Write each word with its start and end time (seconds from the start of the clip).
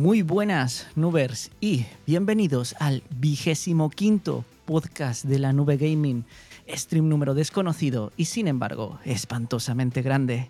Muy 0.00 0.22
buenas, 0.22 0.86
nubers, 0.96 1.50
y 1.60 1.84
bienvenidos 2.06 2.74
al 2.78 3.02
vigésimo 3.10 3.90
quinto 3.90 4.46
podcast 4.64 5.26
de 5.26 5.38
la 5.38 5.52
nube 5.52 5.76
gaming, 5.76 6.24
stream 6.66 7.06
número 7.06 7.34
desconocido 7.34 8.10
y 8.16 8.24
sin 8.24 8.48
embargo 8.48 8.98
espantosamente 9.04 10.00
grande. 10.00 10.48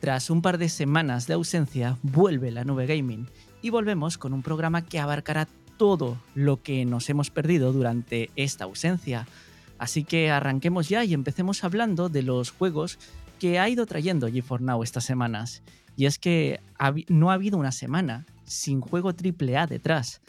Tras 0.00 0.30
un 0.30 0.40
par 0.40 0.56
de 0.56 0.70
semanas 0.70 1.26
de 1.26 1.34
ausencia, 1.34 1.98
vuelve 2.02 2.50
la 2.50 2.64
nube 2.64 2.86
gaming 2.86 3.28
y 3.60 3.68
volvemos 3.68 4.16
con 4.16 4.32
un 4.32 4.42
programa 4.42 4.86
que 4.86 4.98
abarcará 4.98 5.46
todo 5.76 6.16
lo 6.34 6.62
que 6.62 6.86
nos 6.86 7.10
hemos 7.10 7.28
perdido 7.28 7.74
durante 7.74 8.30
esta 8.34 8.64
ausencia. 8.64 9.28
Así 9.76 10.04
que 10.04 10.30
arranquemos 10.30 10.88
ya 10.88 11.04
y 11.04 11.12
empecemos 11.12 11.64
hablando 11.64 12.08
de 12.08 12.22
los 12.22 12.50
juegos 12.50 12.98
que 13.40 13.58
ha 13.58 13.68
ido 13.68 13.84
trayendo 13.84 14.26
G4 14.30 14.60
Now 14.60 14.82
estas 14.82 15.04
semanas. 15.04 15.62
Y 15.98 16.06
es 16.06 16.18
que 16.18 16.60
no 17.08 17.30
ha 17.30 17.34
habido 17.34 17.58
una 17.58 17.72
semana 17.72 18.24
sin 18.46 18.80
juego 18.80 19.10
AAA 19.10 19.66
detrás, 19.66 20.20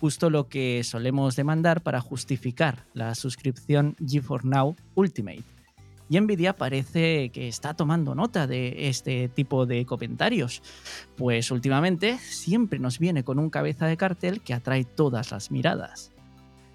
justo 0.00 0.30
lo 0.30 0.48
que 0.48 0.82
solemos 0.84 1.36
demandar 1.36 1.82
para 1.82 2.00
justificar 2.00 2.84
la 2.94 3.14
suscripción 3.14 3.94
G4 3.96 4.42
Now 4.42 4.76
Ultimate. 4.94 5.44
Y 6.08 6.20
Nvidia 6.20 6.56
parece 6.56 7.30
que 7.30 7.48
está 7.48 7.74
tomando 7.74 8.14
nota 8.14 8.46
de 8.46 8.88
este 8.88 9.28
tipo 9.28 9.66
de 9.66 9.84
comentarios, 9.84 10.62
pues 11.16 11.50
últimamente 11.50 12.18
siempre 12.18 12.78
nos 12.78 12.98
viene 12.98 13.24
con 13.24 13.38
un 13.38 13.50
cabeza 13.50 13.86
de 13.86 13.96
cartel 13.96 14.40
que 14.40 14.54
atrae 14.54 14.84
todas 14.84 15.32
las 15.32 15.50
miradas. 15.50 16.12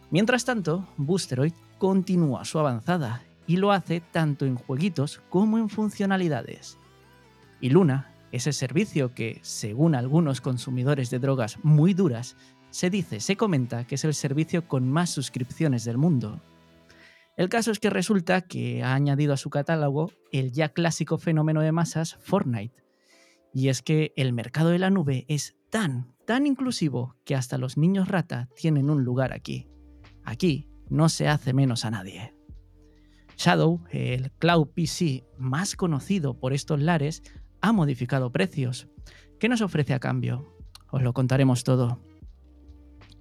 Mientras 0.10 0.44
tanto, 0.44 0.86
Boosteroid 0.98 1.54
continúa 1.78 2.44
su 2.44 2.60
avanzada 2.60 3.22
y 3.48 3.56
lo 3.56 3.72
hace 3.72 4.02
tanto 4.02 4.46
en 4.46 4.56
jueguitos 4.56 5.22
como 5.30 5.58
en 5.58 5.70
funcionalidades. 5.70 6.78
Y 7.62 7.70
Luna 7.70 8.11
ese 8.32 8.54
servicio 8.54 9.14
que, 9.14 9.40
según 9.42 9.96
algunos 9.96 10.42
consumidores 10.42 11.10
de 11.10 11.20
drogas 11.20 11.58
muy 11.64 11.94
duras, 11.94 12.36
se 12.70 12.90
dice, 12.90 13.20
se 13.20 13.36
comenta 13.36 13.86
que 13.86 13.96
es 13.96 14.06
el 14.06 14.14
servicio 14.14 14.68
con 14.68 14.90
más 14.90 15.10
suscripciones 15.10 15.84
del 15.84 15.98
mundo. 15.98 16.42
El 17.38 17.50
caso 17.50 17.72
es 17.72 17.80
que 17.80 17.90
resulta 17.90 18.42
que 18.42 18.84
ha 18.84 18.94
añadido 18.94 19.34
a 19.34 19.38
su 19.38 19.50
catálogo 19.50 20.12
el 20.32 20.52
ya 20.52 20.70
clásico 20.70 21.18
fenómeno 21.18 21.62
de 21.62 21.72
masas 21.72 22.16
Fortnite. 22.22 22.76
Y 23.54 23.70
es 23.70 23.82
que 23.82 24.14
el 24.16 24.32
mercado 24.32 24.70
de 24.70 24.80
la 24.80 24.90
nube 24.90 25.26
es 25.28 25.56
tan, 25.70 26.16
tan 26.26 26.48
inclusivo 26.48 27.16
que 27.26 27.36
hasta 27.36 27.58
los 27.58 27.78
niños 27.78 28.08
rata 28.08 28.48
tienen 28.56 28.90
un 28.90 29.04
lugar 29.04 29.34
aquí. 29.34 29.68
Aquí 30.24 30.70
no 30.90 31.10
se 31.10 31.28
hace 31.28 31.54
menos 31.54 31.84
a 31.84 31.92
nadie. 31.92 32.34
Shadow, 33.38 33.82
el 33.90 34.32
cloud 34.34 34.68
PC 34.68 35.26
más 35.38 35.76
conocido 35.76 36.36
por 36.36 36.54
estos 36.54 36.80
lares, 36.80 37.24
ha 37.62 37.72
modificado 37.72 38.32
precios. 38.32 38.88
¿Qué 39.40 39.50
nos 39.50 39.62
ofrece 39.62 39.94
a 39.94 40.00
cambio? 40.00 40.56
Os 40.90 41.02
lo 41.02 41.14
contaremos 41.14 41.64
todo. 41.64 42.02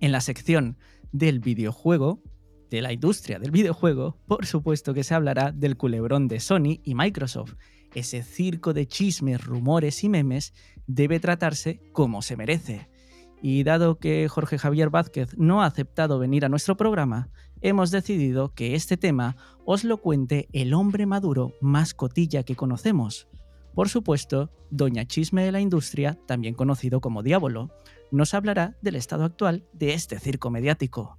En 0.01 0.13
la 0.13 0.21
sección 0.21 0.79
del 1.13 1.41
videojuego, 1.41 2.23
de 2.71 2.83
la 2.83 2.93
industria 2.93 3.39
del 3.39 3.51
videojuego, 3.51 4.17
por 4.27 4.47
supuesto 4.47 4.95
que 4.95 5.05
se 5.05 5.15
hablará 5.15 5.53
del 5.53 5.77
culebrón 5.77 6.29
de 6.29 6.41
Sony 6.41 6.81
y 6.85 6.95
Microsoft. 6.95 7.55
Ese 7.95 8.23
circo 8.23 8.73
de 8.73 8.87
chismes, 8.87 9.45
rumores 9.45 10.05
y 10.05 10.09
memes 10.09 10.55
debe 10.87 11.19
tratarse 11.19 11.81
como 11.93 12.23
se 12.23 12.37
merece. 12.37 12.89
Y 13.43 13.65
dado 13.65 13.99
que 13.99 14.29
Jorge 14.29 14.59
Javier 14.59 14.91
Vázquez 14.91 15.37
no 15.37 15.63
ha 15.63 15.67
aceptado 15.67 16.19
venir 16.19 16.45
a 16.45 16.49
nuestro 16.49 16.77
programa, 16.77 17.31
hemos 17.61 17.91
decidido 17.91 18.55
que 18.55 18.75
este 18.75 18.97
tema 18.97 19.37
os 19.65 19.83
lo 19.83 19.97
cuente 19.97 20.49
el 20.53 20.75
hombre 20.75 21.07
maduro 21.07 21.55
más 21.61 21.95
cotilla 21.95 22.43
que 22.43 22.55
conocemos, 22.55 23.30
por 23.81 23.89
supuesto, 23.89 24.51
Doña 24.71 25.07
Chisme 25.07 25.43
de 25.43 25.53
la 25.53 25.61
Industria, 25.63 26.19
también 26.27 26.53
conocido 26.53 27.01
como 27.01 27.23
Diablo, 27.23 27.71
nos 28.11 28.35
hablará 28.35 28.77
del 28.83 28.95
estado 28.95 29.25
actual 29.25 29.65
de 29.73 29.95
este 29.95 30.19
circo 30.19 30.51
mediático. 30.51 31.17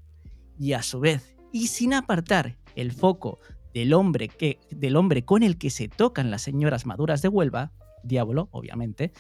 Y 0.60 0.74
a 0.74 0.84
su 0.84 1.00
vez, 1.00 1.36
y 1.52 1.70
sin 1.70 1.92
apartar 1.96 2.60
el 2.76 2.92
foco 2.92 3.40
del 3.74 3.94
hombre, 3.94 4.28
que, 4.28 4.60
del 4.70 4.96
hombre 4.96 5.26
con 5.26 5.42
el 5.42 5.58
que 5.58 5.72
se 5.72 5.88
tocan 5.88 6.30
las 6.30 6.44
señoras 6.44 6.86
maduras 6.86 7.24
de 7.24 7.30
Huelva, 7.30 7.72
Diablo, 8.04 8.48
obviamente, 8.52 9.12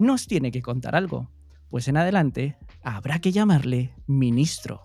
nos 0.00 0.26
tiene 0.26 0.50
que 0.50 0.60
contar 0.60 0.96
algo, 0.96 1.30
pues 1.68 1.86
en 1.86 1.96
adelante 1.96 2.58
habrá 2.82 3.20
que 3.20 3.30
llamarle 3.30 3.94
ministro. 4.08 4.82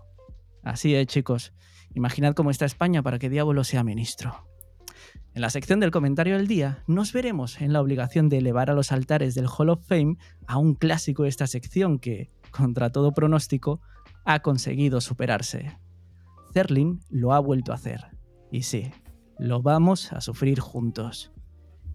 Así 0.62 0.94
es, 0.94 1.08
chicos. 1.08 1.54
Imaginad 1.96 2.36
cómo 2.36 2.52
está 2.52 2.66
España 2.66 3.02
para 3.02 3.18
que 3.18 3.32
Diablo 3.32 3.64
sea 3.64 3.84
ministro. 3.84 4.48
En 5.34 5.42
la 5.42 5.50
sección 5.50 5.80
del 5.80 5.92
comentario 5.92 6.38
del 6.38 6.48
día 6.48 6.84
nos 6.88 7.12
veremos 7.12 7.59
en 7.59 7.74
la 7.74 7.81
obligación 7.81 8.30
de 8.30 8.38
elevar 8.38 8.70
a 8.70 8.74
los 8.74 8.92
altares 8.92 9.36
del 9.36 9.48
Hall 9.48 9.70
of 9.70 9.86
Fame 9.86 10.18
a 10.48 10.58
un 10.58 10.76
clásico 10.76 11.24
de 11.24 11.30
esta 11.30 11.48
sección 11.48 12.00
que, 12.00 12.31
contra 12.52 12.92
todo 12.92 13.14
pronóstico, 13.14 13.81
ha 14.24 14.40
conseguido 14.40 15.02
superarse. 15.02 15.78
Zerlin 16.54 17.02
lo 17.09 17.34
ha 17.34 17.40
vuelto 17.40 17.74
a 17.74 17.75
hacer. 17.75 18.06
Y 18.50 18.64
sí, 18.64 18.92
lo 19.38 19.62
vamos 19.62 20.14
a 20.14 20.22
sufrir 20.22 20.62
juntos. 20.62 21.34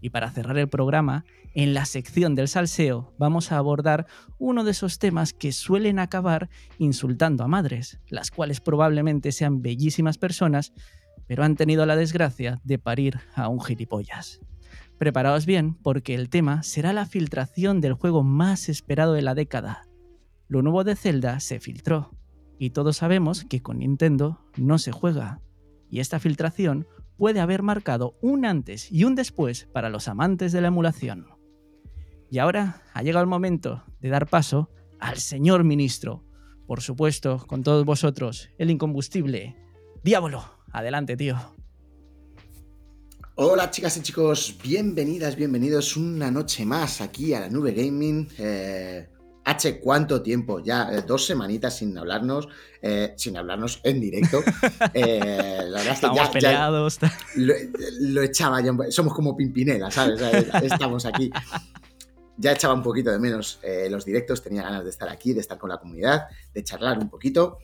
Y 0.03 0.11
para 0.11 0.31
cerrar 0.31 0.59
el 0.59 0.69
programa, 0.69 1.25
en 1.55 1.75
la 1.75 1.85
sección 1.85 2.35
del 2.35 2.49
salseo 2.49 3.13
vamos 3.19 3.53
a 3.53 3.59
abordar 3.59 4.07
uno 4.39 4.65
de 4.65 4.71
esos 4.71 4.99
temas 4.99 5.33
que 5.33 5.53
suelen 5.53 5.99
acabar 5.99 6.49
insultando 6.79 7.45
a 7.45 7.49
madres, 7.49 8.01
las 8.09 8.31
cuales 8.31 8.61
probablemente 8.61 9.33
sean 9.33 9.63
bellísimas 9.63 10.17
personas, 10.17 10.73
pero 11.31 11.45
han 11.45 11.55
tenido 11.55 11.87
la 11.87 11.95
desgracia 11.95 12.61
de 12.65 12.81
parir 12.81 13.21
a 13.37 13.47
un 13.47 13.61
gilipollas. 13.61 14.41
Preparaos 14.99 15.47
bien 15.47 15.75
porque 15.75 16.17
el 16.17 16.29
tema 16.29 16.65
será 16.65 16.93
la 16.93 17.07
filtración 17.07 17.81
del 17.81 17.93
juego 17.93 18.25
más 18.25 18.69
esperado 18.69 19.13
de 19.13 19.23
la 19.23 19.37
década. 19.37 19.87
Lo 20.49 20.61
nuevo 20.63 20.83
de 20.83 20.97
Zelda 20.97 21.39
se 21.39 21.61
filtró, 21.61 22.17
y 22.59 22.71
todos 22.71 22.97
sabemos 22.97 23.45
que 23.45 23.63
con 23.63 23.79
Nintendo 23.79 24.41
no 24.57 24.79
se 24.79 24.91
juega, 24.91 25.41
y 25.89 26.01
esta 26.01 26.19
filtración 26.19 26.89
puede 27.17 27.39
haber 27.39 27.63
marcado 27.63 28.19
un 28.21 28.45
antes 28.45 28.91
y 28.91 29.05
un 29.05 29.15
después 29.15 29.69
para 29.73 29.89
los 29.89 30.09
amantes 30.09 30.51
de 30.51 30.63
la 30.63 30.67
emulación. 30.67 31.29
Y 32.29 32.39
ahora 32.39 32.83
ha 32.93 33.05
llegado 33.05 33.23
el 33.23 33.31
momento 33.31 33.85
de 34.01 34.09
dar 34.09 34.27
paso 34.27 34.69
al 34.99 35.19
señor 35.19 35.63
ministro, 35.63 36.25
por 36.67 36.81
supuesto, 36.81 37.47
con 37.47 37.63
todos 37.63 37.85
vosotros, 37.85 38.51
el 38.59 38.73
incombustible, 38.73 39.55
Diablo. 40.03 40.60
Adelante, 40.73 41.17
tío. 41.17 41.37
Hola 43.37 43.71
chicas 43.71 43.97
y 43.97 44.03
chicos, 44.03 44.57
bienvenidas, 44.63 45.35
bienvenidos 45.35 45.97
una 45.97 46.31
noche 46.31 46.67
más 46.67 47.01
aquí 47.01 47.33
a 47.33 47.41
la 47.41 47.49
Nube 47.49 47.73
Gaming. 47.73 48.29
Eh, 48.37 49.09
H, 49.45 49.81
¿cuánto 49.81 50.23
tiempo? 50.23 50.61
Ya 50.61 50.91
eh, 50.93 51.03
dos 51.07 51.27
semanitas 51.27 51.77
sin 51.77 51.97
hablarnos, 51.97 52.49
eh, 52.83 53.15
sin 53.17 53.37
hablarnos 53.37 53.81
en 53.85 54.01
directo. 54.01 54.43
Eh, 54.95 55.61
la 55.69 55.79
verdad 55.79 55.95
es 55.95 56.01
que 56.01 56.15
ya, 56.15 56.31
peleados. 56.31 56.99
lo, 57.37 58.23
echaba 58.23 58.61
ya, 58.61 58.73
somos 58.91 59.15
como 59.15 59.37
Pimpinela, 59.37 59.91
¿sabes? 59.91 60.21
Estamos 60.63 61.07
aquí. 61.07 61.31
Ya 62.37 62.53
echaba 62.53 62.75
un 62.75 62.83
poquito 62.83 63.11
de 63.11 63.19
menos 63.19 63.61
los 63.89 64.05
directos, 64.05 64.43
tenía 64.43 64.63
ganas 64.63 64.85
de 64.85 64.91
estar 64.91 65.09
aquí, 65.09 65.33
de 65.33 65.41
estar 65.41 65.59
con 65.59 65.71
la 65.71 65.79
comunidad, 65.79 66.27
de 66.53 66.65
charlar 66.65 66.99
un 66.99 67.09
poquito. 67.09 67.59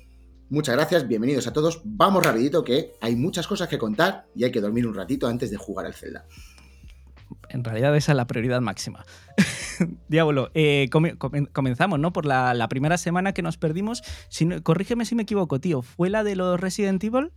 Muchas 0.48 0.76
gracias, 0.76 1.08
bienvenidos 1.08 1.48
a 1.48 1.52
todos. 1.52 1.80
Vamos 1.84 2.24
rapidito 2.24 2.62
que 2.62 2.94
hay 3.00 3.16
muchas 3.16 3.48
cosas 3.48 3.68
que 3.68 3.78
contar 3.78 4.26
y 4.32 4.44
hay 4.44 4.52
que 4.52 4.60
dormir 4.60 4.86
un 4.86 4.94
ratito 4.94 5.26
antes 5.26 5.50
de 5.50 5.56
jugar 5.56 5.86
al 5.86 5.94
Zelda. 5.94 6.24
En 7.48 7.64
realidad 7.64 7.96
esa 7.96 8.12
es 8.12 8.16
la 8.16 8.28
prioridad 8.28 8.60
máxima. 8.60 9.04
Diablo, 10.08 10.50
eh, 10.54 10.88
comenzamos, 11.52 11.98
¿no? 11.98 12.12
Por 12.12 12.26
la, 12.26 12.66
primera 12.68 12.96
semana 12.96 13.32
que 13.32 13.42
nos 13.42 13.56
perdimos. 13.56 14.04
corrígeme 14.62 15.04
si 15.04 15.16
me 15.16 15.24
equivoco, 15.24 15.58
tío. 15.58 15.82
¿Fue 15.82 16.10
la 16.10 16.22
de 16.22 16.36
los 16.36 16.60
Resident 16.60 17.02
Evil? 17.02 17.32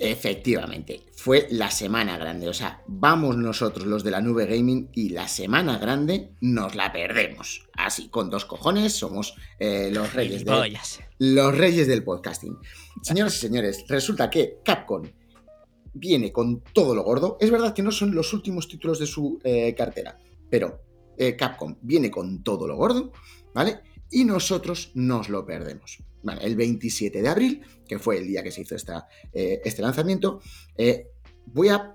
Efectivamente, 0.00 1.00
fue 1.16 1.48
la 1.50 1.72
semana 1.72 2.16
grande. 2.18 2.48
O 2.48 2.54
sea, 2.54 2.84
vamos 2.86 3.36
nosotros 3.36 3.84
los 3.86 4.04
de 4.04 4.12
la 4.12 4.20
nube 4.20 4.46
gaming 4.46 4.90
y 4.94 5.08
la 5.08 5.26
semana 5.26 5.78
grande 5.78 6.30
nos 6.40 6.76
la 6.76 6.92
perdemos. 6.92 7.66
Así, 7.72 8.08
con 8.08 8.30
dos 8.30 8.44
cojones, 8.44 8.92
somos 8.92 9.34
eh, 9.58 9.90
los 9.92 10.14
reyes 10.14 10.44
de, 10.44 10.78
los 11.18 11.56
reyes 11.56 11.88
del 11.88 12.04
podcasting. 12.04 12.56
Señoras 13.02 13.36
y 13.36 13.38
señores, 13.38 13.84
resulta 13.88 14.30
que 14.30 14.58
Capcom 14.64 15.02
viene 15.94 16.30
con 16.30 16.62
todo 16.72 16.94
lo 16.94 17.02
gordo. 17.02 17.36
Es 17.40 17.50
verdad 17.50 17.74
que 17.74 17.82
no 17.82 17.90
son 17.90 18.14
los 18.14 18.32
últimos 18.32 18.68
títulos 18.68 19.00
de 19.00 19.06
su 19.06 19.40
eh, 19.42 19.74
cartera, 19.76 20.16
pero 20.48 20.80
eh, 21.16 21.34
Capcom 21.34 21.74
viene 21.82 22.08
con 22.08 22.44
todo 22.44 22.68
lo 22.68 22.76
gordo, 22.76 23.12
¿vale? 23.52 23.80
Y 24.12 24.24
nosotros 24.24 24.92
nos 24.94 25.28
lo 25.28 25.44
perdemos 25.44 25.98
el 26.40 26.56
27 26.56 27.22
de 27.22 27.28
abril, 27.28 27.62
que 27.86 27.98
fue 27.98 28.18
el 28.18 28.26
día 28.26 28.42
que 28.42 28.50
se 28.50 28.62
hizo 28.62 28.74
esta, 28.74 29.06
eh, 29.32 29.60
este 29.64 29.82
lanzamiento, 29.82 30.40
eh, 30.76 31.08
voy 31.46 31.68
a 31.68 31.94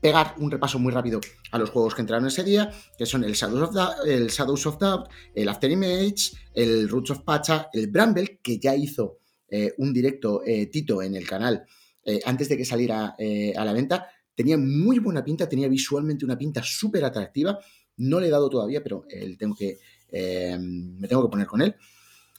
pegar 0.00 0.34
un 0.38 0.50
repaso 0.50 0.78
muy 0.78 0.92
rápido 0.92 1.20
a 1.52 1.58
los 1.58 1.70
juegos 1.70 1.94
que 1.94 2.00
entraron 2.00 2.26
ese 2.26 2.42
día, 2.42 2.70
que 2.98 3.06
son 3.06 3.24
el 3.24 3.32
Shadows 3.32 3.68
of, 3.68 3.74
Doubt, 3.74 4.06
el, 4.06 4.26
Shadows 4.28 4.66
of 4.66 4.78
Doubt, 4.78 5.08
el 5.34 5.48
After 5.48 5.70
Image, 5.70 6.32
el 6.54 6.88
Roots 6.88 7.12
of 7.12 7.20
Pacha, 7.20 7.68
el 7.72 7.86
Bramble, 7.86 8.40
que 8.42 8.58
ya 8.58 8.74
hizo 8.74 9.18
eh, 9.48 9.72
un 9.78 9.92
directo 9.92 10.42
Tito 10.70 11.02
en 11.02 11.14
el 11.14 11.26
canal 11.26 11.64
antes 12.26 12.50
de 12.50 12.58
que 12.58 12.66
saliera 12.66 13.16
a 13.56 13.64
la 13.64 13.72
venta. 13.72 14.06
Tenía 14.34 14.58
muy 14.58 14.98
buena 14.98 15.24
pinta, 15.24 15.48
tenía 15.48 15.68
visualmente 15.68 16.26
una 16.26 16.36
pinta 16.36 16.62
súper 16.62 17.02
atractiva. 17.02 17.58
No 17.96 18.20
le 18.20 18.26
he 18.26 18.30
dado 18.30 18.50
todavía, 18.50 18.82
pero 18.82 19.06
tengo 19.38 19.54
que, 19.54 19.78
me 20.12 21.08
tengo 21.08 21.22
que 21.22 21.30
poner 21.30 21.46
con 21.46 21.62
él. 21.62 21.76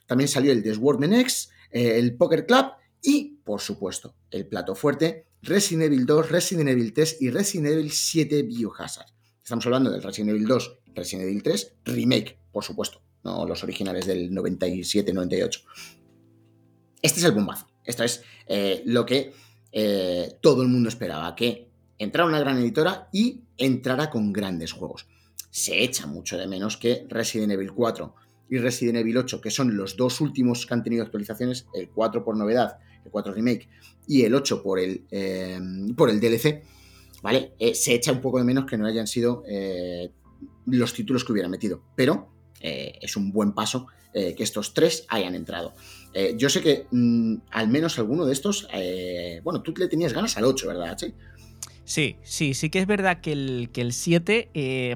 También 0.06 0.28
salió 0.28 0.52
el 0.52 0.63
The 0.63 0.75
Swordman 0.75 1.13
X, 1.13 1.50
eh, 1.72 1.98
el 1.98 2.16
Poker 2.16 2.46
Club 2.46 2.66
y, 3.02 3.40
por 3.44 3.62
supuesto, 3.62 4.16
el 4.31 4.48
plato 4.48 4.75
fuerte, 4.75 5.28
Resident 5.42 5.86
Evil 5.86 6.06
2, 6.06 6.30
Resident 6.30 6.69
Evil 6.69 6.94
3 6.94 7.22
y 7.22 7.30
Resident 7.30 7.68
Evil 7.68 7.92
7 7.92 8.44
Biohazard. 8.44 9.07
Estamos 9.44 9.66
hablando 9.66 9.92
del 9.92 10.02
Resident 10.02 10.31
Evil 10.31 10.48
2, 10.48 10.80
Resident 10.96 11.28
Evil 11.28 11.44
3, 11.44 11.74
remake, 11.86 12.40
por 12.52 12.63
supuesto, 12.63 13.02
no 13.24 13.46
los 13.46 13.63
originales 13.63 14.06
del 14.06 14.31
97-98. 14.31 15.62
Este 17.02 17.19
es 17.19 17.25
el 17.25 17.34
bombazo. 17.34 17.68
Esto 17.84 18.04
es 18.04 18.24
eh, 18.48 18.81
lo 18.86 19.06
que 19.06 19.34
eh, 19.72 20.38
todo 20.42 20.63
el 20.63 20.68
mundo 20.68 20.90
esperaba, 20.90 21.36
que 21.36 21.69
entrara 22.00 22.28
una 22.28 22.40
gran 22.40 22.57
editora 22.57 23.10
y 23.12 23.44
entrara 23.57 24.10
con 24.10 24.34
grandes 24.34 24.72
juegos. 24.72 25.07
Se 25.52 25.84
echa 25.84 26.07
mucho 26.07 26.38
de 26.38 26.48
menos 26.48 26.78
que 26.78 27.06
Resident 27.10 27.52
Evil 27.52 27.72
4 27.72 28.16
y 28.50 28.57
Resident 28.57 28.97
Evil 28.97 29.18
8, 29.18 29.42
que 29.42 29.51
son 29.51 29.75
los 29.75 29.95
dos 29.97 30.21
últimos 30.21 30.65
que 30.65 30.74
han 30.74 30.83
tenido 30.83 31.03
actualizaciones, 31.03 31.68
el 31.74 31.89
4 31.89 32.24
por 32.24 32.38
novedad, 32.38 32.77
el 33.03 33.12
4 33.12 33.33
remake, 33.33 33.69
y 34.07 34.24
el 34.24 34.36
8 34.36 34.62
por 34.62 34.80
el, 34.80 35.06
eh, 35.12 35.59
por 35.95 36.09
el 36.09 36.19
DLC, 36.19 36.63
¿vale? 37.21 37.53
se 37.74 37.94
echa 37.94 38.12
un 38.12 38.21
poco 38.21 38.38
de 38.38 38.44
menos 38.44 38.65
que 38.65 38.77
no 38.77 38.86
hayan 38.86 39.07
sido 39.07 39.44
los 40.65 40.94
títulos 40.94 41.24
que 41.24 41.31
hubieran 41.31 41.51
metido, 41.51 41.81
pero 41.95 42.30
es 42.62 43.18
un 43.18 43.31
buen 43.31 43.53
paso 43.53 43.88
que 44.13 44.36
estos 44.44 44.74
tres 44.74 45.06
hayan 45.09 45.36
entrado. 45.36 45.74
Eh, 46.15 46.33
yo 46.38 46.50
sé 46.50 46.62
que 46.62 46.88
mm, 46.89 47.36
al 47.51 47.68
menos 47.68 48.00
alguno 48.00 48.25
de 48.25 48.31
estos, 48.31 48.69
eh, 48.74 49.42
bueno, 49.44 49.62
tú 49.62 49.74
le 49.77 49.89
tenías 49.89 50.13
ganas 50.13 50.38
al 50.38 50.45
8, 50.45 50.68
¿verdad, 50.69 50.97
Sí, 51.83 52.15
sí, 52.24 52.53
sí 52.53 52.69
que 52.69 52.80
es 52.80 52.88
verdad 52.88 53.19
que 53.19 53.33
el, 53.33 53.69
que 53.71 53.81
el 53.81 53.92
7, 53.92 54.50
eh, 54.53 54.95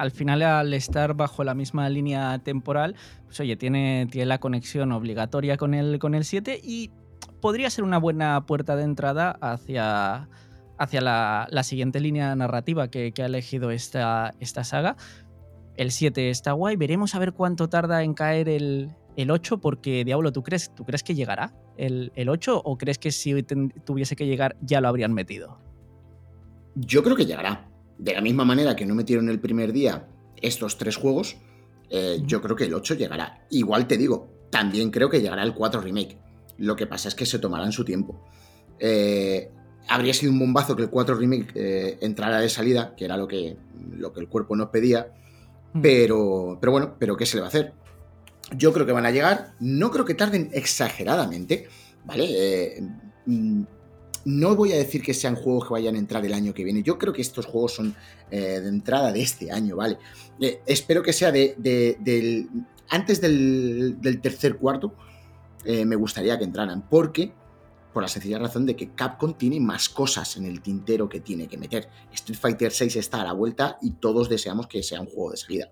al 0.00 0.10
final 0.10 0.40
al 0.40 0.72
estar 0.72 1.12
bajo 1.14 1.44
la 1.44 1.54
misma 1.54 1.86
línea 1.90 2.38
temporal, 2.38 2.96
pues 3.26 3.38
oye, 3.40 3.56
tiene, 3.56 4.08
tiene 4.10 4.24
la 4.24 4.38
conexión 4.38 4.92
obligatoria 4.92 5.58
con 5.58 5.74
el, 5.74 5.98
con 5.98 6.14
el 6.14 6.24
7 6.24 6.58
y 6.62 6.90
podría 7.42 7.68
ser 7.68 7.84
una 7.84 7.98
buena 7.98 8.46
puerta 8.46 8.76
de 8.76 8.84
entrada 8.84 9.36
hacia, 9.42 10.26
hacia 10.78 11.00
la, 11.02 11.62
siguiente 11.62 12.00
línea 12.00 12.34
narrativa 12.34 12.88
que, 12.88 13.12
ha 13.18 13.26
elegido 13.26 13.70
esta, 13.70 14.32
esta 14.40 14.64
saga. 14.64 14.96
El 15.76 15.90
7 15.90 16.30
está 16.30 16.52
guay, 16.52 16.76
veremos 16.76 17.14
a 17.14 17.18
ver 17.18 17.34
cuánto 17.34 17.68
tarda 17.68 18.02
en 18.02 18.14
caer 18.14 18.48
el, 18.48 18.94
el 19.16 19.30
8 19.30 19.58
porque, 19.58 20.02
Diablo, 20.06 20.32
¿tú 20.32 20.42
crees, 20.42 20.74
¿tú 20.74 20.86
crees 20.86 21.02
que 21.02 21.14
llegará 21.14 21.52
el, 21.76 22.10
8 22.26 22.62
o 22.64 22.78
crees 22.78 22.98
que 22.98 23.12
si 23.12 23.42
tuviese 23.42 24.16
que 24.16 24.26
llegar 24.26 24.56
ya 24.62 24.80
lo 24.80 24.88
habrían 24.88 25.12
metido? 25.12 25.58
Yo 26.74 27.02
creo 27.02 27.16
que 27.16 27.26
llegará. 27.26 27.69
De 28.00 28.14
la 28.14 28.22
misma 28.22 28.46
manera 28.46 28.74
que 28.74 28.86
no 28.86 28.94
metieron 28.94 29.28
el 29.28 29.40
primer 29.40 29.74
día 29.74 30.08
estos 30.40 30.78
tres 30.78 30.96
juegos, 30.96 31.36
eh, 31.90 32.22
yo 32.24 32.40
creo 32.40 32.56
que 32.56 32.64
el 32.64 32.72
8 32.72 32.94
llegará. 32.94 33.44
Igual 33.50 33.86
te 33.86 33.98
digo, 33.98 34.46
también 34.48 34.90
creo 34.90 35.10
que 35.10 35.20
llegará 35.20 35.42
el 35.42 35.52
4 35.52 35.82
remake. 35.82 36.16
Lo 36.56 36.76
que 36.76 36.86
pasa 36.86 37.08
es 37.08 37.14
que 37.14 37.26
se 37.26 37.38
tomarán 37.38 37.72
su 37.72 37.84
tiempo. 37.84 38.24
Eh, 38.78 39.50
habría 39.86 40.14
sido 40.14 40.32
un 40.32 40.38
bombazo 40.38 40.74
que 40.74 40.82
el 40.84 40.88
4 40.88 41.14
remake 41.14 41.52
eh, 41.54 41.98
entrara 42.00 42.40
de 42.40 42.48
salida, 42.48 42.94
que 42.96 43.04
era 43.04 43.18
lo 43.18 43.28
que, 43.28 43.58
lo 43.92 44.14
que 44.14 44.20
el 44.20 44.28
cuerpo 44.28 44.56
nos 44.56 44.70
pedía. 44.70 45.12
Mm. 45.74 45.82
Pero, 45.82 46.56
pero 46.58 46.72
bueno, 46.72 46.96
pero 46.98 47.18
¿qué 47.18 47.26
se 47.26 47.36
le 47.36 47.42
va 47.42 47.48
a 47.48 47.50
hacer? 47.50 47.74
Yo 48.56 48.72
creo 48.72 48.86
que 48.86 48.92
van 48.92 49.04
a 49.04 49.10
llegar, 49.10 49.52
no 49.60 49.90
creo 49.90 50.06
que 50.06 50.14
tarden 50.14 50.48
exageradamente, 50.54 51.68
¿vale? 52.06 52.82
Eh, 54.20 54.30
no 54.30 54.56
voy 54.56 54.72
a 54.72 54.76
decir 54.76 55.02
que 55.02 55.14
sean 55.14 55.34
juegos 55.34 55.66
que 55.66 55.72
vayan 55.74 55.94
a 55.94 55.98
entrar 55.98 56.24
el 56.24 56.32
año 56.32 56.54
que 56.54 56.64
viene. 56.64 56.82
Yo 56.82 56.98
creo 56.98 57.12
que 57.12 57.22
estos 57.22 57.46
juegos 57.46 57.74
son 57.74 57.94
eh, 58.30 58.60
de 58.60 58.68
entrada 58.68 59.12
de 59.12 59.22
este 59.22 59.50
año, 59.50 59.76
¿vale? 59.76 59.98
Eh, 60.40 60.60
espero 60.66 61.02
que 61.02 61.12
sea 61.12 61.32
de, 61.32 61.54
del, 61.58 62.48
antes 62.88 63.20
del, 63.20 63.98
tercer 64.22 64.56
cuarto. 64.56 64.94
me 65.64 65.96
gustaría 65.96 66.38
que 66.38 66.44
entraran, 66.44 66.88
porque 66.88 67.32
por 67.92 68.02
la 68.02 68.08
sencilla 68.08 68.38
razón 68.38 68.66
de 68.66 68.76
que 68.76 68.90
Capcom 68.94 69.34
tiene 69.34 69.58
más 69.58 69.88
cosas 69.88 70.36
en 70.36 70.46
el 70.46 70.60
tintero 70.60 71.08
que 71.08 71.20
tiene 71.20 71.48
que 71.48 71.58
meter. 71.58 71.88
Street 72.12 72.38
Fighter 72.38 72.72
VI 72.78 72.98
está 72.98 73.20
a 73.20 73.24
la 73.24 73.32
vuelta 73.32 73.78
y 73.82 73.92
todos 73.92 74.28
deseamos 74.28 74.68
que 74.68 74.82
sea 74.82 75.00
un 75.00 75.06
juego 75.08 75.32
de 75.32 75.36
salida 75.36 75.70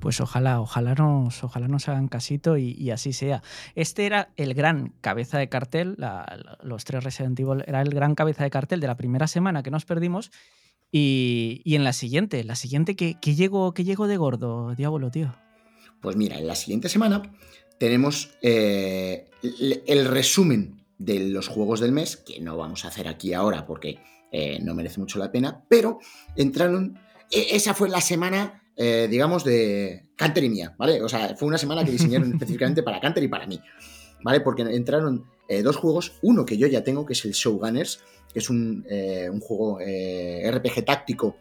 pues 0.00 0.20
ojalá, 0.20 0.60
ojalá 0.60 0.94
nos, 0.94 1.42
ojalá 1.42 1.68
nos 1.68 1.88
hagan 1.88 2.08
casito 2.08 2.56
y, 2.56 2.90
así 2.90 3.12
sea. 3.12 3.42
Este 3.74 4.06
era 4.06 4.30
el 4.36 4.54
gran 4.54 4.92
cabeza 5.00 5.38
de 5.38 5.48
cartel, 5.48 5.96
los 6.62 6.84
tres 6.84 7.04
Resident 7.04 7.38
Evil 7.38 7.64
era 7.66 7.82
el 7.82 7.90
gran 7.90 8.14
cabeza 8.14 8.44
de 8.44 8.50
cartel 8.50 8.80
de 8.80 8.86
la 8.86 8.96
primera 8.96 9.26
semana 9.26 9.62
que 9.62 9.70
nos 9.70 9.84
perdimos. 9.84 10.30
Y, 10.92 11.62
en 11.64 11.84
la 11.84 11.92
siguiente, 11.92 12.42
la 12.44 12.56
siguiente, 12.56 12.96
¿qué, 12.96 13.16
llegó, 13.34 13.74
que 13.74 13.84
llegó 13.84 14.06
de 14.06 14.16
gordo, 14.16 14.74
Diablo, 14.74 15.10
tío? 15.10 15.34
Pues 16.00 16.16
mira, 16.16 16.38
en 16.38 16.46
la 16.46 16.54
siguiente 16.54 16.88
semana 16.88 17.22
tenemos 17.78 18.30
eh, 18.42 19.28
el, 19.86 20.06
resumen 20.06 20.84
de 20.98 21.28
los 21.28 21.48
juegos 21.48 21.80
del 21.80 21.92
mes, 21.92 22.16
que 22.16 22.40
no 22.40 22.56
vamos 22.56 22.84
a 22.84 22.88
hacer 22.88 23.08
aquí 23.08 23.34
ahora 23.34 23.66
porque 23.66 23.98
eh, 24.32 24.58
no 24.62 24.74
merece 24.74 25.00
mucho 25.00 25.18
la 25.18 25.32
pena, 25.32 25.64
pero 25.68 25.98
entraron, 26.36 26.98
e, 27.30 27.56
esa 27.56 27.74
fue 27.74 27.88
la 27.88 28.00
semana 28.00 28.62
eh, 28.78 29.08
digamos, 29.10 29.42
de 29.42 30.10
Canter 30.16 30.44
y 30.44 30.50
mía, 30.50 30.74
¿vale? 30.76 31.02
O 31.02 31.08
sea, 31.08 31.34
fue 31.34 31.48
una 31.48 31.56
semana 31.56 31.82
que 31.82 31.92
diseñaron 31.92 32.30
específicamente 32.34 32.82
para 32.82 33.00
Canter 33.00 33.22
y 33.22 33.28
para 33.28 33.46
mí, 33.46 33.58
¿vale? 34.22 34.40
Porque 34.40 34.62
entraron 34.62 35.24
eh, 35.48 35.62
dos 35.62 35.76
juegos, 35.76 36.18
uno 36.22 36.44
que 36.44 36.58
yo 36.58 36.66
ya 36.66 36.84
tengo, 36.84 37.06
que 37.06 37.14
es 37.14 37.24
el 37.24 37.32
Showgunners, 37.32 38.00
que 38.30 38.40
es 38.40 38.50
un, 38.50 38.84
eh, 38.90 39.30
juego 39.40 39.78
RPG 39.78 40.84
táctico 40.84 41.36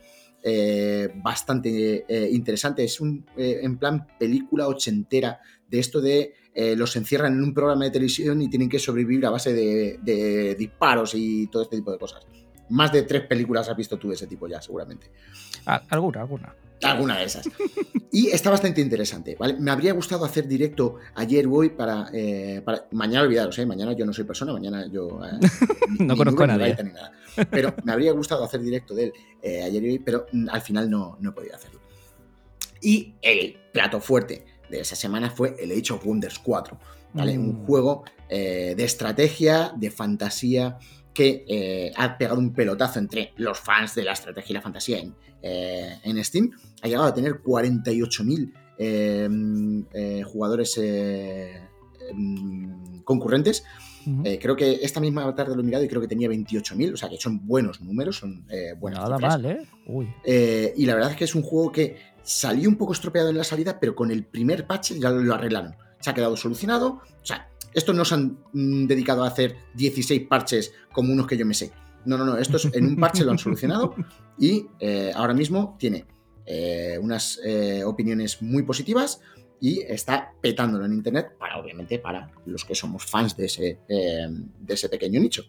bastante 1.15 2.05
interesante, 2.31 2.83
es 2.83 3.01
un, 3.01 3.25
en 3.35 3.79
plan 3.79 4.05
película 4.19 4.67
ochentera, 4.67 5.39
de 5.67 5.79
esto 5.79 6.01
de 6.01 6.35
los 6.77 6.95
encierran 6.95 7.33
en 7.33 7.41
un 7.41 7.51
programa 7.51 7.85
de 7.85 7.89
televisión 7.89 8.43
y 8.43 8.47
tienen 8.47 8.69
que 8.69 8.77
sobrevivir 8.77 9.25
a 9.25 9.31
base 9.31 9.53
de, 9.53 9.97
de 10.03 10.53
disparos 10.53 11.13
y 11.15 11.47
todo 11.47 11.63
este 11.63 11.77
tipo 11.77 11.91
de 11.91 11.97
cosas. 11.97 12.27
Más 12.69 12.91
de 12.91 13.01
tres 13.01 13.23
películas 13.23 13.67
has 13.69 13.75
visto 13.75 13.97
tú 13.97 14.09
de 14.09 14.13
ese 14.13 14.27
tipo 14.27 14.47
ya, 14.47 14.61
seguramente. 14.61 15.09
Alguna, 15.65 16.21
alguna. 16.21 16.55
Alguna 16.83 17.17
de 17.17 17.25
esas. 17.25 17.49
Y 18.11 18.27
está 18.27 18.49
bastante 18.49 18.81
interesante, 18.81 19.35
¿vale? 19.37 19.55
Me 19.59 19.71
habría 19.71 19.93
gustado 19.93 20.25
hacer 20.25 20.47
directo 20.47 20.95
ayer 21.15 21.47
hoy 21.47 21.69
para, 21.69 22.09
eh, 22.13 22.63
mañana 22.91 23.23
olvidaros, 23.23 23.57
¿eh? 23.59 23.65
Mañana 23.65 23.93
yo 23.93 24.05
no 24.05 24.13
soy 24.13 24.23
persona, 24.23 24.53
mañana 24.53 24.87
yo... 24.91 25.19
Eh, 25.25 25.39
no 25.99 26.15
conozco 26.15 26.43
a 26.43 26.47
nadie. 26.47 26.75
nada. 26.83 27.11
Pero 27.51 27.73
me 27.83 27.91
habría 27.91 28.13
gustado 28.13 28.43
hacer 28.43 28.61
directo 28.61 28.93
de 28.93 29.05
él 29.05 29.13
eh, 29.41 29.63
ayer 29.63 29.83
y 29.83 29.89
hoy, 29.89 29.99
pero 29.99 30.27
al 30.49 30.61
final 30.61 30.89
no, 30.89 31.17
no 31.19 31.31
he 31.31 31.33
podido 31.33 31.55
hacerlo. 31.55 31.81
Y 32.81 33.15
el 33.21 33.57
plato 33.73 33.99
fuerte 33.99 34.45
de 34.69 34.79
esa 34.79 34.95
semana 34.95 35.29
fue 35.29 35.55
el 35.59 35.71
Age 35.71 35.93
of 35.93 36.05
Wonders 36.05 36.39
4, 36.39 36.79
¿vale? 37.13 37.37
Un 37.37 37.63
mm. 37.63 37.65
juego 37.65 38.05
de 38.29 38.83
estrategia, 38.83 39.73
de 39.75 39.91
fantasía, 39.91 40.79
que 41.15 41.45
eh, 41.47 41.91
ha 41.95 42.17
pegado 42.17 42.37
un 42.37 42.53
pelotazo 42.53 42.99
entre 42.99 43.33
los 43.37 43.57
fans 43.57 43.95
de 43.95 44.03
la 44.03 44.11
estrategia 44.11 44.51
y 44.51 44.55
la 44.55 44.61
fantasía 44.61 44.99
en, 44.99 45.15
eh, 45.41 46.23
Steam. 46.23 46.51
Ha 46.83 46.87
llegado 46.87 47.07
a 47.07 47.13
tener 47.13 47.41
48.000 47.41 48.53
eh, 48.77 50.23
jugadores 50.25 50.77
em, 50.77 51.55
concurrentes. 53.03 53.63
creo 54.41 54.55
que 54.57 54.73
esta 54.83 54.99
misma 54.99 55.33
tarde 55.33 55.55
lo 55.55 55.61
he 55.61 55.65
mirado 55.65 55.85
y 55.85 55.87
creo 55.87 56.01
que 56.01 56.07
tenía 56.09 56.27
28.000, 56.27 56.93
o 56.93 56.97
sea 56.97 57.09
que 57.09 57.17
son 57.17 57.47
buenos 57.47 57.79
números, 57.81 58.17
son 58.17 58.45
buenas 58.77 58.99
Nada 58.99 59.17
mal, 59.17 59.45
¿eh? 59.45 60.73
y 60.75 60.85
la 60.85 60.95
verdad 60.95 61.11
es 61.11 61.17
que 61.17 61.23
es 61.23 61.33
un 61.33 61.43
juego 61.43 61.71
que 61.71 61.95
salió 62.23 62.67
un 62.67 62.75
poco 62.75 62.91
estropeado 62.91 63.29
en 63.29 63.37
la 63.37 63.45
salida, 63.45 63.79
pero 63.79 63.95
con 63.95 64.11
el 64.11 64.25
primer 64.25 64.67
patch 64.67 64.91
ya 64.93 65.09
lo 65.11 65.33
arreglaron. 65.33 65.75
Se 66.01 66.09
ha 66.09 66.13
quedado 66.13 66.35
solucionado, 66.35 67.01
o 67.21 67.25
sea, 67.25 67.49
estos 67.75 67.93
no 67.93 68.05
se 68.05 68.15
han 68.15 68.37
mm, 68.53 68.87
dedicado 68.87 69.23
a 69.23 69.27
hacer 69.27 69.57
16 69.75 70.27
parches 70.27 70.73
como 70.91 71.11
unos 71.11 71.27
que 71.27 71.37
yo 71.37 71.45
me 71.45 71.53
sé. 71.53 71.71
No, 72.05 72.17
no, 72.17 72.25
no, 72.25 72.37
estos 72.37 72.69
en 72.73 72.85
un 72.85 72.95
parche 72.95 73.25
lo 73.25 73.31
han 73.31 73.37
solucionado 73.37 73.95
y 74.37 74.67
eh, 74.79 75.11
ahora 75.13 75.33
mismo 75.33 75.75
tiene 75.77 76.05
eh, 76.45 76.97
unas 77.01 77.41
eh, 77.43 77.83
opiniones 77.83 78.41
muy 78.41 78.63
positivas 78.63 79.19
y 79.59 79.81
está 79.81 80.31
petándolo 80.39 80.85
en 80.85 80.93
internet 80.93 81.35
para, 81.37 81.57
obviamente, 81.57 81.99
para 81.99 82.31
los 82.45 82.63
que 82.63 82.75
somos 82.75 83.05
fans 83.05 83.35
de 83.35 83.45
ese, 83.45 83.79
de 83.87 84.73
ese 84.73 84.89
pequeño 84.89 85.19
nicho. 85.19 85.43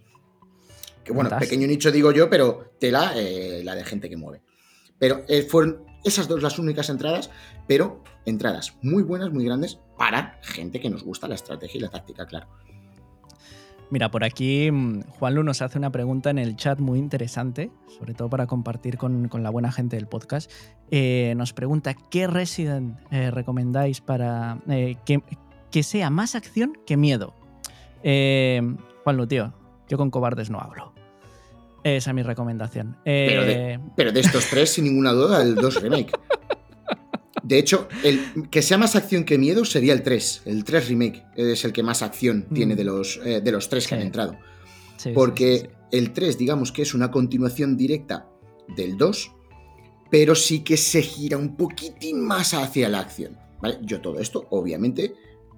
Que 1.05 1.13
bueno, 1.13 1.31
pequeño 1.39 1.67
nicho 1.67 1.93
digo 1.93 2.11
yo, 2.13 2.31
pero 2.31 2.73
tela 2.81 3.13
la 3.15 3.75
de 3.75 3.85
gente 3.85 4.09
que 4.09 4.17
mueve. 4.17 4.41
Pero 4.99 5.25
fueron 5.49 5.85
esas 6.03 6.27
dos 6.29 6.43
las 6.43 6.59
únicas 6.59 6.89
entradas, 6.89 7.31
pero 7.67 8.03
entradas 8.27 8.77
muy 8.83 9.03
buenas, 9.03 9.33
muy 9.33 9.45
grandes 9.45 9.79
para 9.97 10.39
gente 10.43 10.81
que 10.81 10.91
nos 10.91 11.03
gusta 11.03 11.29
la 11.29 11.37
estrategia 11.37 11.79
y 11.79 11.83
la 11.83 11.89
táctica, 11.89 12.27
claro. 12.27 12.49
Mira, 13.89 14.11
por 14.11 14.25
aquí 14.25 14.71
mm, 14.71 15.03
Juan 15.19 15.35
Lu 15.35 15.43
nos 15.45 15.63
hace 15.63 15.79
una 15.79 15.91
pregunta 15.91 16.31
en 16.31 16.39
el 16.39 16.57
chat 16.57 16.81
muy 16.81 16.99
interesante, 16.99 17.71
sobre 17.99 18.15
todo 18.15 18.29
para 18.29 18.47
compartir 18.47 18.99
con, 18.99 19.31
la 19.33 19.51
buena 19.51 19.71
gente 19.71 19.97
del 19.97 20.07
podcast. 20.07 20.51
Eh, 20.91 21.35
nos 21.37 21.53
pregunta, 21.53 21.95
¿qué 21.95 22.27
Resident 22.27 22.99
eh, 23.11 23.31
recomendáis 23.31 24.01
para 24.01 24.59
eh, 24.69 24.97
que, 25.05 25.23
que, 25.71 25.83
sea 25.83 26.11
más 26.11 26.35
acción 26.35 26.77
que 26.85 26.97
miedo? 26.97 27.35
Juan 28.03 29.17
Lu, 29.17 29.27
tío, 29.27 29.53
yo 29.89 29.99
con 29.99 30.11
cobardes 30.11 30.51
no 30.51 30.61
hablo. 30.61 30.93
Esa 31.83 32.11
es 32.11 32.15
mi 32.15 32.23
recomendación. 32.23 32.97
Pero, 33.05 33.45
de, 33.45 34.21
estos 34.21 34.49
tres, 34.51 34.73
sin 34.73 34.85
ninguna 34.85 35.13
duda, 35.13 35.43
el 35.43 35.55
2 35.55 35.83
Remake. 35.83 36.13
De 37.47 37.59
hecho, 37.61 37.89
el 38.03 38.49
que 38.51 38.61
sea 38.61 38.77
más 38.77 38.97
acción 38.97 39.23
que 39.25 39.39
miedo 39.39 39.65
sería 39.65 39.93
el 39.93 40.03
3. 40.03 40.43
El 40.47 40.65
3 40.65 40.89
Remake 40.89 41.23
es 41.37 41.65
el 41.65 41.73
que 41.73 41.85
más 41.85 42.03
acción 42.03 42.47
tiene 42.53 42.75
Mm. 42.75 42.77
de 42.77 42.85
los, 42.85 43.21
eh, 43.25 43.41
de 43.41 43.53
los 43.53 43.69
3 43.69 43.87
que 43.87 43.95
han 43.95 44.03
entrado. 44.03 44.37
Sí, 44.97 45.11
Porque 45.15 45.59
sí, 45.61 45.67
el 45.93 46.13
3, 46.13 46.39
digamos 46.39 46.73
que 46.73 46.83
es 46.83 46.93
una 46.93 47.13
continuación 47.13 47.77
directa 47.77 48.27
del 48.77 48.97
2, 48.97 49.31
pero 50.11 50.35
sí 50.35 50.65
que 50.65 50.77
se 50.77 51.03
gira 51.03 51.37
un 51.37 51.57
poquitín 51.57 52.21
más 52.21 52.53
hacia 52.53 52.89
la 52.89 52.99
acción. 52.99 53.39
¿vale? 53.61 53.79
Yo 53.83 54.01
todo 54.01 54.19
esto, 54.19 54.47
obviamente, 54.51 55.15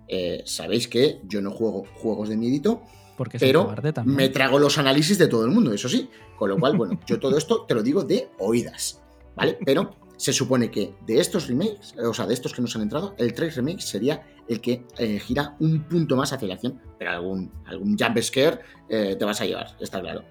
eh, 0.08 0.42
sabéis 0.44 0.88
que 0.88 1.20
yo 1.24 1.40
no 1.40 1.50
juego 1.52 1.84
juegos 1.94 2.28
de 2.28 2.36
miedito, 2.36 2.82
Porque 3.16 3.38
pero 3.38 3.74
me 4.04 4.28
trago 4.28 4.58
los 4.58 4.76
análisis 4.76 5.16
de 5.16 5.26
todo 5.28 5.44
el 5.46 5.50
mundo, 5.52 5.72
eso 5.72 5.88
sí. 5.88 6.10
Con 6.36 6.50
lo 6.50 6.58
cual, 6.58 6.76
bueno, 6.76 7.00
yo 7.06 7.18
todo 7.18 7.38
esto 7.38 7.64
te 7.66 7.74
lo 7.74 7.82
digo 7.82 8.04
de 8.04 8.28
oídas, 8.38 9.00
¿vale? 9.34 9.56
Pero 9.64 9.96
se 10.18 10.32
supone 10.32 10.70
que 10.70 10.94
de 11.06 11.20
estos 11.20 11.46
remakes, 11.46 11.94
o 11.96 12.12
sea, 12.12 12.26
de 12.26 12.34
estos 12.34 12.52
que 12.52 12.60
nos 12.60 12.74
han 12.76 12.82
entrado, 12.82 13.14
el 13.18 13.32
3 13.32 13.56
remake 13.56 13.80
sería 13.80 14.26
el 14.48 14.60
que 14.60 14.84
eh, 14.98 15.20
gira 15.20 15.54
un 15.60 15.84
punto 15.84 16.16
más 16.16 16.32
hacia 16.32 16.48
la 16.48 16.54
acción, 16.54 16.80
pero 16.98 17.12
algún, 17.12 17.52
algún 17.66 17.96
jump 17.96 18.18
scare 18.18 18.58
eh, 18.88 19.16
te 19.16 19.24
vas 19.24 19.40
a 19.40 19.46
llevar, 19.46 19.76
está 19.80 20.00
claro. 20.00 20.24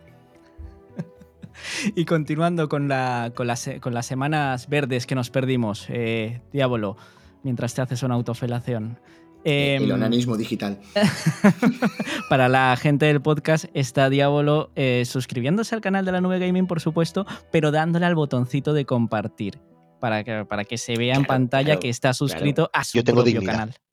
Y 1.95 2.05
continuando 2.05 2.67
con, 2.69 2.87
la, 2.89 3.31
con, 3.33 3.47
las, 3.47 3.69
con 3.79 3.93
las 3.93 4.05
semanas 4.05 4.67
verdes 4.67 5.07
que 5.07 5.15
nos 5.15 5.29
perdimos, 5.29 5.85
eh, 5.89 6.41
Diablo, 6.51 6.97
mientras 7.43 7.73
te 7.73 7.81
haces 7.81 8.03
una 8.03 8.15
autofelación. 8.15 8.99
el 9.45 9.83
Em, 9.83 9.91
onanismo 9.91 10.35
digital. 10.35 10.79
Para 12.29 12.49
la 12.49 12.75
gente 12.75 13.05
del 13.05 13.21
podcast 13.21 13.65
está 13.73 14.09
Diablo 14.09 14.69
eh, 14.75 15.03
suscribiéndose 15.05 15.73
al 15.73 15.81
canal 15.81 16.03
de 16.03 16.11
la 16.11 16.19
Nube 16.19 16.39
Gaming, 16.39 16.67
por 16.67 16.81
supuesto, 16.81 17.25
pero 17.51 17.71
dándole 17.71 18.05
al 18.05 18.15
botoncito 18.15 18.73
de 18.73 18.85
compartir 18.85 19.59
para 19.99 20.23
que, 20.23 20.45
para 20.45 20.63
que 20.65 20.77
se 20.77 20.95
vea 20.95 21.15
en 21.15 21.25
pantalla 21.25 21.65
claro, 21.65 21.79
que 21.81 21.89
está 21.89 22.13
suscrito 22.13 22.69
a 22.73 22.83
su 22.83 22.97
Yo 22.97 23.03
tengo 23.03 23.17
propio 23.21 23.33
dignidad. 23.41 23.53
canal. 23.53 23.75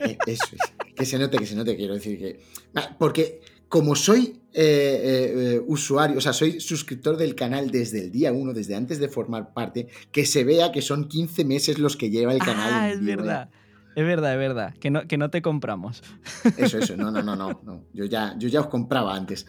Eh, 0.00 0.18
eso 0.26 0.44
es. 0.52 0.94
Que 0.94 1.06
se 1.06 1.18
note, 1.18 1.38
que 1.38 1.46
se 1.46 1.56
note, 1.56 1.74
quiero 1.74 1.94
decir 1.94 2.18
que. 2.18 2.40
Porque 2.98 3.40
como 3.68 3.96
soy 3.96 4.40
eh, 4.52 5.54
eh, 5.54 5.60
usuario, 5.66 6.18
o 6.18 6.20
sea, 6.20 6.32
soy 6.34 6.60
suscriptor 6.60 7.16
del 7.16 7.34
canal 7.34 7.70
desde 7.70 8.00
el 8.00 8.10
día 8.12 8.32
1, 8.32 8.52
desde 8.52 8.74
antes 8.76 8.98
de 8.98 9.08
formar 9.08 9.52
parte, 9.54 9.88
que 10.12 10.26
se 10.26 10.44
vea 10.44 10.72
que 10.72 10.82
son 10.82 11.08
15 11.08 11.44
meses 11.44 11.78
los 11.78 11.96
que 11.96 12.10
lleva 12.10 12.32
el 12.34 12.38
canal. 12.40 12.70
Ah, 12.72 12.90
es 12.90 13.02
verdad. 13.02 13.48
Es 13.96 14.04
verdad, 14.04 14.32
es 14.34 14.38
verdad. 14.38 14.74
Que 14.78 14.90
no, 14.90 15.06
que 15.08 15.16
no 15.16 15.30
te 15.30 15.40
compramos. 15.42 16.02
Eso, 16.56 16.78
eso. 16.78 16.96
No, 16.98 17.10
no, 17.10 17.22
no, 17.22 17.34
no. 17.34 17.60
no. 17.64 17.84
Yo, 17.94 18.04
ya, 18.04 18.34
yo 18.38 18.48
ya 18.48 18.60
os 18.60 18.66
compraba 18.68 19.14
antes. 19.16 19.46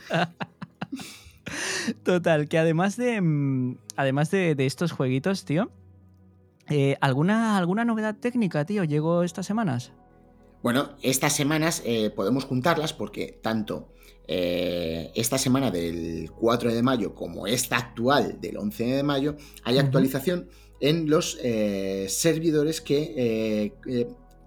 Total, 2.04 2.48
que 2.48 2.58
además 2.58 2.98
de. 2.98 3.22
mm, 3.22 3.78
Además 3.96 4.32
de, 4.32 4.56
de 4.56 4.66
estos 4.66 4.92
jueguitos, 4.92 5.44
tío. 5.46 5.70
Eh, 6.70 6.98
¿alguna, 7.02 7.58
¿Alguna 7.58 7.86
novedad 7.86 8.16
técnica, 8.16 8.66
tío? 8.66 8.84
¿Llegó 8.84 9.24
estas 9.24 9.46
semanas? 9.46 9.92
Bueno, 10.62 10.90
estas 11.02 11.34
semanas 11.34 11.82
eh, 11.86 12.10
podemos 12.10 12.44
juntarlas 12.44 12.92
porque 12.92 13.40
tanto 13.42 13.94
eh, 14.28 15.10
esta 15.16 15.38
semana 15.38 15.72
del 15.72 16.32
4 16.32 16.74
de 16.74 16.84
mayo 16.84 17.16
como 17.16 17.48
esta 17.48 17.78
actual 17.78 18.42
del 18.42 18.58
11 18.58 18.84
de 18.84 19.04
mayo 19.04 19.38
hay 19.64 19.78
actualización 19.78 20.50
en 20.82 21.10
los 21.10 21.38
eh, 21.42 22.08
servidores 22.10 22.82
que 22.82 23.74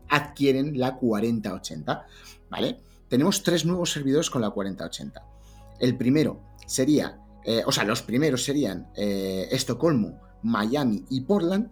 adquieren 0.09 0.79
la 0.79 0.97
4080, 0.97 2.07
¿vale? 2.51 2.77
Tenemos 3.09 3.43
tres 3.43 3.65
nuevos 3.65 3.91
servidores 3.91 4.29
con 4.29 4.43
la 4.43 4.51
4080. 4.51 5.23
El 5.81 5.97
primero 5.97 6.43
sería, 6.67 7.19
o 7.67 7.73
sea, 7.73 7.85
los 7.85 8.03
primeros 8.03 8.45
serían 8.45 8.89
Estocolmo, 8.95 10.21
Miami 10.43 11.05
y 11.11 11.23
Portland. 11.23 11.71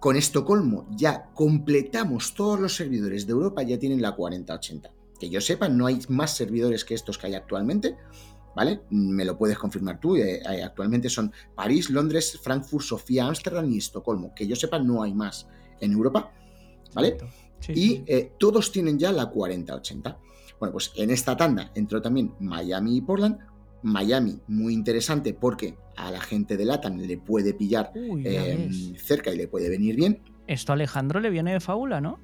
Con 0.00 0.16
Estocolmo 0.16 0.86
ya 0.96 1.30
completamos 1.34 2.34
todos 2.34 2.58
los 2.58 2.74
servidores 2.74 3.26
de 3.26 3.32
Europa, 3.32 3.62
ya 3.62 3.78
tienen 3.78 4.00
la 4.00 4.16
4080. 4.16 4.90
Que 5.18 5.28
yo 5.28 5.42
sepa, 5.42 5.68
no 5.68 5.86
hay 5.86 6.00
más 6.08 6.34
servidores 6.34 6.86
que 6.86 6.94
estos 6.94 7.18
que 7.18 7.26
hay 7.26 7.34
actualmente, 7.34 7.96
¿vale? 8.56 8.80
Me 8.88 9.26
lo 9.26 9.36
puedes 9.36 9.58
confirmar 9.58 10.00
tú. 10.00 10.16
eh, 10.16 10.40
eh, 10.40 10.62
actualmente 10.62 11.10
son 11.10 11.30
París, 11.54 11.90
Londres, 11.90 12.40
Frankfurt, 12.42 12.82
Sofía, 12.82 13.26
Ámsterdam 13.26 13.70
y 13.70 13.76
Estocolmo. 13.76 14.34
Que 14.34 14.46
yo 14.46 14.56
sepa, 14.56 14.78
no 14.78 15.02
hay 15.02 15.12
más 15.12 15.46
en 15.80 15.92
Europa, 15.92 16.32
¿vale? 16.94 17.18
Sí, 17.60 17.72
y 17.72 17.88
sí. 17.88 18.04
eh, 18.06 18.32
todos 18.38 18.72
tienen 18.72 18.98
ya 18.98 19.12
la 19.12 19.26
4080. 19.26 20.18
Bueno, 20.58 20.72
pues 20.72 20.92
en 20.96 21.10
esta 21.10 21.36
tanda 21.36 21.72
entró 21.74 22.00
también 22.00 22.34
Miami 22.40 22.96
y 22.96 23.00
Portland. 23.02 23.38
Miami, 23.82 24.40
muy 24.48 24.74
interesante 24.74 25.34
porque 25.34 25.74
a 25.96 26.10
la 26.10 26.20
gente 26.20 26.56
de 26.56 26.64
LATAM 26.64 26.98
le 26.98 27.18
puede 27.18 27.54
pillar 27.54 27.92
Uy, 27.94 28.22
eh, 28.26 28.68
ves. 28.68 29.02
cerca 29.02 29.32
y 29.32 29.36
le 29.36 29.48
puede 29.48 29.68
venir 29.68 29.96
bien. 29.96 30.20
Esto 30.46 30.72
a 30.72 30.74
Alejandro 30.74 31.20
le 31.20 31.30
viene 31.30 31.52
de 31.52 31.60
fábula, 31.60 32.00
¿no? 32.00 32.18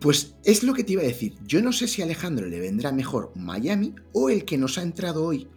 Pues 0.00 0.36
es 0.44 0.62
lo 0.64 0.74
que 0.74 0.84
te 0.84 0.94
iba 0.94 1.02
a 1.02 1.06
decir. 1.06 1.34
Yo 1.46 1.62
no 1.62 1.72
sé 1.72 1.88
si 1.88 2.02
a 2.02 2.04
Alejandro 2.04 2.46
le 2.46 2.60
vendrá 2.60 2.92
mejor 2.92 3.32
Miami 3.36 3.94
o 4.12 4.28
el 4.28 4.44
que 4.44 4.58
nos 4.58 4.76
ha 4.78 4.82
entrado 4.82 5.24
hoy, 5.24 5.48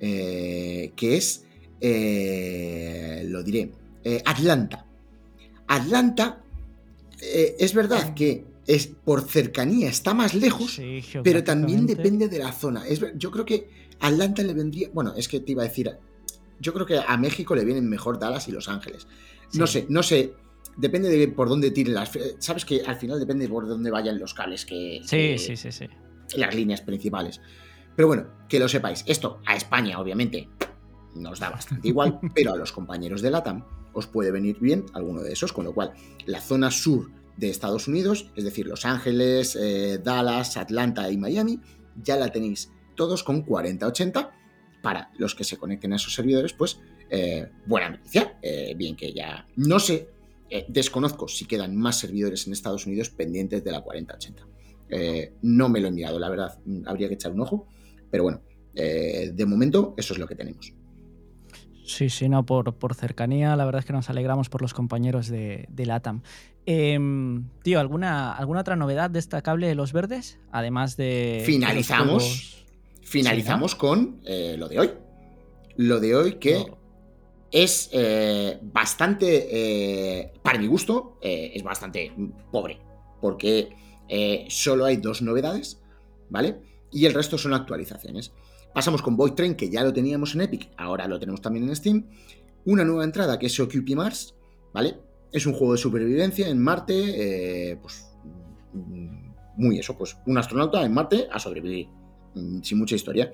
eh, 0.00 0.92
que 0.96 1.16
es, 1.16 1.44
eh, 1.80 3.24
lo 3.28 3.42
diré, 3.42 3.70
eh, 4.02 4.22
Atlanta. 4.24 4.86
Atlanta, 5.66 6.42
es 7.20 7.72
verdad 7.72 8.14
que 8.14 8.44
es 8.66 8.86
por 8.86 9.28
cercanía 9.28 9.88
está 9.88 10.14
más 10.14 10.34
lejos, 10.34 10.74
Sí, 10.74 11.02
pero 11.22 11.44
también 11.44 11.86
depende 11.86 12.28
de 12.28 12.38
la 12.38 12.52
zona. 12.52 12.86
Es 12.86 13.00
yo 13.16 13.30
creo 13.30 13.44
que 13.44 13.68
Atlanta 14.00 14.42
le 14.42 14.54
vendría, 14.54 14.88
bueno, 14.92 15.14
es 15.16 15.28
que 15.28 15.40
te 15.40 15.52
iba 15.52 15.62
a 15.62 15.66
decir, 15.66 15.90
yo 16.60 16.72
creo 16.72 16.86
que 16.86 16.98
a 16.98 17.16
México 17.16 17.54
le 17.54 17.64
vienen 17.64 17.88
mejor 17.88 18.18
Dallas 18.18 18.48
y 18.48 18.52
Los 18.52 18.68
Ángeles. 18.68 19.06
No 19.54 19.66
sé, 19.66 19.86
no 19.88 20.02
sé. 20.02 20.34
Depende 20.76 21.08
de 21.08 21.28
por 21.28 21.48
dónde 21.48 21.70
tiren 21.70 21.94
las. 21.94 22.10
Sabes 22.38 22.64
que 22.64 22.82
al 22.84 22.96
final 22.96 23.20
depende 23.20 23.48
por 23.48 23.68
dónde 23.68 23.90
vayan 23.90 24.18
los 24.18 24.34
cables 24.34 24.64
que. 24.66 25.00
Sí, 25.04 25.16
que- 25.16 25.38
sí, 25.38 25.56
sí, 25.56 25.70
sí. 25.70 25.86
Las 26.36 26.54
líneas 26.54 26.80
principales. 26.80 27.40
Pero 27.94 28.08
bueno, 28.08 28.26
que 28.48 28.58
lo 28.58 28.68
sepáis. 28.68 29.04
Esto 29.06 29.40
a 29.46 29.54
España, 29.54 30.00
obviamente, 30.00 30.48
nos 31.14 31.38
da 31.38 31.50
bastante 31.50 31.86
igual, 31.86 32.18
pero 32.34 32.54
a 32.54 32.56
los 32.56 32.72
compañeros 32.72 33.22
de 33.22 33.30
LATAM 33.30 33.64
os 33.92 34.08
puede 34.08 34.32
venir 34.32 34.58
bien 34.58 34.84
alguno 34.94 35.20
de 35.22 35.32
esos. 35.32 35.52
Con 35.52 35.64
lo 35.64 35.72
cual, 35.74 35.92
la 36.26 36.40
zona 36.40 36.72
sur 36.72 37.08
de 37.36 37.50
Estados 37.50 37.86
Unidos, 37.86 38.30
es 38.34 38.42
decir, 38.42 38.66
Los 38.66 38.84
Ángeles, 38.84 39.56
eh, 39.60 40.00
Dallas, 40.02 40.56
Atlanta 40.56 41.08
y 41.10 41.16
Miami, 41.16 41.60
ya 42.02 42.16
la 42.16 42.30
tenéis 42.32 42.72
todos 42.94 43.22
con 43.22 43.42
4080 43.42 44.32
para 44.82 45.10
los 45.16 45.34
que 45.34 45.44
se 45.44 45.56
conecten 45.56 45.92
a 45.94 45.96
esos 45.96 46.14
servidores, 46.14 46.52
pues 46.52 46.78
eh, 47.10 47.48
buena 47.66 47.90
noticia. 47.90 48.38
Eh, 48.42 48.74
bien 48.76 48.96
que 48.96 49.12
ya 49.12 49.46
no 49.56 49.78
sé, 49.78 50.10
eh, 50.50 50.66
desconozco 50.68 51.26
si 51.26 51.46
quedan 51.46 51.74
más 51.74 51.98
servidores 51.98 52.46
en 52.46 52.52
Estados 52.52 52.86
Unidos 52.86 53.10
pendientes 53.10 53.64
de 53.64 53.72
la 53.72 53.80
4080. 53.80 54.46
Eh, 54.90 55.32
no 55.42 55.68
me 55.68 55.80
lo 55.80 55.88
he 55.88 55.90
mirado, 55.90 56.18
la 56.18 56.28
verdad, 56.28 56.58
mm, 56.64 56.82
habría 56.86 57.08
que 57.08 57.14
echar 57.14 57.32
un 57.32 57.40
ojo, 57.40 57.66
pero 58.10 58.24
bueno, 58.24 58.42
de 58.74 59.46
momento 59.46 59.94
eso 59.96 60.14
es 60.14 60.18
lo 60.18 60.26
que 60.26 60.34
tenemos. 60.34 60.74
Sí, 61.84 62.10
sí, 62.10 62.28
no, 62.28 62.44
por, 62.44 62.74
por 62.74 62.94
cercanía, 62.94 63.54
la 63.54 63.64
verdad 63.64 63.80
es 63.80 63.84
que 63.84 63.92
nos 63.92 64.10
alegramos 64.10 64.48
por 64.48 64.62
los 64.62 64.74
compañeros 64.74 65.28
de, 65.28 65.66
de 65.68 65.86
LATAM. 65.86 66.22
Em, 66.66 67.44
tío, 67.62 67.78
¿alguna, 67.78 68.32
¿alguna 68.32 68.60
otra 68.60 68.74
novedad 68.74 69.10
destacable 69.10 69.68
de 69.68 69.74
los 69.74 69.92
verdes? 69.92 70.40
Además 70.50 70.96
de. 70.96 71.44
los 72.06 72.63
Finalizamos. 73.04 73.74
con 73.74 74.20
eh, 74.24 74.56
lo 74.58 74.68
de 74.68 74.80
hoy. 74.80 74.90
Lo 75.76 76.00
de 76.00 76.14
hoy 76.14 76.34
que 76.34 76.54
No. 76.54 76.78
es 77.50 77.90
eh, 77.92 78.58
bastante, 78.62 79.48
eh, 79.50 80.32
para 80.42 80.58
mi 80.58 80.66
gusto, 80.66 81.18
es 81.22 81.62
bastante 81.62 82.12
pobre, 82.50 82.78
porque 83.20 83.70
solo 84.48 84.84
hay 84.84 84.96
dos 84.98 85.22
novedades, 85.22 85.80
¿vale? 86.30 86.60
Y 86.92 87.06
el 87.06 87.14
resto 87.14 87.38
son 87.38 87.54
actualizaciones. 87.54 88.32
Pasamos 88.74 89.02
con 89.02 89.16
Void 89.16 89.32
Train, 89.34 89.54
que 89.54 89.70
ya 89.70 89.82
lo 89.84 89.92
teníamos 89.92 90.34
en 90.34 90.42
Epic, 90.42 90.70
ahora 90.76 91.06
lo 91.06 91.18
tenemos 91.18 91.40
también 91.40 91.68
en 91.68 91.76
Steam. 91.76 92.06
Una 92.64 92.84
nueva 92.84 93.04
entrada 93.04 93.38
que 93.38 93.46
es 93.46 93.60
Occupy 93.60 93.94
Mars, 93.94 94.34
¿vale? 94.72 94.96
Es 95.32 95.46
un 95.46 95.52
juego 95.52 95.72
de 95.72 95.78
supervivencia 95.78 96.48
en 96.48 96.58
Marte, 96.60 97.72
eh, 97.72 97.76
pues 97.76 98.04
mm, 98.72 99.32
muy 99.56 99.78
eso, 99.78 99.96
pues 99.96 100.16
un 100.26 100.38
astronauta 100.38 100.84
en 100.84 100.92
Marte 100.92 101.28
a 101.30 101.38
sobrevivir, 101.38 101.88
mm, 101.88 102.03
sin 102.62 102.78
mucha 102.78 102.94
historia. 102.94 103.32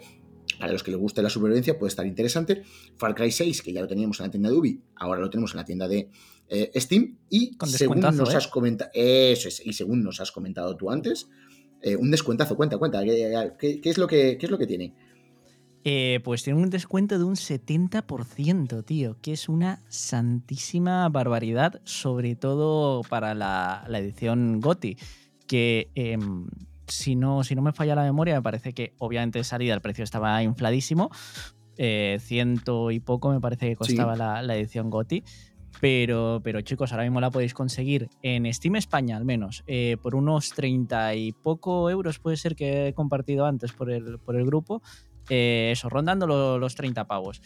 Para 0.58 0.72
los 0.72 0.82
que 0.82 0.90
les 0.90 1.00
guste 1.00 1.22
la 1.22 1.30
supervivencia 1.30 1.78
puede 1.78 1.88
estar 1.90 2.06
interesante. 2.06 2.62
Far 2.96 3.14
Cry 3.14 3.30
6, 3.30 3.62
que 3.62 3.72
ya 3.72 3.80
lo 3.80 3.86
teníamos 3.88 4.20
en 4.20 4.26
la 4.26 4.30
tienda 4.30 4.50
de 4.50 4.56
Ubi, 4.56 4.80
ahora 4.96 5.20
lo 5.20 5.30
tenemos 5.30 5.52
en 5.52 5.56
la 5.58 5.64
tienda 5.64 5.88
de 5.88 6.10
eh, 6.48 6.70
Steam. 6.76 7.16
Y 7.30 7.56
Con 7.56 7.68
según 7.68 8.00
nos 8.00 8.34
¿eh? 8.34 8.36
has 8.36 8.48
comentado, 8.48 8.90
eso 8.94 9.48
es, 9.48 9.64
y 9.64 9.72
según 9.72 10.02
nos 10.02 10.20
has 10.20 10.32
comentado 10.32 10.76
tú 10.76 10.90
antes, 10.90 11.28
eh, 11.82 11.96
un 11.96 12.10
descuentazo, 12.10 12.56
cuenta, 12.56 12.76
cuenta, 12.78 13.02
¿qué, 13.04 13.52
qué- 13.58 13.80
qué 13.80 13.90
es 13.90 13.96
lo 13.96 14.06
que, 14.06 14.36
qué 14.38 14.46
es 14.46 14.50
lo 14.50 14.58
que 14.58 14.66
tiene? 14.66 14.92
Eh, 15.82 16.20
pues 16.24 16.42
tiene 16.42 16.60
un 16.60 16.68
descuento 16.68 17.16
de 17.16 17.24
un 17.24 17.36
70%, 17.36 18.84
tío, 18.84 19.16
que 19.22 19.32
es 19.32 19.48
una 19.48 19.82
santísima 19.88 21.08
barbaridad, 21.08 21.80
sobre 21.84 22.36
todo 22.36 23.00
para 23.08 23.34
la, 23.34 23.84
la 23.88 23.98
edición 23.98 24.60
GOTI, 24.60 24.98
que 25.46 25.90
em, 25.94 26.48
si, 26.90 27.16
no, 27.16 27.42
si 27.44 27.54
no 27.54 27.62
me 27.62 27.72
falla 27.72 27.94
la 27.94 28.02
memoria, 28.02 28.34
me 28.34 28.42
parece 28.42 28.72
que 28.72 28.94
obviamente 28.98 29.38
de 29.38 29.44
salida 29.44 29.74
el 29.74 29.80
precio 29.80 30.04
estaba 30.04 30.42
infladísimo, 30.42 31.10
eh, 31.76 32.18
ciento 32.20 32.90
y 32.90 33.00
poco 33.00 33.30
me 33.30 33.40
parece 33.40 33.68
que 33.68 33.76
costaba 33.76 34.16
la, 34.16 34.42
la 34.42 34.56
edición 34.56 34.90
GOTI, 34.90 35.24
Pero, 35.80 36.40
pero 36.42 36.60
chicos, 36.60 36.92
ahora 36.92 37.04
mismo 37.04 37.20
la 37.20 37.30
podéis 37.30 37.54
conseguir 37.54 38.08
en 38.22 38.52
Steam 38.52 38.76
España 38.76 39.16
al 39.16 39.24
menos, 39.24 39.62
eh, 39.66 39.96
por 40.02 40.14
unos 40.14 40.50
30 40.50 41.14
y 41.14 41.32
poco 41.32 41.88
euros 41.88 42.18
puede 42.18 42.36
ser 42.36 42.54
que 42.56 42.88
he 42.88 42.92
compartido 42.92 43.46
antes 43.46 43.72
por 43.72 43.90
el, 43.90 44.18
por 44.18 44.36
el 44.36 44.44
grupo. 44.44 44.82
Eh, 45.28 45.70
eso, 45.72 45.88
rondando 45.88 46.58
los 46.58 46.74
30 46.74 47.06
pavos. 47.06 47.40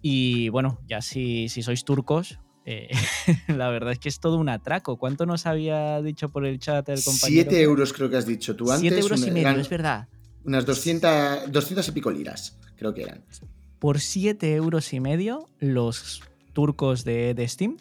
Y 0.00 0.48
bueno, 0.50 0.78
ya 0.86 1.00
si, 1.02 1.48
si 1.48 1.62
sois 1.62 1.84
turcos, 1.84 2.38
eh, 2.70 2.90
la 3.48 3.70
verdad 3.70 3.92
es 3.92 3.98
que 3.98 4.10
es 4.10 4.20
todo 4.20 4.36
un 4.36 4.50
atraco. 4.50 4.98
¿Cuánto 4.98 5.24
nos 5.24 5.46
había 5.46 6.02
dicho 6.02 6.28
por 6.28 6.44
el 6.44 6.58
chat 6.58 6.86
el 6.90 7.02
compañero? 7.02 7.50
7 7.50 7.62
euros 7.62 7.94
creo 7.94 8.10
que 8.10 8.18
has 8.18 8.26
dicho 8.26 8.54
tú 8.56 8.70
antes. 8.70 8.80
7 8.80 9.00
euros 9.00 9.26
y 9.26 9.30
medio, 9.30 9.58
es 9.58 9.70
verdad. 9.70 10.08
Unas 10.44 10.66
200, 10.66 11.50
200 11.50 11.88
y 11.88 11.92
pico 11.92 12.10
liras, 12.10 12.58
creo 12.76 12.92
que 12.92 13.04
eran. 13.04 13.24
Por 13.78 14.00
7 14.00 14.54
euros 14.54 14.92
y 14.92 15.00
medio, 15.00 15.48
los 15.60 16.22
turcos 16.52 17.04
de, 17.04 17.42
Steam, 17.48 17.78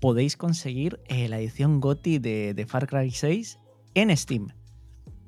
podéis 0.00 0.38
conseguir 0.38 1.00
eh, 1.08 1.28
la 1.28 1.38
edición 1.38 1.78
GOTI 1.78 2.18
de, 2.18 2.66
Far 2.66 2.86
Cry 2.86 3.10
6 3.10 3.58
en 3.92 4.16
Steam. 4.16 4.48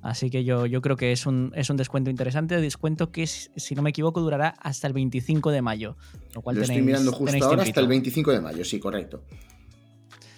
Así 0.03 0.31
que 0.31 0.45
yo, 0.45 0.67
yo 0.67 0.83
creo 0.83 0.97
que 0.97 1.13
es 1.13 1.27
un, 1.27 1.53
es 1.55 1.71
un 1.71 1.77
descuento 1.77 2.11
interesante, 2.11 2.61
descuento 2.61 3.11
que, 3.13 3.27
si 3.27 3.75
no 3.75 3.83
me 3.83 3.91
equivoco, 3.91 4.21
durará 4.21 4.49
hasta 4.61 4.87
el 4.89 4.93
25 4.93 5.51
de 5.51 5.63
mayo. 5.63 5.97
Lo, 6.35 6.43
cual 6.43 6.59
estoy 6.59 6.83
mirando 6.83 7.13
justo 7.13 7.45
ahora 7.45 7.63
hasta 7.63 7.81
el 7.81 7.89
25 7.89 8.33
de 8.33 8.41
mayo, 8.41 8.65
sí, 8.65 8.79
correcto. 8.81 9.23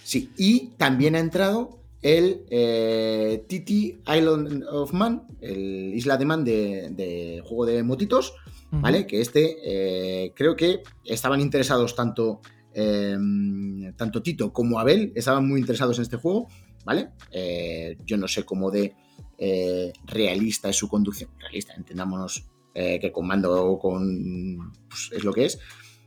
Sí, 0.03 0.31
y 0.37 0.69
también 0.77 1.17
ha 1.17 1.19
entrado 1.19 1.81
el 2.03 2.45
eh, 2.51 3.45
Titi 3.49 4.03
Island 4.07 4.65
of 4.71 4.93
Man, 4.93 5.27
el 5.41 5.95
Isla 5.95 6.19
de 6.19 6.25
Man 6.27 6.45
de, 6.45 7.43
juego 7.45 7.65
de 7.65 7.83
motitos, 7.83 8.35
¿vale? 8.71 9.07
Que 9.07 9.23
este 9.23 9.57
eh, 9.65 10.33
creo 10.37 10.55
que 10.55 10.83
estaban 11.05 11.41
interesados 11.41 11.97
tanto 11.97 12.43
Em, 12.77 13.95
tanto 13.95 14.21
Tito 14.21 14.53
como 14.53 14.81
Abel 14.81 15.13
estaban 15.15 15.47
muy 15.47 15.61
interesados 15.61 15.97
en 15.99 16.03
este 16.03 16.17
juego, 16.17 16.49
¿vale? 16.85 17.11
Eh, 17.31 17.97
yo 18.05 18.17
no 18.17 18.27
sé 18.27 18.43
cómo 18.43 18.73
de 18.73 18.95
eh, 19.39 19.93
realista 20.07 20.69
es 20.69 20.77
su 20.77 20.89
conducción, 20.89 21.31
realista, 21.39 21.75
entendámonos 21.75 22.47
eh, 22.75 22.99
que 23.01 23.13
con 23.13 23.27
mando 23.27 23.79
con... 23.81 24.73
Pues, 24.89 25.11
es 25.13 25.25
lo 25.25 25.33
que 25.33 25.47
es, 25.47 25.59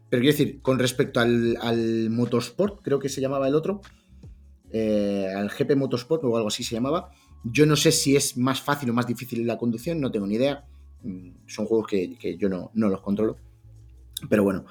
pero 0.09 0.21
quiero 0.21 0.37
decir, 0.37 0.61
con 0.61 0.79
respecto 0.79 1.19
al, 1.19 2.09
Motorsport, 2.09 2.81
creo 2.81 2.99
que 2.99 3.09
se 3.09 3.21
llamaba 3.21 3.47
el 3.47 3.55
otro, 3.55 3.81
al 4.73 5.49
GP 5.49 5.75
Motorsport 5.75 6.23
o 6.23 6.35
algo 6.35 6.49
así 6.49 6.63
se 6.63 6.75
llamaba, 6.75 7.11
yo 7.43 7.65
no 7.65 7.75
sé 7.75 7.91
si 7.91 8.15
es 8.15 8.37
más 8.37 8.61
fácil 8.61 8.89
o 8.89 8.93
más 8.93 9.07
difícil 9.07 9.45
la 9.45 9.57
conducción, 9.57 9.99
no 9.99 10.11
tengo 10.11 10.27
ni 10.27 10.35
idea, 10.35 10.65
mm, 11.03 11.29
son 11.47 11.65
juegos 11.65 11.87
que, 11.87 12.37
yo 12.37 12.49
no, 12.49 12.71
no 12.73 12.89
los 12.89 13.01
controlo, 13.01 13.37
pero 14.29 14.43
bueno. 14.43 14.65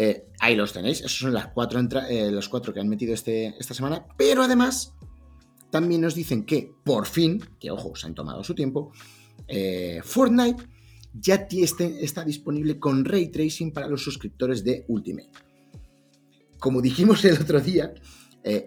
Eh, 0.00 0.28
ahí 0.38 0.54
los 0.54 0.72
tenéis. 0.72 1.00
Esos 1.00 1.18
son 1.18 1.34
las 1.34 1.48
cuatro 1.48 1.80
eh, 2.08 2.30
los 2.30 2.48
cuatro 2.48 2.72
que 2.72 2.78
han 2.78 2.88
metido 2.88 3.12
este, 3.12 3.56
esta 3.58 3.74
semana. 3.74 4.06
Pero 4.16 4.44
además, 4.44 4.94
también 5.70 6.00
nos 6.00 6.14
dicen 6.14 6.44
que 6.44 6.72
por 6.84 7.06
fin, 7.06 7.42
que 7.58 7.70
ojo, 7.70 7.94
se 7.96 8.06
han 8.06 8.14
tomado 8.14 8.42
su 8.44 8.54
tiempo, 8.54 8.92
eh, 9.46 10.00
Fortnite 10.02 10.62
ya 11.12 11.46
este, 11.50 12.04
está 12.04 12.24
disponible 12.24 12.78
con 12.78 13.04
ray 13.04 13.28
tracing 13.28 13.72
para 13.72 13.88
los 13.88 14.02
suscriptores 14.02 14.62
de 14.62 14.84
Ultimate. 14.88 15.30
Como 16.58 16.80
dijimos 16.80 17.24
el 17.24 17.38
otro 17.40 17.60
día, 17.60 17.94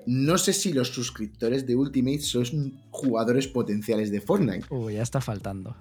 no 0.05 0.37
sé 0.37 0.53
si 0.53 0.73
los 0.73 0.89
suscriptores 0.89 1.65
de 1.65 1.75
Ultimate 1.75 2.21
son 2.21 2.81
jugadores 2.89 3.47
potenciales 3.47 4.11
de 4.11 4.21
Fortnite. 4.21 4.65
Uy, 4.69 4.95
ya 4.95 5.01
está 5.01 5.21
faltando 5.21 5.75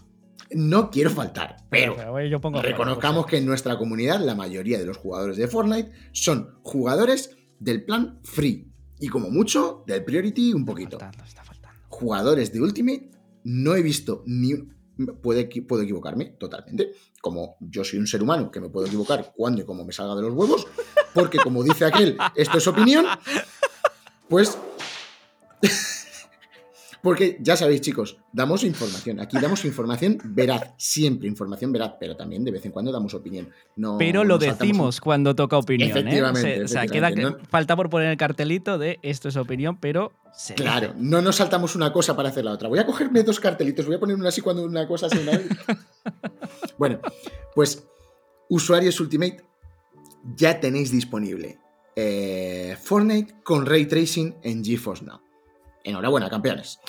no 0.53 0.91
quiero 0.91 1.11
faltar, 1.11 1.57
pero, 1.69 1.97
reconozcamos 2.63 3.27
que 3.27 3.39
en 3.39 3.47
nuestra 3.47 3.79
comunidad 3.79 4.21
la 4.21 4.35
mayoría 4.35 4.79
de 4.79 4.87
los 4.87 4.97
jugadores 4.97 5.37
de 5.37 5.47
Fortnite 5.47 5.91
son 6.13 6.59
jugadores 6.63 7.37
del 7.59 7.85
plan 7.85 8.19
free 8.25 8.70
y 9.01 9.09
como 9.09 9.31
mucho 9.31 9.83
del 9.87 10.05
priority 10.05 10.53
un 10.53 10.65
poquito. 10.65 10.99
Jugadores 11.89 12.53
de 12.53 12.61
Ultimate 12.61 13.11
no 13.45 13.75
he 13.75 13.83
visto 13.83 14.23
ni 14.27 14.55
puede, 15.23 15.49
puedo 15.63 15.83
equivocarme 15.83 16.27
totalmente, 16.39 16.93
como 17.21 17.57
yo 17.61 17.85
soy 17.85 17.99
un 17.99 18.07
ser 18.07 18.23
humano 18.23 18.51
que 18.51 18.61
me 18.61 18.69
puedo 18.69 18.87
equivocar 18.87 19.33
cuando 19.35 19.63
y 19.63 19.65
como 19.65 19.85
me 19.85 19.93
salga 19.93 20.15
de 20.15 20.23
los 20.23 20.33
huevos, 20.33 20.67
porque 21.15 21.39
como 21.39 21.63
dice 21.63 21.87
aquel, 21.87 22.19
esto 22.35 22.59
es 22.59 22.67
opinión, 22.67 23.07
pues 24.29 24.59
porque 27.03 27.39
ya 27.41 27.57
sabéis, 27.57 27.81
chicos, 27.81 28.19
damos 28.33 28.65
información. 28.65 29.21
Aquí 29.21 29.39
damos 29.41 29.65
información 29.65 30.19
veraz, 30.25 30.75
siempre 30.77 31.29
información 31.29 31.73
veraz, 31.73 31.95
pero 31.99 32.17
también 32.17 32.45
de 32.45 32.51
vez 32.51 32.65
en 32.67 32.73
cuando 32.73 32.93
damos 32.93 33.15
opinión. 33.15 33.49
No, 33.77 33.97
pero 33.99 34.25
lo 34.25 34.39
decimos 34.39 35.01
cuando 35.01 35.35
toca 35.35 35.57
opinión. 35.57 35.89
¿eh? 35.89 35.93
Efectivamente. 35.93 36.65
O 36.65 36.69
sea, 36.69 36.87
queda 36.87 37.11
falta 37.49 37.77
por 37.77 37.89
poner 37.89 38.11
el 38.11 38.17
cartelito 38.17 38.79
de 38.79 38.99
esto 39.03 39.29
es 39.29 39.37
opinión, 39.37 39.79
pero. 39.79 40.13
claro, 40.57 40.95
no 40.97 41.23
nos 41.23 41.37
saltamos 41.37 41.75
una 41.75 41.93
cosa 41.93 42.15
para 42.15 42.29
hacer 42.29 42.45
la 42.45 42.53
otra. 42.53 42.69
Voy 42.69 42.79
a 42.79 42.87
cogerme 42.87 43.23
dos 43.23 43.41
cartelitos, 43.41 43.87
voy 43.87 43.97
a 43.97 44.01
poner 44.01 44.17
una 44.17 44.29
así 44.29 44.41
cuando 44.41 44.65
una 44.65 44.87
cosa 44.87 45.09
se 45.09 45.21
una. 45.21 45.41
bueno, 46.79 47.01
pues 47.55 47.87
usuarios 48.49 49.01
Ultimate 49.01 49.43
ya 50.37 50.61
tenéis 50.61 50.91
disponible 50.91 51.59
eh, 51.97 52.77
Fortnite 52.81 53.37
con 53.43 53.65
ray 53.65 53.87
tracing 53.87 54.37
en 54.43 54.63
GeForce 54.65 55.05
Now. 55.05 55.21
Enhorabuena, 55.91 56.31
campeones. 56.31 56.81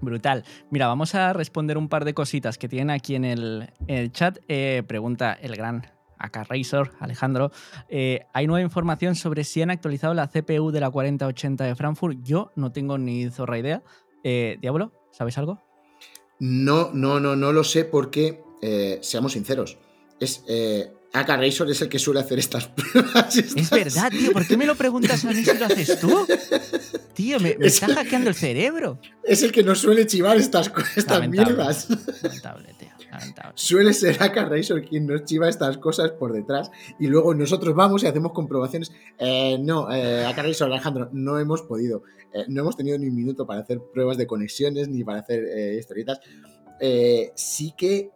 Brutal. 0.00 0.44
Mira, 0.70 0.88
vamos 0.88 1.14
a 1.14 1.32
responder 1.32 1.78
un 1.78 1.88
par 1.88 2.04
de 2.04 2.14
cositas 2.14 2.58
que 2.58 2.68
tienen 2.68 2.90
aquí 2.90 3.14
en 3.14 3.24
el, 3.24 3.70
chat. 4.12 4.38
Eh, 4.48 4.82
pregunta 4.86 5.32
el 5.32 5.56
gran 5.56 5.86
AK 6.18 6.48
Razor, 6.48 6.92
Alejandro. 7.00 7.50
Eh, 7.88 8.20
¿Hay 8.34 8.46
nueva 8.46 8.62
información 8.62 9.14
sobre 9.14 9.44
si 9.44 9.62
han 9.62 9.70
actualizado 9.70 10.12
la 10.12 10.28
CPU 10.28 10.70
de 10.70 10.80
la 10.80 10.90
4080 10.90 11.64
de 11.64 11.74
Frankfurt? 11.74 12.18
Yo 12.22 12.52
no 12.56 12.72
tengo 12.72 12.98
ni 12.98 13.30
zorra 13.30 13.58
idea. 13.58 13.82
Eh, 14.22 14.58
Diablo, 14.60 14.92
¿sabes 15.12 15.38
algo? 15.38 15.62
No, 16.38 16.90
no, 16.92 17.18
no, 17.18 17.34
no 17.34 17.52
lo 17.52 17.64
sé 17.64 17.84
porque, 17.84 18.42
seamos 19.00 19.32
sinceros, 19.32 19.78
es 20.20 20.44
Aka 21.12 21.36
Razor 21.36 21.70
es 21.70 21.80
el 21.82 21.88
que 21.88 21.98
suele 21.98 22.20
hacer 22.20 22.38
estas 22.38 22.68
pruebas. 22.92 23.36
Es 23.36 23.70
verdad, 23.70 24.10
tío. 24.10 24.32
¿Por 24.32 24.46
qué 24.46 24.56
me 24.56 24.66
lo 24.66 24.74
preguntas 24.74 25.24
a 25.24 25.32
mí 25.32 25.44
si 25.44 25.58
lo 25.58 25.66
haces 25.66 26.00
tú? 26.00 26.26
Tío, 27.14 27.40
me, 27.40 27.56
está 27.60 27.86
hackeando 27.94 28.28
el 28.28 28.34
cerebro. 28.34 29.00
Es 29.24 29.42
el 29.42 29.52
que 29.52 29.62
nos 29.62 29.78
suele 29.78 30.06
chivar 30.06 30.36
estas, 30.36 30.70
estas 30.96 31.28
mierdas. 31.28 31.88
Lamentable, 32.22 32.74
tío. 32.78 32.88
Lamentable. 33.10 33.52
Suele 33.54 33.94
ser 33.94 34.22
Aka 34.22 34.44
Razor 34.44 34.84
quien 34.84 35.06
nos 35.06 35.24
chiva 35.24 35.48
estas 35.48 35.78
cosas 35.78 36.10
por 36.12 36.32
detrás 36.32 36.70
y 37.00 37.06
luego 37.06 37.34
nosotros 37.34 37.74
vamos 37.74 38.02
y 38.02 38.06
hacemos 38.06 38.32
comprobaciones. 38.32 38.92
Eh, 39.18 39.56
no, 39.58 39.90
eh, 39.90 40.26
Aka 40.26 40.42
Alejandro, 40.42 41.08
no 41.12 41.38
hemos 41.38 41.62
podido. 41.62 42.02
Eh, 42.34 42.44
no 42.48 42.60
hemos 42.60 42.76
tenido 42.76 42.98
ni 42.98 43.06
un 43.06 43.14
minuto 43.14 43.46
para 43.46 43.60
hacer 43.60 43.80
pruebas 43.94 44.18
de 44.18 44.26
conexiones 44.26 44.88
ni 44.88 45.02
para 45.02 45.20
hacer 45.20 45.42
eh, 45.44 45.76
historietas. 45.78 46.20
sí 47.34 47.72
que 47.78 48.10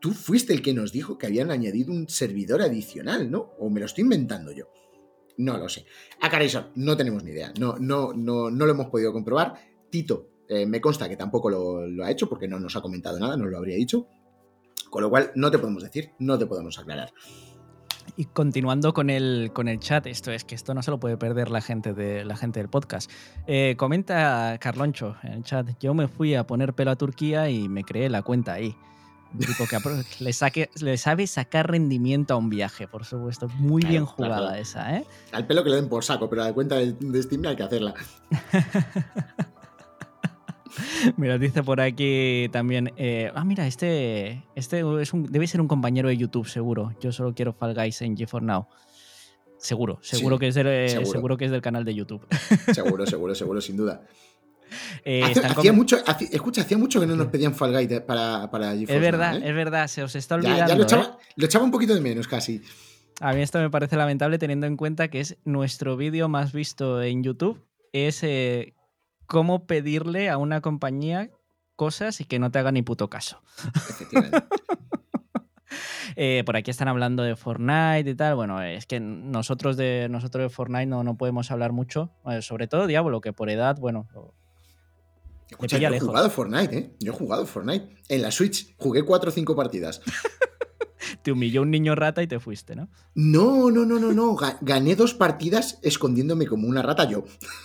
tú 0.00 0.12
fuiste 0.12 0.52
el 0.52 0.62
que 0.62 0.74
nos 0.74 0.92
dijo 0.92 1.18
que 1.18 1.26
habían 1.26 1.50
añadido 1.50 1.92
un 1.92 2.08
servidor 2.08 2.62
adicional, 2.62 3.30
¿no? 3.30 3.52
O 3.58 3.70
me 3.70 3.80
lo 3.80 3.86
estoy 3.86 4.02
inventando 4.02 4.50
yo. 4.52 4.66
No 5.38 5.56
lo 5.56 5.68
sé. 5.68 5.86
A 6.20 6.28
Carison, 6.28 6.70
no 6.74 6.96
tenemos 6.96 7.22
ni 7.24 7.30
idea. 7.30 7.52
No, 7.58 7.76
no, 7.78 8.12
no, 8.12 8.50
no 8.50 8.66
lo 8.66 8.72
hemos 8.72 8.88
podido 8.88 9.12
comprobar. 9.12 9.54
Tito, 9.90 10.30
eh, 10.48 10.66
me 10.66 10.80
consta 10.80 11.08
que 11.08 11.16
tampoco 11.16 11.48
lo, 11.48 12.04
ha 12.04 12.10
hecho 12.10 12.28
porque 12.28 12.48
no 12.48 12.58
nos 12.58 12.76
ha 12.76 12.80
comentado 12.80 13.18
nada, 13.18 13.36
no 13.36 13.46
lo 13.46 13.56
habría 13.56 13.76
dicho. 13.76 14.08
Con 14.90 15.02
lo 15.02 15.10
cual, 15.10 15.30
no 15.36 15.50
te 15.50 15.58
podemos 15.58 15.82
decir, 15.82 16.10
no 16.18 16.38
te 16.38 16.46
podemos 16.46 16.78
aclarar. 16.78 17.12
Y 18.16 18.24
continuando 18.24 18.92
con 18.92 19.08
el, 19.08 19.52
con 19.54 19.68
el 19.68 19.78
chat, 19.78 20.06
esto 20.06 20.32
es 20.32 20.44
que 20.44 20.56
esto 20.56 20.74
no 20.74 20.82
se 20.82 20.90
lo 20.90 20.98
puede 20.98 21.16
perder 21.16 21.50
la 21.50 21.60
gente, 21.60 21.94
de, 21.94 22.24
la 22.24 22.36
gente 22.36 22.58
del 22.58 22.68
podcast. 22.68 23.10
Eh, 23.46 23.76
comenta 23.78 24.58
Carloncho 24.58 25.16
en 25.22 25.34
el 25.34 25.44
chat, 25.44 25.68
yo 25.78 25.94
me 25.94 26.08
fui 26.08 26.34
a 26.34 26.46
poner 26.46 26.74
pelo 26.74 26.90
a 26.90 26.96
Turquía 26.96 27.48
y 27.48 27.68
me 27.68 27.84
creé 27.84 28.10
la 28.10 28.22
cuenta 28.22 28.54
ahí. 28.54 28.74
Tipo 29.38 29.64
que 29.66 30.24
le, 30.24 30.32
saque, 30.32 30.70
le 30.80 30.96
sabe 30.96 31.26
sacar 31.26 31.70
rendimiento 31.70 32.34
a 32.34 32.36
un 32.36 32.50
viaje, 32.50 32.88
por 32.88 33.04
supuesto. 33.04 33.48
Muy 33.58 33.82
bien 33.82 34.04
jugada 34.04 34.58
esa, 34.58 34.96
¿eh? 34.96 35.04
Al 35.32 35.46
pelo 35.46 35.62
que 35.62 35.70
le 35.70 35.76
den 35.76 35.88
por 35.88 36.04
saco, 36.04 36.28
pero 36.28 36.42
la 36.42 36.52
cuenta 36.52 36.76
de 36.76 37.22
Steam 37.22 37.44
hay 37.46 37.56
que 37.56 37.62
hacerla. 37.62 37.94
mira, 41.16 41.38
dice 41.38 41.62
por 41.62 41.80
aquí 41.80 42.48
también. 42.50 42.92
Eh, 42.96 43.30
ah, 43.34 43.44
mira, 43.44 43.66
este, 43.66 44.44
este 44.56 44.82
es 45.00 45.12
un, 45.12 45.26
debe 45.26 45.46
ser 45.46 45.60
un 45.60 45.68
compañero 45.68 46.08
de 46.08 46.16
YouTube, 46.16 46.48
seguro. 46.48 46.92
Yo 47.00 47.12
solo 47.12 47.34
quiero 47.34 47.52
Fall 47.52 47.74
Guys 47.74 48.02
en 48.02 48.16
GeForce 48.16 48.46
Now. 48.46 48.66
Seguro, 49.58 49.98
seguro, 50.00 50.38
que 50.38 50.48
es 50.48 50.54
del, 50.54 51.06
seguro 51.06 51.36
que 51.36 51.44
es 51.44 51.50
del 51.50 51.60
canal 51.60 51.84
de 51.84 51.94
YouTube. 51.94 52.26
Seguro, 52.72 53.06
seguro, 53.06 53.34
seguro, 53.34 53.60
sin 53.60 53.76
duda. 53.76 54.02
Eh, 55.04 55.22
hacía 55.22 55.72
mucho, 55.72 55.98
escucha, 56.30 56.62
hacía 56.62 56.76
mucho 56.76 57.00
que 57.00 57.06
no 57.06 57.16
nos 57.16 57.28
pedían 57.28 57.54
Fall 57.54 57.72
Guys 57.72 58.00
para, 58.02 58.50
para 58.50 58.72
GeForce 58.72 58.96
Es 58.96 59.00
verdad, 59.00 59.36
¿eh? 59.36 59.48
es 59.48 59.54
verdad, 59.54 59.86
se 59.88 60.02
os 60.02 60.14
está 60.14 60.34
olvidando. 60.34 60.66
Ya, 60.66 60.74
¿eh? 60.74 60.76
lo, 61.36 61.46
echaba, 61.46 61.64
un 61.64 61.70
poquito 61.70 61.94
de 61.94 62.00
menos 62.00 62.28
casi. 62.28 62.62
A 63.20 63.32
mí 63.32 63.40
esto 63.40 63.58
me 63.58 63.70
parece 63.70 63.96
lamentable 63.96 64.38
teniendo 64.38 64.66
en 64.66 64.76
cuenta 64.76 65.08
que 65.08 65.20
es 65.20 65.38
nuestro 65.44 65.96
vídeo 65.96 66.28
más 66.28 66.52
visto 66.52 67.02
en 67.02 67.22
YouTube. 67.22 67.64
Es 67.92 68.24
cómo 69.26 69.66
pedirle 69.66 70.28
a 70.28 70.38
una 70.38 70.60
compañía 70.60 71.30
cosas 71.76 72.20
y 72.20 72.24
que 72.24 72.38
no 72.38 72.50
te 72.50 72.58
haga 72.58 72.72
ni 72.72 72.82
puto 72.82 73.08
caso. 73.08 73.42
Eh, 76.16 76.42
por 76.44 76.56
aquí 76.56 76.70
están 76.70 76.88
hablando 76.88 77.22
de 77.22 77.36
Fortnite 77.36 78.10
y 78.10 78.14
tal. 78.14 78.34
Bueno, 78.34 78.60
es 78.60 78.84
que 78.84 79.00
nosotros 79.00 79.76
de, 79.76 80.08
nosotros 80.10 80.42
de 80.42 80.48
Fortnite 80.50 80.86
no, 80.86 81.04
no 81.04 81.16
podemos 81.16 81.50
hablar 81.50 81.72
mucho. 81.72 82.10
Sobre 82.40 82.66
todo 82.66 82.86
Diablo, 82.86 83.20
que 83.20 83.32
por 83.32 83.48
edad, 83.48 83.76
bueno. 83.78 84.08
Escucha, 85.50 85.78
yo 85.78 85.88
he 85.88 86.00
jugado 86.00 86.30
Fortnite, 86.30 86.78
¿eh? 86.78 86.90
Yo 87.00 87.12
he 87.12 87.14
jugado 87.14 87.44
Fortnite. 87.44 87.88
En 88.08 88.22
la 88.22 88.30
Switch 88.30 88.74
jugué 88.76 89.04
cuatro 89.04 89.30
o 89.30 89.32
cinco 89.32 89.56
partidas. 89.56 90.00
te 91.22 91.32
humilló 91.32 91.62
un 91.62 91.70
niño 91.70 91.94
rata 91.94 92.22
y 92.22 92.26
te 92.26 92.38
fuiste, 92.40 92.76
¿no? 92.76 92.88
No, 93.14 93.70
no, 93.70 93.84
no, 93.84 93.98
no, 93.98 94.12
no. 94.12 94.36
Gané 94.60 94.96
dos 94.96 95.14
partidas 95.14 95.78
escondiéndome 95.82 96.46
como 96.46 96.68
una 96.68 96.82
rata 96.82 97.08
yo. 97.08 97.24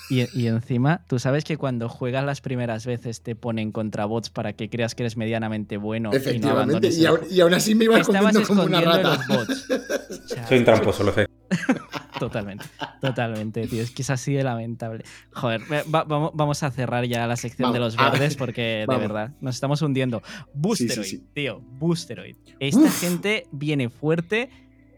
Y, 0.09 0.47
encima, 0.47 1.05
tú 1.07 1.19
sabes 1.19 1.43
que 1.43 1.57
cuando 1.57 1.89
juegas 1.89 2.25
las 2.25 2.41
primeras 2.41 2.85
veces 2.85 3.21
te 3.21 3.35
ponen 3.35 3.71
contra 3.71 4.05
bots 4.05 4.29
para 4.29 4.53
que 4.53 4.69
creas 4.69 4.95
que 4.95 5.03
eres 5.03 5.17
medianamente 5.17 5.77
bueno. 5.77 6.11
Efectivamente, 6.13 6.89
y, 6.89 7.05
aún, 7.39 7.53
así 7.53 7.75
me 7.75 7.85
iba 7.85 7.99
escondiendo 7.99 8.43
como 8.43 8.63
una 8.63 8.81
rata. 8.81 9.25
Soy 10.47 10.57
un 10.59 10.65
tramposo, 10.65 11.03
lo 11.03 11.13
sé. 11.13 11.27
Totalmente, 12.19 12.65
totalmente, 13.01 13.67
tío. 13.67 13.81
Es 13.81 13.91
que 13.91 14.01
es 14.01 14.09
así 14.09 14.33
de 14.33 14.43
lamentable. 14.43 15.03
Joder, 15.33 15.61
vamos 15.85 16.63
a 16.63 16.71
cerrar 16.71 17.05
ya 17.05 17.27
la 17.27 17.35
sección 17.35 17.73
de 17.73 17.79
los 17.79 17.97
verdes 17.97 18.35
porque 18.35 18.85
de 18.87 18.97
verdad 18.97 19.31
nos 19.41 19.55
estamos 19.55 19.81
hundiendo. 19.81 20.21
Boosteroid, 20.53 21.21
tío, 21.33 21.61
Boosteroid. 21.77 22.37
Esta 22.59 22.89
gente 22.89 23.47
viene 23.51 23.89
fuerte. 23.89 24.49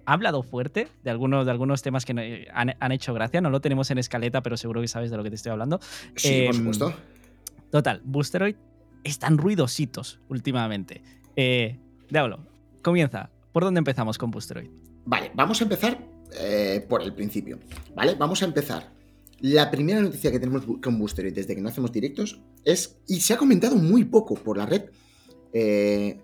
Ha 0.06 0.14
hablado 0.14 0.42
fuerte 0.42 0.88
de 1.04 1.10
algunos, 1.10 1.46
de 1.46 1.52
algunos 1.52 1.82
temas 1.82 2.06
que 2.06 2.48
han, 2.54 2.92
hecho 2.92 3.14
gracia. 3.14 3.42
No 3.42 3.50
lo 3.50 3.60
tenemos 3.62 3.92
en 3.92 3.98
escaleta, 3.98 4.42
pero 4.42 4.56
seguro 4.56 4.80
que 4.80 4.88
sabes 4.88 5.12
de 5.12 5.18
lo 5.18 5.24
que 5.24 5.30
te 5.30 5.36
estoy 5.36 5.52
hablando. 5.52 5.80
Sí, 6.16 6.44
por 6.46 6.56
em, 6.56 6.60
supuesto. 6.60 6.94
Total, 7.72 8.02
Boosteroid 8.06 8.56
están 9.04 9.38
ruidositos 9.38 10.20
últimamente. 10.30 11.02
Eh, 11.36 11.78
Diablo, 12.10 12.40
comienza. 12.82 13.32
¿Por 13.52 13.64
dónde 13.64 13.80
empezamos 13.80 14.18
con 14.18 14.32
Boosteroid? 14.32 14.70
Vale, 15.06 15.32
vamos 15.34 15.60
a 15.60 15.64
empezar 15.64 16.17
eh, 16.34 16.86
por 16.88 17.02
el 17.02 17.14
principio. 17.14 17.60
¿Vale? 17.96 18.16
Vamos 18.16 18.42
a 18.42 18.46
empezar. 18.46 18.94
La 19.40 19.70
primera 19.70 20.02
noticia 20.02 20.32
que 20.32 20.40
tenemos 20.40 20.64
con 20.82 20.98
Boosteroid 20.98 21.34
desde 21.34 21.54
que 21.54 21.62
no 21.62 21.70
hacemos 21.70 21.92
directos 21.92 22.42
es, 22.66 22.98
y 23.08 23.20
se 23.20 23.34
ha 23.34 23.38
comentado 23.38 23.76
muy 23.76 24.04
poco 24.06 24.34
por 24.34 24.58
la 24.58 24.66
red, 24.66 24.86
eh, 25.54 26.20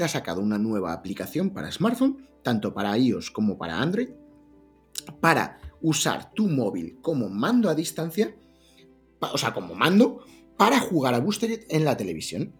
ha 0.00 0.08
sacado 0.08 0.40
una 0.40 0.58
nueva 0.58 0.92
aplicación 0.92 1.50
para 1.50 1.70
smartphone, 1.70 2.28
tanto 2.42 2.74
para 2.74 2.96
iOS 2.98 3.30
como 3.30 3.58
para 3.58 3.80
Android, 3.80 4.08
para 5.20 5.58
usar 5.80 6.32
tu 6.32 6.48
móvil 6.48 6.98
como 7.00 7.28
mando 7.28 7.68
a 7.68 7.74
distancia, 7.74 8.34
o 9.20 9.38
sea, 9.38 9.54
como 9.54 9.74
mando, 9.74 10.24
para 10.56 10.80
jugar 10.80 11.14
a 11.14 11.20
Boosteroid 11.20 11.60
en 11.68 11.84
la 11.84 11.96
televisión. 11.96 12.52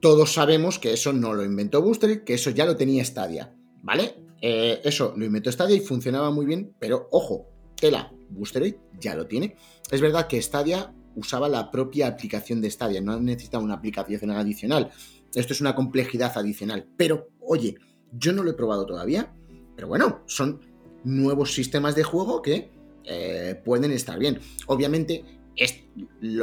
Todos 0.00 0.32
sabemos 0.32 0.78
que 0.78 0.92
eso 0.92 1.12
no 1.12 1.32
lo 1.32 1.44
inventó 1.44 1.80
Boosteroid, 1.80 2.20
que 2.20 2.34
eso 2.34 2.50
ya 2.50 2.66
lo 2.66 2.76
tenía 2.76 3.04
Stadia, 3.04 3.54
¿vale? 3.82 4.21
Eh, 4.44 4.80
eso 4.82 5.14
lo 5.16 5.24
inventó 5.24 5.52
Stadia 5.52 5.76
y 5.76 5.80
funcionaba 5.80 6.32
muy 6.32 6.44
bien, 6.44 6.74
pero 6.80 7.08
ojo, 7.12 7.46
tela, 7.76 8.12
Boosteroid 8.28 8.74
ya 9.00 9.14
lo 9.14 9.26
tiene. 9.26 9.56
Es 9.90 10.00
verdad 10.00 10.26
que 10.26 10.42
Stadia 10.42 10.92
usaba 11.14 11.48
la 11.48 11.70
propia 11.70 12.08
aplicación 12.08 12.60
de 12.60 12.70
Stadia, 12.70 13.00
no 13.00 13.20
necesitaba 13.20 13.62
una 13.62 13.74
aplicación 13.74 14.32
adicional. 14.32 14.90
Esto 15.32 15.52
es 15.52 15.60
una 15.60 15.76
complejidad 15.76 16.36
adicional. 16.36 16.88
Pero, 16.96 17.28
oye, 17.40 17.76
yo 18.12 18.32
no 18.32 18.42
lo 18.42 18.50
he 18.50 18.54
probado 18.54 18.84
todavía, 18.84 19.32
pero 19.76 19.86
bueno, 19.86 20.22
son 20.26 20.60
nuevos 21.04 21.54
sistemas 21.54 21.94
de 21.94 22.02
juego 22.02 22.42
que 22.42 22.70
eh, 23.04 23.60
pueden 23.64 23.92
estar 23.92 24.18
bien. 24.18 24.40
Obviamente, 24.66 25.24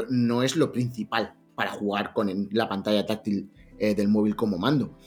no 0.10 0.44
es 0.44 0.56
lo 0.56 0.72
principal 0.72 1.36
para 1.56 1.72
jugar 1.72 2.14
con 2.14 2.48
la 2.52 2.70
pantalla 2.70 3.06
táctil 3.06 3.52
eh, 3.78 3.94
del 3.94 4.08
móvil 4.08 4.36
como 4.36 4.58
mando. 4.58 4.98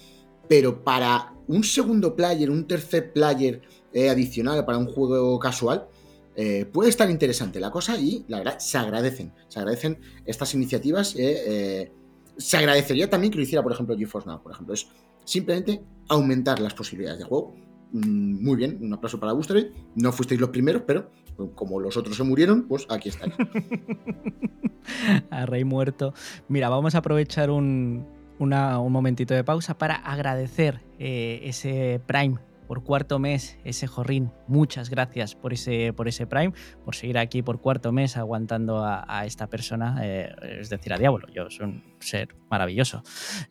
Pero 0.49 0.83
para 0.83 1.33
un 1.49 1.65
segundo 1.65 2.15
player, 2.15 2.51
un 2.51 2.67
tercer 2.67 3.13
player 3.13 3.63
eh, 3.93 4.09
adicional 4.09 4.65
para 4.65 4.79
un 4.79 4.87
juego 4.87 5.39
casual, 5.39 5.87
eh, 6.35 6.65
puede 6.65 6.89
estar 6.91 7.11
interesante 7.11 7.61
la 7.61 7.71
cosa 7.71 7.97
y 7.97 8.25
la 8.29 8.39
verdad 8.39 8.59
se 8.59 8.79
agradecen, 8.79 9.33
se 9.49 9.59
agradecen 9.59 9.99
estas 10.25 10.55
iniciativas. 10.55 11.15
Eh, 11.19 11.93
se 12.37 12.57
agradecería 12.57 13.11
también 13.11 13.31
que 13.31 13.39
lo 13.39 13.45
hiciera, 13.45 13.63
por 13.63 13.73
ejemplo, 13.73 13.97
GeForce 13.97 14.29
Now, 14.29 14.43
por 14.43 14.53
ejemplo, 14.53 14.75
es 14.75 14.89
simplemente 15.25 15.83
aumentar 16.09 16.61
las 16.61 16.75
posibilidades 16.75 17.19
de 17.19 17.25
juego. 17.25 17.55
Mm, 17.93 18.43
muy 18.43 18.57
bien, 18.57 18.79
un 18.81 18.93
aplauso 18.95 19.21
para 19.21 19.33
Boosteroid. 19.33 19.67
No 19.95 20.13
fuisteis 20.13 20.41
los 20.41 20.51
primeros, 20.51 20.83
pero 20.87 21.11
como 21.55 21.81
los 21.81 21.97
otros 21.97 22.17
se 22.17 22.23
murieron, 22.23 22.67
pues 22.67 22.87
aquí 22.89 23.11
estáis. 23.11 23.35
a 25.31 25.47
rey 25.47 25.65
muerto. 25.65 26.15
Mira, 26.49 26.69
vamos 26.69 26.95
a 26.95 26.99
aprovechar 26.99 27.51
un, 27.51 28.07
un 28.39 28.93
momentito 28.93 29.35
de 29.35 29.45
pausa 29.45 29.79
para 29.79 29.95
agradecer 29.95 30.81
eh, 30.99 31.41
ese 31.45 32.01
Prime 32.07 32.39
por 32.67 32.85
cuarto 32.85 33.19
mes, 33.19 33.59
ese 33.65 33.87
jorrín. 33.87 34.33
Muchas 34.49 34.89
gracias 34.89 35.35
por 35.35 35.53
ese, 35.53 35.93
por 35.93 36.09
ese 36.09 36.27
Prime, 36.27 36.55
por 36.85 36.95
seguir 36.95 37.19
aquí 37.19 37.43
por 37.43 37.61
cuarto 37.61 37.93
mes 37.93 38.17
aguantando 38.17 38.83
a, 38.85 39.27
esta 39.27 39.47
persona, 39.49 39.99
eh, 40.03 40.35
es 40.61 40.71
decir, 40.71 40.93
a 40.95 40.99
Diablo. 40.99 41.29
Yo 41.35 41.51
soy 41.51 41.67
un 41.67 41.85
ser 42.01 42.35
maravilloso. 42.51 43.03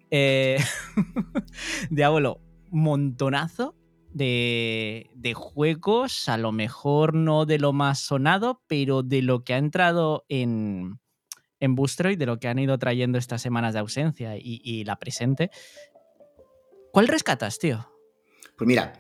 Eh, 0.09 0.57
Diablo, 1.91 2.41
montonazo 2.71 3.75
de, 4.11 5.11
de, 5.13 5.33
juegos, 5.35 6.27
a 6.27 6.37
lo 6.37 6.51
mejor 6.51 7.13
no 7.13 7.45
de 7.45 7.59
lo 7.59 7.73
más 7.73 7.99
sonado, 7.99 8.63
pero 8.67 9.03
de 9.03 9.21
lo 9.21 9.43
que 9.43 9.53
ha 9.53 9.57
entrado 9.57 10.25
en, 10.29 10.99
en 11.61 11.75
Boostroid 11.75 12.17
de 12.17 12.25
lo 12.25 12.39
que 12.39 12.49
han 12.49 12.59
ido 12.59 12.77
trayendo 12.77 13.17
estas 13.17 13.41
semanas 13.41 13.73
de 13.73 13.79
ausencia 13.79 14.35
y, 14.35 14.83
la 14.83 14.97
presente. 14.97 15.51
¿Cuál 16.91 17.07
rescatas, 17.07 17.59
tío? 17.59 17.87
Pues 18.57 18.67
mira, 18.67 18.93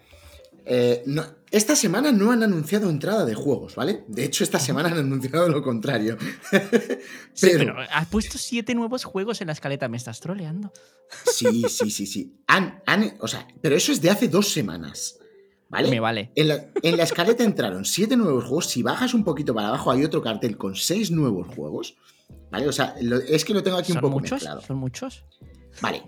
eh, 0.65 1.03
esta 1.49 1.75
semana 1.75 2.11
no 2.11 2.31
han 2.31 2.43
anunciado 2.43 2.89
entrada 2.89 3.25
de 3.25 3.33
juegos, 3.33 3.75
¿vale? 3.75 4.05
De 4.07 4.23
hecho, 4.23 4.43
esta 4.43 4.59
semana 4.59 4.89
han 4.89 4.99
anunciado 4.99 5.49
lo 5.49 5.61
contrario. 5.61 6.17
pero... 7.41 7.75
has 7.91 8.07
puesto 8.07 8.37
siete 8.37 8.75
nuevos 8.75 9.03
juegos 9.03 9.41
en 9.41 9.47
la 9.47 9.53
escaleta, 9.53 9.89
me 9.89 9.97
estás 9.97 10.19
troleando. 10.21 10.71
sí, 11.25 11.63
sí, 11.67 11.89
sí, 11.89 12.05
sí. 12.05 12.37
Han, 12.47 12.81
o 13.19 13.27
sea, 13.27 13.47
pero 13.59 13.75
eso 13.75 13.91
es 13.91 14.01
de 14.01 14.11
hace 14.11 14.27
dos 14.27 14.49
semanas. 14.49 15.17
¿Vale? 15.67 15.89
Me 15.89 16.01
vale. 16.01 16.31
En 16.35 16.49
la, 16.49 16.65
en 16.83 16.97
la 16.97 17.03
escaleta 17.03 17.45
entraron 17.45 17.85
siete 17.85 18.17
nuevos 18.17 18.43
juegos. 18.43 18.67
Si 18.67 18.83
bajas 18.83 19.13
un 19.13 19.23
poquito 19.23 19.53
para 19.53 19.69
abajo, 19.69 19.89
hay 19.89 20.03
otro 20.03 20.21
cartel 20.21 20.57
con 20.57 20.75
seis 20.75 21.11
nuevos 21.11 21.47
juegos. 21.47 21.95
¿Vale? 22.51 22.67
O 22.67 22.71
sea, 22.71 22.95
es 23.27 23.45
que 23.45 23.53
lo 23.53 23.63
tengo 23.63 23.77
aquí 23.77 23.93
un 23.93 23.99
poco 23.99 24.19
muchos? 24.19 24.31
mezclado. 24.31 24.61
¿Son 24.61 24.77
muchos? 24.77 25.25
Vale. 25.81 26.03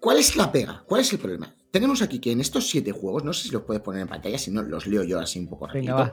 ¿Cuál 0.00 0.18
es 0.18 0.36
la 0.36 0.52
pega? 0.52 0.84
¿Cuál 0.86 1.00
es 1.00 1.12
el 1.12 1.18
problema? 1.18 1.54
Tenemos 1.70 2.02
aquí 2.02 2.18
que 2.18 2.32
en 2.32 2.40
estos 2.40 2.68
siete 2.68 2.92
juegos, 2.92 3.24
no 3.24 3.32
sé 3.32 3.44
si 3.44 3.50
los 3.50 3.62
puedes 3.62 3.82
poner 3.82 4.02
en 4.02 4.08
pantalla, 4.08 4.36
si 4.36 4.50
no, 4.50 4.62
los 4.62 4.86
leo 4.86 5.04
yo 5.04 5.18
así 5.18 5.38
un 5.38 5.48
poco 5.48 5.66
rápido. 5.66 6.12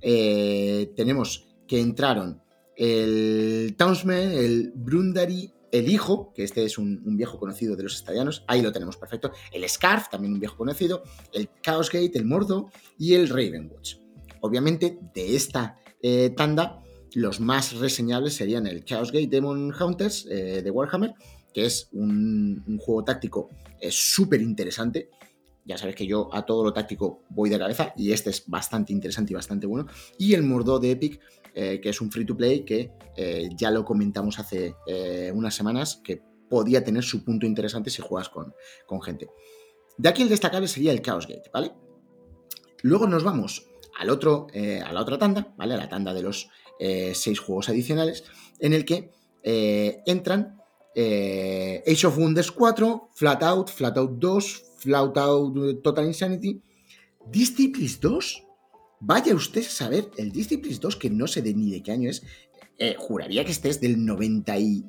Eh, 0.00 0.92
tenemos 0.96 1.48
que 1.66 1.80
entraron 1.80 2.40
el 2.76 3.74
Townsman, 3.76 4.32
el 4.32 4.72
Brundary, 4.74 5.52
el 5.70 5.88
Hijo, 5.88 6.32
que 6.34 6.44
este 6.44 6.64
es 6.64 6.78
un, 6.78 7.02
viejo 7.16 7.38
conocido 7.38 7.76
de 7.76 7.82
los 7.82 7.94
estadianos, 7.94 8.44
ahí 8.46 8.62
lo 8.62 8.72
tenemos 8.72 8.96
perfecto. 8.96 9.32
El 9.52 9.68
Scarf, 9.68 10.08
también 10.08 10.32
un 10.32 10.40
viejo 10.40 10.56
conocido. 10.56 11.02
El 11.32 11.50
Chaos 11.62 11.90
Gate, 11.90 12.12
el 12.14 12.24
Mordo 12.24 12.70
y 12.98 13.14
el 13.14 13.28
Ravenwatch. 13.28 13.96
Obviamente, 14.40 14.98
de 15.14 15.36
esta 15.36 15.78
eh, 16.02 16.30
tanda 16.30 16.82
los 17.14 17.40
más 17.40 17.76
reseñables 17.76 18.34
serían 18.34 18.66
el 18.66 18.84
Chaos 18.84 19.12
Gate 19.12 19.28
Demon 19.28 19.72
Hunters 19.72 20.26
eh, 20.30 20.62
de 20.62 20.70
Warhammer, 20.70 21.14
que 21.52 21.66
es 21.66 21.88
un, 21.92 22.78
juego 22.78 23.04
táctico 23.04 23.48
súper 23.90 24.40
interesante. 24.40 25.10
Ya 25.64 25.76
sabes 25.78 25.94
que 25.94 26.06
yo 26.06 26.28
a 26.32 26.44
todo 26.44 26.64
lo 26.64 26.72
táctico 26.72 27.22
voy 27.30 27.50
de 27.50 27.58
cabeza 27.58 27.92
y 27.96 28.12
este 28.12 28.30
es 28.30 28.44
bastante 28.46 28.92
interesante 28.92 29.32
y 29.32 29.36
bastante 29.36 29.66
bueno. 29.66 29.86
Y 30.18 30.34
el 30.34 30.42
Mordo 30.42 30.78
de 30.78 30.92
Epic, 30.92 31.20
eh, 31.54 31.80
que 31.80 31.88
es 31.88 32.00
un 32.00 32.10
free 32.10 32.24
to 32.24 32.36
play 32.36 32.64
que 32.64 32.92
eh, 33.16 33.48
ya 33.56 33.70
lo 33.70 33.84
comentamos 33.84 34.38
hace 34.38 34.74
unas 35.32 35.54
semanas, 35.54 36.00
que 36.04 36.22
podía 36.48 36.82
tener 36.82 37.04
su 37.04 37.24
punto 37.24 37.46
interesante 37.46 37.90
si 37.90 38.02
juegas 38.02 38.28
con, 38.28 38.54
con 38.86 39.00
gente. 39.00 39.28
De 39.96 40.08
aquí 40.08 40.22
el 40.22 40.28
destacable 40.28 40.68
sería 40.68 40.92
el 40.92 41.02
Chaos 41.02 41.26
Gate, 41.26 41.50
¿vale? 41.52 41.72
Luego 42.82 43.06
nos 43.06 43.22
vamos 43.22 43.68
al 43.98 44.10
otro, 44.10 44.46
a 44.54 44.92
la 44.92 45.00
otra 45.00 45.18
tanda, 45.18 45.52
¿vale? 45.56 45.74
A 45.74 45.76
la 45.76 45.88
tanda 45.88 46.14
de 46.14 46.22
los 46.22 46.48
eh, 46.82 47.12
seis 47.14 47.38
juegos 47.38 47.68
adicionales, 47.68 48.24
en 48.58 48.72
el 48.72 48.86
que 48.86 49.12
eh, 49.42 50.02
entran 50.06 50.58
eh, 50.94 51.84
Age 51.86 52.06
of 52.06 52.16
Wonders 52.16 52.50
4, 52.50 53.10
Flatout, 53.14 53.68
Flatout 53.68 54.18
2, 54.18 54.62
Flatout 54.78 55.82
Total 55.82 56.06
Insanity, 56.06 56.62
Disciples 57.30 58.00
2. 58.00 58.44
Vaya 59.00 59.34
usted 59.34 59.60
a 59.60 59.68
saber, 59.68 60.10
el 60.16 60.32
Disciples 60.32 60.80
2, 60.80 60.96
que 60.96 61.10
no 61.10 61.26
sé 61.26 61.42
de 61.42 61.52
ni 61.52 61.70
de 61.70 61.82
qué 61.82 61.92
año 61.92 62.08
es, 62.08 62.22
juraría 62.96 63.44
que 63.44 63.52
este 63.52 63.68
es 63.68 63.78
del 63.78 64.02
90 64.02 64.58
y... 64.58 64.84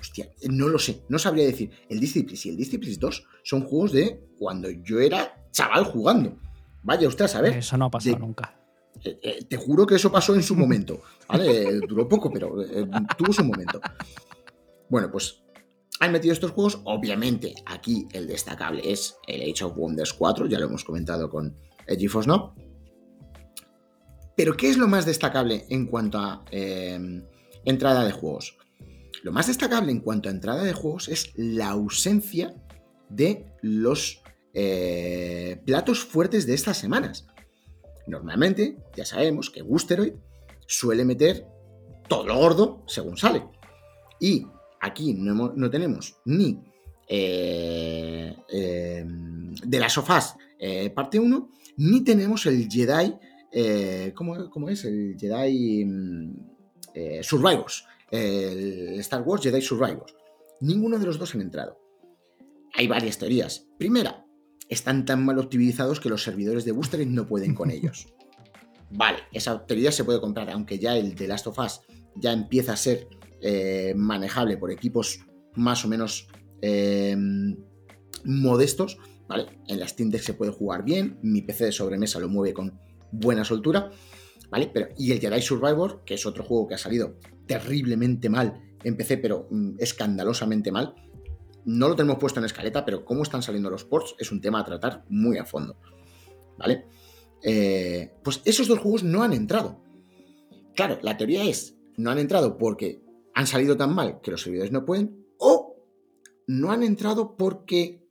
Hostia, 0.00 0.30
no 0.50 0.68
lo 0.68 0.78
sé, 0.78 1.02
no 1.10 1.18
sabría 1.18 1.44
decir. 1.44 1.70
El 1.90 2.00
Disciples 2.00 2.46
y 2.46 2.48
el 2.48 2.56
Disciples 2.56 2.98
2 2.98 3.26
son 3.42 3.64
juegos 3.64 3.92
de 3.92 4.26
cuando 4.38 4.70
yo 4.70 5.00
era 5.00 5.46
chaval 5.50 5.84
jugando. 5.84 6.38
Vaya 6.82 7.08
usted 7.08 7.26
a 7.26 7.28
saber. 7.28 7.58
Eso 7.58 7.76
no 7.76 7.86
ha 7.86 7.90
pasado 7.90 8.18
nunca. 8.18 8.63
Eh, 9.04 9.18
eh, 9.22 9.44
te 9.48 9.56
juro 9.56 9.86
que 9.86 9.96
eso 9.96 10.10
pasó 10.10 10.34
en 10.34 10.42
su 10.42 10.56
momento. 10.56 11.02
¿vale? 11.28 11.80
Duró 11.86 12.08
poco, 12.08 12.30
pero 12.30 12.62
eh, 12.62 12.86
tuvo 13.16 13.32
su 13.32 13.44
momento. 13.44 13.80
Bueno, 14.88 15.10
pues 15.10 15.42
han 16.00 16.12
metido 16.12 16.32
estos 16.32 16.50
juegos. 16.50 16.80
Obviamente, 16.84 17.54
aquí 17.66 18.06
el 18.12 18.26
destacable 18.26 18.90
es 18.90 19.16
el 19.26 19.42
Age 19.42 19.64
of 19.64 19.76
Wonders 19.76 20.12
4, 20.12 20.46
ya 20.46 20.58
lo 20.58 20.66
hemos 20.66 20.84
comentado 20.84 21.28
con 21.30 21.56
GeForce 21.86 22.28
¿no? 22.28 22.54
Pero, 24.36 24.56
¿qué 24.56 24.68
es 24.68 24.76
lo 24.76 24.88
más 24.88 25.06
destacable 25.06 25.64
en 25.68 25.86
cuanto 25.86 26.18
a 26.18 26.44
eh, 26.50 26.98
entrada 27.64 28.04
de 28.04 28.12
juegos? 28.12 28.56
Lo 29.22 29.32
más 29.32 29.46
destacable 29.46 29.92
en 29.92 30.00
cuanto 30.00 30.28
a 30.28 30.32
entrada 30.32 30.64
de 30.64 30.72
juegos 30.72 31.08
es 31.08 31.32
la 31.36 31.70
ausencia 31.70 32.54
de 33.08 33.46
los 33.62 34.22
eh, 34.54 35.60
platos 35.64 36.04
fuertes 36.04 36.46
de 36.46 36.54
estas 36.54 36.78
semanas. 36.78 37.26
Normalmente, 38.06 38.76
ya 38.96 39.04
sabemos 39.04 39.50
que 39.50 39.62
Boosteroid 39.62 40.14
suele 40.66 41.04
meter 41.04 41.46
todo 42.08 42.26
lo 42.26 42.36
gordo 42.36 42.82
según 42.86 43.16
sale. 43.16 43.42
Y 44.20 44.46
aquí 44.80 45.14
no, 45.14 45.70
tenemos 45.70 46.16
ni 46.24 46.62
eh, 47.08 48.36
de 49.66 49.80
las 49.80 49.92
sofás 49.92 50.36
parte 50.94 51.18
1, 51.18 51.50
ni 51.76 52.02
tenemos 52.04 52.46
el 52.46 52.68
Jedi 52.70 53.14
eh, 53.56 54.12
¿cómo, 54.16 54.68
es? 54.68 54.84
El 54.84 55.16
Jedi 55.16 55.84
mm, 55.84 56.34
eh, 56.92 57.20
Survivors, 57.22 57.86
el 58.10 58.98
Star 58.98 59.22
Wars 59.22 59.42
Jedi 59.42 59.62
Survivors. 59.62 60.12
Ninguno 60.60 60.98
de 60.98 61.06
los 61.06 61.18
dos 61.18 61.34
han 61.34 61.42
entrado. 61.42 61.78
Hay 62.74 62.88
varias 62.88 63.16
teorías. 63.16 63.68
Primera, 63.78 64.23
están 64.74 65.04
tan 65.04 65.24
mal 65.24 65.38
optimizados 65.38 66.00
que 66.00 66.08
los 66.08 66.22
servidores 66.22 66.64
de 66.64 66.72
Booster 66.72 67.06
no 67.06 67.26
pueden 67.26 67.54
con 67.54 67.70
ellos. 67.72 68.06
Vale, 68.90 69.18
esa 69.32 69.64
teoría 69.66 69.90
se 69.90 70.04
puede 70.04 70.20
comprar, 70.20 70.50
aunque 70.50 70.78
ya 70.78 70.96
el 70.96 71.14
de 71.14 71.26
Last 71.26 71.46
of 71.46 71.58
Us 71.58 71.80
ya 72.16 72.32
empieza 72.32 72.74
a 72.74 72.76
ser 72.76 73.08
eh, 73.40 73.92
manejable 73.96 74.56
por 74.56 74.70
equipos 74.70 75.20
más 75.54 75.84
o 75.84 75.88
menos 75.88 76.28
modestos, 78.24 78.96
¿vale? 79.28 79.46
En 79.68 79.78
la 79.78 79.86
Steam 79.86 80.08
Deck 80.08 80.22
se 80.22 80.32
puede 80.32 80.50
jugar 80.50 80.82
bien, 80.82 81.18
mi 81.22 81.42
PC 81.42 81.66
de 81.66 81.72
sobremesa 81.72 82.18
lo 82.20 82.28
mueve 82.30 82.54
con 82.54 82.78
buena 83.12 83.44
soltura, 83.44 83.90
¿vale? 84.50 84.70
Pero, 84.72 84.88
y 84.96 85.12
el 85.12 85.20
Jedi 85.20 85.42
Survivor, 85.42 86.02
que 86.04 86.14
es 86.14 86.24
otro 86.24 86.44
juego 86.44 86.66
que 86.66 86.74
ha 86.74 86.78
salido 86.78 87.18
terriblemente 87.46 88.28
mal 88.28 88.60
en 88.82 88.96
PC, 88.96 89.18
pero 89.18 89.48
mm, 89.50 89.76
escandalosamente 89.78 90.72
mal. 90.72 90.94
No 91.64 91.88
lo 91.88 91.96
tenemos 91.96 92.18
puesto 92.18 92.40
en 92.40 92.46
escaleta, 92.46 92.84
pero 92.84 93.04
cómo 93.04 93.22
están 93.22 93.42
saliendo 93.42 93.70
los 93.70 93.84
ports 93.84 94.14
es 94.18 94.30
un 94.32 94.40
tema 94.40 94.60
a 94.60 94.64
tratar 94.64 95.04
muy 95.08 95.38
a 95.38 95.44
fondo, 95.44 95.76
¿vale? 96.58 96.86
Eh, 97.42 98.14
pues 98.22 98.40
esos 98.44 98.68
dos 98.68 98.78
juegos 98.78 99.02
no 99.02 99.22
han 99.22 99.32
entrado. 99.32 99.82
Claro, 100.74 100.98
la 101.02 101.16
teoría 101.16 101.44
es, 101.44 101.76
no 101.96 102.10
han 102.10 102.18
entrado 102.18 102.58
porque 102.58 103.02
han 103.34 103.46
salido 103.46 103.76
tan 103.76 103.94
mal 103.94 104.20
que 104.20 104.30
los 104.30 104.42
servidores 104.42 104.72
no 104.72 104.84
pueden, 104.84 105.26
o 105.38 105.76
no 106.46 106.70
han 106.72 106.82
entrado 106.82 107.36
porque 107.36 108.04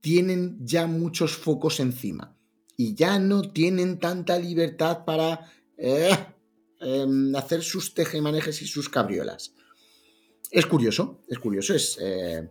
tienen 0.00 0.58
ya 0.64 0.86
muchos 0.86 1.36
focos 1.36 1.80
encima 1.80 2.36
y 2.76 2.94
ya 2.94 3.18
no 3.18 3.42
tienen 3.42 3.98
tanta 3.98 4.38
libertad 4.38 5.04
para 5.04 5.50
eh, 5.76 6.10
em, 6.80 7.34
hacer 7.34 7.62
sus 7.62 7.94
tejemanejes 7.94 8.62
y 8.62 8.66
sus 8.66 8.88
cabriolas. 8.88 9.54
Es 10.50 10.66
curioso, 10.66 11.22
es 11.28 11.38
curioso, 11.38 11.74
es 11.74 11.98
eh, 12.00 12.48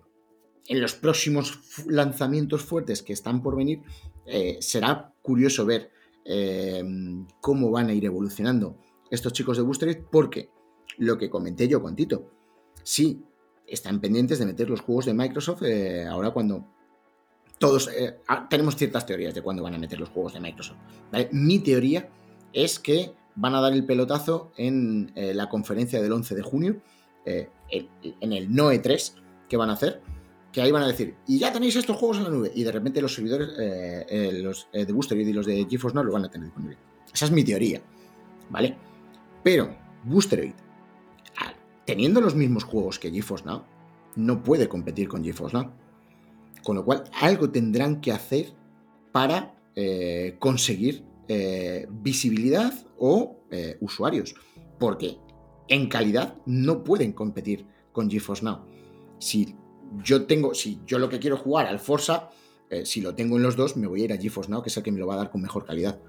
en 0.67 0.82
los 0.82 0.95
próximos 0.95 1.60
lanzamientos 1.88 2.63
fuertes 2.63 3.04
que 3.04 3.13
están 3.13 3.41
por 3.41 3.56
venir, 3.56 3.82
eh, 4.25 4.58
será 4.62 5.13
curioso 5.21 5.65
ver 5.65 5.91
em, 6.23 7.28
cómo 7.39 7.69
van 7.69 7.89
a 7.89 7.93
ir 7.93 8.06
evolucionando 8.06 8.78
estos 9.12 9.34
chicos 9.34 9.58
de 9.58 9.63
Booster 9.63 10.04
porque 10.12 10.49
lo 10.97 11.17
que 11.17 11.30
comenté 11.30 11.67
yo 11.67 11.82
con 11.82 11.95
Tito, 11.95 12.32
sí, 12.82 13.23
están 13.67 14.01
pendientes 14.01 14.39
de 14.39 14.45
meter 14.45 14.69
los 14.69 14.82
juegos 14.82 15.06
de 15.06 15.13
Microsoft 15.13 15.63
ahora 16.10 16.32
cuando 16.32 16.65
todos 17.58 17.89
eh, 17.95 18.19
tenemos 18.49 18.75
ciertas 18.75 19.06
teorías 19.06 19.34
de 19.34 19.41
cuándo 19.41 19.63
van 19.63 19.75
a 19.75 19.78
meter 19.78 19.99
los 19.99 20.10
juegos 20.10 20.34
de 20.34 20.39
Microsoft. 20.39 20.78
Mi 21.32 21.60
teoría 21.60 22.10
es 22.54 22.80
que 22.80 23.13
van 23.36 23.56
a 23.56 23.62
dar 23.62 23.73
el 23.73 23.86
pelotazo 23.86 24.51
en 24.58 25.12
eh, 25.15 25.34
la 25.34 25.49
conferencia 25.49 26.01
del 26.01 26.12
11 26.12 26.36
de 26.36 26.41
junio, 26.41 26.82
eh, 27.25 27.49
en 27.71 28.34
el 28.34 28.54
NOE 28.54 28.80
3 28.80 29.15
que 29.49 29.58
van 29.58 29.69
a 29.69 29.73
hacer, 29.73 30.01
que 30.55 30.61
ahí 30.61 30.71
van 30.71 30.83
a 30.83 30.87
decir, 30.87 31.17
y 31.27 31.37
ya 31.37 31.51
tenéis 31.51 31.75
estos 31.75 31.97
juegos 31.97 32.15
en 32.19 32.23
la 32.23 32.29
nube, 32.29 32.49
y 32.55 32.63
de 32.63 32.71
repente 32.71 33.01
los 33.01 33.13
servidores, 33.13 33.49
los 34.41 34.69
de 34.71 34.93
Boosteroid 34.93 35.27
y 35.27 35.33
los 35.33 35.45
de 35.45 35.67
GeForce 35.69 35.93
Now 35.93 36.05
lo 36.05 36.13
van 36.13 36.23
a 36.23 36.29
tener 36.29 36.45
disponible. 36.45 36.77
Esa 37.13 37.25
es 37.25 37.31
mi 37.31 37.43
teoría, 37.43 37.81
¿vale? 38.49 38.77
Pero 39.43 39.75
Boosteroid, 40.05 40.53
teniendo 41.85 42.21
los 42.21 42.35
mismos 42.35 42.63
juegos 42.63 42.99
que 42.99 43.11
GeForce 43.11 43.43
Now, 43.43 43.63
no 44.15 44.41
puede 44.43 44.69
competir 44.69 45.09
con 45.09 45.25
GeForce 45.25 45.57
Now. 45.57 45.71
Con 46.63 46.77
lo 46.77 46.85
cual, 46.85 47.03
algo 47.19 47.49
tendrán 47.49 47.99
que 47.99 48.13
hacer 48.13 48.53
para 49.11 49.55
eh, 49.75 50.37
conseguir 50.39 51.03
eh, 51.27 51.85
visibilidad 51.89 52.73
o 52.97 53.41
eh, 53.51 53.77
usuarios. 53.81 54.35
Porque 54.79 55.17
en 55.67 55.89
calidad 55.89 56.37
no 56.45 56.81
pueden 56.83 57.11
competir 57.11 57.67
con 57.91 58.09
GeForce 58.09 58.45
Now. 58.45 58.65
Si 59.19 59.55
yo 60.04 60.26
tengo, 60.26 60.54
si 60.54 60.80
yo 60.86 61.00
lo 61.00 61.10
que 61.10 61.19
quiero 61.19 61.38
jugar 61.38 61.67
al 61.67 61.80
Forza, 61.80 62.30
si 62.84 63.00
lo 63.00 63.15
tengo 63.15 63.38
en 63.38 63.43
los 63.43 63.56
dos, 63.56 63.78
me 63.78 63.88
voy 63.88 64.02
a 64.02 64.06
ir 64.06 64.13
a 64.13 64.17
GeForce 64.17 64.52
Now, 64.52 64.62
que 64.62 64.69
es 64.69 64.78
el 64.78 64.84
que 64.84 64.91
me 64.91 65.00
lo 65.00 65.08
va 65.08 65.13
a 65.13 65.17
dar 65.17 65.32
con 65.32 65.41
mejor 65.41 65.65
calidad. 65.65 66.00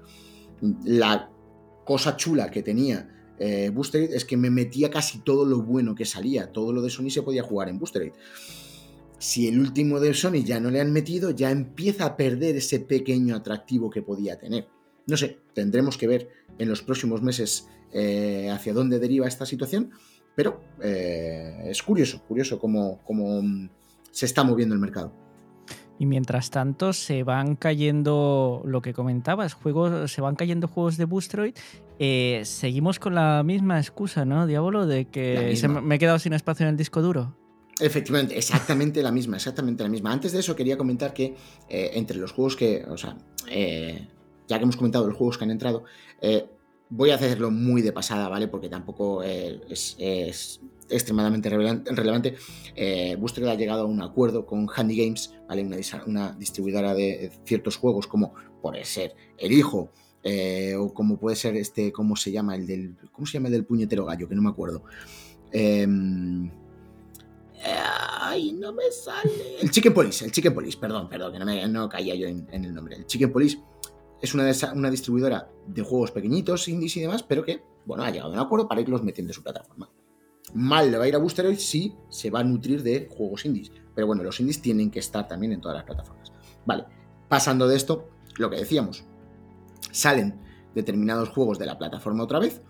La 0.83 1.29
cosa 1.85 2.17
chula 2.17 2.51
que 2.51 2.63
tenía 2.63 3.09
Boostered 3.71 4.11
es 4.13 4.25
que 4.25 4.35
me 4.35 4.49
metía 4.49 4.89
casi 4.89 5.19
todo 5.19 5.45
lo 5.45 5.61
bueno 5.61 5.95
que 5.95 6.03
salía. 6.03 6.51
Todo 6.51 6.73
lo 6.73 6.81
de 6.81 6.89
Sony 6.89 7.09
se 7.09 7.21
podía 7.21 7.43
jugar 7.43 7.69
en 7.69 7.79
Boostered 7.79 8.11
si 9.19 9.47
el 9.47 9.59
último 9.59 9.99
de 9.99 10.13
Sony 10.13 10.43
ya 10.43 10.59
no 10.59 10.69
le 10.69 10.79
han 10.79 10.91
metido, 10.91 11.31
ya 11.31 11.51
empieza 11.51 12.05
a 12.05 12.17
perder 12.17 12.55
ese 12.55 12.79
pequeño 12.79 13.35
atractivo 13.35 13.89
que 13.89 14.01
podía 14.01 14.37
tener. 14.37 14.67
No 15.07 15.17
sé, 15.17 15.39
tendremos 15.53 15.97
que 15.97 16.07
ver 16.07 16.29
en 16.57 16.69
los 16.69 16.81
próximos 16.81 17.21
meses 17.21 17.67
eh, 17.93 18.49
hacia 18.51 18.73
dónde 18.73 18.99
deriva 18.99 19.27
esta 19.27 19.45
situación, 19.45 19.91
pero 20.37 20.61
eh, 20.83 21.63
es 21.65 21.81
curioso, 21.81 22.21
curioso 22.27 22.59
cómo, 22.59 22.99
cómo 23.03 23.41
se 24.11 24.27
está 24.27 24.43
moviendo 24.43 24.75
el 24.75 24.79
mercado. 24.79 25.11
Y 25.97 26.05
mientras 26.05 26.51
tanto 26.51 26.93
se 26.93 27.23
van 27.23 27.55
cayendo, 27.55 28.61
lo 28.63 28.83
que 28.83 28.93
comentabas, 28.93 29.55
juegos, 29.55 30.11
se 30.11 30.21
van 30.21 30.35
cayendo 30.35 30.67
juegos 30.67 30.97
de 30.97 31.05
Boostroid. 31.05 31.55
Eh, 31.97 32.43
seguimos 32.45 32.99
con 32.99 33.15
la 33.15 33.41
misma 33.41 33.79
excusa, 33.79 34.25
¿no, 34.25 34.45
Diablo? 34.45 34.85
De 34.85 35.05
que 35.05 35.59
me 35.81 35.95
he 35.95 35.97
quedado 35.97 36.19
sin 36.19 36.33
espacio 36.33 36.65
en 36.65 36.69
el 36.69 36.77
disco 36.77 37.01
duro. 37.01 37.35
Efectivamente, 37.79 38.37
exactamente 38.37 39.01
la 39.01 39.11
misma, 39.11 39.37
exactamente 39.37 39.81
la 39.81 39.89
misma. 39.89 40.11
Antes 40.11 40.33
de 40.33 40.39
eso 40.41 40.55
quería 40.55 40.77
comentar 40.77 41.15
que 41.15 41.35
eh, 41.67 41.91
entre 41.93 42.17
los 42.17 42.31
juegos 42.31 42.55
que, 42.55 42.85
o 42.87 42.97
sea, 42.97 43.17
eh, 43.49 44.07
ya 44.47 44.57
que 44.59 44.63
hemos 44.63 44.77
comentado 44.77 45.07
los 45.07 45.17
juegos 45.17 45.39
que 45.39 45.45
han 45.45 45.51
entrado, 45.51 45.83
eh, 46.21 46.45
voy 46.89 47.11
a 47.11 47.15
hacerlo 47.15 47.51
muy 47.51 47.81
de 47.81 47.91
pasada, 47.91 48.29
¿vale? 48.29 48.47
Porque 48.47 48.69
tampoco 48.69 49.23
es, 49.23 49.97
extremadamente 50.89 51.49
relevante. 51.49 52.35
Booster 53.17 53.47
ha 53.49 53.55
llegado 53.55 53.83
a 53.83 53.85
un 53.85 54.01
acuerdo 54.01 54.45
con 54.45 54.67
Handy 54.73 54.97
Games, 54.97 55.33
¿vale? 55.47 55.67
Una, 56.05 56.31
distribuidora 56.31 56.93
de 56.93 57.31
ciertos 57.45 57.75
juegos 57.77 58.07
como 58.07 58.33
puede 58.61 58.85
ser 58.85 59.15
El 59.37 59.51
Hijo, 59.51 59.91
o 60.77 60.93
como 60.93 61.17
puede 61.17 61.35
ser 61.35 61.55
este, 61.55 61.91
¿cómo 61.91 62.15
se 62.15 62.31
llama? 62.31 62.55
El 62.55 62.65
del, 62.67 62.95
¿cómo 63.11 63.25
se 63.25 63.33
llama 63.33 63.47
el 63.47 63.53
del 63.53 63.65
puñetero 63.65 64.05
gallo? 64.05 64.29
Que 64.29 64.35
no 64.35 64.41
me 64.41 64.49
acuerdo. 64.49 64.83
Em, 65.51 66.49
Ay, 68.29 68.51
no 68.51 68.73
me 68.73 68.91
sale. 68.91 69.59
El 69.61 69.71
Chicken 69.71 69.93
Police, 69.93 70.25
el 70.25 70.31
Chicken 70.31 70.53
Police, 70.53 70.77
perdón, 70.77 71.07
perdón, 71.09 71.33
que 71.33 71.39
no, 71.39 71.45
me, 71.45 71.67
no 71.67 71.87
caía 71.89 72.13
yo 72.15 72.27
en, 72.27 72.47
el 72.51 72.73
nombre. 72.73 72.95
El 72.95 73.05
Chicken 73.05 73.31
Police 73.31 73.57
es 74.21 74.33
una, 74.33 74.49
una 74.73 74.89
distribuidora 74.89 75.49
de 75.67 75.81
juegos 75.81 76.11
pequeñitos, 76.11 76.67
indies 76.67 76.97
y 76.97 77.01
demás, 77.01 77.23
pero 77.23 77.43
que, 77.43 77.63
bueno, 77.85 78.03
ha 78.03 78.11
llegado 78.11 78.31
a 78.31 78.33
un 78.33 78.39
acuerdo 78.39 78.67
para 78.67 78.81
irlos 78.81 79.03
metiendo 79.03 79.31
en 79.31 79.35
su 79.35 79.43
plataforma. 79.43 79.89
Mal 80.53 80.91
le 80.91 80.97
va 80.97 81.03
a 81.03 81.07
ir 81.07 81.15
a 81.15 81.19
Boosteroid 81.19 81.57
si 81.57 81.93
se 82.09 82.29
va 82.29 82.39
a 82.39 82.43
nutrir 82.43 82.81
de 82.81 83.09
juegos 83.11 83.45
indies. 83.45 83.71
Pero 83.93 84.07
bueno, 84.07 84.23
los 84.23 84.39
indies 84.39 84.61
tienen 84.61 84.89
que 84.89 84.99
estar 84.99 85.27
también 85.27 85.51
en 85.51 85.61
todas 85.61 85.75
las 85.75 85.85
plataformas. 85.85 86.31
Vale, 86.65 86.85
pasando 87.27 87.67
de 87.67 87.75
esto, 87.75 88.09
lo 88.37 88.49
que 88.49 88.57
decíamos, 88.57 89.03
salen 89.91 90.39
determinados 90.73 91.29
juegos 91.29 91.59
de 91.59 91.65
la 91.65 91.77
plataforma 91.77 92.23
otra 92.23 92.39
vez, 92.39 92.61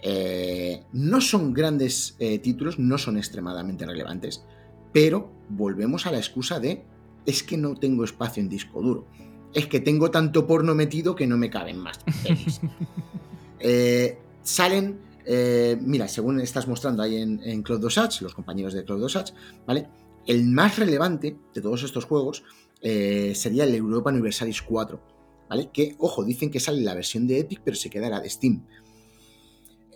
eh, 0.00 0.84
no 0.92 1.20
son 1.20 1.52
grandes 1.52 2.16
eh, 2.18 2.38
títulos, 2.38 2.78
no 2.78 2.98
son 2.98 3.16
extremadamente 3.16 3.84
relevantes, 3.84 4.44
pero 4.92 5.32
volvemos 5.48 6.06
a 6.06 6.12
la 6.12 6.18
excusa 6.18 6.60
de 6.60 6.84
es 7.26 7.42
que 7.42 7.56
no 7.56 7.74
tengo 7.74 8.04
espacio 8.04 8.42
en 8.42 8.48
disco 8.48 8.80
duro. 8.80 9.06
Es 9.54 9.66
que 9.66 9.80
tengo 9.80 10.10
tanto 10.10 10.46
porno 10.46 10.74
metido 10.74 11.14
que 11.14 11.26
no 11.26 11.36
me 11.36 11.50
caben 11.50 11.78
más. 11.78 11.98
eh, 13.60 14.18
salen, 14.42 15.00
eh, 15.24 15.78
mira, 15.80 16.08
según 16.08 16.40
estás 16.40 16.68
mostrando 16.68 17.02
ahí 17.02 17.16
en, 17.16 17.40
en 17.42 17.62
Cloud 17.62 17.80
Dosage, 17.80 18.22
los 18.22 18.34
compañeros 18.34 18.74
de 18.74 18.84
Cloud 18.84 19.00
Dosage, 19.00 19.32
¿vale? 19.66 19.88
El 20.26 20.44
más 20.46 20.78
relevante 20.78 21.36
de 21.54 21.60
todos 21.60 21.82
estos 21.82 22.04
juegos 22.04 22.44
sería 22.80 23.64
el 23.64 23.74
Europa 23.74 24.10
Universalis 24.10 24.62
4, 24.62 25.00
¿vale? 25.48 25.70
Que, 25.72 25.96
ojo, 25.98 26.22
dicen 26.22 26.50
que 26.50 26.60
sale 26.60 26.80
la 26.82 26.94
versión 26.94 27.26
de 27.26 27.40
Epic, 27.40 27.62
pero 27.64 27.76
se 27.76 27.90
quedará 27.90 28.20
de 28.20 28.30
Steam. 28.30 28.62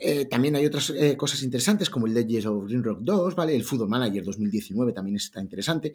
Eh, 0.04 0.24
también 0.24 0.56
hay 0.56 0.66
otras 0.66 0.90
eh, 0.90 1.16
cosas 1.16 1.44
interesantes 1.44 1.88
como 1.88 2.08
el 2.08 2.14
Legends 2.14 2.46
of 2.46 2.68
Rock 2.68 2.98
2, 3.02 3.36
¿vale? 3.36 3.54
El 3.54 3.62
Football 3.62 3.88
Manager 3.88 4.24
2019 4.24 4.92
también 4.92 5.16
está 5.16 5.40
interesante. 5.40 5.94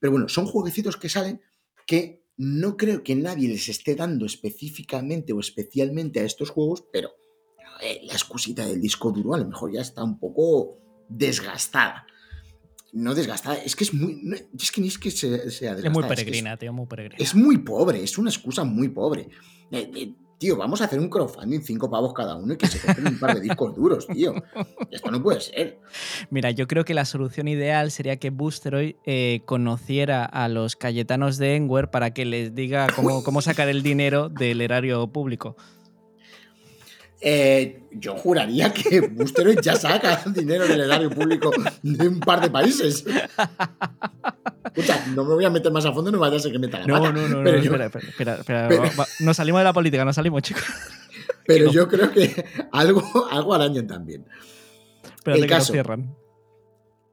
Pero 0.00 0.10
bueno, 0.10 0.28
son 0.28 0.46
jueguecitos 0.46 0.96
que 0.96 1.08
salen 1.08 1.40
que 1.86 2.24
no 2.38 2.76
creo 2.76 3.02
que 3.02 3.14
nadie 3.14 3.48
les 3.48 3.68
esté 3.68 3.94
dando 3.94 4.24
específicamente 4.24 5.32
o 5.32 5.40
especialmente 5.40 6.20
a 6.20 6.24
estos 6.24 6.50
juegos, 6.50 6.84
pero 6.92 7.10
eh, 7.82 8.00
la 8.04 8.14
excusita 8.14 8.64
del 8.64 8.80
disco 8.80 9.10
duro 9.10 9.34
a 9.34 9.38
lo 9.38 9.46
mejor 9.46 9.72
ya 9.72 9.80
está 9.80 10.02
un 10.02 10.18
poco 10.18 10.78
desgastada. 11.08 12.06
No 12.92 13.14
desgastada, 13.14 13.56
es 13.56 13.76
que 13.76 13.84
es 13.84 13.92
muy. 13.92 14.22
es 14.58 14.72
que 14.72 14.80
ni 14.80 14.88
es 14.88 14.98
que 14.98 15.10
sea 15.10 15.30
desgastada. 15.30 15.88
Es 15.88 15.92
muy 15.92 16.04
peregrina, 16.04 16.56
tío, 16.56 16.72
muy 16.72 16.86
peregrina. 16.86 17.22
Es 17.22 17.34
muy 17.34 17.58
pobre, 17.58 18.02
es 18.02 18.16
una 18.16 18.30
excusa 18.30 18.64
muy 18.64 18.88
pobre 18.88 19.28
tío, 20.38 20.56
vamos 20.56 20.80
a 20.80 20.84
hacer 20.84 20.98
un 21.00 21.10
crowdfunding, 21.10 21.60
cinco 21.60 21.90
pavos 21.90 22.14
cada 22.14 22.36
uno 22.36 22.54
y 22.54 22.56
que 22.56 22.66
se 22.66 22.80
compren 22.80 23.08
un 23.08 23.18
par 23.18 23.34
de 23.34 23.40
discos 23.40 23.74
duros, 23.74 24.06
tío. 24.06 24.34
Esto 24.90 25.10
no 25.10 25.22
puede 25.22 25.40
ser. 25.40 25.78
Mira, 26.30 26.50
yo 26.50 26.66
creo 26.66 26.84
que 26.84 26.94
la 26.94 27.04
solución 27.04 27.48
ideal 27.48 27.90
sería 27.90 28.16
que 28.16 28.30
Boosteroid 28.30 28.94
eh, 29.04 29.42
conociera 29.44 30.24
a 30.24 30.48
los 30.48 30.76
cayetanos 30.76 31.38
de 31.38 31.56
Enware 31.56 31.90
para 31.90 32.14
que 32.14 32.24
les 32.24 32.54
diga 32.54 32.86
cómo, 32.94 33.22
cómo 33.22 33.42
sacar 33.42 33.68
el 33.68 33.82
dinero 33.82 34.28
del 34.28 34.60
erario 34.60 35.06
público. 35.08 35.56
Eh, 37.20 37.82
yo 37.90 38.16
juraría 38.16 38.72
que 38.72 39.00
Boosteroid 39.00 39.58
ya 39.60 39.74
saca 39.74 40.22
dinero 40.32 40.68
del 40.68 40.82
erario 40.82 41.10
público 41.10 41.50
de 41.82 42.08
un 42.08 42.20
par 42.20 42.40
de 42.40 42.50
países. 42.50 43.04
Escucha, 44.74 45.06
no 45.14 45.24
me 45.24 45.34
voy 45.34 45.44
a 45.44 45.50
meter 45.50 45.72
más 45.72 45.84
a 45.84 45.92
fondo, 45.92 46.10
no 46.10 46.18
vaya 46.18 46.36
a 46.36 46.40
ser 46.40 46.52
que 46.52 46.58
meta 46.58 46.80
la 46.80 46.86
no, 46.86 46.98
No, 46.98 47.12
no, 47.12 47.42
no, 47.42 47.50
espera, 47.50 47.86
espera, 47.86 48.34
espera, 48.38 48.90
nos 49.20 49.36
salimos 49.36 49.60
de 49.60 49.64
la 49.64 49.72
política, 49.72 50.04
nos 50.04 50.16
salimos, 50.16 50.42
chicos. 50.42 50.64
Pero 51.46 51.70
yo 51.70 51.88
creo 51.88 52.10
que 52.10 52.44
algo, 52.72 53.02
algo 53.30 53.54
arañan 53.54 53.86
también. 53.86 54.26
Espérate 55.16 55.42
El 55.42 55.48
caso, 55.48 55.72
cierran. 55.72 56.14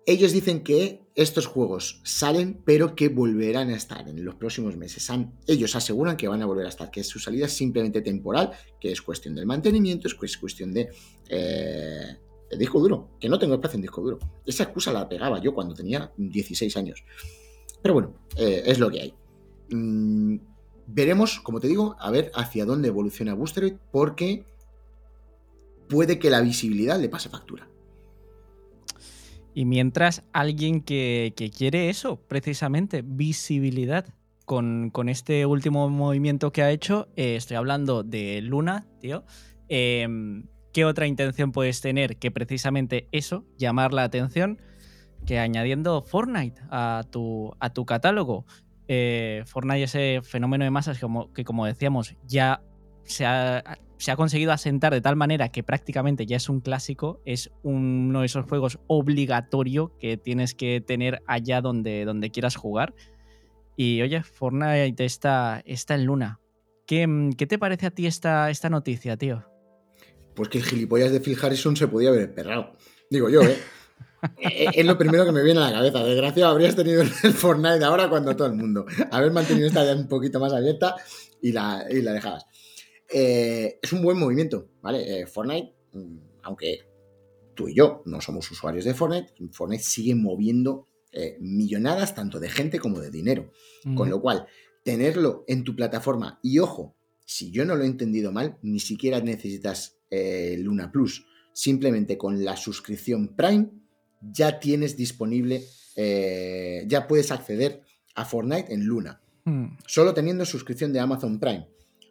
Ellos 0.06 0.34
dicen 0.34 0.64
que 0.64 1.06
estos 1.16 1.48
juegos 1.48 2.02
salen, 2.04 2.62
pero 2.66 2.96
que 2.96 3.10
volverán 3.10 3.70
a 3.70 3.76
estar 3.76 4.08
en 4.08 4.24
los 4.24 4.36
próximos 4.36 4.76
meses. 4.78 5.10
ellos 5.48 5.76
aseguran 5.76 6.18
que 6.18 6.28
van 6.28 6.42
a 6.42 6.46
volver 6.46 6.66
a 6.66 6.70
estar, 6.70 6.92
que 6.92 7.04
su 7.04 7.18
salida 7.18 7.46
es 7.46 7.54
simplemente 7.54 8.02
temporal, 8.02 8.52
que 8.80 8.92
es 8.92 9.02
cuestión 9.02 9.34
del 9.34 9.46
mantenimiento, 9.46 10.08
es 10.08 10.14
cuestión 10.14 10.74
de, 10.74 10.90
eh, 11.30 12.18
disco 12.58 12.80
duro, 12.80 13.18
que 13.20 13.30
no 13.30 13.40
tengo 13.40 13.56
espacio 13.56 13.78
en 13.78 13.82
disco 13.82 14.02
duro. 14.02 14.20
Esa 14.46 14.64
excusa 14.64 14.92
la 14.94 15.10
pegaba 15.10 15.40
yo 15.42 15.54
cuando 15.54 15.74
tenía 15.74 16.12
16 16.18 16.78
años. 16.78 17.04
Pero 17.86 17.94
bueno, 17.94 18.16
eh, 18.36 18.64
es 18.66 18.80
lo 18.80 18.90
que 18.90 19.00
hay. 19.00 19.14
Mm, 19.70 20.38
veremos, 20.88 21.40
como 21.40 21.60
te 21.60 21.68
digo, 21.68 21.96
a 22.00 22.10
ver 22.10 22.32
hacia 22.34 22.66
dónde 22.66 22.88
evoluciona 22.88 23.36
Boosteroid, 23.36 23.76
porque 23.92 24.44
puede 25.88 26.18
que 26.18 26.32
la 26.32 26.42
visibilidad 26.42 27.00
le 27.00 27.10
pase 27.10 27.30
factura. 27.30 27.70
Y 29.54 29.66
mientras 29.66 30.24
alguien 30.34 30.82
que, 30.82 31.32
quiere 31.56 31.92
eso, 31.92 32.20
precisamente, 32.28 33.04
visibilidad, 33.06 34.08
con, 34.46 34.92
este 35.08 35.46
último 35.46 35.88
movimiento 35.88 36.52
que 36.52 36.64
ha 36.64 36.72
hecho, 36.72 37.08
eh, 37.16 37.36
estoy 37.36 37.58
hablando 37.58 38.02
de 38.02 38.42
Luna, 38.42 38.88
tío. 39.00 39.26
Em, 39.70 40.48
¿Qué 40.74 40.86
otra 40.86 41.06
intención 41.06 41.52
puedes 41.52 41.82
tener 41.82 42.18
que 42.18 42.32
precisamente 42.32 43.08
eso, 43.12 43.46
llamar 43.60 43.94
la 43.94 44.06
atención, 44.06 44.60
que 45.26 45.40
añadiendo 45.40 46.02
Fortnite 46.02 46.62
a 46.70 47.04
tu, 47.10 47.54
a 47.60 47.72
tu 47.72 47.86
catálogo? 47.86 48.46
Eh, 48.88 49.44
Fortnite, 49.46 49.84
ese 49.84 50.22
fenómeno 50.24 50.64
de 50.64 50.72
masas 50.72 51.00
como, 51.00 51.34
que, 51.34 51.44
como 51.44 51.66
decíamos, 51.66 52.16
ya 52.26 52.62
se 53.04 53.26
ha, 53.26 53.80
se 53.98 54.12
ha 54.12 54.16
conseguido 54.16 54.52
asentar 54.52 54.94
de 54.94 55.02
tal 55.02 55.16
manera 55.16 55.50
que 55.50 55.64
prácticamente 55.64 56.26
ya 56.26 56.38
es 56.38 56.50
un 56.50 56.62
clásico, 56.62 57.22
es 57.26 57.52
uno 57.64 58.22
de 58.22 58.26
esos 58.26 58.46
juegos 58.46 58.80
obligatorio 58.88 59.96
que 60.00 60.18
tienes 60.18 60.54
que 60.54 60.82
tener 60.82 61.22
allá 61.28 61.62
donde, 61.62 62.06
donde 62.06 62.32
quieras 62.32 62.56
jugar. 62.56 62.94
Y 63.76 64.02
oye, 64.02 64.24
Fortnite 64.24 65.04
está, 65.04 65.62
está 65.66 65.96
en 65.96 66.06
Luna. 66.06 66.40
¿Qué, 66.86 67.32
¿Qué, 67.38 67.48
te 67.48 67.58
parece 67.58 67.88
a 67.88 67.92
ti 67.92 68.06
esta, 68.06 68.50
esta 68.50 68.70
noticia, 68.70 69.18
tío? 69.18 69.44
Pues 70.36 70.50
que 70.50 70.60
el 70.60 70.64
gilipollas 70.64 71.12
de 71.12 71.20
Phil 71.20 71.38
Harrison 71.42 71.76
se 71.76 71.88
podía 71.88 72.10
haber 72.10 72.22
esperado. 72.22 72.74
Digo 73.10 73.30
yo, 73.30 73.42
¿eh? 73.42 73.58
Eh, 74.38 74.68
es 74.74 74.86
lo 74.86 74.98
primero 74.98 75.26
que 75.26 75.32
me 75.32 75.44
viene 75.44 75.60
a 75.60 75.70
la 75.70 75.72
cabeza. 75.72 76.04
Desgraciado, 76.04 76.52
habrías 76.52 76.76
tenido 76.76 77.02
el 77.02 77.10
Fortnite 77.34 77.84
ahora 77.84 78.10
cuando 78.10 78.36
todo 78.36 78.48
el 78.48 78.56
mundo. 78.56 78.86
Haber 79.12 79.32
mantenido 79.32 79.68
esta 79.68 79.86
ya 79.86 79.96
un 79.96 80.08
poquito 80.08 80.40
más 80.40 80.54
abierta 80.54 80.96
y 81.42 81.52
la, 81.52 81.86
y 81.90 82.02
la 82.02 82.14
dejabas. 82.14 82.46
Eh, 83.12 83.80
es 83.82 83.94
un 83.94 84.02
buen 84.02 84.18
movimiento, 84.18 84.70
¿vale? 84.82 85.22
Eh, 85.22 85.28
Fortnite, 85.28 85.74
mm, 85.94 86.18
aunque 86.44 86.80
tú 87.54 87.68
y 87.70 87.76
yo 87.76 88.02
no 88.06 88.20
somos 88.22 88.50
usuarios 88.52 88.86
de 88.86 88.94
Fortnite, 88.94 89.34
Fortnite 89.52 89.84
sigue 89.84 90.16
moviendo 90.16 90.88
eh, 91.12 91.38
millonadas 91.40 92.16
tanto 92.16 92.40
de 92.40 92.50
gente 92.50 92.80
como 92.80 93.00
de 93.00 93.12
dinero. 93.12 93.52
Con 93.96 94.10
lo 94.10 94.20
cual, 94.20 94.48
tenerlo 94.84 95.44
en 95.48 95.64
tu 95.64 95.76
plataforma, 95.76 96.40
y 96.42 96.58
ojo, 96.58 96.96
si 97.24 97.52
yo 97.52 97.66
no 97.66 97.76
lo 97.76 97.84
he 97.84 97.88
entendido 97.88 98.32
mal, 98.32 98.58
ni 98.64 98.80
siquiera 98.80 99.22
necesitas 99.22 100.00
Luna 100.10 100.92
Plus. 100.92 101.24
Simplemente 101.54 102.18
con 102.18 102.44
la 102.44 102.58
suscripción 102.58 103.36
Prime 103.36 103.70
ya 104.32 104.60
tienes 104.60 104.98
disponible, 104.98 105.64
ya 105.96 107.08
puedes 107.08 107.32
acceder 107.32 107.82
a 108.16 108.26
Fortnite 108.26 108.74
en 108.74 108.86
Luna. 108.86 109.22
Mm. 109.46 109.78
Solo 109.86 110.14
teniendo 110.14 110.46
suscripción 110.46 110.92
de 110.92 111.00
Amazon 111.00 111.40
Prime. 111.40 111.68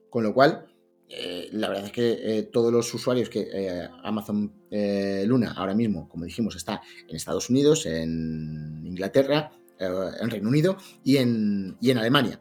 Con 0.09 0.23
lo 0.23 0.33
cual, 0.33 0.67
eh, 1.09 1.49
la 1.53 1.69
verdad 1.69 1.87
es 1.87 1.93
que 1.93 2.13
eh, 2.13 2.43
todos 2.45 2.73
los 2.73 2.93
usuarios 2.95 3.29
que 3.29 3.49
eh, 3.53 3.89
Amazon 4.03 4.53
Luna 5.27 5.53
ahora 5.57 5.75
mismo, 5.75 6.09
como 6.09 6.25
dijimos, 6.25 6.57
está 6.57 6.81
en 7.09 7.15
Estados 7.15 7.49
Unidos, 7.51 7.87
en 7.87 8.83
Inglaterra, 8.85 9.53
en 9.79 10.31
Reino 10.31 10.49
Unido 10.49 10.77
y 11.05 11.19
en, 11.19 11.77
en 11.81 11.99
Alemania. 11.99 12.41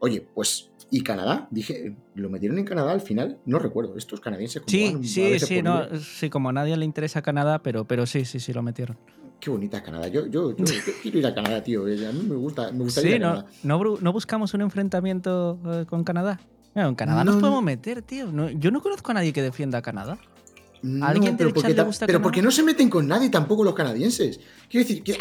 Oye, 0.00 0.26
pues 0.34 0.69
¿Y 0.90 1.02
Canadá? 1.02 1.46
Dije, 1.50 1.94
¿lo 2.14 2.28
metieron 2.28 2.58
en 2.58 2.64
Canadá 2.64 2.92
al 2.92 3.00
final? 3.00 3.38
No 3.46 3.58
recuerdo. 3.58 3.96
Esto 3.96 4.16
es 4.16 4.20
canadiense. 4.20 4.60
sí, 4.66 4.96
sí, 5.02 5.38
sí, 5.38 5.62
no, 5.62 5.86
sí, 5.98 6.30
como 6.30 6.48
a 6.48 6.52
nadie 6.52 6.76
le 6.76 6.84
interesa 6.84 7.22
Canadá, 7.22 7.62
pero, 7.62 7.84
pero 7.84 8.06
sí, 8.06 8.24
sí, 8.24 8.40
sí, 8.40 8.52
lo 8.52 8.62
metieron. 8.62 8.98
Qué 9.38 9.50
bonita 9.50 9.82
Canadá. 9.82 10.08
Yo, 10.08 10.26
yo, 10.26 10.54
quiero 11.02 11.18
ir 11.18 11.26
a 11.26 11.34
Canadá, 11.34 11.62
tío. 11.62 11.82
A 11.82 12.12
mí 12.12 12.22
me 12.28 12.34
gusta, 12.34 12.72
me 12.72 12.84
gustaría 12.84 13.14
sí, 13.14 13.18
no, 13.18 13.96
no, 14.00 14.12
buscamos 14.12 14.52
un 14.54 14.62
enfrentamiento 14.62 15.58
con 15.88 16.04
Canadá? 16.04 16.40
en 16.74 16.94
Canadá 16.94 17.24
nos 17.24 17.36
podemos 17.36 17.62
meter, 17.62 18.02
tío. 18.02 18.30
yo 18.50 18.70
no 18.70 18.80
conozco 18.80 19.10
a 19.10 19.14
nadie 19.14 19.32
que 19.32 19.42
defienda 19.42 19.78
a 19.78 19.82
Canadá. 19.82 20.18
alguien 21.02 21.36
pero, 21.36 21.52
porque, 21.52 21.74
le 21.74 21.82
gusta 21.82 22.06
pero 22.06 22.22
porque 22.22 22.42
no 22.42 22.50
se 22.50 22.62
meten 22.62 22.88
con 22.88 23.06
nadie 23.06 23.30
tampoco 23.30 23.64
los 23.64 23.74
canadienses. 23.74 24.40
Quiero 24.68 24.86
decir, 24.86 25.02
que 25.02 25.16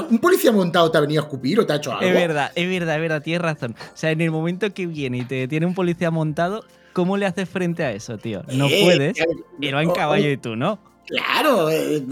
¿Un 0.00 0.18
policía 0.18 0.52
montado 0.52 0.90
te 0.90 0.98
ha 0.98 1.00
venido 1.00 1.22
a 1.22 1.24
escupir 1.24 1.60
o 1.60 1.66
te 1.66 1.72
ha 1.72 1.76
hecho 1.76 1.92
algo? 1.92 2.04
Es 2.04 2.12
verdad, 2.12 2.52
es 2.54 2.68
verdad, 2.68 2.96
es 2.96 3.00
verdad, 3.00 3.22
tienes 3.22 3.42
razón. 3.42 3.74
O 3.78 3.96
sea, 3.96 4.10
en 4.10 4.20
el 4.20 4.30
momento 4.30 4.72
que 4.72 4.86
viene 4.86 5.18
y 5.18 5.24
te 5.24 5.48
tiene 5.48 5.66
un 5.66 5.74
policía 5.74 6.10
montado, 6.10 6.64
¿cómo 6.92 7.16
le 7.16 7.26
haces 7.26 7.48
frente 7.48 7.84
a 7.84 7.92
eso, 7.92 8.18
tío? 8.18 8.42
No 8.52 8.66
eh, 8.68 8.80
puedes, 8.82 9.16
y 9.60 9.72
va 9.72 9.82
en 9.82 9.90
caballo 9.90 10.30
y 10.30 10.36
tú, 10.36 10.56
¿no? 10.56 10.78
Claro, 11.06 11.70
eh, 11.70 12.04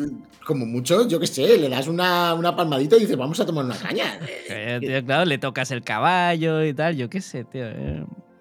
como 0.46 0.66
mucho, 0.66 1.08
yo 1.08 1.18
qué 1.18 1.26
sé, 1.26 1.58
le 1.58 1.68
das 1.68 1.88
una, 1.88 2.34
una, 2.34 2.54
palmadita 2.54 2.96
y 2.96 3.00
dices, 3.00 3.16
vamos 3.16 3.40
a 3.40 3.46
tomar 3.46 3.64
una 3.64 3.76
caña. 3.76 4.18
Eh, 4.48 5.02
claro, 5.04 5.24
le 5.24 5.38
tocas 5.38 5.70
el 5.70 5.82
caballo 5.82 6.64
y 6.64 6.72
tal, 6.74 6.96
yo 6.96 7.10
qué 7.10 7.20
sé, 7.20 7.44
tío. 7.44 7.64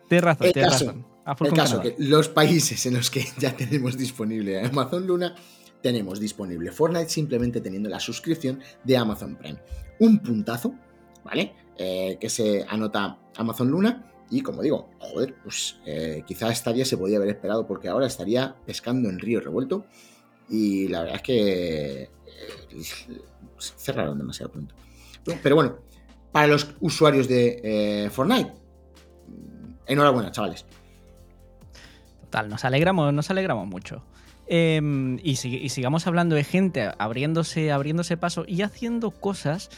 Tienes 0.09 0.23
razón, 0.23 0.47
el 0.47 0.53
tienes 0.53 0.71
caso, 0.71 0.93
razón. 1.25 1.47
el 1.47 1.53
caso 1.53 1.81
que 1.81 1.95
los 1.97 2.29
países 2.29 2.85
en 2.85 2.95
los 2.95 3.09
que 3.09 3.25
ya 3.39 3.55
tenemos 3.55 3.97
disponible 3.97 4.63
Amazon 4.63 5.07
Luna, 5.07 5.35
tenemos 5.83 6.19
disponible 6.19 6.71
Fortnite 6.71 7.09
simplemente 7.09 7.61
teniendo 7.61 7.89
la 7.89 7.99
suscripción 7.99 8.61
de 8.83 8.97
Amazon 8.97 9.35
Prime. 9.35 9.59
Un 9.99 10.19
puntazo, 10.19 10.73
¿vale? 11.23 11.53
Eh, 11.77 12.17
que 12.19 12.29
se 12.29 12.65
anota 12.67 13.19
Amazon 13.35 13.69
Luna. 13.69 14.09
Y 14.31 14.41
como 14.41 14.63
digo, 14.63 14.89
joder, 14.97 15.35
pues 15.43 15.77
eh, 15.85 16.23
quizá 16.25 16.49
esta 16.49 16.73
día 16.73 16.85
se 16.85 16.97
podía 16.97 17.17
haber 17.17 17.29
esperado 17.29 17.67
porque 17.67 17.89
ahora 17.89 18.07
estaría 18.07 18.55
pescando 18.65 19.09
en 19.09 19.19
río 19.19 19.41
revuelto. 19.41 19.85
Y 20.49 20.87
la 20.87 21.01
verdad 21.01 21.17
es 21.17 21.21
que 21.21 22.01
eh, 22.03 22.09
cerraron 23.59 24.17
demasiado 24.17 24.51
pronto. 24.51 24.73
Pero 25.43 25.55
bueno, 25.55 25.77
para 26.31 26.47
los 26.47 26.75
usuarios 26.79 27.27
de 27.27 28.09
Fortnite, 28.11 28.53
enhorabuena, 29.85 30.31
chavales. 30.31 30.65
Total, 32.21 32.49
nos 32.49 32.65
alegramos, 32.65 33.13
nos 33.13 33.29
alegramos 33.29 33.67
mucho. 33.67 34.03
Em, 34.47 35.19
y, 35.23 35.35
sigamos 35.35 36.05
hablando 36.07 36.35
de 36.35 36.43
gente 36.43 36.91
abriéndose, 36.97 37.71
abriéndose 37.71 38.17
paso 38.17 38.45
y 38.47 38.61
haciendo 38.61 39.11
cosas. 39.11 39.69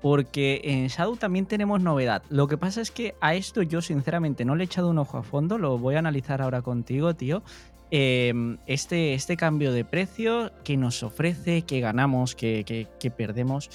Porque 0.00 0.60
en 0.64 0.88
Shadow 0.88 1.16
también 1.16 1.46
tenemos 1.46 1.80
novedad. 1.80 2.22
Lo 2.28 2.46
que 2.46 2.58
pasa 2.58 2.82
es 2.82 2.90
que 2.90 3.14
a 3.22 3.34
esto 3.34 3.62
yo 3.62 3.80
sinceramente 3.80 4.44
no 4.44 4.54
le 4.54 4.64
he 4.64 4.66
echado 4.66 4.90
un 4.90 4.98
ojo 4.98 5.16
a 5.16 5.22
fondo. 5.22 5.56
Lo 5.56 5.78
voy 5.78 5.94
a 5.94 6.00
analizar 6.00 6.42
ahora 6.42 6.60
contigo, 6.60 7.14
tío. 7.14 7.42
Em, 7.90 8.58
este, 8.66 9.14
este 9.14 9.36
cambio 9.36 9.72
de 9.72 9.84
precio 9.84 10.50
que 10.62 10.76
nos 10.76 11.02
ofrece, 11.02 11.62
que 11.62 11.80
ganamos, 11.80 12.34
que, 12.34 12.88
perdemos. 13.16 13.70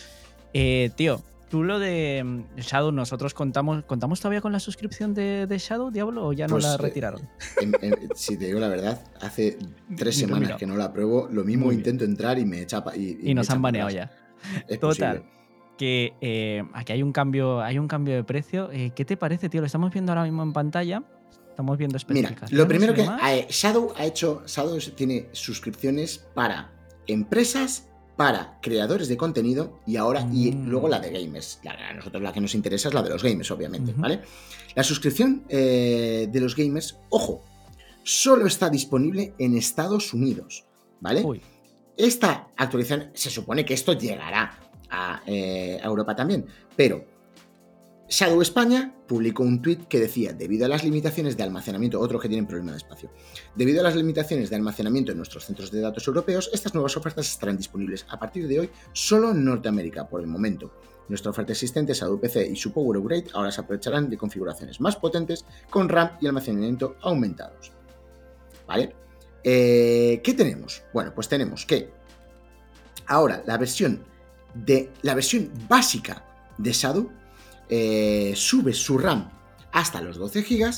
Eh, 0.54 0.91
tío, 0.95 1.22
tú 1.50 1.64
lo 1.64 1.80
de 1.80 2.24
mm, 2.24 2.60
Shadow, 2.60 2.91
nosotros 2.91 3.34
contamos, 3.34 3.84
¿contamos 3.86 4.20
todavía 4.20 4.41
con 4.41 4.52
la 4.52 4.60
suscripción 4.60 5.14
de, 5.14 5.47
Shadow, 5.60 5.91
Diablo, 5.91 6.28
o 6.28 6.34
ya 6.34 6.47
no 6.47 6.56
Pues, 6.56 6.64
la 6.64 6.76
eh, 6.76 6.78
retiraron? 6.78 7.28
si 8.16 8.38
te 8.38 8.45
digo 8.45 8.60
la 8.60 8.70
verdad, 8.70 9.04
hace 9.20 9.58
tres 9.97 10.16
Ni 10.18 10.22
semanas 10.22 10.58
que 10.58 10.66
no 10.66 10.78
la 10.78 10.93
pruebo, 10.93 11.28
lo 11.30 11.43
mismo 11.43 11.72
intento 11.72 12.06
entrar 12.06 12.39
y 12.39 12.45
me 12.45 12.62
echa 12.62 12.84
y, 12.95 13.34
nos 13.34 13.50
han 13.50 13.62
baneado 13.62 13.89
ya. 13.89 14.12
Es 14.68 14.80
Total. 14.80 15.18
posible. 15.18 15.39
Que 15.78 16.14
eh, 16.20 16.64
aquí 16.74 16.91
hay 16.91 17.04
un 17.04 17.14
cambio, 17.14 17.62
hay 17.62 17.80
un 17.80 17.88
cambio 17.88 18.16
de 18.16 18.24
precio. 18.24 18.70
Eh, 18.72 18.91
¿Qué 18.93 19.06
te 19.06 19.16
parece, 19.16 19.47
tío? 19.47 19.62
Lo 19.62 19.68
estamos 19.68 19.91
viendo 19.93 20.12
ahora 20.12 20.24
mismo 20.24 20.43
en 20.43 20.52
pantalla. 20.52 21.04
Estamos 21.50 21.78
viendo 21.78 21.97
Mira, 22.10 22.30
específicas. 22.30 22.52
lo 22.52 22.68
primero 22.68 22.93
que 22.93 23.06
Shadow 23.50 23.93
ha 23.97 24.06
hecho, 24.06 24.43
Shadow 24.45 24.78
tiene 24.95 25.28
suscripciones 25.32 26.18
para 26.34 26.72
empresas, 27.08 27.89
para 28.20 28.59
creadores 28.61 29.07
de 29.07 29.15
contenido 29.15 29.80
y 29.88 29.95
ahora 29.95 30.28
y 30.30 30.51
Mm. 30.51 30.67
luego 30.67 30.89
la 30.89 30.99
de 30.99 31.09
gamers. 31.09 31.61
La, 31.63 31.72
a 31.72 31.93
nosotros 31.93 32.22
la 32.22 32.34
que 32.34 32.41
nos 32.41 32.53
interesa 32.53 32.89
es 32.89 32.93
la 32.93 33.01
de 33.01 33.11
los 33.11 33.24
gamers, 33.24 33.49
obviamente. 33.49 33.93
¿vale? 33.95 34.20
La 34.76 34.84
suscripción 34.84 35.45
eh, 35.47 36.28
de 36.30 36.39
los 36.41 36.53
gamers, 36.53 36.97
ojo, 37.07 37.41
solo 38.03 38.45
está 38.45 38.70
disponible 38.70 39.34
en 39.38 39.55
Estados 39.55 40.13
Unidos, 40.13 40.65
¿vale? 40.99 41.22
Uy, 41.24 41.41
Esta 41.95 42.49
actualización, 42.57 43.11
se 43.13 43.30
supone 43.30 43.63
que 43.63 43.74
esto 43.74 43.93
llegará 43.93 44.70
a, 44.89 45.22
eh, 45.26 45.80
a 45.82 45.86
Europa 45.88 46.13
también, 46.13 46.45
pero 46.76 47.05
Shadow 48.10 48.41
España 48.41 48.95
publicó 49.07 49.43
un 49.43 49.62
tuit 49.62 49.88
que 49.88 49.99
decía, 49.99 50.34
debido 50.34 50.66
a 50.66 50.68
las 50.68 50.84
limitaciones 50.84 51.38
de 51.38 51.43
almacenamiento, 51.43 51.99
otros 51.99 52.20
que 52.20 52.28
tienen 52.28 52.47
problema 52.47 52.72
de 52.72 52.80
espacio, 52.80 53.12
debido 53.55 53.82
a 53.82 53.84
las 53.84 53.95
limitaciones 53.95 54.49
de 54.49 54.55
almacenamiento 54.55 55.12
en 55.12 55.18
nuestros 55.18 55.45
centros 55.45 55.70
de 55.70 55.80
datos 55.80 56.07
europeos, 56.07 56.49
estas 56.51 56.74
nuevas 56.74 56.97
ofertas 56.97 57.30
estarán 57.30 57.57
disponibles 57.57 58.07
a 58.10 58.18
partir 58.18 58.47
de 58.47 58.62
hoy 58.62 58.70
solo 58.93 59.30
en 59.30 59.45
Norteamérica 59.45 60.07
por 60.07 60.22
el 60.22 60.28
momento. 60.28 60.74
Nuestra 61.07 61.30
oferta 61.30 61.51
existente, 61.51 61.93
Shadow 61.93 62.20
PC 62.20 62.47
y 62.47 62.55
su 62.55 62.74
Power 62.74 62.97
Upgrade, 62.97 63.28
ahora 63.34 63.51
se 63.51 63.62
aprovecharán 63.62 64.10
de 64.10 64.18
configuraciones 64.18 64.82
más 64.82 64.95
potentes 64.95 65.45
con 65.70 65.88
RAM 65.88 66.18
y 66.20 66.26
almacenamiento 66.26 66.95
aumentados. 67.01 67.72
¿Vale? 68.68 68.95
Eh, 69.43 70.20
¿Qué 70.24 70.34
tenemos? 70.34 70.82
Bueno, 70.93 71.14
pues 71.14 71.28
tenemos 71.28 71.64
que 71.64 71.91
ahora 73.05 73.43
la 73.45 73.57
versión 73.57 74.03
de 74.55 74.89
la 75.03 75.14
versión 75.14 75.51
básica 75.68 76.26
de 76.57 76.72
Shadow 76.72 77.18
eh, 77.70 78.34
sube 78.36 78.74
su 78.74 78.97
RAM 78.97 79.30
hasta 79.72 80.01
los 80.01 80.17
12 80.17 80.41
GB, 80.41 80.72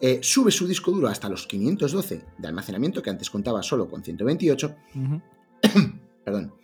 eh, 0.00 0.20
sube 0.22 0.50
su 0.50 0.66
disco 0.66 0.90
duro 0.90 1.08
hasta 1.08 1.28
los 1.28 1.46
512 1.46 2.24
de 2.38 2.48
almacenamiento, 2.48 3.02
que 3.02 3.10
antes 3.10 3.30
contaba 3.30 3.62
solo 3.62 3.88
con 3.88 4.02
128, 4.02 4.76
ujú. 4.94 5.22
perdón. 6.24 6.54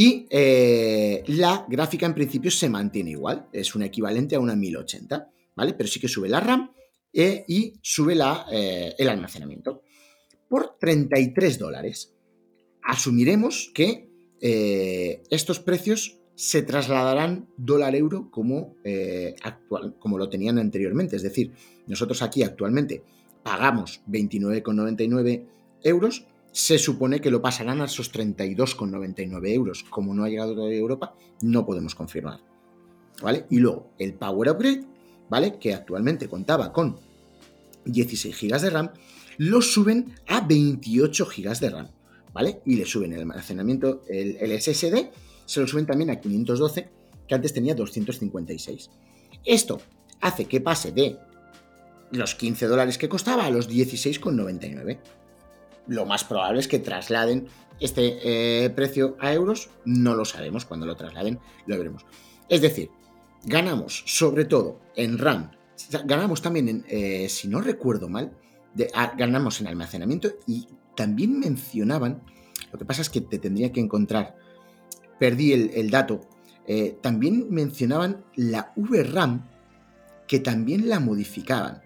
Y 0.00 0.28
eh, 0.30 1.24
la 1.26 1.66
gráfica 1.68 2.06
en 2.06 2.14
principio 2.14 2.52
se 2.52 2.68
mantiene 2.68 3.10
igual, 3.10 3.48
es 3.52 3.74
un 3.74 3.82
equivalente 3.82 4.36
a 4.36 4.38
una 4.38 4.54
1080, 4.54 5.28
¿vale? 5.56 5.74
Pero 5.74 5.88
sí 5.88 5.98
que 5.98 6.06
sube 6.06 6.28
la 6.28 6.38
RAM 6.38 6.70
eh, 7.12 7.44
y 7.48 7.74
sube 7.82 8.14
la, 8.14 8.46
eh, 8.52 8.94
el 8.96 9.08
almacenamiento. 9.08 9.82
Por 10.48 10.78
33 10.78 11.58
dólares. 11.58 12.14
Asumiremos 12.84 13.72
que 13.74 14.06
estos 14.40 15.58
precios 15.58 16.17
se 16.38 16.62
trasladarán 16.62 17.48
dólar-euro 17.56 18.30
como, 18.30 18.76
eh, 18.84 19.34
actual, 19.42 19.96
como 19.98 20.18
lo 20.18 20.28
tenían 20.28 20.60
anteriormente. 20.60 21.16
Es 21.16 21.22
decir, 21.22 21.50
nosotros 21.88 22.22
aquí 22.22 22.44
actualmente 22.44 23.02
pagamos 23.42 24.02
29,99 24.06 25.46
euros 25.82 26.26
se 26.52 26.78
supone 26.78 27.20
que 27.20 27.32
lo 27.32 27.42
pasarán 27.42 27.80
a 27.80 27.86
esos 27.86 28.12
32,99 28.12 29.52
euros. 29.52 29.82
Como 29.90 30.14
no 30.14 30.22
ha 30.22 30.28
llegado 30.28 30.54
todavía 30.54 30.76
a 30.76 30.80
Europa, 30.80 31.16
no 31.42 31.66
podemos 31.66 31.96
confirmar. 31.96 32.38
¿Vale? 33.20 33.46
Y 33.50 33.58
luego 33.58 33.90
el 33.98 34.14
Power 34.14 34.50
Upgrade, 34.50 34.84
¿vale? 35.28 35.58
Que 35.58 35.74
actualmente 35.74 36.28
contaba 36.28 36.72
con 36.72 37.00
16 37.84 38.40
GB 38.40 38.60
de 38.60 38.70
RAM, 38.70 38.90
lo 39.38 39.60
suben 39.60 40.14
a 40.28 40.40
28 40.40 41.26
GB 41.26 41.58
de 41.58 41.70
RAM, 41.70 41.88
¿vale? 42.32 42.60
Y 42.64 42.76
le 42.76 42.86
suben 42.86 43.12
el 43.12 43.20
almacenamiento, 43.22 44.04
el, 44.08 44.36
el 44.36 44.60
SSD, 44.60 45.10
se 45.48 45.60
lo 45.60 45.66
suben 45.66 45.86
también 45.86 46.10
a 46.10 46.20
512, 46.20 46.88
que 47.26 47.34
antes 47.34 47.52
tenía 47.52 47.74
256. 47.74 48.90
Esto 49.44 49.80
hace 50.20 50.44
que 50.44 50.60
pase 50.60 50.92
de 50.92 51.18
los 52.12 52.34
15 52.34 52.66
dólares 52.66 52.98
que 52.98 53.08
costaba 53.08 53.46
a 53.46 53.50
los 53.50 53.68
16,99 53.70 54.98
lo 55.88 56.04
más 56.06 56.22
probable 56.22 56.60
es 56.60 56.68
que 56.68 56.78
trasladen 56.78 57.48
este 57.80 58.18
eh, 58.64 58.70
precio 58.70 59.16
a 59.18 59.32
euros. 59.32 59.70
No 59.84 60.14
lo 60.14 60.24
sabemos. 60.24 60.64
Cuando 60.64 60.86
lo 60.86 60.96
trasladen, 60.96 61.40
lo 61.66 61.76
veremos. 61.76 62.04
Es 62.48 62.60
decir, 62.60 62.90
ganamos 63.44 64.04
sobre 64.06 64.44
todo 64.44 64.80
en 64.94 65.18
RAM. 65.18 65.50
Ganamos 66.04 66.42
también 66.42 66.68
en, 66.68 66.84
eh, 66.88 67.28
si 67.28 67.48
no 67.48 67.60
recuerdo 67.60 68.08
mal, 68.08 68.32
ah, 68.94 69.14
ganamos 69.16 69.60
en 69.60 69.68
almacenamiento 69.68 70.30
y 70.46 70.66
también 70.96 71.38
mencionaban, 71.38 72.22
lo 72.72 72.78
que 72.78 72.84
pasa 72.84 73.02
es 73.02 73.08
que 73.08 73.20
te 73.20 73.38
tendría 73.38 73.72
que 73.72 73.78
encontrar, 73.80 74.36
perdí 75.18 75.52
el, 75.52 75.90
dato, 75.90 76.20
eh, 76.66 76.98
también 77.00 77.46
mencionaban 77.50 78.24
la 78.36 78.72
VRAM 78.76 79.48
que 80.26 80.40
también 80.40 80.88
la 80.88 81.00
modificaban. 81.00 81.82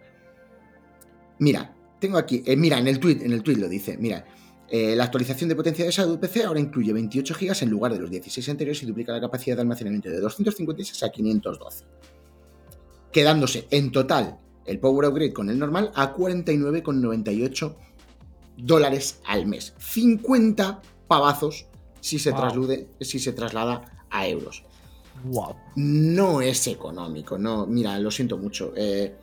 Mira, 1.39 1.75
tengo 1.99 2.19
aquí, 2.19 2.43
eh, 2.45 2.57
mira, 2.57 2.79
en 2.79 2.89
el 2.89 2.99
tweet, 2.99 3.19
en 3.23 3.33
el 3.33 3.43
tweet 3.43 3.57
lo 3.57 3.69
dice, 3.69 3.97
mira, 3.97 4.25
eh, 4.69 4.97
la 4.97 5.05
actualización 5.05 5.49
de 5.49 5.57
potencia 5.57 5.85
de 5.85 5.91
Shadow 5.91 6.19
PC 6.19 6.45
ahora 6.45 6.59
incluye 6.59 6.93
28 6.93 7.35
GB 7.35 7.63
en 7.63 7.71
lugar 7.71 7.93
de 7.93 8.01
los 8.01 8.11
16 8.11 8.49
anteriores 8.49 8.83
y 8.83 8.87
duplica 8.87 9.13
la 9.13 9.21
capacidad 9.21 9.55
de 9.55 9.63
almacenamiento 9.63 10.09
de 10.09 10.19
256 10.19 11.03
a 11.03 11.11
512. 11.11 11.85
Quedándose 13.13 13.67
en 13.71 13.93
total 13.93 14.39
el 14.65 14.79
Power 14.79 15.09
Upgrade 15.09 15.33
con 15.33 15.51
el 15.51 15.59
normal 15.59 15.93
a 15.95 16.15
49,98 16.15 17.77
dólares 18.57 19.21
al 19.27 19.47
mes. 19.47 19.75
50 19.79 20.81
pavazos 21.07 21.67
si 22.03 22.19
se, 22.19 22.31
Wow. 22.33 22.41
traslude, 22.41 22.89
si 23.01 23.19
se 23.21 23.33
traslada 23.33 24.07
a 24.11 24.27
euros. 24.27 24.65
Wow. 25.25 25.55
No 25.77 26.41
es 26.43 26.67
económico, 26.67 27.39
no, 27.39 27.67
mira, 27.67 27.99
lo 27.99 28.11
siento 28.11 28.37
mucho. 28.39 28.73
eh, 28.77 29.15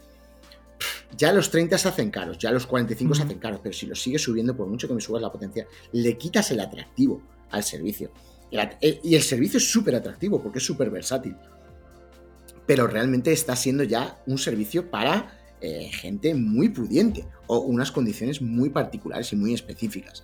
ya 1.17 1.33
los 1.33 1.51
30 1.51 1.77
se 1.77 1.89
hacen 1.89 2.09
caros, 2.09 2.37
ya 2.37 2.51
los 2.51 2.65
45 2.65 3.13
se 3.13 3.21
Ujú. 3.21 3.27
hacen 3.27 3.39
caros, 3.39 3.59
pero 3.61 3.73
si 3.73 3.85
los 3.85 4.01
sigues 4.01 4.21
subiendo, 4.21 4.55
por 4.55 4.67
mucho 4.67 4.87
que 4.87 4.93
me 4.93 5.01
subas 5.01 5.21
la 5.21 5.31
potencia, 5.31 5.67
le 5.91 6.17
quitas 6.17 6.51
el 6.51 6.59
atractivo 6.61 7.21
al 7.51 7.63
servicio. 7.63 8.11
Eh, 8.51 8.99
Y 9.03 9.15
el 9.15 9.21
servicio 9.23 9.57
es 9.57 9.69
súper 9.69 9.95
atractivo 9.95 10.41
porque 10.41 10.59
es 10.59 10.65
súper 10.65 10.89
versátil. 10.89 11.35
Pero 12.65 12.87
realmente 12.87 13.31
está 13.33 13.55
siendo 13.57 13.83
ya 13.83 14.21
un 14.27 14.37
servicio 14.37 14.89
para 14.89 15.37
eh, 15.59 15.89
gente 15.91 16.33
muy 16.35 16.69
pudiente 16.69 17.25
o 17.47 17.59
unas 17.59 17.91
condiciones 17.91 18.41
muy 18.41 18.69
particulares 18.69 19.33
y 19.33 19.35
muy 19.35 19.53
específicas. 19.53 20.23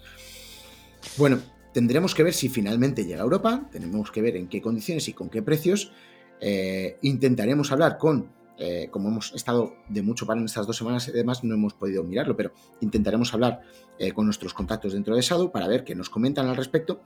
Bueno, 1.18 1.42
tendremos 1.76 2.16
que 2.16 2.24
ver 2.24 2.34
si 2.34 2.48
finalmente 2.48 3.04
llega 3.04 3.20
a 3.20 3.26
Europa, 3.26 3.68
tenemos 3.70 4.10
que 4.10 4.22
ver 4.22 4.38
en 4.38 4.48
qué 4.48 4.62
condiciones 4.62 5.10
y 5.10 5.14
con 5.14 5.30
qué 5.30 5.42
precios. 5.42 5.92
Eh, 6.40 6.98
intentaremos 7.02 7.70
hablar 7.74 7.98
con, 7.98 8.32
eh, 8.58 8.88
como 8.90 9.10
hemos 9.10 9.34
estado 9.34 9.74
de 9.90 10.02
mucho 10.02 10.26
para 10.26 10.40
en 10.40 10.46
estas 10.46 10.66
dos 10.66 10.78
semanas 10.78 11.06
y 11.10 11.12
demás, 11.12 11.44
no 11.44 11.54
hemos 11.54 11.74
podido 11.74 12.02
mirarlo, 12.06 12.38
pero 12.38 12.54
intentaremos 12.80 13.34
hablar 13.34 13.60
eh, 14.00 14.14
con 14.14 14.24
nuestros 14.24 14.54
contactos 14.54 14.94
dentro 14.94 15.18
de 15.18 15.22
Shadow 15.22 15.52
para 15.52 15.68
ver 15.68 15.84
qué 15.84 15.96
nos 15.96 16.10
comentan 16.10 16.48
al 16.48 16.56
respecto 16.56 17.02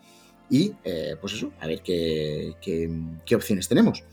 y, 0.52 0.74
eh, 0.84 1.16
pues 1.20 1.34
eso, 1.34 1.52
a 1.60 1.66
ver 1.66 1.82
qué, 1.82 2.54
qué- 2.62 2.92
qué 3.26 3.36
opciones 3.36 3.68
tenemos. 3.68 4.04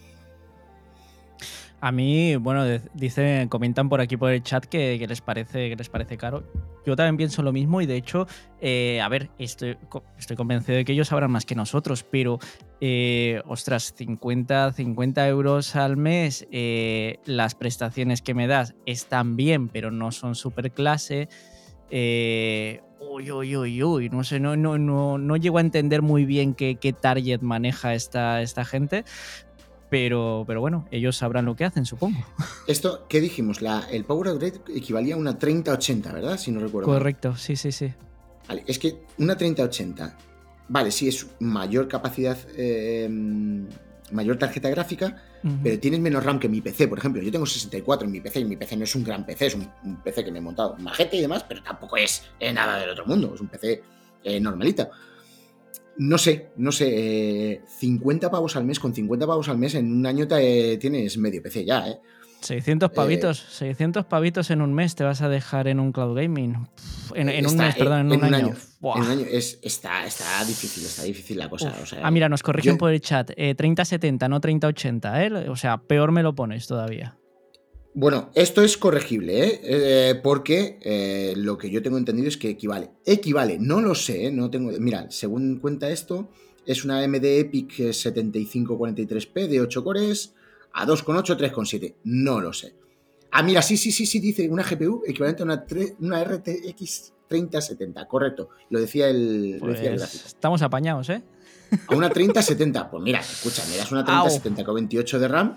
A 1.87 1.93
mí, 1.93 2.35
bueno, 2.35 2.65
dicen, 2.95 3.49
comentan 3.49 3.89
por 3.89 4.01
aquí 4.01 4.17
por 4.17 4.33
el 4.33 4.43
chat 4.43 4.65
que, 4.65 4.99
les 5.07 5.21
parece 5.21 5.69
que 5.69 5.77
les 5.77 5.89
parece 5.89 6.17
caro. 6.17 6.43
Yo 6.85 6.97
también 6.97 7.17
pienso 7.17 7.45
lo 7.45 7.53
mismo 7.53 7.81
y 7.81 7.87
de 7.87 7.95
hecho, 7.95 8.27
eh, 8.61 9.01
a 9.01 9.09
ver, 9.09 9.31
estoy, 9.39 9.79
estoy 10.19 10.37
convencido 10.37 10.79
de 10.79 10.85
que 10.85 10.91
ellos 10.91 11.07
sabrán 11.07 11.31
más 11.31 11.47
que 11.47 11.55
nosotros, 11.55 12.03
pero, 12.03 12.41
eh, 12.81 13.41
ostras, 13.47 13.95
50, 13.97 14.73
50 14.73 15.29
euros 15.29 15.77
al 15.77 15.97
mes, 15.97 16.49
eh, 16.51 17.21
las 17.25 17.55
prestaciones 17.55 18.21
que 18.21 18.35
me 18.35 18.49
das 18.49 18.75
están 18.85 19.37
bien, 19.37 19.69
pero 19.69 19.93
no 19.93 20.11
son 20.11 20.35
super 20.35 20.73
clase. 20.73 21.29
Uy, 22.99 23.31
uy, 23.31 23.57
uy, 23.57 23.83
uy, 23.83 24.09
no 24.09 24.25
sé, 24.25 24.41
no, 24.41 24.57
no, 24.57 24.79
no, 24.79 25.19
no 25.19 25.37
llego 25.37 25.59
a 25.59 25.61
entender 25.61 26.03
muy 26.03 26.25
bien 26.25 26.55
qué, 26.55 26.77
qué 26.77 26.93
target 26.93 27.43
maneja 27.43 27.95
esta, 27.95 28.43
esta 28.43 28.65
gente. 28.65 29.05
Pero, 29.89 30.45
pero 30.47 30.61
bueno, 30.61 30.87
ellos 30.91 31.17
sabrán 31.17 31.45
lo 31.45 31.55
que 31.55 31.65
hacen, 31.65 31.85
supongo. 31.85 32.19
Esto, 32.67 33.07
¿qué 33.09 33.21
dijimos? 33.21 33.63
La, 33.63 33.87
el 33.91 34.05
Power 34.05 34.33
Upgrade 34.33 34.61
equivalía 34.75 35.15
a 35.15 35.19
una 35.19 35.39
3080, 35.39 36.13
¿verdad? 36.13 36.39
Si 36.39 36.51
no 36.51 36.61
recuerdo 36.61 36.89
mal. 36.89 36.99
Correcto, 36.99 37.37
sí, 37.37 37.57
sí, 37.57 37.71
sí. 37.73 37.93
Vale, 38.49 38.65
es 38.67 38.79
que 38.79 38.97
una 39.19 39.37
3080, 39.37 40.17
vale, 40.69 40.91
sí 40.91 41.09
es 41.09 41.27
mayor 41.41 41.89
capacidad, 41.89 42.39
eh, 42.57 43.09
mayor 44.13 44.37
tarjeta 44.39 44.69
gráfica, 44.71 45.23
pero 45.63 45.79
tienes 45.79 46.01
menos 46.01 46.25
RAM 46.25 46.41
que 46.41 46.49
mi 46.49 46.61
PC, 46.61 46.89
por 46.89 46.99
ejemplo. 46.99 47.23
Yo 47.23 47.31
tengo 47.31 47.47
64 47.47 48.07
en 48.07 48.13
mi 48.13 48.21
PC 48.21 48.41
y 48.41 48.45
mi 48.45 48.57
PC 48.57 48.77
no 48.77 48.83
es 48.83 48.95
un 48.97 49.05
gran 49.05 49.25
PC, 49.25 49.47
es 49.47 49.55
un, 49.55 49.71
un 49.85 50.03
PC 50.03 50.25
que 50.25 50.33
me 50.33 50.39
he 50.39 50.43
montado 50.43 50.75
majete 50.79 51.17
y 51.17 51.21
demás, 51.21 51.45
pero 51.49 51.63
tampoco 51.63 51.97
es 51.97 52.25
eh, 52.41 52.53
nada 52.53 52.79
del 52.81 52.91
otro 52.91 53.07
mundo, 53.07 53.33
es 53.33 53.41
un 53.41 53.47
PC 53.47 53.83
eh, 54.25 54.41
normalito. 54.41 54.91
No 55.99 56.19
sé, 56.19 56.51
no 56.57 56.73
sé, 56.73 57.63
50 57.79 58.31
pavos 58.31 58.57
al 58.57 58.65
mes, 58.65 58.79
con 58.79 58.95
50 58.95 59.27
pavos 59.27 59.49
al 59.49 59.59
mes 59.59 59.75
en 59.75 59.93
un 59.93 60.07
año 60.07 60.27
te, 60.29 60.77
tienes 60.79 61.17
medio 61.19 61.43
PC 61.43 61.65
ya, 61.65 61.89
¿eh? 61.89 61.99
600 62.41 62.91
pavitos, 62.91 63.39
600 63.39 64.05
pavitos 64.07 64.51
en 64.51 64.61
un 64.61 64.73
mes 64.73 64.95
te 64.95 65.05
vas 65.05 65.23
a 65.23 65.29
dejar 65.29 65.69
en 65.69 65.81
un 65.81 65.91
cloud 65.91 66.17
gaming. 66.17 66.69
En, 67.15 67.47
un 67.47 67.57
mes, 67.57 67.75
perdón, 67.75 68.13
en, 68.13 68.25
un, 68.25 68.35
año. 68.35 68.55
En 68.83 69.03
un 69.03 69.09
año 69.09 69.27
es, 69.29 69.59
está, 69.63 70.05
está 70.07 70.45
difícil, 70.45 70.85
está 70.85 71.03
difícil 71.03 71.39
la 71.39 71.49
cosa. 71.49 71.75
ah, 72.03 72.11
mira, 72.11 72.29
nos 72.29 72.43
corrigen 72.43 72.79
por 72.79 72.93
el 72.93 73.01
chat. 73.01 73.33
3070, 73.35 74.29
no 74.29 74.41
3080, 74.41 75.25
¿eh? 75.25 75.49
O 75.49 75.57
sea, 75.57 75.79
peor 75.79 76.13
me 76.13 76.23
lo 76.23 76.35
pones 76.35 76.67
todavía. 76.67 77.17
Bueno, 77.99 78.31
esto 78.35 78.61
es 78.61 78.77
corregible, 78.77 79.43
¿eh? 79.43 79.61
eh 79.63 80.21
porque 80.23 80.79
eh, 80.83 81.33
lo 81.35 81.57
que 81.57 81.71
yo 81.71 81.81
tengo 81.83 81.97
entendido 81.97 82.29
es 82.29 82.37
que 82.37 82.51
equivale. 82.51 82.91
Equivale, 83.07 83.57
no 83.59 83.81
lo 83.81 83.95
sé, 83.95 84.27
¿eh? 84.27 84.31
no 84.31 84.51
tengo. 84.51 84.71
Mira, 84.79 85.11
según 85.11 85.59
cuenta 85.61 85.89
esto, 85.89 86.29
es 86.67 86.85
una 86.85 87.03
AMD 87.03 87.25
Epic 87.25 87.79
7543P 87.79 89.49
de 89.49 89.63
8 89.63 89.83
cores 89.83 90.35
a 90.75 90.87
2,8, 90.87 91.39
3,7. 91.39 91.95
No 92.05 92.39
lo 92.43 92.53
sé. 92.53 92.75
Ah, 93.31 93.43
mira, 93.43 93.63
sí, 93.63 93.79
sí, 93.79 93.91
sí, 93.91 94.05
sí, 94.05 94.21
dice 94.21 94.47
una 94.47 94.63
GPU 94.63 95.03
equivalente 95.07 95.43
a 95.43 95.47
una, 95.47 95.65
una 96.01 96.23
RTX 96.23 97.15
3070, 97.29 98.07
correcto. 98.09 98.51
Lo 98.69 98.79
decía 98.79 99.09
el, 99.09 99.57
pues 99.59 99.81
Estamos 99.81 100.61
apañados, 100.61 101.09
¿eh? 101.09 101.23
A 101.89 101.95
una 101.95 102.11
3070. 102.11 102.91
Pues 102.91 103.03
mira, 103.03 103.21
escucha, 103.21 103.65
me 103.71 103.79
das 103.79 103.91
una 103.91 104.05
3070 104.05 104.65
con 104.65 104.75
28 104.75 105.19
de 105.19 105.29
RAM 105.29 105.57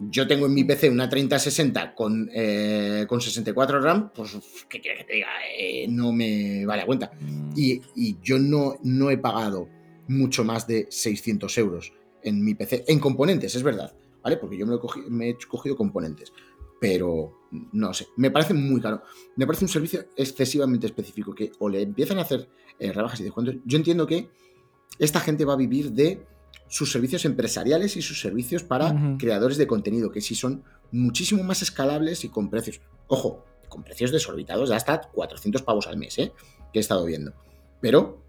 yo 0.00 0.26
tengo 0.26 0.46
en 0.46 0.54
mi 0.54 0.64
PC 0.64 0.90
una 0.90 1.08
3060 1.08 1.94
con, 1.94 2.30
eh, 2.32 3.06
con 3.08 3.20
64 3.20 3.80
RAM, 3.80 4.10
pues, 4.14 4.36
¿qué 4.68 4.80
quieres 4.80 5.00
que 5.00 5.06
te 5.06 5.14
diga? 5.14 5.28
Eh, 5.56 5.86
no 5.88 6.12
me 6.12 6.64
vale 6.66 6.82
a 6.82 6.86
cuenta. 6.86 7.12
Mm. 7.20 7.52
Y, 7.56 8.16
yo 8.22 8.38
no, 8.38 8.76
no 8.82 9.10
he 9.10 9.18
pagado 9.18 9.68
mucho 10.08 10.44
más 10.44 10.66
de 10.66 10.86
600 10.90 11.56
euros 11.58 11.92
en 12.22 12.44
mi 12.44 12.54
PC, 12.54 12.84
en 12.88 12.98
componentes, 12.98 13.54
es 13.54 13.62
verdad, 13.62 13.94
¿vale? 14.22 14.36
Porque 14.36 14.56
yo 14.56 14.66
me, 14.66 14.78
me 15.08 15.30
he 15.30 15.36
cogido 15.48 15.76
componentes, 15.76 16.32
pero 16.80 17.42
no 17.72 17.92
sé, 17.94 18.08
me 18.16 18.30
parece 18.30 18.54
muy 18.54 18.80
caro. 18.80 19.02
Me 19.36 19.46
parece 19.46 19.64
un 19.64 19.68
servicio 19.68 20.06
excesivamente 20.16 20.86
específico 20.86 21.34
que 21.34 21.52
o 21.58 21.68
le 21.68 21.82
empiezan 21.82 22.18
a 22.18 22.22
hacer 22.22 22.48
eh, 22.78 22.92
rebajas 22.92 23.20
y 23.20 23.24
descuentos. 23.24 23.56
Yo 23.64 23.78
entiendo 23.78 24.06
que 24.06 24.28
esta 24.98 25.20
gente 25.20 25.44
va 25.44 25.54
a 25.54 25.56
vivir 25.56 25.92
de 25.92 26.24
sus 26.72 26.90
servicios 26.90 27.26
empresariales 27.26 27.98
y 27.98 28.02
sus 28.02 28.18
servicios 28.18 28.62
para 28.62 29.18
creadores 29.18 29.58
de 29.58 29.66
contenido, 29.66 30.10
que 30.10 30.22
sí 30.22 30.34
son 30.34 30.64
muchísimo 30.90 31.42
más 31.42 31.60
escalables 31.60 32.24
y 32.24 32.30
con 32.30 32.48
precios. 32.48 32.80
Ojo, 33.08 33.44
con 33.68 33.82
precios 33.82 34.10
desorbitados 34.10 34.70
de 34.70 34.76
hasta 34.76 35.02
400 35.02 35.60
pavos 35.60 35.86
al 35.86 35.98
mes, 35.98 36.18
¿eh? 36.18 36.32
que 36.72 36.78
he 36.78 36.80
estado 36.80 37.04
viendo. 37.04 37.34
Pero, 37.82 38.22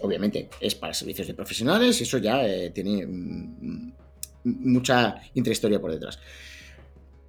obviamente, 0.00 0.48
es 0.62 0.74
para 0.74 0.94
servicios 0.94 1.26
de 1.26 1.34
profesionales 1.34 2.00
y 2.00 2.04
eso 2.04 2.16
ya 2.16 2.46
eh, 2.46 2.70
tiene 2.70 3.06
mm, 3.06 3.92
mucha 4.44 5.16
intrahistoria 5.34 5.78
por 5.78 5.92
detrás. 5.92 6.18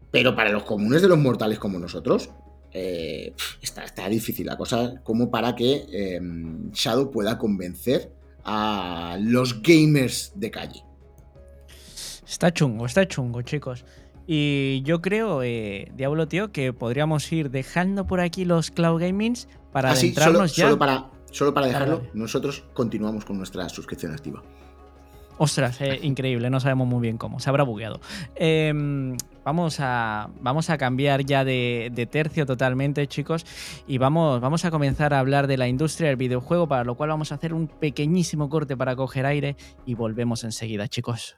Pero 0.10 0.38
para 0.38 0.52
los 0.52 0.64
comunes 0.64 1.02
de 1.02 1.10
los 1.10 1.18
mortales 1.18 1.60
como 1.60 1.80
nosotros, 1.80 2.30
eh, 2.72 3.34
está, 3.62 3.84
está, 3.84 4.08
difícil 4.08 4.46
la 4.46 4.56
cosa 4.56 5.02
como 5.04 5.30
para 5.30 5.54
que 5.54 5.86
em, 5.92 6.72
Shadow 6.72 7.12
pueda 7.12 7.38
convencer 7.38 8.10
a 8.46 9.18
los 9.20 9.62
gamers 9.62 10.32
de 10.36 10.52
calle. 10.52 10.84
Está 12.28 12.52
chungo, 12.52 12.86
está 12.86 13.08
chungo, 13.08 13.42
chicos. 13.42 13.86
Y 14.28 14.82
yo 14.84 15.02
creo, 15.02 15.44
eh, 15.44 15.92
Diablo 15.96 16.28
Tío, 16.28 16.52
que 16.52 16.74
podríamos 16.74 17.32
ir 17.32 17.52
dejando 17.52 18.08
por 18.08 18.20
aquí 18.20 18.46
los 18.46 18.72
cloud 18.72 19.00
gamings 19.00 19.48
para 19.72 19.90
ah, 19.90 19.94
adentrarnos 19.94 20.56
ya. 20.56 20.66
Solo 20.66 20.80
para, 20.80 21.12
solo 21.32 21.54
para 21.54 21.68
dejarlo, 21.68 22.08
nosotros 22.14 22.64
continuamos 22.74 23.26
con 23.26 23.38
nuestra 23.38 23.70
suscripción 23.70 24.14
activa. 24.14 24.42
Ostras, 25.38 25.82
eh, 25.82 26.00
increíble, 26.02 26.50
no 26.50 26.60
sabemos 26.62 26.88
muy 26.88 27.02
bien 27.02 27.18
cómo, 27.18 27.40
se 27.40 27.50
habrá 27.50 27.64
bugueado. 27.64 28.00
Em, 28.36 29.18
vamos, 29.44 29.78
a, 29.80 30.30
vamos 30.40 30.70
a 30.70 30.78
cambiar 30.78 31.26
ya 31.26 31.44
de, 31.44 32.08
tercio 32.10 32.46
totalmente, 32.46 33.06
chicos, 33.08 33.46
y 33.86 33.98
vamos, 33.98 34.40
vamos 34.40 34.64
a 34.64 34.72
comenzar 34.72 35.14
a 35.14 35.20
hablar 35.20 35.48
de 35.48 35.58
la 35.58 35.68
industria 35.68 36.08
del 36.08 36.18
videojuego, 36.18 36.68
para 36.68 36.86
lo 36.86 36.96
cual 36.96 37.10
vamos 37.10 37.34
a 37.34 37.36
hacer 37.36 37.54
un 37.54 37.68
pequeñísimo 37.68 38.50
corte 38.50 38.78
para 38.78 38.96
coger 38.96 39.26
aire 39.26 39.58
y 39.86 39.96
volvemos 39.96 40.44
enseguida, 40.46 40.88
chicos. 40.88 41.36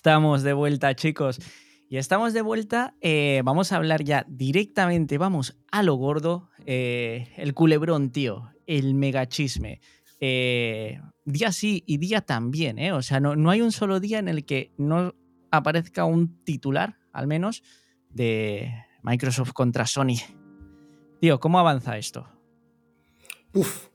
Estamos 0.00 0.42
de 0.42 0.54
vuelta, 0.54 0.94
chicos. 0.96 1.38
Y 1.90 1.98
estamos 1.98 2.32
de 2.32 2.40
vuelta. 2.40 2.94
Eh, 3.02 3.42
vamos 3.44 3.70
a 3.70 3.76
hablar 3.76 4.02
ya 4.02 4.24
directamente, 4.30 5.18
vamos 5.18 5.58
a 5.70 5.82
lo 5.82 5.96
gordo. 5.96 6.48
Eh, 6.64 7.28
el 7.36 7.52
culebrón, 7.52 8.08
tío. 8.10 8.48
El 8.66 8.94
megachisme. 8.94 9.82
Eh, 10.18 11.02
día 11.26 11.52
sí 11.52 11.84
y 11.86 11.98
día 11.98 12.22
también, 12.22 12.78
¿eh? 12.78 12.94
O 12.94 13.02
sea, 13.02 13.20
no, 13.20 13.36
no 13.36 13.50
hay 13.50 13.60
un 13.60 13.72
solo 13.72 14.00
día 14.00 14.18
en 14.18 14.28
el 14.28 14.46
que 14.46 14.72
no 14.78 15.14
aparezca 15.50 16.06
un 16.06 16.42
titular, 16.44 16.96
al 17.12 17.26
menos, 17.26 17.62
de 18.08 18.72
Microsoft 19.02 19.52
contra 19.52 19.84
Sony. 19.84 20.16
Tío, 21.20 21.38
¿cómo 21.40 21.58
avanza 21.58 21.98
esto? 21.98 22.26
Uf, 23.52 23.88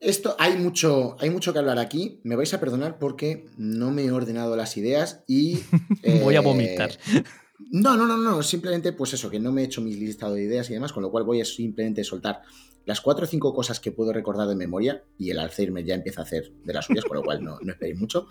esto 0.00 0.36
hay 0.38 0.56
mucho, 0.56 1.16
hay 1.20 1.30
mucho 1.30 1.52
que 1.52 1.58
hablar 1.58 1.78
aquí. 1.78 2.20
Me 2.22 2.36
vais 2.36 2.52
a 2.54 2.60
perdonar 2.60 2.98
porque 2.98 3.46
no 3.56 3.90
me 3.90 4.04
he 4.04 4.12
ordenado 4.12 4.56
las 4.56 4.76
ideas 4.76 5.24
y. 5.26 5.60
voy 6.22 6.36
a 6.36 6.40
vomitar. 6.40 6.90
Eh, 6.90 7.24
no, 7.70 7.96
no, 7.96 8.06
no, 8.06 8.16
no. 8.16 8.42
Simplemente, 8.42 8.92
pues 8.92 9.14
eso, 9.14 9.30
que 9.30 9.40
no 9.40 9.52
me 9.52 9.62
he 9.62 9.64
hecho 9.64 9.80
mi 9.80 9.94
listado 9.94 10.34
de 10.34 10.44
ideas 10.44 10.70
y 10.70 10.74
demás, 10.74 10.92
con 10.92 11.02
lo 11.02 11.10
cual 11.10 11.24
voy 11.24 11.40
a 11.40 11.44
simplemente 11.44 12.04
soltar 12.04 12.42
las 12.84 13.00
cuatro 13.00 13.24
o 13.24 13.28
cinco 13.28 13.52
cosas 13.52 13.80
que 13.80 13.92
puedo 13.92 14.12
recordar 14.12 14.48
de 14.48 14.54
memoria 14.54 15.04
y 15.18 15.30
el 15.30 15.38
Alzheimer 15.38 15.84
ya 15.84 15.94
empieza 15.94 16.22
a 16.22 16.24
hacer 16.24 16.52
de 16.64 16.72
las 16.72 16.86
suyas, 16.86 17.04
con 17.04 17.18
lo 17.18 17.22
cual 17.22 17.44
no, 17.44 17.58
no 17.60 17.72
esperéis 17.72 17.98
mucho. 17.98 18.28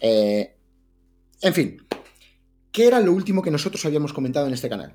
Eh, 0.00 0.56
en 1.40 1.54
fin, 1.54 1.76
¿qué 2.70 2.86
era 2.86 3.00
lo 3.00 3.12
último 3.12 3.40
que 3.40 3.50
nosotros 3.50 3.82
habíamos 3.86 4.12
comentado 4.12 4.46
en 4.46 4.52
este 4.52 4.68
canal? 4.68 4.94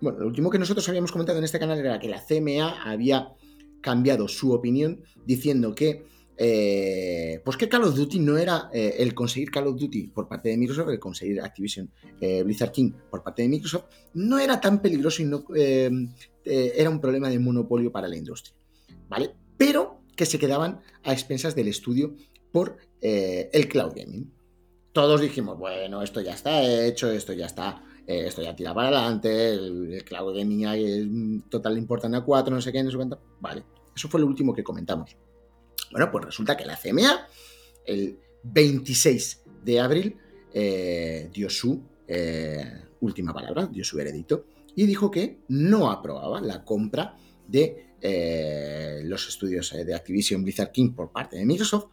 Bueno, 0.00 0.18
lo 0.18 0.26
último 0.26 0.50
que 0.50 0.58
nosotros 0.58 0.86
habíamos 0.88 1.12
comentado 1.12 1.38
en 1.38 1.44
este 1.44 1.58
canal 1.58 1.78
era 1.78 1.98
que 1.98 2.08
la 2.08 2.22
CMA 2.22 2.82
había 2.82 3.34
cambiado 3.80 4.28
su 4.28 4.52
opinión 4.52 5.02
diciendo 5.26 5.74
que 5.74 6.04
eh, 6.42 7.42
pues 7.44 7.58
que 7.58 7.68
Call 7.68 7.84
of 7.84 7.94
Duty 7.94 8.18
no 8.18 8.38
era 8.38 8.70
eh, 8.72 8.94
el 9.00 9.12
conseguir 9.12 9.50
Call 9.50 9.66
of 9.66 9.78
Duty 9.78 10.08
por 10.08 10.26
parte 10.26 10.48
de 10.48 10.56
Microsoft, 10.56 10.88
el 10.88 10.98
conseguir 10.98 11.38
Activision 11.38 11.90
eh, 12.18 12.42
Blizzard 12.42 12.72
King 12.72 12.92
por 13.10 13.22
parte 13.22 13.42
de 13.42 13.48
Microsoft, 13.48 13.84
no 14.14 14.38
era 14.38 14.58
tan 14.58 14.80
peligroso 14.80 15.20
y 15.20 15.26
no 15.26 15.44
era 15.54 16.88
un 16.88 16.98
problema 16.98 17.28
de 17.28 17.38
monopolio 17.38 17.92
para 17.92 18.08
la 18.08 18.16
industria, 18.16 18.56
¿vale? 19.06 19.34
Pero 19.58 20.00
que 20.16 20.24
se 20.24 20.38
quedaban 20.38 20.80
a 21.02 21.12
expensas 21.12 21.54
del 21.54 21.68
estudio 21.68 22.16
por 22.50 22.78
el 23.02 23.68
cloud 23.68 23.92
gaming. 23.94 24.32
Todos 24.92 25.20
dijimos, 25.20 25.58
bueno, 25.58 26.02
esto 26.02 26.22
ya 26.22 26.32
está 26.32 26.62
hecho, 26.86 27.10
esto 27.10 27.34
ya 27.34 27.44
está 27.44 27.84
eh, 28.10 28.26
esto 28.26 28.42
ya 28.42 28.56
tira 28.56 28.74
para 28.74 28.88
adelante, 28.88 29.52
el, 29.52 30.02
cloud 30.04 30.36
gaming 30.36 30.66
es 30.66 31.06
total 31.48 31.78
importante 31.78 32.16
a 32.16 32.22
4, 32.22 32.52
no 32.52 32.60
sé 32.60 32.72
qué, 32.72 32.82
no 32.82 32.90
sé 32.90 32.96
cuánto. 32.96 33.22
Vale, 33.38 33.62
eso 33.94 34.08
fue 34.08 34.18
lo 34.18 34.26
último 34.26 34.52
que 34.52 34.64
comentamos. 34.64 35.16
Bueno, 35.92 36.10
pues 36.10 36.24
resulta 36.24 36.56
que 36.56 36.64
la 36.64 36.76
CMA, 36.76 37.28
el 37.86 38.18
26 38.42 39.44
de 39.62 39.78
abril, 39.78 40.16
eh, 40.52 41.30
dio 41.32 41.48
su 41.48 41.84
eh, 42.08 42.82
última 43.00 43.32
palabra, 43.32 43.66
dio 43.66 43.84
su 43.84 43.96
veredicto, 43.96 44.46
y 44.74 44.86
dijo 44.86 45.08
que 45.08 45.42
no 45.46 45.88
aprobaba 45.88 46.40
la 46.40 46.64
compra 46.64 47.16
de 47.46 47.90
los 49.04 49.28
estudios 49.28 49.70
de 49.72 49.94
Activision 49.94 50.42
Blizzard 50.42 50.72
King 50.72 50.94
por 50.94 51.12
parte 51.12 51.36
de 51.36 51.44
Microsoft, 51.44 51.90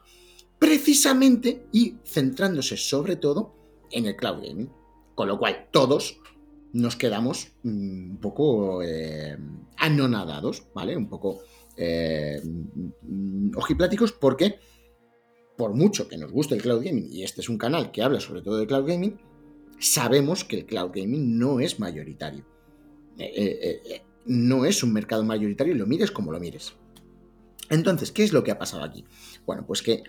precisamente 0.57 1.67
y 1.71 1.97
centrándose 2.05 2.75
sobre 2.75 3.17
todo 3.17 3.53
en 3.91 4.07
el 4.07 4.15
cloud 4.15 4.41
gaming. 4.41 4.71
Con 5.17 5.27
lo 5.27 5.39
cual, 5.39 5.69
todos 5.71 6.19
nos 6.73 6.95
quedamos 6.95 7.47
mm, 7.63 8.11
un 8.11 8.17
poco 8.21 8.83
eh, 8.83 9.35
anonadados, 9.77 10.67
¿vale? 10.75 10.95
Un 10.95 11.09
poco 11.09 11.39
eh, 11.75 12.39
mm, 12.43 13.57
ojipláticos 13.57 14.11
porque, 14.11 14.59
por 15.57 15.73
mucho 15.73 16.07
que 16.07 16.19
nos 16.19 16.31
guste 16.31 16.53
el 16.53 16.61
cloud 16.61 16.85
gaming, 16.85 17.11
y 17.11 17.23
este 17.23 17.41
es 17.41 17.49
un 17.49 17.57
canal 17.57 17.89
que 17.89 18.03
habla 18.03 18.19
sobre 18.19 18.43
todo 18.43 18.59
de 18.59 18.67
cloud 18.67 18.87
gaming, 18.87 19.17
sabemos 19.79 20.43
que 20.43 20.57
el 20.57 20.65
cloud 20.67 20.91
gaming 20.93 21.39
no 21.39 21.59
es 21.59 21.79
mayoritario. 21.79 22.45
Eh, 23.17 24.03
no 24.27 24.65
es 24.65 24.83
un 24.83 24.93
mercado 24.93 25.23
mayoritario, 25.23 25.73
lo 25.73 25.87
mires 25.87 26.11
como 26.11 26.31
lo 26.31 26.39
mires. 26.39 26.73
Entonces, 27.71 28.11
¿qué 28.11 28.23
es 28.23 28.33
lo 28.33 28.43
que 28.43 28.51
ha 28.51 28.59
pasado 28.59 28.83
aquí? 28.83 29.03
Bueno, 29.47 29.65
pues 29.65 29.81
que 29.81 30.03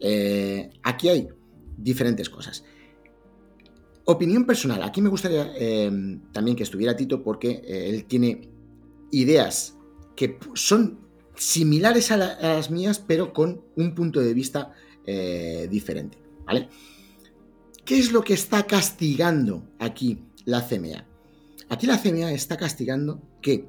eh, 0.00 0.68
aquí 0.82 1.08
hay 1.08 1.28
diferentes 1.78 2.28
cosas. 2.28 2.62
Opinión 4.10 4.44
personal. 4.44 4.82
Aquí 4.82 5.00
me 5.00 5.08
gustaría 5.08 5.52
em, 5.56 6.20
también 6.32 6.56
que 6.56 6.64
estuviera 6.64 6.96
Tito 6.96 7.22
porque 7.22 7.62
eh, 7.64 7.90
él 7.90 8.06
tiene 8.06 8.48
ideas 9.12 9.76
que 10.16 10.36
son 10.54 10.98
similares 11.36 12.10
a, 12.10 12.16
las 12.16 12.72
mías, 12.72 12.98
pero 12.98 13.32
con 13.32 13.62
un 13.76 13.94
punto 13.94 14.18
de 14.18 14.34
vista 14.34 14.72
eh, 15.06 15.68
diferente. 15.70 16.18
¿Vale? 16.44 16.68
¿Qué 17.84 18.00
es 18.00 18.10
lo 18.10 18.22
que 18.22 18.34
está 18.34 18.66
castigando 18.66 19.62
aquí 19.78 20.24
la 20.44 20.66
CMA? 20.66 21.06
Aquí 21.68 21.86
la 21.86 22.02
CMA 22.02 22.32
está 22.32 22.56
castigando 22.56 23.22
que 23.40 23.68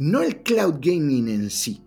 no 0.00 0.22
el 0.22 0.42
cloud 0.42 0.80
gaming 0.80 1.28
en 1.28 1.50
sí, 1.50 1.84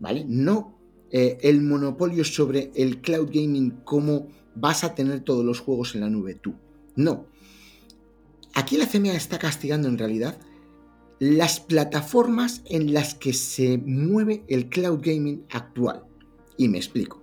¿vale? 0.00 0.24
No 0.26 0.76
eh, 1.12 1.38
el 1.42 1.62
monopolio 1.62 2.24
sobre 2.24 2.72
el 2.74 3.00
cloud 3.00 3.28
gaming 3.32 3.70
como 3.84 4.26
vas 4.56 4.82
a 4.82 4.96
tener 4.96 5.20
todos 5.20 5.44
los 5.44 5.60
juegos 5.60 5.94
en 5.94 6.00
la 6.00 6.10
nube 6.10 6.34
tú. 6.34 6.56
No. 6.98 7.26
Aquí 8.54 8.76
la 8.76 8.88
CMA 8.88 9.14
está 9.14 9.38
castigando 9.38 9.86
en 9.86 9.98
realidad 9.98 10.36
las 11.20 11.60
plataformas 11.60 12.62
en 12.66 12.92
las 12.92 13.14
que 13.14 13.32
se 13.32 13.78
mueve 13.78 14.42
el 14.48 14.68
cloud 14.68 14.98
gaming 15.00 15.46
actual. 15.50 16.02
Y 16.56 16.66
me 16.66 16.78
explico. 16.78 17.22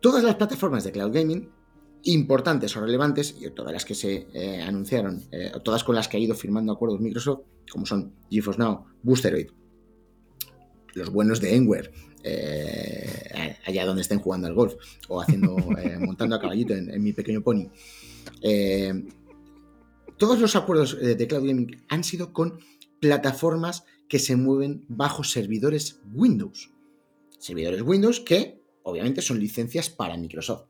Todas 0.00 0.24
las 0.24 0.36
plataformas 0.36 0.82
de 0.84 0.92
cloud 0.92 1.12
gaming 1.12 1.50
importantes 2.04 2.74
o 2.74 2.80
relevantes, 2.80 3.36
y 3.38 3.50
todas 3.50 3.72
las 3.72 3.84
que 3.84 3.94
se 3.94 4.28
eh, 4.32 4.62
anunciaron, 4.62 5.24
eh, 5.30 5.52
todas 5.62 5.84
con 5.84 5.94
las 5.94 6.08
que 6.08 6.16
ha 6.16 6.20
ido 6.20 6.34
firmando 6.34 6.72
acuerdos 6.72 7.00
Microsoft, 7.00 7.40
como 7.70 7.84
son 7.84 8.14
GeForce 8.30 8.60
Now, 8.60 8.86
Boosteroid, 9.02 9.48
los 10.94 11.10
buenos 11.10 11.40
de 11.42 11.54
Enware, 11.54 11.92
eh, 12.22 13.56
allá 13.66 13.84
donde 13.84 14.02
estén 14.02 14.20
jugando 14.20 14.46
al 14.46 14.54
golf 14.54 14.74
o 15.08 15.20
haciendo, 15.20 15.54
montando 16.00 16.36
a 16.36 16.40
caballito 16.40 16.74
en, 16.74 17.02
mi 17.02 17.12
pequeño 17.12 17.42
pony. 17.42 17.68
Todos 20.16 20.40
los 20.40 20.56
acuerdos 20.56 20.98
de 21.00 21.26
Cloud 21.26 21.46
Gaming 21.46 21.84
han 21.88 22.04
sido 22.04 22.32
con 22.32 22.58
plataformas 23.00 23.84
que 24.08 24.18
se 24.18 24.36
mueven 24.36 24.84
bajo 24.88 25.24
servidores 25.24 26.00
Windows. 26.12 26.72
Servidores 27.38 27.82
Windows 27.82 28.20
que 28.20 28.62
obviamente 28.82 29.22
son 29.22 29.38
licencias 29.38 29.90
para 29.90 30.16
Microsoft 30.16 30.64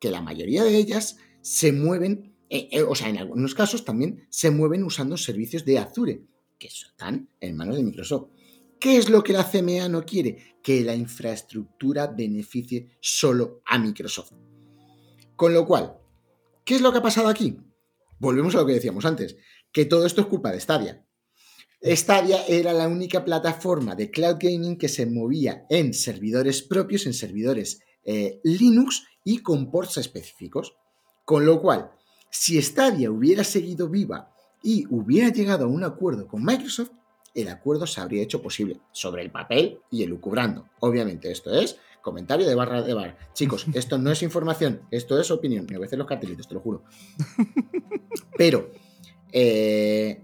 que 0.00 0.10
la 0.10 0.22
mayoría 0.22 0.64
de 0.64 0.76
ellas 0.76 1.18
se 1.42 1.72
mueven, 1.72 2.34
eh, 2.48 2.68
eh, 2.72 2.82
o 2.82 2.94
sea, 2.94 3.08
en 3.08 3.18
algunos 3.18 3.54
casos 3.54 3.84
también 3.84 4.26
se 4.30 4.50
mueven 4.50 4.82
usando 4.82 5.16
servicios 5.16 5.64
de 5.64 5.78
Azure, 5.78 6.24
que 6.58 6.66
están 6.66 7.28
en 7.38 7.56
manos 7.56 7.76
de 7.76 7.84
Microsoft. 7.84 8.30
¿Qué 8.80 8.96
es 8.96 9.10
lo 9.10 9.22
que 9.22 9.34
la 9.34 9.48
CMA 9.48 9.88
no 9.88 10.04
quiere? 10.04 10.56
Que 10.62 10.82
la 10.82 10.94
infraestructura 10.94 12.06
beneficie 12.06 12.88
solo 13.00 13.60
a 13.66 13.78
Microsoft. 13.78 14.32
Con 15.36 15.52
lo 15.52 15.66
cual, 15.66 15.98
¿qué 16.64 16.76
es 16.76 16.80
lo 16.80 16.92
que 16.92 16.98
ha 16.98 17.02
pasado 17.02 17.28
aquí? 17.28 17.58
Volvemos 18.18 18.54
a 18.54 18.58
lo 18.58 18.66
que 18.66 18.74
decíamos 18.74 19.04
antes, 19.04 19.36
que 19.72 19.84
todo 19.84 20.06
esto 20.06 20.20
es 20.20 20.26
culpa 20.26 20.52
de 20.52 20.60
Stadia. 20.60 21.04
Stadia 21.82 22.44
era 22.46 22.74
la 22.74 22.88
única 22.88 23.24
plataforma 23.24 23.94
de 23.94 24.10
cloud 24.10 24.36
gaming 24.38 24.76
que 24.76 24.88
se 24.88 25.06
movía 25.06 25.64
en 25.70 25.94
servidores 25.94 26.62
propios, 26.62 27.06
en 27.06 27.14
servidores 27.14 27.80
eh, 28.04 28.40
Linux 28.44 29.04
y 29.24 29.38
con 29.38 29.70
ports 29.70 29.96
específicos. 29.96 30.76
Con 31.24 31.46
lo 31.46 31.62
cual, 31.62 31.90
si 32.30 32.60
Stadia 32.60 33.10
hubiera 33.10 33.44
seguido 33.44 33.88
viva 33.88 34.34
y 34.62 34.84
hubiera 34.90 35.30
llegado 35.30 35.64
a 35.64 35.68
un 35.68 35.84
acuerdo 35.84 36.28
con 36.28 36.44
Microsoft, 36.44 36.90
el 37.34 37.48
acuerdo 37.48 37.86
se 37.86 38.00
habría 38.00 38.22
hecho 38.22 38.42
posible 38.42 38.80
sobre 38.92 39.22
el 39.22 39.30
papel 39.30 39.80
y 39.90 40.02
el 40.02 40.10
lucubrando. 40.10 40.68
Obviamente, 40.80 41.30
esto 41.30 41.54
es 41.54 41.76
comentario 42.02 42.46
de 42.46 42.54
barra 42.54 42.82
de 42.82 42.94
bar. 42.94 43.16
Chicos, 43.32 43.66
esto 43.74 43.98
no 43.98 44.10
es 44.10 44.22
información, 44.22 44.82
esto 44.90 45.20
es 45.20 45.30
opinión. 45.30 45.66
Me 45.68 45.76
voy 45.76 45.84
a 45.84 45.86
hacer 45.86 45.98
los 45.98 46.08
cartelitos, 46.08 46.48
te 46.48 46.54
lo 46.54 46.60
juro. 46.60 46.84
Pero, 48.36 48.70
eh, 49.32 50.22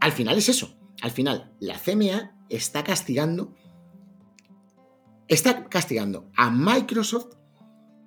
al 0.00 0.12
final 0.12 0.38
es 0.38 0.48
eso. 0.48 0.76
Al 1.02 1.10
final, 1.10 1.52
la 1.60 1.78
CMA 1.78 2.36
está 2.48 2.82
castigando. 2.84 3.54
Está 5.28 5.68
castigando 5.68 6.30
a 6.36 6.50
Microsoft 6.50 7.38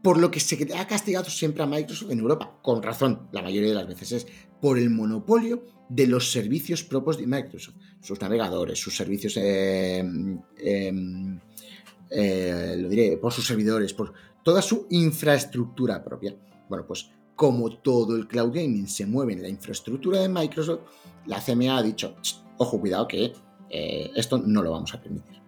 por 0.01 0.17
lo 0.17 0.31
que 0.31 0.39
se 0.39 0.67
ha 0.75 0.87
castigado 0.87 1.29
siempre 1.29 1.63
a 1.63 1.67
Microsoft 1.67 2.11
en 2.11 2.19
Europa, 2.19 2.59
con 2.61 2.81
razón, 2.81 3.27
la 3.31 3.41
mayoría 3.41 3.69
de 3.69 3.75
las 3.75 3.87
veces 3.87 4.11
es 4.11 4.27
por 4.59 4.77
el 4.79 4.89
monopolio 4.89 5.65
de 5.89 6.07
los 6.07 6.31
servicios 6.31 6.83
propios 6.83 7.17
de 7.17 7.27
Microsoft, 7.27 7.75
sus 8.01 8.19
navegadores, 8.19 8.79
sus 8.79 8.95
servicios, 8.95 9.37
eh, 9.37 9.99
em, 9.99 11.39
eh, 12.11 12.75
lo 12.77 12.89
diré, 12.89 13.17
por 13.17 13.31
sus 13.31 13.47
servidores, 13.47 13.93
por 13.93 14.13
toda 14.43 14.61
su 14.61 14.87
infraestructura 14.89 16.03
propia. 16.03 16.35
Bueno, 16.69 16.85
pues 16.85 17.09
como 17.35 17.71
todo 17.77 18.15
el 18.15 18.27
cloud 18.27 18.53
gaming 18.53 18.87
se 18.87 19.05
mueve 19.05 19.33
en 19.33 19.41
la 19.41 19.49
infraestructura 19.49 20.19
de 20.19 20.29
Microsoft, 20.29 20.81
la 21.25 21.39
CMA 21.39 21.77
ha 21.77 21.81
dicho, 21.81 22.15
ojo, 22.57 22.79
cuidado 22.79 23.07
que 23.07 23.33
eh, 23.69 24.11
esto 24.15 24.37
no 24.37 24.61
lo 24.61 24.71
vamos 24.71 24.93
a 24.93 25.01
permitir. 25.01 25.41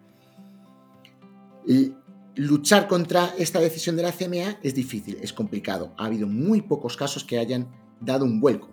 Y 1.67 1.93
luchar 2.35 2.87
contra 2.87 3.33
esta 3.37 3.59
decisión 3.59 3.95
de 3.95 4.03
la 4.03 4.11
CMA 4.11 4.59
es 4.63 4.73
difícil, 4.73 5.17
es 5.21 5.33
complicado. 5.33 5.93
Ha 5.97 6.05
habido 6.05 6.27
muy 6.27 6.61
pocos 6.61 6.97
casos 6.97 7.23
que 7.23 7.37
hayan 7.37 7.67
dado 7.99 8.25
un 8.25 8.39
vuelco. 8.39 8.69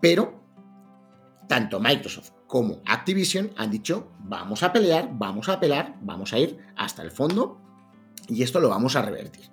Pero 0.00 0.40
tanto 1.48 1.80
Microsoft 1.80 2.30
como 2.52 2.82
Activision 2.84 3.50
han 3.56 3.70
dicho, 3.70 4.12
vamos 4.24 4.62
a 4.62 4.74
pelear, 4.74 5.08
vamos 5.14 5.48
a 5.48 5.54
apelar, 5.54 5.96
vamos 6.02 6.34
a 6.34 6.38
ir 6.38 6.58
hasta 6.76 7.02
el 7.02 7.10
fondo 7.10 7.58
y 8.28 8.42
esto 8.42 8.60
lo 8.60 8.68
vamos 8.68 8.94
a 8.94 9.00
revertir. 9.00 9.46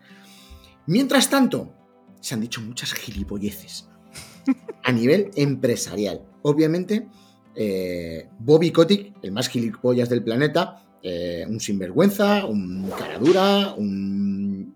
Mientras 0.86 1.30
tanto, 1.30 1.74
se 2.20 2.34
han 2.34 2.42
dicho 2.42 2.60
muchas 2.60 2.92
gilipolleces 2.92 3.88
a 4.84 4.92
nivel 4.92 5.32
empresarial. 5.38 6.26
Obviamente, 6.42 7.08
eh, 7.56 8.28
Bobby 8.38 8.72
Kotick, 8.72 9.14
el 9.22 9.32
más 9.32 9.48
gilipollas 9.48 10.10
del 10.10 10.22
planeta, 10.22 10.84
eh, 11.02 11.46
un 11.48 11.62
sinvergüenza, 11.62 12.44
un 12.48 12.92
caradura, 12.98 13.76
un, 13.78 14.76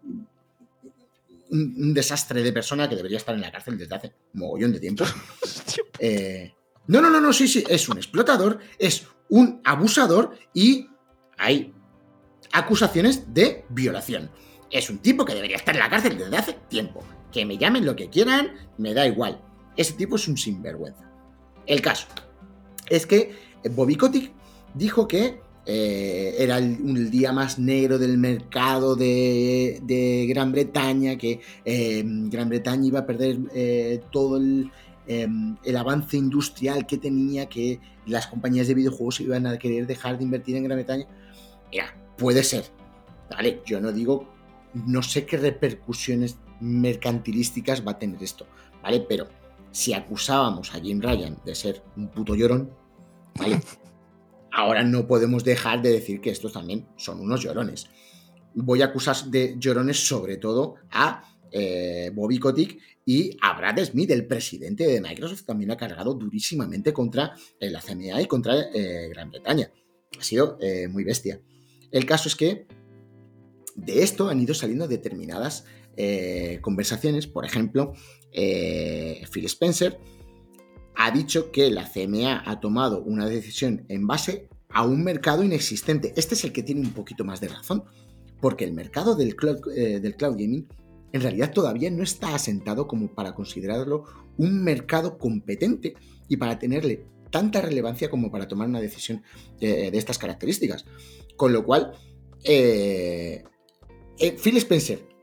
un, 1.52 1.94
desastre 1.94 2.42
de 2.42 2.54
persona 2.54 2.88
que 2.88 2.96
debería 2.96 3.18
estar 3.18 3.36
en 3.36 3.42
la 3.42 3.52
cárcel 3.52 3.78
desde 3.78 3.96
hace 3.96 4.14
un 4.34 4.40
mogollón 4.40 4.72
de 4.72 4.80
tiempo. 4.80 5.04
Eh, 6.00 6.52
no, 6.88 7.02
no, 7.02 7.10
no, 7.10 7.22
no, 7.22 7.32
sí, 7.34 7.48
sí, 7.48 7.64
es 7.70 7.88
un 7.88 7.98
explotador, 7.98 8.60
es 8.78 9.08
un 9.30 9.62
abusador 9.64 10.38
y 10.54 10.90
hay 11.38 11.74
acusaciones 12.52 13.34
de 13.34 13.66
violación. 13.70 14.30
Es 14.70 14.90
un 14.90 15.00
tipo 15.00 15.24
que 15.26 15.34
debería 15.34 15.56
estar 15.56 15.76
en 15.76 15.80
la 15.80 15.90
cárcel 15.90 16.18
desde 16.18 16.38
hace 16.38 16.54
tiempo. 16.70 17.04
Que 17.32 17.46
me 17.46 17.58
llamen 17.58 17.86
lo 17.86 17.96
que 17.96 18.10
quieran, 18.10 18.54
me 18.78 18.94
da 18.94 19.08
igual. 19.08 19.42
Ese 19.78 19.94
tipo 19.94 20.18
es 20.18 20.28
un 20.28 20.38
sinvergüenza. 20.38 21.10
El 21.66 21.82
caso 21.82 22.08
es 22.90 23.08
que 23.08 23.36
Bobby 23.72 23.96
Kotick 23.96 24.32
dijo 24.74 25.08
que 25.08 25.42
eh, 25.66 26.36
era 26.40 26.58
el, 26.58 27.10
día 27.10 27.32
más 27.32 27.58
negro 27.58 27.98
del 27.98 28.18
mercado 28.18 28.96
de, 28.96 30.26
Gran 30.28 30.52
Bretaña, 30.52 31.18
que 31.18 31.40
em, 31.64 32.30
Gran 32.30 32.50
Bretaña 32.50 32.88
iba 32.88 33.00
a 33.00 33.06
perder 33.06 33.38
eh, 33.54 34.02
todo 34.12 34.38
em, 35.08 35.58
el, 35.64 35.78
avance 35.78 36.18
industrial 36.18 36.86
que 36.86 36.98
tenía, 36.98 37.48
que 37.48 37.80
las 38.06 38.28
compañías 38.28 38.68
de 38.68 38.74
videojuegos 38.74 39.20
iban 39.22 39.48
a 39.48 39.58
querer 39.58 39.88
dejar 39.88 40.18
de 40.18 40.24
invertir 40.24 40.56
en 40.56 40.64
Gran 40.64 40.78
Bretaña. 40.78 41.08
Mira, 41.72 41.96
puede 42.18 42.44
ser, 42.44 42.66
¿vale? 43.30 43.62
Yo 43.66 43.80
no 43.80 43.92
digo, 43.92 44.28
no 44.74 45.02
sé 45.02 45.26
qué 45.26 45.38
repercusiones 45.38 46.38
mercantilísticas 46.60 47.86
va 47.86 47.92
a 47.92 48.00
tener 48.00 48.22
esto, 48.24 48.48
¿vale? 48.82 49.02
Pero 49.02 49.28
si 49.72 49.94
acusábamos 49.94 50.74
a 50.74 50.80
Jim 50.80 51.02
Ryan 51.02 51.38
de 51.44 51.56
ser 51.56 51.84
un 51.98 52.10
puto 52.10 52.36
llorón, 52.36 52.72
¿vale? 53.36 53.60
ahora 54.54 54.84
no 54.84 55.08
podemos 55.08 55.44
dejar 55.44 55.82
de 55.82 55.92
decir 55.92 56.22
que 56.22 56.30
estos 56.30 56.54
también 56.54 56.88
son 56.96 57.20
unos 57.20 57.42
llorones. 57.42 57.90
Voy 58.54 58.82
a 58.84 58.86
acusar 58.86 59.16
de 59.26 59.56
llorones 59.58 60.08
sobre 60.08 60.38
todo 60.38 60.76
a 60.92 61.24
eh, 61.52 62.12
Bobby 62.14 62.38
Kotick 62.38 62.80
y 63.06 63.38
Brad 63.38 63.84
Smith, 63.84 64.12
el 64.12 64.26
presidente 64.28 64.88
de 64.88 65.02
Microsoft, 65.02 65.44
también 65.46 65.72
ha 65.72 65.78
cargado 65.78 66.14
durísimamente 66.14 66.94
contra 66.94 67.34
eh, 67.60 67.70
la 67.70 67.82
CMA 67.82 68.22
y 68.22 68.28
contra 68.28 68.56
eh, 68.74 69.10
Gran 69.10 69.30
Bretaña. 69.30 69.72
Ha 70.18 70.24
sido 70.24 70.60
muy 70.90 71.04
bestia. 71.04 71.42
El 71.92 72.06
caso 72.06 72.30
es 72.30 72.36
que 72.36 72.68
de 73.76 74.04
esto 74.04 74.30
han 74.30 74.40
ido 74.40 74.54
saliendo 74.54 74.88
determinadas 74.88 75.66
conversaciones. 76.62 77.26
Por 77.26 77.46
ejemplo, 77.46 77.94
Phil 78.32 79.46
Spencer 79.46 80.00
ha 80.96 81.12
dicho 81.12 81.52
que 81.52 81.72
la 81.72 81.90
CMA 81.90 82.44
ha 82.46 82.60
tomado 82.60 83.02
una 83.02 83.28
decisión 83.28 83.86
en 83.90 84.06
base 84.06 84.48
a 84.70 84.86
un 84.86 85.04
mercado 85.04 85.44
inexistente. 85.44 86.14
Este 86.16 86.36
es 86.36 86.44
el 86.44 86.52
que 86.52 86.64
tiene 86.64 86.82
un 86.82 86.94
poquito 86.94 87.24
más 87.24 87.40
de 87.40 87.48
razón, 87.48 87.84
porque 88.42 88.66
el 88.66 88.74
mercado 88.74 89.18
eh, 89.20 90.00
del 90.00 90.16
cloud 90.16 90.36
gaming 90.38 90.68
en 91.14 91.22
realidad 91.22 91.54
todavía 91.54 91.90
no 91.90 92.04
está 92.04 92.36
asentado 92.36 92.88
como 92.88 93.08
para 93.08 93.34
considerarlo 93.34 94.04
un 94.38 94.64
mercado 94.64 95.18
competente 95.18 95.94
y 96.28 96.38
para 96.38 96.60
tenerle 96.60 97.06
tanta 97.30 97.62
relevancia 97.62 98.10
como 98.10 98.30
para 98.30 98.48
tomar 98.48 98.68
una 98.68 98.82
decisión 98.82 99.24
de, 99.60 99.88
estas 99.94 100.18
características. 100.18 100.86
Con 101.38 101.54
lo 101.54 101.64
cual, 101.64 101.94
eh, 102.44 103.44
eh, 104.20 104.38
Phil 104.44 104.58
Spencer 104.58 105.14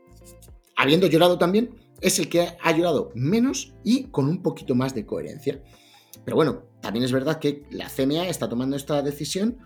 habiendo 0.81 1.05
llorado 1.05 1.37
también, 1.37 1.75
es 2.01 2.17
el 2.17 2.27
que 2.27 2.57
ha 2.59 2.71
llorado 2.75 3.11
menos 3.13 3.75
y 3.83 4.05
con 4.05 4.27
un 4.27 4.41
poquito 4.41 4.73
más 4.73 4.95
de 4.95 5.05
coherencia. 5.05 5.61
Pero 6.25 6.35
bueno, 6.35 6.63
también 6.81 7.05
es 7.05 7.11
verdad 7.11 7.37
que 7.37 7.65
la 7.69 7.87
CMA 7.87 8.27
está 8.27 8.49
tomando 8.49 8.75
esta 8.75 9.03
decisión 9.03 9.59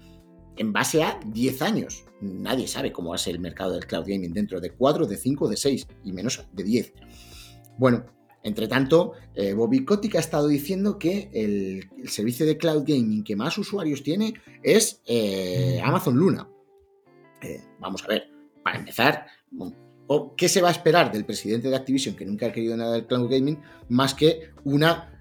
en 0.57 0.73
base 0.73 1.03
a 1.03 1.19
10 1.25 1.61
años. 1.61 2.05
Nadie 2.21 2.67
sabe 2.67 2.91
cómo 2.91 3.09
va 3.09 3.15
a 3.15 3.19
ser 3.19 3.35
el 3.35 3.41
mercado 3.41 3.73
del 3.73 3.85
cloud 3.85 4.05
gaming 4.07 4.33
dentro 4.33 4.59
de 4.59 4.71
4, 4.71 5.05
de 5.05 5.17
5, 5.17 5.49
de 5.49 5.57
6 5.57 5.87
y 6.03 6.11
menos 6.11 6.45
de 6.53 6.63
10. 6.63 6.93
Bueno, 7.77 8.05
entre 8.45 8.67
tanto, 8.67 9.13
eh, 9.33 9.53
Bobby 9.53 9.83
Kotick 9.83 10.15
ha 10.15 10.19
estado 10.19 10.47
diciendo 10.47 10.99
que 10.99 11.29
el, 11.33 11.89
servicio 12.07 12.45
de 12.45 12.57
cloud 12.57 12.83
gaming 12.85 13.23
que 13.23 13.35
más 13.35 13.57
usuarios 13.57 14.03
tiene 14.03 14.35
es 14.61 15.01
eh, 15.07 15.81
Amazon 15.83 16.15
Luna. 16.15 16.47
Eh, 17.41 17.61
vamos 17.79 18.03
a 18.03 18.07
ver, 18.07 18.29
para 18.63 18.77
empezar, 18.77 19.25
¿qué 20.37 20.47
se 20.47 20.61
va 20.61 20.67
a 20.67 20.71
esperar 20.71 21.11
del 21.11 21.25
presidente 21.25 21.69
de 21.69 21.75
Activision, 21.75 22.15
que 22.15 22.25
nunca 22.25 22.45
ha 22.45 22.51
querido 22.51 22.77
nada 22.77 22.93
del 22.93 23.07
cloud 23.07 23.31
gaming, 23.31 23.59
más 23.89 24.13
que 24.13 24.51
una 24.63 25.14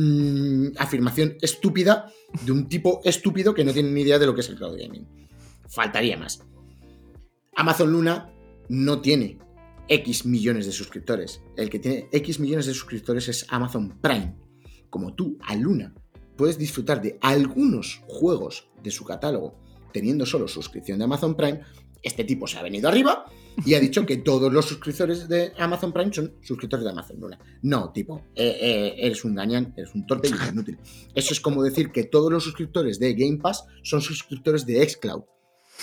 Mm, 0.00 0.76
afirmación 0.78 1.36
estúpida 1.40 2.06
de 2.46 2.52
un 2.52 2.68
tipo 2.68 3.00
estúpido 3.02 3.52
que 3.52 3.64
no 3.64 3.72
tiene 3.72 3.90
ni 3.90 4.02
idea 4.02 4.20
de 4.20 4.26
lo 4.26 4.34
que 4.34 4.42
es 4.42 4.48
el 4.48 4.54
cloud 4.54 4.78
gaming. 4.78 5.08
Faltaría 5.68 6.16
más. 6.16 6.40
Amazon 7.56 7.90
Luna 7.90 8.32
no 8.68 9.00
tiene 9.00 9.40
X 9.88 10.24
millones 10.24 10.66
de 10.66 10.72
suscriptores. 10.72 11.42
El 11.56 11.68
que 11.68 11.80
tiene 11.80 12.08
X 12.12 12.38
millones 12.38 12.66
de 12.66 12.74
suscriptores 12.74 13.26
es 13.26 13.44
Amazon 13.48 13.98
Prime. 14.00 14.36
Como 14.88 15.16
tú, 15.16 15.36
a 15.42 15.56
Luna, 15.56 15.92
puedes 16.36 16.58
disfrutar 16.58 17.02
de 17.02 17.18
algunos 17.20 18.00
juegos 18.06 18.70
de 18.80 18.92
su 18.92 19.04
catálogo 19.04 19.58
teniendo 19.92 20.24
solo 20.26 20.46
suscripción 20.46 20.98
de 20.98 21.06
Amazon 21.06 21.34
Prime, 21.34 21.62
este 22.02 22.24
tipo 22.24 22.46
se 22.46 22.58
ha 22.58 22.62
venido 22.62 22.88
arriba 22.88 23.24
y 23.64 23.74
ha 23.74 23.80
dicho 23.80 24.06
que 24.06 24.18
todos 24.18 24.52
los 24.52 24.66
suscriptores 24.66 25.28
de 25.28 25.52
Amazon 25.58 25.92
Prime 25.92 26.12
son 26.12 26.34
suscriptores 26.42 26.84
de 26.84 26.90
Amazon 26.90 27.20
Luna. 27.20 27.38
No, 27.62 27.92
tipo, 27.92 28.22
eh, 28.34 28.56
eh, 28.60 28.94
eres 28.98 29.24
un 29.24 29.34
gañán, 29.34 29.74
eres 29.76 29.94
un 29.94 30.06
torpe 30.06 30.28
y 30.28 30.48
inútil. 30.48 30.78
Eso 31.14 31.32
es 31.32 31.40
como 31.40 31.62
decir 31.62 31.90
que 31.90 32.04
todos 32.04 32.30
los 32.30 32.44
suscriptores 32.44 32.98
de 32.98 33.14
Game 33.14 33.38
Pass 33.38 33.64
son 33.82 34.00
suscriptores 34.00 34.64
de 34.64 34.88
Xcloud. 34.88 35.24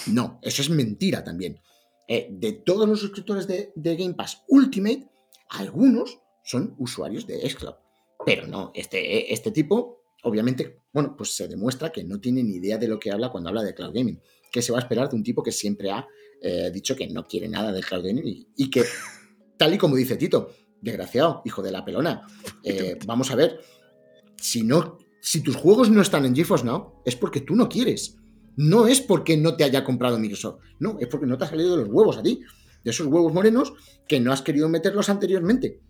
No, 0.08 0.40
eso 0.42 0.62
es 0.62 0.70
mentira 0.70 1.24
también. 1.24 1.60
Eh, 2.08 2.28
de 2.32 2.54
todos 2.54 2.88
los 2.88 3.00
suscriptores 3.00 3.48
de, 3.48 3.72
Game 3.76 4.14
Pass 4.14 4.44
Ultimate, 4.48 5.10
algunos 5.50 6.20
son 6.44 6.76
usuarios 6.78 7.28
de 7.28 7.50
Xcloud. 7.50 7.76
Pero 8.26 8.48
no, 8.48 8.72
este, 8.74 9.34
este 9.34 9.52
tipo, 9.52 10.04
obviamente, 10.24 10.80
bueno, 10.94 11.16
pues 11.18 11.36
se 11.36 11.48
demuestra 11.48 11.92
que 11.92 12.04
no 12.04 12.20
tiene 12.20 12.44
ni 12.44 12.56
idea 12.56 12.78
de 12.78 12.88
lo 12.88 13.00
que 13.00 13.12
habla 13.12 13.30
cuando 13.30 13.50
habla 13.50 13.64
de 13.64 13.74
cloud 13.74 13.94
gaming. 13.94 14.22
¿Qué 14.56 14.62
se 14.62 14.72
va 14.72 14.78
a 14.78 14.82
esperar 14.84 15.10
de 15.10 15.18
un 15.18 15.22
tipo 15.22 15.44
que 15.44 15.52
siempre 15.52 15.92
ha 15.92 16.08
eh, 16.40 16.72
dicho 16.74 16.96
que 16.96 17.10
no 17.10 17.28
quiere 17.28 17.50
nada 17.50 17.74
del 17.74 17.84
cloud 17.84 18.06
gaming 18.06 18.48
y, 18.56 18.70
que, 18.70 18.86
tal 19.58 19.74
y 19.74 19.78
como 19.78 19.98
dice 19.98 20.16
Tito, 20.16 20.50
desgraciado, 20.80 21.42
hijo 21.44 21.62
de 21.62 21.74
la 21.74 21.84
pelona, 21.84 22.26
eh, 22.64 22.98
vamos 23.06 23.32
a 23.32 23.36
ver, 23.36 23.60
si 24.38 24.64
no, 24.64 24.98
si 25.20 25.42
tus 25.42 25.58
juegos 25.58 25.90
no 25.90 26.02
están 26.02 26.24
en 26.24 26.34
GeForce 26.34 26.64
Now, 26.64 27.02
es 27.04 27.18
porque 27.18 27.42
tú 27.42 27.54
no 27.54 27.68
quieres. 27.68 28.16
No 28.56 28.88
es 28.88 29.02
porque 29.02 29.36
no 29.36 29.58
te 29.58 29.66
haya 29.66 29.84
comprado 29.84 30.18
Microsoft, 30.18 30.62
no, 30.80 31.00
es 31.02 31.10
porque 31.10 31.26
no 31.26 31.38
te 31.38 31.44
ha 31.44 31.50
salido 31.50 31.76
de 31.76 31.84
los 31.84 31.94
huevos 31.94 32.16
a 32.16 32.24
ti, 32.24 32.40
de 32.82 32.92
esos 32.92 33.08
huevos 33.08 33.34
morenos 33.34 33.74
que 34.08 34.22
no 34.22 34.32
has 34.32 34.42
querido 34.42 34.70
meterlos 34.70 35.10
anteriormente. 35.10 35.82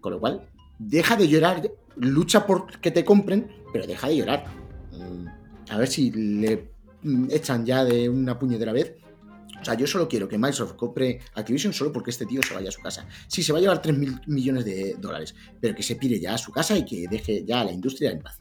Con 0.00 0.14
lo 0.14 0.18
cual, 0.18 0.50
deja 0.80 1.14
de 1.14 1.28
llorar, 1.28 1.70
lucha 1.94 2.48
por 2.48 2.80
que 2.80 2.90
te 2.90 3.04
compren, 3.04 3.48
pero 3.72 3.86
deja 3.86 4.08
de 4.08 4.16
llorar. 4.16 4.44
Mm, 4.90 5.70
a 5.70 5.78
ver 5.78 5.86
si 5.86 6.10
le 6.10 6.77
echan 7.30 7.64
ya 7.64 7.84
de 7.84 8.08
una 8.08 8.38
puñetera 8.38 8.72
vez 8.72 8.96
o 9.60 9.64
sea, 9.64 9.74
yo 9.74 9.86
solo 9.86 10.08
quiero 10.08 10.28
que 10.28 10.38
Microsoft 10.38 10.74
compre 10.74 11.20
Activision 11.34 11.72
solo 11.72 11.92
porque 11.92 12.10
este 12.10 12.26
tío 12.26 12.42
se 12.42 12.54
vaya 12.54 12.68
a 12.68 12.72
su 12.72 12.80
casa. 12.80 13.06
Sí, 13.26 13.42
se 13.42 13.52
va 13.52 13.58
a 13.58 13.60
llevar 13.60 13.82
3 13.82 13.96
mil 13.96 14.20
millones 14.26 14.64
de 14.64 14.94
dólares, 14.98 15.34
pero 15.60 15.74
que 15.74 15.82
se 15.82 15.96
pire 15.96 16.20
ya 16.20 16.34
a 16.34 16.38
su 16.38 16.52
casa 16.52 16.76
y 16.76 16.84
que 16.84 17.08
deje 17.08 17.44
ya 17.44 17.60
a 17.60 17.64
la 17.64 17.72
industria 17.72 18.10
en 18.10 18.20
paz. 18.20 18.38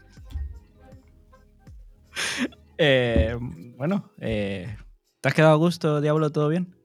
Eh, 2.79 3.35
bueno, 3.75 4.11
eh, 4.19 4.77
¿te 5.19 5.29
has 5.29 5.33
quedado 5.33 5.53
a 5.53 5.57
gusto, 5.57 5.99
Diablo? 5.99 6.31
¿Todo 6.31 6.47
bien? 6.47 6.75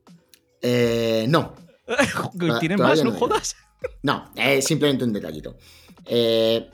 Eh, 0.62 1.26
no. 1.28 1.54
¿Tienes 2.60 2.78
más? 2.78 3.04
¿No, 3.04 3.12
jodas? 3.12 3.56
No, 4.02 4.32
simplemente 4.62 5.04
un 5.04 5.12
detallito. 5.12 5.58
¿Qué 6.06 6.70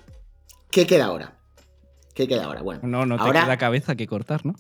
queda 0.71 1.07
ahora? 1.07 1.37
¿Qué 2.15 2.29
queda 2.29 2.45
ahora? 2.45 2.63
Bueno, 2.63 2.83
no, 2.85 3.07
no 3.07 3.17
te 3.17 3.23
ahora... 3.23 3.43
queda 3.43 3.57
cabeza 3.57 3.97
que 3.97 4.07
cortar, 4.07 4.47
¿no? 4.47 4.55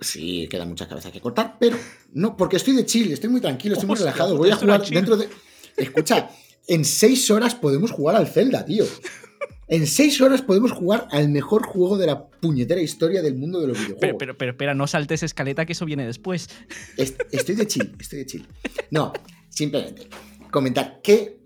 Sí, 0.00 0.48
quedan 0.48 0.68
muchas 0.68 0.88
cabezas 0.88 1.12
que 1.12 1.20
cortar, 1.20 1.56
pero 1.60 1.76
no, 2.12 2.36
porque 2.36 2.56
estoy 2.56 2.74
de 2.74 2.86
chill, 2.86 3.12
estoy 3.12 3.28
muy 3.28 3.40
tranquilo, 3.40 3.74
estoy 3.74 3.86
muy 3.86 3.96
relajado. 3.96 4.36
Voy 4.36 4.50
a 4.50 4.56
jugar 4.56 4.82
dentro 4.86 5.16
de. 5.16 5.28
Escucha, 5.76 6.30
en 6.66 6.84
seis 6.84 7.30
horas 7.30 7.54
podemos 7.54 7.90
jugar 7.90 8.16
al 8.16 8.26
Zelda, 8.26 8.64
tío. 8.64 8.84
En 9.68 9.86
seis 9.86 10.20
horas 10.20 10.42
podemos 10.42 10.72
jugar 10.72 11.06
al 11.12 11.28
mejor 11.28 11.64
juego 11.64 11.96
de 11.96 12.06
la 12.06 12.28
puñetera 12.28 12.80
historia 12.80 13.22
del 13.22 13.36
mundo 13.36 13.60
de 13.60 13.68
los 13.68 13.78
videojuegos. 13.78 14.16
Pero, 14.18 14.36
pero, 14.36 14.50
espera, 14.52 14.74
no 14.74 14.86
saltes 14.86 15.22
escaleta 15.22 15.64
que 15.64 15.74
eso 15.74 15.84
viene 15.84 16.04
después. 16.04 16.48
Estoy 16.96 17.54
de 17.54 17.66
chill, 17.66 17.94
estoy 18.00 18.20
de 18.20 18.26
chill. 18.26 18.48
No, 18.90 19.12
simplemente 19.48 20.08
comentar 20.50 21.00
qué 21.02 21.40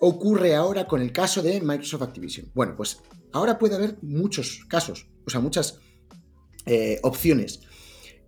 ocurre 0.00 0.54
ahora 0.54 0.86
con 0.86 1.00
el 1.00 1.12
caso 1.12 1.42
de 1.42 1.60
Microsoft 1.60 2.02
Activision. 2.02 2.50
Bueno, 2.54 2.74
pues 2.76 2.98
ahora 3.32 3.58
puede 3.58 3.76
haber 3.76 3.96
muchos 4.02 4.64
casos, 4.68 5.06
o 5.24 5.30
sea, 5.30 5.40
muchas 5.40 5.78
eh, 6.66 6.98
opciones 7.02 7.60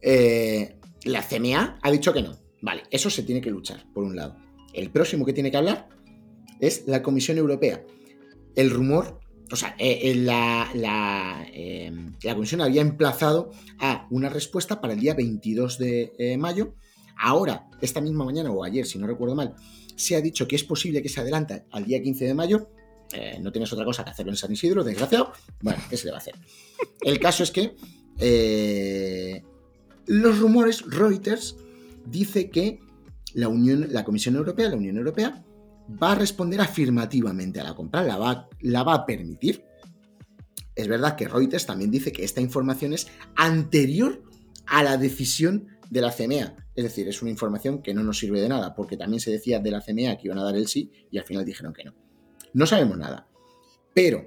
eh, 0.03 0.76
la 1.05 1.22
CMA 1.22 1.78
ha 1.82 1.90
dicho 1.90 2.12
que 2.12 2.22
no. 2.22 2.38
Vale, 2.61 2.82
eso 2.90 3.11
se 3.11 3.22
tiene 3.22 3.40
que 3.40 3.51
luchar, 3.51 3.84
por 3.92 4.05
un 4.05 4.16
lado. 4.16 4.36
El 4.72 4.90
próximo 4.90 5.24
que 5.24 5.32
tiene 5.32 5.51
que 5.51 5.57
hablar 5.57 5.88
es 6.61 6.84
la 6.86 7.03
Comisión 7.03 7.38
Europea. 7.38 7.84
El 8.57 8.70
rumor, 8.70 9.20
o 9.51 9.57
sea, 9.57 9.76
eh, 9.78 10.14
la, 10.16 10.68
la, 10.74 12.34
Comisión 12.34 12.61
había 12.61 12.82
emplazado 12.82 13.53
a 13.78 14.07
una 14.11 14.28
respuesta 14.28 14.80
para 14.80 14.94
el 14.94 15.01
día 15.01 15.14
22 15.14 15.78
de 15.78 16.36
mayo. 16.38 16.74
Ahora, 17.16 17.68
esta 17.80 18.01
misma 18.01 18.24
mañana 18.24 18.51
o 18.51 18.64
ayer, 18.64 18.86
si 18.86 18.99
no 18.99 19.07
recuerdo 19.07 19.34
mal, 19.34 19.55
se 19.96 20.16
ha 20.16 20.20
dicho 20.20 20.46
que 20.46 20.57
es 20.57 20.64
posible 20.64 21.03
que 21.03 21.09
se 21.09 21.20
adelante 21.20 21.64
al 21.70 21.84
día 21.84 22.03
15 22.03 22.24
de 22.24 22.34
mayo. 22.34 22.70
no 23.40 23.53
tienes 23.53 23.72
otra 23.72 23.84
cosa 23.84 24.05
que 24.05 24.11
hacerlo 24.11 24.32
en 24.32 24.36
San 24.36 24.53
Isidro, 24.53 24.84
desgraciado. 24.84 25.32
Bueno, 25.61 25.80
¿qué 25.88 25.96
se 25.96 26.07
le 26.07 26.12
va 26.12 26.18
a 26.18 26.20
hacer? 26.20 26.34
El 27.03 27.18
caso 27.18 27.42
es 27.42 27.51
que 27.51 27.74
eh, 28.20 29.42
los 30.09 30.38
rumores, 30.38 30.84
Reuters 30.86 31.56
dice 32.06 32.50
que 32.50 32.80
la, 33.34 33.48
Unión, 33.48 33.86
la 33.90 34.04
Comisión 34.04 34.36
Europea, 34.36 34.70
la 34.70 34.76
Unión 34.76 34.96
Europea, 34.96 35.44
va 36.02 36.12
a 36.12 36.14
responder 36.14 36.61
afirmativamente 36.61 37.61
a 37.61 37.64
la 37.64 37.74
compra, 37.74 38.02
la 38.02 38.16
va, 38.16 38.94
a 38.94 39.06
permitir. 39.06 39.64
Es 40.74 40.88
verdad 40.88 41.14
que 41.14 41.28
Reuters 41.28 41.66
también 41.66 41.90
dice 41.90 42.11
que 42.11 42.24
esta 42.24 42.40
información 42.40 42.94
es 42.94 43.09
anterior 43.36 44.22
a 44.66 44.82
la 44.82 44.96
decisión 44.96 45.68
de 45.90 46.00
la 46.00 46.12
CMA. 46.12 46.56
Es 46.74 46.84
decir, 46.84 47.06
es 47.09 47.20
una 47.20 47.30
información 47.30 47.82
que 47.82 47.92
no 47.92 48.02
nos 48.02 48.18
sirve 48.18 48.40
de 48.40 48.48
nada, 48.48 48.74
porque 48.74 48.96
también 48.96 49.20
se 49.20 49.30
decía 49.30 49.61
de 49.61 49.70
la 49.70 49.80
CMA 49.80 50.16
que 50.16 50.22
iban 50.28 50.38
a 50.38 50.44
dar 50.44 50.56
el 50.56 50.68
sí 50.68 50.90
y 51.11 51.18
al 51.18 51.24
final 51.24 51.44
dijeron 51.44 51.72
que 51.72 51.84
no. 51.84 51.94
No 52.54 52.66
sabemos 52.66 52.96
nada. 52.96 53.28
Pero 53.92 54.24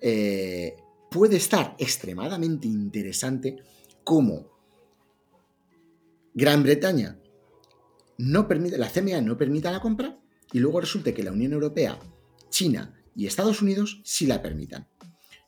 eh, 0.00 0.76
puede 1.10 1.36
estar 1.36 1.74
extremadamente 1.78 2.68
interesante 2.68 3.56
cómo 4.04 4.55
Gran 6.36 6.62
Bretaña 6.62 7.18
no 8.18 8.46
permite, 8.46 8.76
la 8.76 8.90
CMA 8.90 9.22
no 9.22 9.38
permita 9.38 9.72
la 9.72 9.80
compra 9.80 10.20
y 10.52 10.58
luego 10.58 10.82
resulte 10.82 11.14
que 11.14 11.22
la 11.22 11.32
Unión 11.32 11.54
Europea, 11.54 11.98
China 12.50 12.94
y 13.14 13.26
Estados 13.26 13.62
Unidos 13.62 14.02
sí 14.04 14.26
la 14.26 14.42
permitan. 14.42 14.86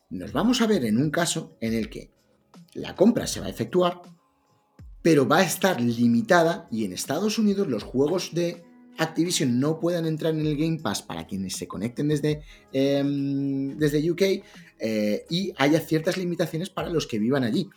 Nos 0.09 0.33
vamos 0.33 0.61
a 0.61 0.67
ver 0.67 0.83
en 0.85 0.97
un 0.97 1.11
caso 1.11 1.55
en 1.61 1.75
el 1.75 1.91
que 1.91 2.11
la 2.73 2.95
compra 2.95 3.27
se 3.27 3.39
va 3.39 3.45
a 3.45 3.51
efectuar, 3.51 4.01
pero 5.03 5.27
va 5.27 5.37
a 5.37 5.43
estar 5.43 5.79
limitada 5.79 6.67
y 6.71 6.85
en 6.85 6.93
Estados 6.93 7.37
Unidos 7.37 7.67
los 7.67 7.83
juegos 7.83 8.33
de 8.33 8.63
Activision 8.97 9.59
no 9.59 9.79
puedan 9.79 10.07
entrar 10.07 10.33
en 10.33 10.47
el 10.47 10.57
Game 10.57 10.79
Pass 10.79 11.03
para 11.03 11.27
quienes 11.27 11.55
se 11.55 11.67
conecten 11.67 12.07
desde, 12.07 12.41
em, 12.73 13.77
desde 13.77 14.09
UK 14.09 14.43
eh, 14.79 15.23
y 15.29 15.53
haya 15.55 15.81
ciertas 15.81 16.17
limitaciones 16.17 16.71
para 16.71 16.89
los 16.89 17.05
que 17.05 17.19
vivan 17.19 17.43
allí. 17.43 17.69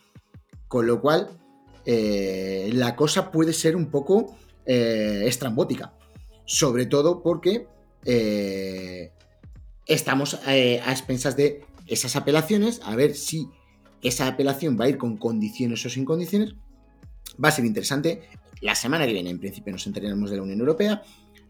Con 0.67 0.87
lo 0.87 0.99
cual, 0.99 1.42
eh, 1.85 2.69
la 2.73 2.95
cosa 2.95 3.31
puede 3.31 3.53
ser 3.53 3.75
un 3.75 3.87
poco 3.89 4.35
eh, 4.65 5.23
estrambótica. 5.25 5.93
Sobre 6.45 6.85
todo 6.85 7.21
porque 7.21 7.67
eh, 8.05 9.11
estamos 9.85 10.39
a 10.45 10.55
expensas 10.55 11.37
de 11.37 11.65
esas 11.87 12.15
apelaciones, 12.15 12.81
a 12.83 12.95
ver 12.95 13.15
si 13.15 13.47
esa 14.01 14.27
apelación 14.27 14.77
va 14.79 14.85
a 14.85 14.89
ir 14.89 14.97
con 14.97 15.17
condiciones 15.17 15.85
o 15.85 15.89
sin 15.89 16.05
condiciones. 16.05 16.55
Va 17.43 17.49
a 17.49 17.51
ser 17.51 17.65
interesante. 17.65 18.23
La 18.61 18.75
semana 18.75 19.05
que 19.05 19.13
viene, 19.13 19.29
en 19.29 19.39
principio, 19.39 19.73
nos 19.73 19.87
enteraremos 19.87 20.29
de 20.29 20.37
la 20.37 20.43
Unión 20.43 20.59
Europea. 20.59 21.01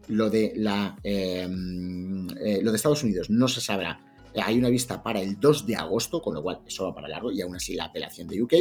Lo 0.08 0.28
de, 0.30 0.52
la, 0.54 0.96
lo 1.02 2.70
de 2.70 2.76
Estados 2.76 3.02
Unidos 3.02 3.30
no 3.30 3.48
se 3.48 3.60
sabrá 3.60 4.00
hay 4.42 4.58
una 4.58 4.68
vista 4.68 5.02
para 5.02 5.20
el 5.20 5.38
2 5.38 5.66
de 5.66 5.76
agosto, 5.76 6.20
con 6.20 6.34
lo 6.34 6.42
cual 6.42 6.60
eso 6.66 6.84
va 6.84 6.94
para 6.94 7.08
largo 7.08 7.30
y 7.30 7.40
aún 7.40 7.54
así 7.54 7.74
la 7.74 7.84
apelación 7.84 8.26
de 8.28 8.42
UK 8.42 8.54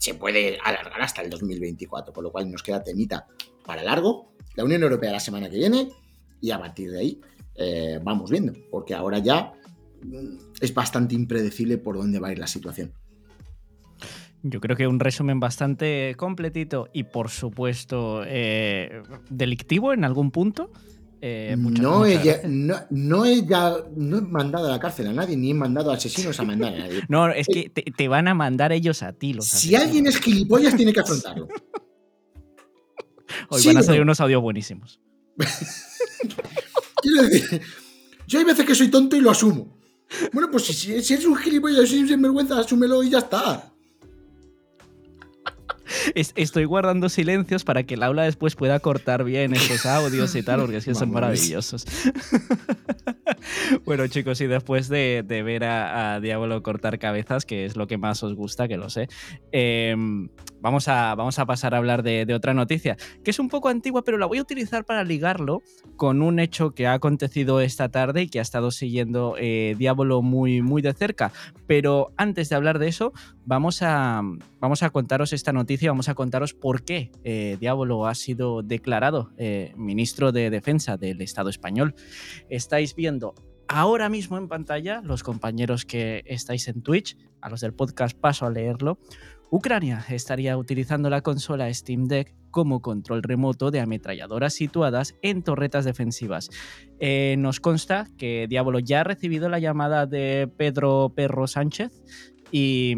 se 0.00 0.14
puede 0.14 0.58
alargar 0.64 1.02
hasta 1.02 1.20
el 1.20 1.28
2024, 1.28 2.14
con 2.14 2.24
lo 2.24 2.32
cual 2.32 2.50
nos 2.50 2.62
queda 2.62 2.82
temita 2.82 3.26
para 3.66 3.82
largo. 3.82 4.32
La 4.56 4.64
Unión 4.64 4.82
Europea 4.82 5.12
la 5.12 5.20
semana 5.20 5.50
que 5.50 5.58
viene 5.58 5.88
y 6.40 6.50
a 6.50 6.58
partir 6.58 6.90
de 6.90 6.98
ahí 6.98 7.20
eh, 7.54 8.00
vamos 8.02 8.30
viendo, 8.30 8.54
porque 8.70 8.94
ahora 8.94 9.18
ya 9.18 9.52
mm, 10.02 10.54
es 10.58 10.72
bastante 10.72 11.14
impredecible 11.14 11.76
por 11.76 11.98
dónde 11.98 12.18
va 12.18 12.28
a 12.28 12.32
ir 12.32 12.38
la 12.38 12.46
situación. 12.46 12.94
Yo 14.42 14.60
creo 14.60 14.74
que 14.74 14.86
un 14.86 15.00
resumen 15.00 15.38
bastante 15.38 16.14
completito 16.16 16.88
y 16.94 17.04
por 17.04 17.28
supuesto 17.28 18.22
eh, 18.26 19.02
delictivo 19.28 19.92
en 19.92 20.04
algún 20.04 20.30
punto. 20.30 20.70
Eh, 21.22 21.54
no, 21.58 22.06
ella, 22.06 22.40
no, 22.44 22.76
no, 22.88 23.26
he 23.26 23.42
no 23.42 24.18
he 24.18 24.22
mandado 24.22 24.66
a 24.68 24.70
la 24.70 24.80
cárcel 24.80 25.08
a 25.08 25.12
nadie, 25.12 25.36
ni 25.36 25.50
he 25.50 25.54
mandado 25.54 25.90
a 25.90 25.96
asesinos 25.96 26.40
a 26.40 26.44
mandar 26.44 26.74
a 26.74 26.78
nadie. 26.78 27.02
no, 27.08 27.28
es 27.28 27.46
que 27.46 27.68
te, 27.68 28.08
van 28.08 28.26
a 28.26 28.34
mandar 28.34 28.72
ellos 28.72 29.02
a 29.02 29.12
ti. 29.12 29.34
Los 29.34 29.46
si 29.46 29.74
alguien 29.74 30.06
es 30.06 30.18
gilipollas, 30.18 30.74
tiene 30.76 30.92
que 30.92 31.00
afrontarlo. 31.00 31.48
Hoy 33.50 33.62
van 33.66 33.76
a 33.76 33.82
salir 33.82 34.00
unos 34.00 34.20
audios 34.20 34.40
buenísimos. 34.40 34.98
Quiero 37.02 37.22
decir, 37.22 37.60
yo 38.26 38.38
hay 38.38 38.44
veces 38.44 38.64
que 38.64 38.74
soy 38.74 38.88
tonto 38.88 39.16
y 39.16 39.20
lo 39.20 39.30
asumo. 39.30 39.78
Bueno, 40.32 40.50
pues 40.50 40.64
si, 40.64 41.02
si 41.02 41.12
eres 41.12 41.26
un 41.26 41.36
gilipollas, 41.36 41.88
si 41.88 41.98
eres 41.98 42.10
sinvergüenza, 42.10 42.58
asúmelo 42.58 43.02
y 43.02 43.10
ya 43.10 43.18
está 43.18 43.69
estoy 46.14 46.64
guardando 46.64 47.08
silencios 47.08 47.64
para 47.64 47.84
que 47.84 47.96
Laura 47.96 48.24
después 48.24 48.56
pueda 48.56 48.80
cortar 48.80 49.24
bien 49.24 49.54
esos 49.54 49.86
audios 49.86 50.34
y 50.34 50.42
tal, 50.42 50.60
porque 50.60 50.76
es 50.76 50.84
que 50.84 50.94
son 50.94 51.10
maravillosos. 51.10 51.86
bueno, 53.84 54.06
chicos, 54.08 54.40
y 54.40 54.46
después 54.46 54.88
de, 54.88 55.24
ver 55.26 55.64
a, 55.64 56.20
Diablo 56.20 56.62
cortar 56.62 56.98
cabezas, 56.98 57.44
que 57.44 57.64
es 57.64 57.76
lo 57.76 57.86
que 57.86 57.98
más 57.98 58.22
os 58.22 58.34
gusta, 58.34 58.68
que 58.68 58.76
lo 58.76 58.90
sé, 58.90 59.08
em, 59.52 60.28
vamos, 60.60 60.88
a, 60.88 61.14
vamos 61.14 61.38
a 61.38 61.46
pasar 61.46 61.74
a 61.74 61.78
hablar 61.78 62.02
de, 62.02 62.26
otra 62.34 62.54
noticia, 62.54 62.96
que 63.24 63.30
es 63.30 63.38
un 63.38 63.48
poco 63.48 63.68
antigua, 63.68 64.02
pero 64.02 64.18
la 64.18 64.26
voy 64.26 64.38
a 64.38 64.42
utilizar 64.42 64.84
para 64.84 65.04
ligarlo 65.04 65.62
con 65.96 66.22
un 66.22 66.38
hecho 66.38 66.72
que 66.72 66.86
ha 66.86 66.94
acontecido 66.94 67.60
esta 67.60 67.88
tarde 67.88 68.22
y 68.22 68.28
que 68.28 68.38
ha 68.38 68.42
estado 68.42 68.70
siguiendo 68.70 69.34
eh, 69.38 69.74
Diablo 69.78 70.22
muy, 70.22 70.62
muy 70.62 70.82
de 70.82 70.92
cerca. 70.92 71.32
Pero 71.66 72.12
antes 72.16 72.48
de 72.48 72.56
hablar 72.56 72.78
de 72.78 72.88
eso, 72.88 73.12
vamos 73.44 73.82
a, 73.82 74.22
vamos 74.60 74.82
a 74.82 74.90
contaros 74.90 75.32
esta 75.32 75.52
noticia, 75.52 75.89
vamos 75.90 76.08
a 76.08 76.14
contaros 76.14 76.54
por 76.54 76.84
qué 76.84 77.10
eh, 77.24 77.56
Diablo 77.58 78.06
ha 78.06 78.14
sido 78.14 78.62
declarado 78.62 79.32
eh, 79.36 79.72
ministro 79.76 80.30
de 80.30 80.48
Defensa 80.48 80.96
del 80.96 81.20
Estado 81.20 81.50
español. 81.50 81.96
Estáis 82.48 82.94
viendo 82.94 83.34
ahora 83.66 84.08
mismo 84.08 84.38
en 84.38 84.46
pantalla, 84.46 85.02
los 85.02 85.24
compañeros 85.24 85.84
que 85.84 86.22
estáis 86.26 86.68
en 86.68 86.82
Twitch, 86.82 87.16
a 87.40 87.50
los 87.50 87.60
del 87.60 87.74
podcast 87.74 88.16
paso 88.16 88.46
a 88.46 88.50
leerlo, 88.50 88.98
Ucrania 89.50 90.04
estaría 90.08 90.56
utilizando 90.56 91.10
la 91.10 91.22
consola 91.22 91.72
Steam 91.74 92.06
Deck 92.06 92.32
como 92.52 92.82
control 92.82 93.24
remoto 93.24 93.72
de 93.72 93.80
ametralladoras 93.80 94.54
situadas 94.54 95.16
en 95.22 95.42
torretas 95.42 95.84
defensivas. 95.84 96.50
Eh, 97.00 97.34
nos 97.36 97.58
consta 97.58 98.06
que 98.16 98.46
Diablo 98.48 98.78
ya 98.78 99.00
ha 99.00 99.04
recibido 99.04 99.48
la 99.48 99.58
llamada 99.58 100.06
de 100.06 100.48
Pedro 100.56 101.12
Perro 101.16 101.48
Sánchez, 101.48 102.00
y, 102.52 102.94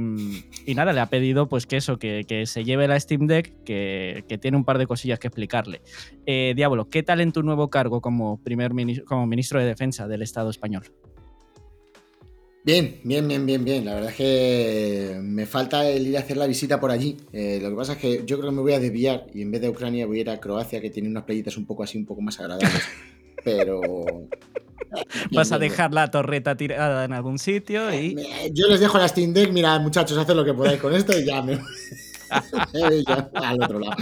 nada, 0.74 0.92
le 0.92 1.00
ha 1.00 1.06
pedido 1.06 1.48
pues 1.48 1.66
que 1.66 1.76
eso, 1.76 1.98
que, 1.98 2.44
se 2.46 2.64
lleve 2.64 2.88
la 2.88 2.98
Steam 2.98 3.26
Deck, 3.26 3.64
que, 3.64 4.38
tiene 4.40 4.56
un 4.56 4.64
par 4.64 4.78
de 4.78 4.86
cosillas 4.86 5.18
que 5.18 5.28
explicarle. 5.28 5.82
Eh, 6.26 6.54
Diablo, 6.56 6.88
¿qué 6.88 7.02
tal 7.02 7.20
en 7.20 7.32
tu 7.32 7.42
nuevo 7.42 7.68
cargo 7.70 8.00
como, 8.00 8.42
primer 8.42 8.72
como 9.04 9.26
ministro 9.26 9.60
de 9.60 9.66
Defensa 9.66 10.08
del 10.08 10.22
Estado 10.22 10.50
español? 10.50 10.84
Bien, 12.64 13.00
bien, 13.02 13.26
bien, 13.26 13.44
bien, 13.44 13.64
bien. 13.64 13.84
La 13.84 13.94
verdad 13.94 14.10
es 14.10 14.16
que 14.16 15.18
me 15.20 15.46
falta 15.46 15.88
el 15.88 16.06
ir 16.06 16.16
a 16.16 16.20
hacer 16.20 16.36
la 16.36 16.46
visita 16.46 16.78
por 16.78 16.92
allí. 16.92 17.16
Eh, 17.32 17.58
lo 17.60 17.70
que 17.70 17.76
pasa 17.76 17.94
es 17.94 17.98
que 17.98 18.22
yo 18.24 18.38
creo 18.38 18.50
que 18.50 18.56
me 18.56 18.62
voy 18.62 18.72
a 18.72 18.78
desviar 18.78 19.26
y 19.34 19.42
en 19.42 19.50
vez 19.50 19.60
de 19.60 19.68
Ucrania 19.68 20.06
voy 20.06 20.18
a 20.18 20.20
ir 20.20 20.30
a 20.30 20.38
Croacia, 20.38 20.80
que 20.80 20.90
tiene 20.90 21.08
unas 21.08 21.24
playitas 21.24 21.56
un 21.56 21.66
poco 21.66 21.82
así, 21.82 21.98
un 21.98 22.06
poco 22.06 22.20
más 22.20 22.38
agradables. 22.38 22.70
Pero, 23.44 24.28
Vas 25.32 25.52
a 25.52 25.58
dejar 25.58 25.92
la 25.92 26.10
torreta 26.10 26.56
tirada 26.56 27.04
en 27.04 27.12
algún 27.12 27.38
sitio 27.38 27.92
y. 27.94 28.16
Yo 28.52 28.68
les 28.68 28.80
dejo 28.80 28.98
la 28.98 29.08
Steam 29.08 29.32
Deck, 29.32 29.52
mira, 29.52 29.78
muchachos, 29.78 30.18
haced 30.18 30.34
lo 30.34 30.44
que 30.44 30.54
podáis 30.54 30.80
con 30.80 30.94
esto 30.94 31.18
y 31.18 31.24
ya 31.24 31.42
me. 31.42 31.58
al 33.34 33.62
otro 33.62 33.78
lado. 33.78 33.96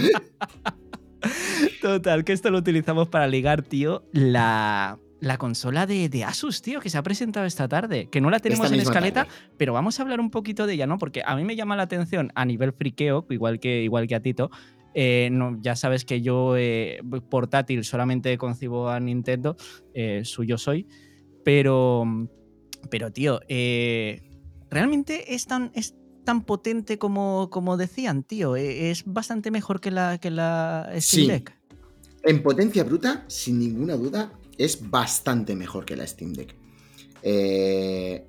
Total, 1.81 2.23
que 2.23 2.33
esto 2.33 2.49
lo 2.49 2.57
utilizamos 2.59 3.09
para 3.09 3.27
ligar, 3.27 3.61
tío, 3.61 4.03
la, 4.11 4.99
consola 5.37 5.85
de, 5.85 6.23
Asus, 6.25 6.61
tío, 6.61 6.79
que 6.79 6.89
se 6.89 6.97
ha 6.97 7.03
presentado 7.03 7.45
esta 7.45 7.67
tarde. 7.67 8.07
Que 8.09 8.21
no 8.21 8.29
la 8.29 8.39
tenemos 8.39 8.71
en 8.71 8.79
escaleta, 8.79 9.27
pero 9.57 9.73
vamos 9.73 9.99
a 9.99 10.03
hablar 10.03 10.19
un 10.19 10.31
poquito 10.31 10.65
de 10.65 10.73
ella, 10.73 10.87
¿no? 10.87 10.97
Porque 10.97 11.21
a 11.25 11.35
mí 11.35 11.43
me 11.43 11.55
llama 11.55 11.75
la 11.75 11.83
atención 11.83 12.31
a 12.35 12.45
nivel 12.45 12.73
friqueo, 12.73 13.25
igual 13.29 13.59
que, 13.59 13.83
igual 13.83 14.07
que 14.07 14.15
a 14.15 14.21
Tito, 14.21 14.49
eh, 14.93 15.29
no, 15.31 15.57
ya 15.61 15.75
sabes 15.75 16.05
que 16.05 16.21
yo 16.21 16.57
eh, 16.57 17.01
portátil 17.29 17.83
solamente 17.83 18.37
concibo 18.37 18.89
a 18.89 18.99
Nintendo, 18.99 19.55
eh, 19.93 20.23
suyo 20.25 20.57
soy, 20.57 20.87
pero, 21.43 22.05
pero 22.89 23.11
tío, 23.11 23.39
realmente 24.69 25.33
es 25.33 25.45
tan, 25.45 25.71
es 25.75 25.95
tan 26.25 26.43
potente 26.43 26.97
como, 26.97 27.49
como 27.49 27.77
decían, 27.77 28.23
tío. 28.23 28.55
Es 28.55 29.03
bastante 29.05 29.49
mejor 29.49 29.79
que 29.79 29.91
la, 29.91 30.17
que 30.17 30.29
la 30.29 30.91
Steam 30.97 31.27
Deck. 31.27 31.57
En 32.23 32.43
potencia 32.43 32.83
bruta, 32.83 33.25
sin 33.27 33.59
ninguna 33.59 33.95
duda, 33.95 34.33
es 34.57 34.89
bastante 34.89 35.55
mejor 35.55 35.85
que 35.85 35.95
la 35.95 36.05
Steam 36.05 36.33
Deck. 36.33 36.55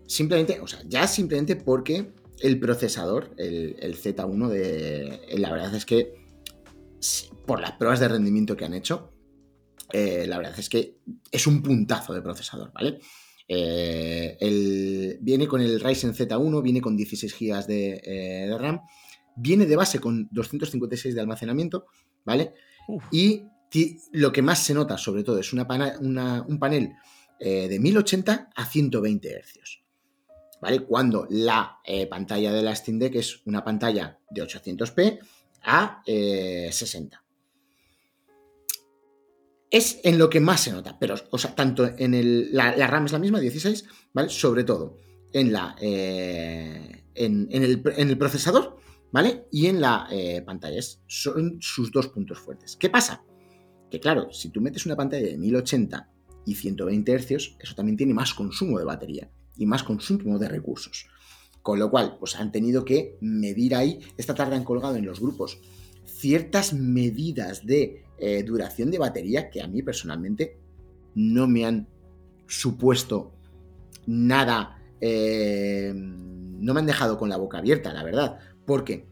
simplemente, 0.06 0.60
o 0.60 0.66
sea, 0.66 0.80
ya 0.88 1.06
simplemente 1.06 1.56
porque 1.56 2.12
el 2.40 2.58
procesador, 2.58 3.34
el, 3.36 3.76
el 3.80 3.96
Z1 3.96 4.48
de. 4.48 5.20
La 5.38 5.52
verdad 5.52 5.74
es 5.74 5.84
que 5.84 6.21
por 7.46 7.60
las 7.60 7.72
pruebas 7.72 8.00
de 8.00 8.08
rendimiento 8.08 8.56
que 8.56 8.64
han 8.64 8.74
hecho, 8.74 9.12
eh, 9.92 10.24
la 10.26 10.38
verdad 10.38 10.58
es 10.58 10.68
que 10.68 10.98
es 11.30 11.46
un 11.46 11.62
puntazo 11.62 12.14
de 12.14 12.22
procesador, 12.22 12.72
¿vale? 12.72 12.98
Eh, 13.46 15.18
viene 15.20 15.46
con 15.46 15.60
el 15.60 15.80
Ryzen 15.80 16.14
Z1, 16.14 16.62
viene 16.62 16.80
con 16.80 16.96
16 16.96 17.36
GB 17.38 17.64
eh, 17.68 18.46
de, 18.48 18.58
RAM, 18.58 18.80
viene 19.36 19.66
de 19.66 19.76
base 19.76 19.98
con 19.98 20.28
256 20.30 21.14
de 21.14 21.20
almacenamiento, 21.20 21.86
¿vale? 22.24 22.54
Y 23.10 23.44
lo 24.12 24.32
que 24.32 24.42
más 24.42 24.62
se 24.62 24.74
nota, 24.74 24.96
sobre 24.96 25.24
todo, 25.24 25.38
es 25.38 25.52
una 25.52 25.66
un 26.46 26.58
panel 26.58 26.92
de 27.40 27.78
1080 27.80 28.50
a 28.54 28.66
120 28.66 29.42
Hz. 29.42 29.82
¿Vale? 30.60 30.80
Cuando 30.80 31.26
la 31.28 31.78
pantalla 32.08 32.52
de 32.52 32.62
la 32.62 32.76
Steam 32.76 32.98
Deck 32.98 33.16
es 33.16 33.40
una 33.46 33.64
pantalla 33.64 34.20
de 34.30 34.42
800p 34.42 35.18
a 35.64 36.02
60. 36.04 37.16
Eh, 37.16 37.22
es 39.70 40.00
en 40.04 40.18
lo 40.18 40.28
que 40.28 40.38
más 40.38 40.60
se 40.60 40.72
nota, 40.72 40.98
pero, 40.98 41.14
o 41.30 41.38
sea, 41.38 41.54
tanto 41.54 41.90
en 41.96 42.12
el. 42.12 42.50
La, 42.52 42.86
RAM 42.86 43.06
es 43.06 43.12
la 43.12 43.18
misma, 43.18 43.40
16, 43.40 43.86
¿vale? 44.12 44.28
Sobre 44.28 44.64
todo 44.64 44.98
en 45.32 45.52
la. 45.52 45.74
Eh, 45.80 47.04
en, 47.14 47.48
el, 47.50 48.18
procesador, 48.18 48.76
¿vale? 49.12 49.46
Y 49.50 49.66
en 49.66 49.80
la 49.80 50.08
eh, 50.10 50.42
pantalla. 50.42 50.80
son 51.06 51.56
sus 51.60 51.90
dos 51.90 52.08
puntos 52.08 52.38
fuertes. 52.38 52.76
¿Qué 52.76 52.90
pasa? 52.90 53.24
Que 53.90 53.98
claro, 53.98 54.30
si 54.30 54.50
tú 54.50 54.60
metes 54.60 54.84
una 54.84 54.96
pantalla 54.96 55.26
de 55.26 55.38
1080 55.38 56.08
y 56.44 56.54
120 56.54 57.18
Hz, 57.18 57.56
eso 57.58 57.74
también 57.74 57.96
tiene 57.96 58.12
más 58.12 58.34
consumo 58.34 58.78
de 58.78 58.84
batería 58.84 59.30
y 59.56 59.64
más 59.64 59.82
consumo 59.82 60.38
de 60.38 60.48
recursos. 60.48 61.06
Con 61.62 61.78
lo 61.78 61.90
cual, 61.90 62.16
pues 62.18 62.36
han 62.36 62.50
tenido 62.50 62.84
que 62.84 63.16
medir 63.20 63.74
ahí, 63.74 64.00
esta 64.16 64.34
tarde 64.34 64.56
han 64.56 64.64
colgado 64.64 64.96
en 64.96 65.06
los 65.06 65.20
grupos 65.20 65.60
ciertas 66.04 66.72
medidas 66.72 67.66
de 67.66 68.04
eh, 68.18 68.42
duración 68.44 68.90
de 68.90 68.98
batería 68.98 69.50
que 69.50 69.60
a 69.60 69.66
mí 69.66 69.82
personalmente 69.82 70.56
no 71.14 71.48
me 71.48 71.64
han 71.64 71.88
supuesto 72.46 73.32
nada, 74.06 74.78
eh, 75.00 75.92
no 75.94 76.74
me 76.74 76.80
han 76.80 76.86
dejado 76.86 77.18
con 77.18 77.28
la 77.28 77.36
boca 77.36 77.58
abierta, 77.58 77.92
la 77.92 78.04
verdad, 78.04 78.38
porque 78.66 79.06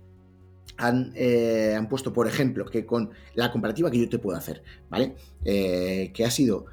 han, 0.77 1.13
eh, 1.17 1.75
han, 1.77 1.89
puesto, 1.89 2.13
por 2.13 2.29
ejemplo, 2.29 2.67
que 2.67 2.87
con 2.87 3.11
la 3.35 3.51
comparativa 3.51 3.91
que 3.91 3.99
yo 3.99 4.09
te 4.09 4.19
puedo 4.19 4.39
hacer, 4.39 4.63
¿vale? 4.89 5.17
que 5.43 6.25
ha 6.25 6.31
sido, 6.31 6.67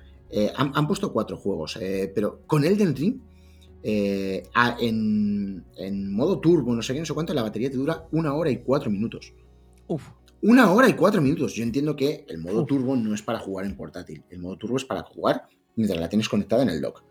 han, 0.56 0.72
han, 0.76 0.88
puesto 0.88 1.12
cuatro 1.12 1.38
juegos, 1.38 1.80
pero 2.14 2.42
con 2.46 2.64
Elden 2.64 2.96
Ring 2.96 3.20
eh, 3.90 4.44
en, 4.82 6.12
modo 6.12 6.42
turbo, 6.42 6.76
no 6.76 6.82
sé 6.82 6.94
qué, 6.94 7.00
no 7.00 7.06
sé 7.06 7.14
cuánto, 7.14 7.34
la 7.34 7.42
batería 7.42 7.72
te 7.72 7.78
dura 7.78 8.06
una 8.12 8.34
hora 8.34 8.52
y 8.52 8.58
cuatro 8.58 8.92
minutos. 8.92 9.34
Uf. 9.88 10.04
Una 10.42 10.74
hora 10.74 10.90
y 10.90 10.94
cuatro 10.94 11.22
minutos. 11.22 11.54
Yo 11.54 11.64
entiendo 11.64 11.96
que 11.96 12.26
el 12.28 12.38
modo 12.40 12.66
turbo 12.66 12.98
no 12.98 13.16
es 13.16 13.22
para 13.22 13.40
jugar 13.40 13.66
en 13.66 13.78
portátil. 13.78 14.26
El 14.30 14.40
modo 14.40 14.58
turbo 14.58 14.76
es 14.76 14.84
para 14.84 15.04
jugar 15.04 15.48
mientras 15.78 16.02
la 16.02 16.10
tienes 16.10 16.28
conectada 16.28 16.64
en 16.64 16.70
el 16.70 16.82
dock. 16.82 17.02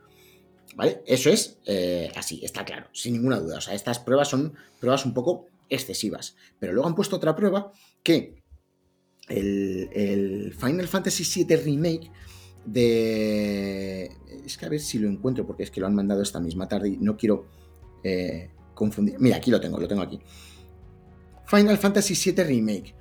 ¿Vale? 0.76 1.02
Eso 1.06 1.30
es 1.30 1.58
eh, 1.64 2.12
así, 2.14 2.44
está 2.44 2.62
claro, 2.66 2.88
sin 2.92 3.14
ninguna 3.14 3.40
duda. 3.40 3.56
O 3.56 3.60
sea, 3.62 3.72
estas 3.72 3.98
pruebas 3.98 4.28
son 4.28 4.52
pruebas 4.78 5.06
un 5.06 5.14
poco 5.14 5.46
excesivas. 5.70 6.36
Pero 6.58 6.74
luego 6.74 6.86
han 6.86 6.94
puesto 6.94 7.16
otra 7.16 7.34
prueba 7.34 7.72
que 8.02 8.42
el, 9.30 9.88
el 9.94 10.52
Final 10.52 10.88
Fantasy 10.88 11.44
VII 11.44 11.56
Remake 11.56 12.10
de... 12.66 14.10
Es 14.44 14.56
que 14.56 14.66
a 14.66 14.68
ver 14.68 14.80
si 14.80 14.98
lo 14.98 15.08
encuentro, 15.08 15.46
porque 15.46 15.62
es 15.62 15.70
que 15.70 15.80
lo 15.80 15.86
han 15.86 15.94
mandado 15.94 16.22
esta 16.22 16.40
misma 16.40 16.68
tarde 16.68 16.90
y 16.90 16.96
no 16.98 17.16
quiero 17.16 17.46
eh, 18.02 18.50
confundir. 18.74 19.16
Mira, 19.18 19.36
aquí 19.36 19.50
lo 19.50 19.60
tengo, 19.60 19.78
lo 19.80 19.88
tengo 19.88 20.02
aquí. 20.02 20.20
Final 21.46 21.78
Fantasy 21.78 22.14
VII 22.32 22.44
Remake. 22.44 22.94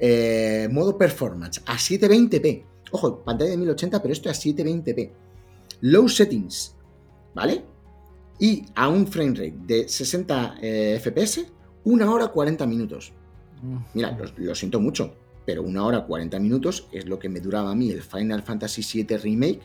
Eh, 0.00 0.68
modo 0.70 0.96
performance 0.96 1.60
a 1.66 1.74
720p. 1.74 2.64
Ojo, 2.92 3.22
pantalla 3.24 3.50
de 3.50 3.56
1080, 3.56 4.00
pero 4.00 4.12
esto 4.12 4.30
es 4.30 4.38
a 4.38 4.40
720p. 4.40 5.10
Low 5.82 6.08
settings, 6.08 6.74
¿vale? 7.34 7.64
Y 8.40 8.64
a 8.74 8.88
un 8.88 9.06
frame 9.06 9.30
rate 9.30 9.54
de 9.66 9.88
60 9.88 10.58
eh, 10.62 11.00
FPS, 11.02 11.46
una 11.84 12.10
hora 12.10 12.28
40 12.28 12.66
minutos. 12.66 13.12
Mm. 13.62 13.76
Mira, 13.94 14.16
lo, 14.36 14.54
siento 14.54 14.80
mucho, 14.80 15.14
pero 15.48 15.62
una 15.62 15.82
hora 15.82 16.04
40 16.04 16.38
minutos 16.40 16.88
es 16.92 17.06
lo 17.06 17.18
que 17.18 17.30
me 17.30 17.40
duraba 17.40 17.70
a 17.70 17.74
mí 17.74 17.90
el 17.90 18.02
Final 18.02 18.42
Fantasy 18.42 18.82
VII 18.82 19.16
Remake. 19.16 19.60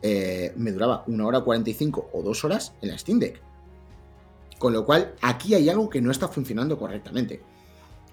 Eh, 0.00 0.54
me 0.56 0.72
duraba 0.72 1.04
una 1.08 1.26
hora 1.26 1.42
45 1.42 2.08
o 2.10 2.22
dos 2.22 2.42
horas 2.42 2.72
en 2.80 2.88
la 2.88 2.96
Steam 2.96 3.18
Deck. 3.18 3.38
Con 4.58 4.72
lo 4.72 4.86
cual, 4.86 5.14
aquí 5.20 5.52
hay 5.52 5.68
algo 5.68 5.90
que 5.90 6.00
no 6.00 6.10
está 6.10 6.28
funcionando 6.28 6.78
correctamente. 6.78 7.42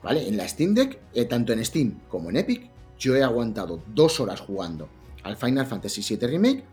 ¿Vale? 0.03 0.27
En 0.27 0.35
la 0.35 0.45
Steam 0.45 0.73
Deck, 0.73 0.99
eh, 1.13 1.23
tanto 1.23 1.53
en 1.53 1.63
Steam 1.63 1.97
como 2.09 2.29
en 2.29 2.35
Epic, 2.35 2.69
yo 2.99 3.15
he 3.15 3.23
aguantado 3.23 3.81
dos 3.87 4.19
horas 4.19 4.41
jugando 4.41 4.89
al 5.23 5.37
Final 5.37 5.67
Fantasy 5.67 6.01
VII 6.01 6.27
Remake 6.27 6.65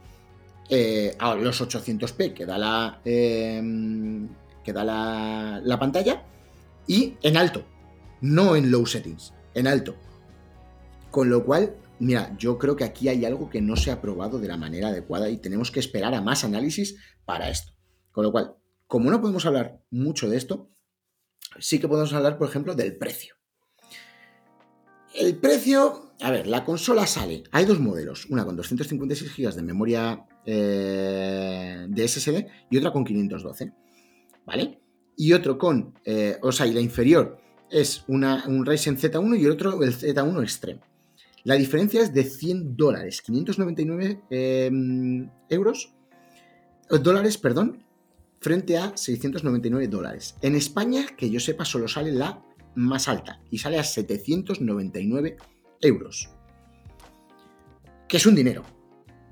eh, 0.69 1.15
a 1.17 1.37
los 1.37 1.63
800p 1.63 2.35
que 2.35 2.45
da 2.45 2.59
la, 2.59 3.01
em, 3.05 4.29
que 4.65 4.73
da 4.73 4.83
la, 4.83 5.61
la 5.63 5.79
pantalla 5.79 6.25
y 6.89 7.15
en 7.23 7.37
alto, 7.37 7.63
no 8.21 8.57
en 8.57 8.73
low 8.73 8.85
settings, 8.85 9.33
en 9.55 9.69
alto. 9.69 9.95
Con 11.19 11.31
lo 11.31 11.45
cual, 11.45 11.75
mira, 11.99 12.37
yo 12.39 12.59
creo 12.59 12.77
que 12.77 12.85
aquí 12.85 13.09
hay 13.09 13.25
algo 13.25 13.51
que 13.51 13.61
no 13.61 13.75
se 13.75 13.91
ha 13.91 14.01
probado 14.01 14.39
de 14.39 14.47
la 14.47 14.57
manera 14.57 14.87
adecuada 14.87 15.29
y 15.29 15.39
tenemos 15.39 15.73
que 15.73 15.81
esperar 15.81 16.15
a 16.15 16.23
más 16.23 16.45
análisis 16.45 16.95
para 17.25 17.51
esto. 17.51 17.73
Con 18.13 18.23
lo 18.23 18.31
cual, 18.31 18.55
como 18.87 19.11
no 19.11 19.21
podemos 19.21 19.45
hablar 19.45 19.83
mucho 19.91 20.31
de 20.31 20.37
esto, 20.37 20.71
sí 21.59 21.81
que 21.81 21.89
podemos 21.89 22.13
hablar, 22.13 22.39
por 22.39 22.49
ejemplo, 22.49 22.77
del 22.77 22.97
precio. 22.97 23.35
El 25.13 25.35
precio, 25.39 26.13
a 26.21 26.31
ver, 26.31 26.47
la 26.47 26.65
consola 26.65 27.05
sale, 27.05 27.43
hay 27.51 27.65
dos 27.65 27.81
modelos, 27.81 28.27
una 28.27 28.45
con 28.45 28.55
256 28.55 29.37
GB 29.37 29.55
de 29.57 29.63
memoria 29.63 30.25
eh, 30.47 31.85
de 31.89 32.07
SSD 32.07 32.47
y 32.71 32.79
otra 32.79 32.93
con 32.93 33.05
512, 33.05 33.73
¿vale? 34.47 34.79
Y 35.17 35.33
otro 35.33 35.59
con, 35.59 35.99
eh, 36.05 36.39
o 36.43 36.53
sea, 36.53 36.69
y 36.69 36.73
la 36.73 36.81
inferior 36.81 37.41
es 37.73 38.05
una, 38.07 38.45
un 38.47 38.65
Ryzen 38.65 38.97
Z1 38.97 39.37
y 39.37 39.47
el 39.47 39.51
otro 39.51 39.83
el 39.83 39.93
Z1 39.93 40.43
Extreme. 40.45 40.88
La 41.49 41.55
diferencia 41.55 42.03
es 42.03 42.13
de 42.13 42.25
100 42.25 42.77
dólares, 42.77 43.23
599 43.23 44.21
em, 44.29 45.31
euros, 45.49 45.95
dólares, 46.91 47.39
perdón, 47.39 47.87
frente 48.39 48.77
a 48.77 48.95
699 48.95 49.89
dólares. 49.89 50.37
En 50.43 50.55
España, 50.57 51.07
que 51.17 51.31
yo 51.31 51.41
sepa, 51.41 51.65
solo 51.65 51.89
sale 51.89 52.13
la 52.13 52.45
más 52.75 53.09
alta 53.09 53.41
y 53.51 53.57
sale 53.57 53.79
a 53.79 53.83
799 53.83 55.39
euros. 55.81 56.29
Que 58.07 58.19
es 58.19 58.27
un 58.27 58.35
dinero. 58.35 58.63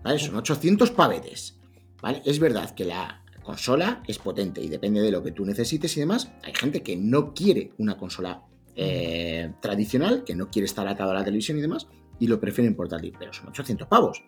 ¿vale? 0.02 0.18
Son 0.18 0.36
800 0.36 0.92
pavetes. 0.92 1.58
¿vale? 2.00 2.22
Es 2.24 2.38
verdad 2.38 2.74
que 2.74 2.86
la 2.86 3.26
consola 3.42 4.02
es 4.08 4.18
potente 4.18 4.62
y 4.62 4.68
depende 4.68 5.02
de 5.02 5.10
lo 5.10 5.22
que 5.22 5.32
tú 5.32 5.44
necesites 5.44 5.94
y 5.98 6.00
demás. 6.00 6.32
Hay 6.42 6.54
gente 6.54 6.82
que 6.82 6.96
no 6.96 7.34
quiere 7.34 7.74
una 7.76 7.98
consola 7.98 8.42
eh, 8.74 9.52
tradicional, 9.60 10.24
que 10.24 10.34
no 10.34 10.50
quiere 10.50 10.64
estar 10.64 10.88
atado 10.88 11.10
a 11.10 11.14
la 11.14 11.24
televisión 11.24 11.56
y 11.58 11.62
demás, 11.62 11.86
y 12.18 12.26
lo 12.26 12.40
prefieren 12.40 12.74
portátil, 12.74 13.14
pero 13.18 13.32
son 13.32 13.48
800 13.48 13.88
pavos. 13.88 14.22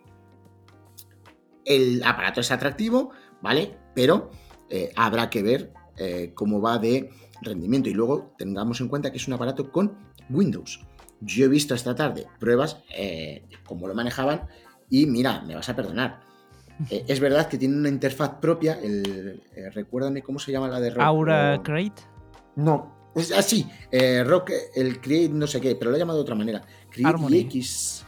El 1.64 2.03
aparato 2.05 2.41
es 2.41 2.51
atractivo, 2.51 3.11
¿vale? 3.43 3.76
Pero 3.95 4.30
eh, 4.70 4.93
habrá 4.97 5.28
que 5.30 5.43
ver 5.43 5.72
eh, 5.97 6.32
cómo 6.34 6.61
va 6.61 6.78
de 6.78 7.11
rendimiento. 7.43 7.89
Y 7.89 7.95
luego 7.95 8.34
tengamos 8.39 8.80
en 8.80 8.89
cuenta 8.89 9.11
que 9.11 9.18
es 9.18 9.26
un 9.28 9.34
aparato 9.34 9.70
con 9.70 9.97
Windows. 10.30 10.80
Yo 11.20 11.47
he 11.47 11.49
visto 11.49 11.74
esta 11.74 11.95
tarde 11.95 12.26
pruebas, 12.39 12.82
eh, 12.97 13.45
cómo 13.66 13.89
lo 13.89 13.95
manejaban, 13.95 14.47
y 14.89 15.07
mira, 15.07 15.43
me 15.43 15.55
vas 15.55 15.68
a 15.68 15.76
perdonar. 15.76 16.20
es 16.91 17.20
verdad 17.20 17.49
que 17.49 17.59
tiene 17.59 17.76
una 17.76 17.89
interfaz 17.89 18.34
propia. 18.41 18.78
El, 18.80 19.43
recuérdame 19.74 20.22
cómo 20.22 20.39
se 20.39 20.53
llama 20.53 20.68
la 20.68 20.80
de. 20.80 20.95
Aura 20.99 21.61
Create. 21.62 22.03
No, 22.57 22.97
es 23.21 23.33
así. 23.33 23.66
Rock, 24.25 24.53
el 24.75 25.01
Create, 25.01 25.31
no 25.31 25.47
sé 25.47 25.61
qué, 25.61 25.75
pero 25.75 25.91
lo 25.91 25.97
he 25.97 26.01
llamado 26.01 26.19
de 26.19 26.23
otra 26.23 26.35
manera. 26.35 26.62
Create 26.91 27.09
Harmony. 27.09 27.39
X. 27.39 28.05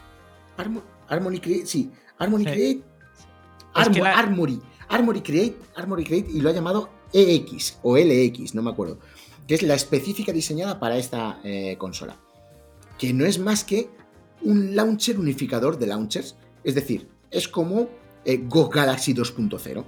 Harmony 1.09 1.41
Create, 1.41 1.67
sí. 1.67 1.91
Harmony 2.19 2.45
Create. 2.45 2.83
Armory. 3.75 4.61
Armory 4.91 5.21
Create, 5.23 5.57
Armory 5.77 6.05
Create 6.05 6.31
y 6.31 6.41
lo 6.41 6.51
ha 6.51 6.53
llamado 6.53 6.91
EX 7.13 7.79
o 7.83 7.97
LX, 7.97 8.55
no 8.55 8.63
me 8.63 8.71
acuerdo, 8.71 8.99
que 9.47 9.55
es 9.55 9.63
la 9.63 9.75
específica 9.75 10.33
diseñada 10.33 10.79
para 10.81 10.99
esta 10.99 11.41
eh, 11.45 11.77
consola, 11.79 12.17
que 12.99 13.13
no 13.13 13.25
es 13.25 13.39
más 13.39 13.65
que 13.65 13.89
un 14.43 14.75
launcher 14.75 15.19
unificador 15.19 15.79
de 15.79 15.87
launchers, 15.87 16.37
es 16.65 16.75
decir, 16.75 17.09
es 17.31 17.47
como 17.47 17.89
eh, 18.25 18.43
Go 18.49 18.69
Galaxy 18.69 19.15
2.0, 19.15 19.85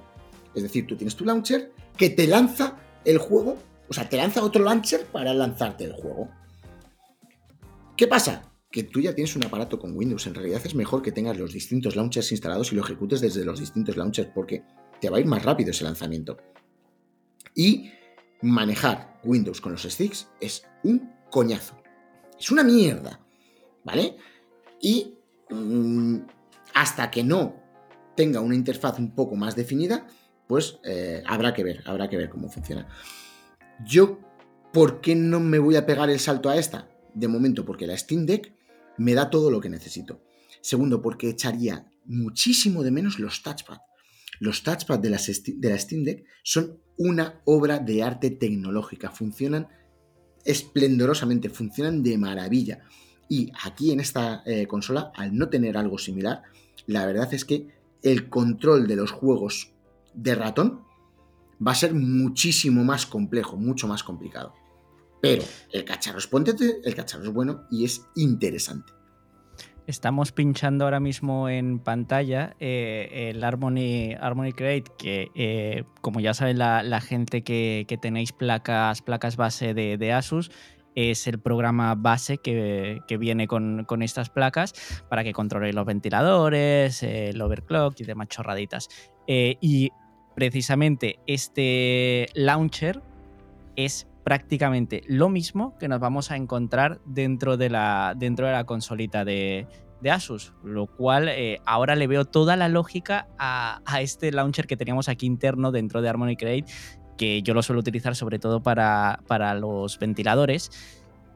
es 0.54 0.62
decir, 0.62 0.86
tú 0.86 0.96
tienes 0.96 1.16
tu 1.16 1.24
launcher 1.24 1.72
que 1.96 2.10
te 2.10 2.28
lanza 2.28 2.76
el 3.04 3.18
juego, 3.18 3.56
o 3.92 3.94
sea, 3.94 4.08
te 4.08 4.16
lanza 4.16 4.42
otro 4.42 4.64
launcher 4.64 5.04
para 5.04 5.34
lanzarte 5.34 5.84
el 5.84 5.92
juego. 5.92 6.30
¿Qué 7.94 8.08
pasa? 8.08 8.52
que 8.72 8.84
tú 8.84 9.00
ya 9.00 9.14
tienes 9.14 9.36
un 9.36 9.44
aparato 9.44 9.78
con 9.78 9.94
Windows. 9.94 10.26
En 10.26 10.34
realidad 10.34 10.62
es 10.64 10.74
mejor 10.74 11.02
que 11.02 11.12
tengas 11.12 11.36
los 11.36 11.52
distintos 11.52 11.94
launchers 11.94 12.32
instalados 12.32 12.72
y 12.72 12.76
lo 12.76 12.82
ejecutes 12.82 13.20
desde 13.20 13.44
los 13.44 13.60
distintos 13.60 13.96
launchers 13.96 14.30
porque 14.34 14.64
te 14.98 15.10
va 15.10 15.18
a 15.18 15.20
ir 15.20 15.26
más 15.26 15.44
rápido 15.44 15.70
ese 15.70 15.84
lanzamiento. 15.84 16.38
Y 17.54 17.90
manejar 18.40 19.20
Windows 19.22 19.60
con 19.60 19.72
los 19.72 19.82
sticks 19.82 20.28
es 20.40 20.64
un 20.82 21.12
coñazo. 21.30 21.76
Es 22.40 22.50
una 22.50 22.64
mierda. 22.64 23.20
¿Vale? 23.84 24.16
Y 24.80 25.18
mm, 25.50 26.20
hasta 26.72 27.10
que 27.10 27.22
no 27.22 27.60
tenga 28.16 28.40
una 28.40 28.54
interfaz 28.54 28.98
un 28.98 29.14
poco 29.14 29.36
más 29.36 29.54
definida, 29.54 30.06
pues 30.46 30.78
eh, 30.84 31.22
habrá 31.26 31.52
que 31.52 31.62
ver, 31.62 31.82
habrá 31.84 32.08
que 32.08 32.16
ver 32.16 32.30
cómo 32.30 32.48
funciona. 32.48 32.88
Yo, 33.84 34.20
¿por 34.72 35.00
qué 35.00 35.14
no 35.14 35.40
me 35.40 35.58
voy 35.58 35.76
a 35.76 35.86
pegar 35.86 36.10
el 36.10 36.20
salto 36.20 36.48
a 36.48 36.56
esta? 36.56 36.88
De 37.14 37.28
momento, 37.28 37.64
porque 37.64 37.86
la 37.86 37.96
Steam 37.96 38.26
Deck 38.26 38.54
me 38.98 39.14
da 39.14 39.30
todo 39.30 39.50
lo 39.50 39.60
que 39.60 39.68
necesito. 39.68 40.22
Segundo, 40.60 41.02
porque 41.02 41.28
echaría 41.28 41.86
muchísimo 42.04 42.82
de 42.82 42.90
menos 42.90 43.18
los 43.18 43.42
touchpads. 43.42 43.80
Los 44.40 44.64
la, 44.66 44.76
de 44.98 45.10
la 45.70 45.78
Steam 45.78 46.04
Deck 46.04 46.24
son 46.42 46.80
una 46.96 47.40
obra 47.44 47.78
de 47.78 48.02
arte 48.02 48.30
tecnológica, 48.30 49.10
funcionan 49.10 49.68
esplendorosamente, 50.44 51.48
funcionan 51.48 52.02
de 52.02 52.18
maravilla. 52.18 52.80
Y 53.28 53.52
aquí 53.64 53.92
en 53.92 54.00
esta 54.00 54.42
eh, 54.44 54.66
consola, 54.66 55.12
al 55.14 55.36
no 55.36 55.48
tener 55.48 55.76
algo 55.76 55.98
similar, 55.98 56.42
la 56.86 57.06
verdad 57.06 57.32
es 57.32 57.44
que 57.44 57.68
el 58.02 58.28
control 58.28 58.86
de 58.86 58.96
los 58.96 59.12
juegos 59.12 59.72
de 60.14 60.34
ratón 60.34 60.82
va 61.66 61.72
a 61.72 61.76
ser 61.76 61.94
muchísimo 61.94 62.84
más 62.84 63.06
complejo, 63.06 63.56
mucho 63.56 63.86
más 63.86 64.02
complicado. 64.02 64.54
Pero 65.20 65.44
el 65.72 65.84
cacharro 65.84 66.18
es 66.18 66.28
el 66.84 66.94
cacharro 66.94 67.24
es 67.24 67.32
bueno 67.32 67.64
y 67.70 67.84
es 67.84 68.04
interesante. 68.16 68.92
Estamos 69.86 70.30
pinchando 70.30 70.84
ahora 70.84 71.00
mismo 71.00 71.48
en 71.48 71.80
pantalla 71.80 72.54
eh, 72.60 73.30
el 73.34 73.42
Harmony, 73.42 74.14
Harmony 74.20 74.52
que 74.52 75.30
eh, 75.34 75.84
como 76.00 76.20
ya 76.20 76.34
saben 76.34 76.58
la, 76.58 77.00
gente 77.00 77.42
que, 77.42 77.98
tenéis 78.00 78.32
placas, 78.32 79.02
placas 79.02 79.36
base 79.36 79.74
de, 79.74 80.12
Asus, 80.12 80.52
es 80.94 81.26
el 81.26 81.40
programa 81.40 81.96
base 81.96 82.38
que, 82.38 83.02
viene 83.18 83.48
con, 83.48 84.02
estas 84.02 84.30
placas 84.30 84.72
para 85.08 85.24
que 85.24 85.32
controléis 85.32 85.74
los 85.74 85.84
ventiladores, 85.84 87.02
el 87.02 87.40
overclock 87.40 87.98
y 87.98 88.04
demás 88.04 88.28
chorraditas. 88.28 88.88
Eh, 89.26 89.56
y 89.60 89.90
precisamente 90.34 91.18
este 91.26 92.28
launcher 92.34 93.02
es 93.76 94.06
prácticamente 94.24 95.02
lo 95.06 95.28
mismo 95.28 95.76
que 95.78 95.88
nos 95.88 96.00
vamos 96.00 96.30
a 96.30 96.36
encontrar 96.36 97.00
dentro 97.04 97.56
de 97.56 97.70
la, 97.70 98.14
dentro 98.16 98.46
de 98.46 98.52
la 98.52 98.64
consolita 98.64 99.24
de, 99.24 99.66
Asus, 100.10 100.52
lo 100.64 100.88
cual 100.88 101.28
eh, 101.28 101.60
ahora 101.64 101.94
le 101.94 102.08
veo 102.08 102.24
toda 102.24 102.56
la 102.56 102.68
lógica 102.68 103.28
a, 103.38 103.80
este 104.00 104.32
launcher 104.32 104.66
que 104.66 104.76
teníamos 104.76 105.08
aquí 105.08 105.26
interno 105.26 105.70
dentro 105.70 106.02
de 106.02 106.08
Harmony 106.08 106.36
Create, 106.36 106.72
que 107.16 107.42
yo 107.42 107.54
lo 107.54 107.62
suelo 107.62 107.80
utilizar 107.80 108.16
sobre 108.16 108.40
todo 108.40 108.62
para, 108.64 109.20
para 109.28 109.54
los 109.54 110.00
ventiladores. 110.00 110.70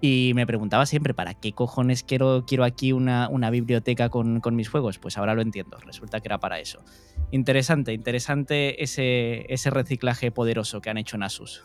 Y 0.01 0.33
me 0.35 0.47
preguntaba 0.47 0.85
siempre, 0.85 1.15
¿para 1.15 1.35
qué 1.35 1.53
cojones 1.53 2.03
quiero, 2.03 2.45
quiero 2.45 2.65
aquí 2.65 2.93
una, 2.93 3.29
una 3.29 3.51
biblioteca 3.51 4.09
con, 4.09 4.41
con, 4.41 4.57
mis 4.57 4.69
juegos? 4.69 4.99
Pues 4.99 5.17
ahora 5.17 5.35
lo 5.35 5.43
entiendo, 5.43 5.79
resulta 5.79 6.21
que 6.21 6.29
era 6.29 6.39
para 6.39 6.59
eso. 6.59 6.83
Interesante, 7.31 7.93
interesante 7.93 8.83
ese, 8.83 9.53
ese 9.53 9.71
reciclaje 9.71 10.31
poderoso 10.31 10.81
que 10.81 10.91
han 10.91 10.99
hecho 10.99 11.17
en 11.17 11.25
Asus. 11.25 11.65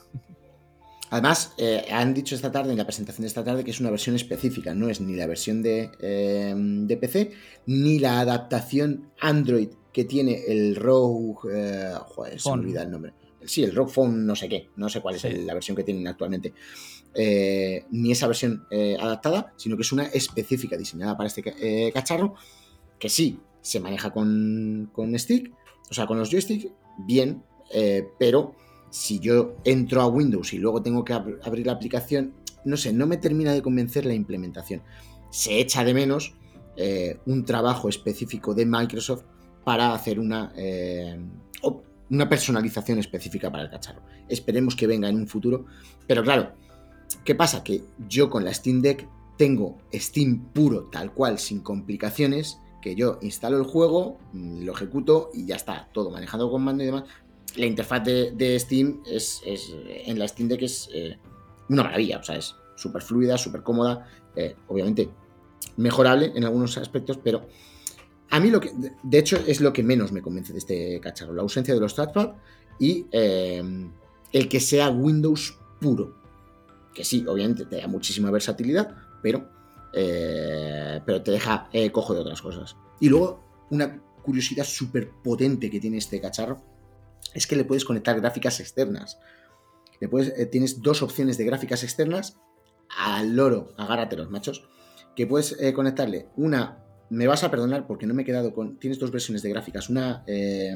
Además, 1.11 1.53
eh, 1.57 1.85
han 1.91 2.13
dicho 2.13 2.35
esta 2.35 2.53
tarde, 2.53 2.71
en 2.71 2.77
la 2.77 2.85
presentación 2.85 3.23
de 3.23 3.27
esta 3.27 3.43
tarde, 3.43 3.65
que 3.65 3.71
es 3.71 3.81
una 3.81 3.89
versión 3.89 4.15
específica, 4.15 4.73
no 4.73 4.87
es 4.89 5.01
ni 5.01 5.13
la 5.15 5.27
versión 5.27 5.61
de, 5.61 5.91
eh, 5.99 6.97
PC, 6.99 7.31
ni 7.65 7.99
la 7.99 8.21
adaptación 8.21 9.11
Android 9.19 9.67
que 9.91 10.05
tiene 10.05 10.45
el 10.47 10.77
Rogue. 10.77 11.53
Eh, 11.53 11.93
joder, 12.07 12.39
se 12.39 12.49
me 12.49 12.53
olvida 12.53 12.83
el 12.83 12.91
nombre. 12.91 13.13
Sí, 13.43 13.61
el 13.61 13.75
Rogue 13.75 13.91
Phone, 13.91 14.25
no 14.25 14.37
sé 14.37 14.47
qué, 14.47 14.69
no 14.77 14.87
sé 14.87 15.01
cuál 15.01 15.15
es 15.15 15.23
la 15.45 15.53
versión 15.53 15.75
que 15.75 15.83
tienen 15.83 16.07
actualmente. 16.07 16.53
ni 17.13 18.11
esa 18.13 18.27
versión 18.27 18.65
adaptada, 18.97 19.53
sino 19.57 19.75
que 19.75 19.81
es 19.81 19.91
una 19.91 20.05
específica 20.05 20.77
diseñada 20.77 21.17
para 21.17 21.27
este 21.27 21.91
cacharro. 21.91 22.35
que 22.97 23.09
sí, 23.09 23.37
se 23.61 23.79
maneja 23.79 24.11
con, 24.11 24.89
con 24.91 25.17
stick, 25.17 25.53
o 25.89 25.93
sea, 25.93 26.07
con 26.07 26.17
los 26.17 26.29
joysticks, 26.29 26.67
bien, 26.97 27.43
eh, 27.73 28.07
pero 28.19 28.55
si 28.89 29.19
yo 29.19 29.55
entro 29.63 30.01
a 30.01 30.07
Windows 30.07 30.53
y 30.53 30.57
luego 30.57 30.81
tengo 30.81 31.03
que 31.03 31.13
abrir 31.13 31.65
la 31.65 31.73
aplicación, 31.73 32.33
no 32.65 32.77
sé, 32.77 32.93
no 32.93 33.07
me 33.07 33.17
termina 33.17 33.53
de 33.53 33.61
convencer 33.61 34.05
la 34.05 34.13
implementación. 34.13 34.81
Se 35.29 35.59
echa 35.59 35.83
de 35.83 35.93
menos 35.93 36.35
eh, 36.75 37.19
un 37.25 37.45
trabajo 37.45 37.89
específico 37.89 38.53
de 38.53 38.65
Microsoft 38.65 39.23
para 39.63 39.93
hacer 39.93 40.19
una, 40.19 40.51
eh, 40.55 41.19
una 42.09 42.27
personalización 42.27 42.99
específica 42.99 43.51
para 43.51 43.63
el 43.63 43.69
cacharro. 43.69 44.01
Esperemos 44.27 44.75
que 44.75 44.87
venga 44.87 45.07
en 45.07 45.15
un 45.15 45.27
futuro, 45.27 45.65
pero 46.07 46.23
claro, 46.23 46.53
¿qué 47.23 47.35
pasa? 47.35 47.63
Que 47.63 47.83
yo 48.09 48.29
con 48.29 48.43
la 48.43 48.53
Steam 48.53 48.81
Deck 48.81 49.07
tengo 49.37 49.77
Steam 49.93 50.51
puro, 50.53 50.89
tal 50.91 51.13
cual, 51.13 51.39
sin 51.39 51.61
complicaciones, 51.61 52.59
que 52.81 52.95
yo 52.95 53.19
instalo 53.21 53.57
el 53.57 53.63
juego, 53.63 54.19
mm, 54.33 54.63
lo 54.63 54.73
ejecuto 54.73 55.29
y 55.33 55.45
ya 55.45 55.55
está, 55.55 55.89
todo 55.93 56.09
manejando 56.11 56.49
con 56.49 56.63
mando 56.63 56.83
y 56.83 56.87
demás. 56.87 57.03
La 57.55 57.65
interfaz 57.65 58.03
de, 58.03 58.57
Steam 58.59 59.01
es, 59.05 59.41
en 59.45 60.17
la 60.17 60.27
Steam 60.27 60.47
Deck 60.47 60.61
es 60.61 60.89
eh, 60.93 61.17
una 61.69 61.83
maravilla, 61.83 62.19
o 62.19 62.23
sea, 62.23 62.35
es 62.37 62.55
súper 62.75 63.01
fluida, 63.01 63.37
súper 63.37 63.61
cómoda, 63.61 64.07
eh, 64.35 64.55
obviamente 64.67 65.09
mejorable 65.77 66.31
en 66.35 66.43
algunos 66.43 66.77
aspectos, 66.77 67.19
pero 67.23 67.47
a 68.29 68.39
mí 68.39 68.49
lo 68.49 68.61
que, 68.61 68.71
de 69.03 69.19
hecho, 69.19 69.37
es 69.45 69.59
lo 69.59 69.73
que 69.73 69.83
menos 69.83 70.11
me 70.11 70.21
convence 70.21 70.53
de 70.53 70.59
este 70.59 70.99
cacharro, 71.01 71.33
la 71.33 71.41
ausencia 71.41 71.73
de 71.73 71.79
los 71.79 71.93
trackpad 71.93 72.33
y 72.79 73.05
eh, 73.11 73.61
el 74.31 74.49
que 74.49 74.59
sea 74.59 74.89
Windows 74.89 75.57
puro, 75.79 76.15
que 76.93 77.03
sí, 77.03 77.25
obviamente 77.27 77.65
te 77.65 77.77
da 77.77 77.87
muchísima 77.87 78.31
versatilidad, 78.31 78.95
pero, 79.21 79.49
eh, 79.93 81.01
pero 81.05 81.21
te 81.21 81.31
deja 81.31 81.69
cojo 81.91 82.13
de 82.13 82.21
otras 82.21 82.41
cosas. 82.41 82.75
Y 82.99 83.09
luego, 83.09 83.43
una 83.69 84.01
curiosidad 84.23 84.65
súper 84.65 85.09
potente 85.23 85.69
que 85.69 85.79
tiene 85.79 85.97
este 85.97 86.21
cacharro 86.21 86.61
es 87.33 87.47
que 87.47 87.55
le 87.55 87.65
puedes 87.65 87.85
conectar 87.85 88.19
gráficas 88.19 88.59
externas. 88.59 89.19
Puedes, 90.09 90.49
tienes 90.49 90.81
dos 90.81 91.03
opciones 91.03 91.37
de 91.37 91.45
gráficas 91.45 91.83
externas 91.83 92.37
al 92.97 93.35
loro, 93.35 93.73
agárrate 93.77 94.17
los 94.17 94.29
machos, 94.29 94.67
que 95.15 95.27
puedes 95.27 95.55
eh, 95.59 95.73
conectarle 95.73 96.29
una, 96.35 96.83
me 97.09 97.27
vas 97.27 97.43
a 97.43 97.51
perdonar 97.51 97.87
porque 97.87 98.05
no 98.05 98.13
me 98.13 98.23
he 98.23 98.25
quedado 98.25 98.53
con, 98.53 98.77
tienes 98.77 98.99
dos 98.99 99.11
versiones 99.11 99.41
de 99.41 99.49
gráficas, 99.49 99.89
una, 99.89 100.23
eh, 100.27 100.75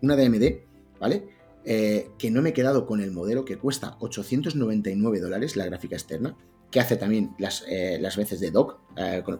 una 0.00 0.16
de 0.16 0.66
¿vale? 1.00 1.28
Eh, 1.64 2.10
que 2.18 2.30
no 2.30 2.42
me 2.42 2.50
he 2.50 2.52
quedado 2.52 2.86
con 2.86 3.00
el 3.00 3.10
modelo 3.10 3.44
que 3.44 3.56
cuesta 3.56 3.96
899 4.00 5.20
dólares 5.20 5.56
la 5.56 5.66
gráfica 5.66 5.96
externa, 5.96 6.36
que 6.70 6.80
hace 6.80 6.96
también 6.96 7.34
las, 7.38 7.64
las 8.00 8.16
veces 8.16 8.40
de 8.40 8.50
dock 8.50 8.80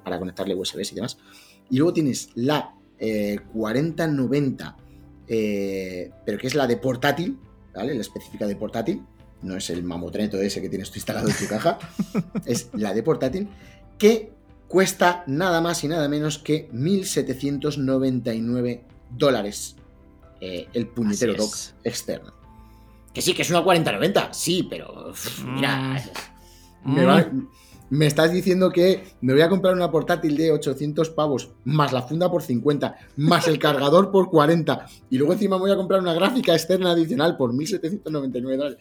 para 0.04 0.18
conectarle 0.18 0.54
USBs 0.54 0.92
y 0.92 0.94
demás. 0.94 1.18
Y 1.70 1.78
luego 1.78 1.92
tienes 1.92 2.30
la 2.34 2.74
4090, 3.52 4.76
pero 5.26 6.38
que 6.38 6.46
es 6.46 6.54
la 6.54 6.66
de 6.66 6.76
portátil, 6.76 7.38
¿vale? 7.74 7.94
La 7.94 8.00
específica 8.00 8.46
de 8.46 8.56
portátil, 8.56 9.02
no 9.44 9.56
es 9.56 9.70
el 9.70 9.84
mamotreto 9.84 10.40
ese 10.40 10.60
que 10.60 10.68
tienes 10.68 10.90
tú 10.90 10.96
instalado 10.96 11.28
en 11.28 11.36
tu 11.36 11.46
caja, 11.46 11.78
es 12.44 12.68
la 12.72 12.92
de 12.94 13.02
portátil, 13.02 13.48
que 13.98 14.30
cuesta 14.68 15.24
nada 15.26 15.60
más 15.60 15.82
y 15.84 15.88
nada 15.88 16.08
menos 16.08 16.38
que 16.38 16.70
1.799 16.70 18.80
dólares 19.10 19.76
eh, 20.40 20.68
el 20.72 20.86
puñetero 20.88 21.34
dock 21.34 21.54
externo. 21.84 22.32
Que 23.12 23.20
sí, 23.22 23.34
que 23.34 23.42
es 23.42 23.50
una 23.50 23.62
4090, 23.62 24.32
sí, 24.32 24.66
pero 24.68 25.12
mira, 25.46 25.76
mm. 25.76 25.98
Mm. 26.84 27.48
me, 27.90 28.06
estás 28.06 28.32
diciendo 28.32 28.70
que 28.70 29.04
me 29.20 29.32
voy 29.32 29.42
a 29.42 29.48
comprar 29.48 29.74
una 29.74 29.90
portátil 29.90 30.36
de 30.36 30.52
800 30.52 31.10
pavos, 31.10 31.52
más 31.64 31.92
la 31.92 32.02
funda 32.02 32.30
por 32.30 32.42
50, 32.42 32.96
más 33.16 33.48
el 33.48 33.58
cargador 33.58 34.10
por 34.10 34.30
40, 34.30 34.86
y 35.10 35.18
luego 35.18 35.32
encima 35.32 35.56
voy 35.56 35.70
a 35.70 35.76
comprar 35.76 36.00
una 36.00 36.14
gráfica 36.14 36.52
externa 36.52 36.92
adicional 36.92 37.36
por 37.36 37.52
1.799 37.52 38.56
dólares. 38.56 38.78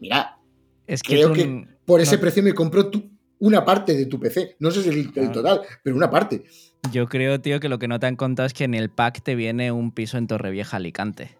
Mira, 0.00 0.38
es 0.86 1.02
que 1.02 1.14
creo 1.14 1.32
que 1.32 1.66
por 1.84 2.00
ese 2.00 2.18
precio 2.18 2.42
me 2.42 2.54
compro 2.54 2.90
una 3.38 3.64
parte 3.64 3.94
de 3.94 4.06
tu 4.06 4.18
PC. 4.18 4.56
No 4.58 4.70
sé 4.70 4.82
si 4.82 4.88
el, 4.88 5.12
el 5.14 5.32
total, 5.32 5.62
pero 5.82 5.96
una 5.96 6.10
parte. 6.10 6.44
Yo 6.92 7.08
creo, 7.08 7.40
tío, 7.40 7.60
que 7.60 7.68
lo 7.68 7.78
que 7.78 7.88
no 7.88 7.98
te 7.98 8.06
han 8.06 8.16
contado 8.16 8.46
es 8.46 8.54
que 8.54 8.64
en 8.64 8.74
el 8.74 8.90
pack 8.90 9.22
te 9.22 9.34
viene 9.34 9.72
un 9.72 9.92
piso 9.92 10.18
en 10.18 10.26
Torrevieja, 10.26 10.76
Alicante. 10.76 11.36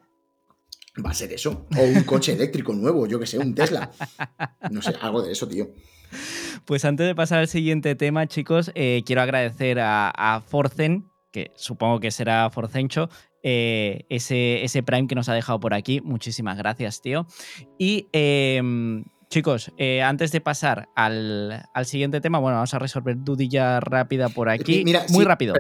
Va 1.05 1.11
a 1.11 1.15
ser 1.15 1.33
eso. 1.33 1.67
O 1.79 1.83
un 1.83 2.05
coche 2.05 2.33
eléctrico 2.33 2.73
nuevo, 2.73 3.07
yo 3.07 3.19
que 3.19 3.27
sé, 3.27 3.39
un 3.39 3.55
Tesla. 3.55 3.91
No 4.71 4.83
sé, 4.83 4.95
algo 5.01 5.23
de 5.23 5.33
eso, 5.33 5.49
tío. 5.49 5.69
Pues 6.65 6.85
antes 6.85 7.07
de 7.07 7.15
pasar 7.15 7.41
al 7.41 7.49
siguiente 7.49 7.95
tema, 7.95 8.27
chicos, 8.27 8.71
eh, 8.75 9.03
quiero 9.05 9.23
agradecer 9.23 9.81
a, 9.81 10.11
a, 10.11 10.41
Forcen, 10.41 11.11
que 11.33 11.51
supongo 11.57 11.99
que 11.99 12.11
será 12.11 12.49
Forcencho, 12.51 13.11
eh, 13.43 14.07
ese, 14.09 14.65
ese 14.65 14.83
Prime 14.83 15.07
que 15.07 15.15
nos 15.15 15.29
ha 15.29 15.35
dejado 15.35 15.61
por 15.61 15.75
aquí. 15.75 16.01
Muchísimas 16.01 16.57
gracias, 16.57 17.03
tío. 17.03 17.27
Y 17.79 18.09
em, 18.13 19.05
chicos, 19.29 19.73
eh, 19.77 20.03
antes 20.03 20.33
de 20.33 20.41
pasar 20.41 20.89
al, 20.95 21.65
siguiente 21.85 22.21
tema, 22.21 22.39
bueno, 22.39 22.57
vamos 22.57 22.75
a 22.75 22.79
resolver 22.79 23.17
dudilla 23.19 23.81
rápida 23.81 24.29
por 24.29 24.49
aquí. 24.49 24.85
Mira, 24.85 25.05
Muy 25.11 25.25
rápido. 25.25 25.55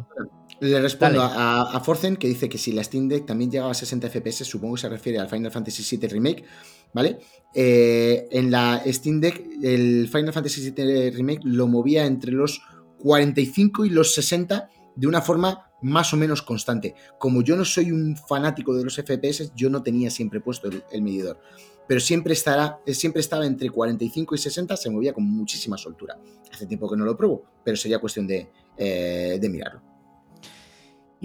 Le 0.61 0.81
respondo 0.81 1.21
a, 1.21 1.62
a, 1.62 1.81
Forzen 1.81 2.17
que 2.17 2.29
dice 2.29 2.49
que 2.49 2.59
si 2.59 2.73
la 2.73 2.85
Steam 2.85 3.09
Deck 3.09 3.27
también 3.27 3.51
llegaba 3.51 3.73
a 3.73 3.75
60 3.75 4.09
FPS, 4.09 4.45
supongo 4.45 4.77
que 4.77 4.83
se 4.83 4.89
refiere 4.89 5.19
al 5.19 5.29
Final 5.29 5.51
Fantasy 5.51 5.97
VII 5.97 6.09
Remake, 6.09 6.45
¿vale? 6.93 7.19
Eh, 7.55 8.29
en 8.31 8.51
la 8.51 8.83
Steam 8.87 9.21
Deck, 9.21 9.43
el 9.62 10.09
Final 10.09 10.33
Fantasy 10.33 10.71
VII 10.71 11.11
Remake 11.11 11.41
lo 11.45 11.66
movía 11.66 12.07
entre 12.07 12.32
los 12.32 12.62
45 12.99 13.85
y 13.85 13.91
los 13.91 14.15
60 14.15 14.70
de 14.97 15.07
una 15.07 15.20
forma 15.20 15.70
más 15.85 16.15
o 16.15 16.16
menos 16.16 16.40
constante. 16.40 16.94
Como 17.19 17.43
yo 17.43 17.56
no 17.56 17.65
soy 17.65 17.93
un 17.93 18.16
fanático 18.16 18.74
de 18.74 18.85
los 18.85 18.97
FPS, 18.97 19.52
yo 19.55 19.69
no 19.69 19.82
tenía 19.82 20.11
siempre 20.11 20.40
puesto 20.40 20.69
el, 20.90 21.02
medidor. 21.02 21.39
Pero 21.86 22.01
siempre, 22.01 22.32
estará, 22.32 22.78
siempre 22.86 23.20
estaba 23.20 23.44
entre 23.44 23.69
45 23.69 24.35
y 24.35 24.39
60, 24.39 24.77
se 24.78 24.89
movía 24.89 25.12
con 25.12 25.24
muchísima 25.24 25.77
soltura. 25.77 26.19
Hace 26.51 26.66
tiempo 26.66 26.90
que 26.90 26.97
no 26.97 27.05
lo 27.05 27.16
pruebo, 27.16 27.44
pero 27.62 27.77
sería 27.77 27.98
cuestión 27.98 28.27
de, 28.27 28.51
eh, 28.78 29.39
de 29.39 29.48
mirarlo. 29.51 29.94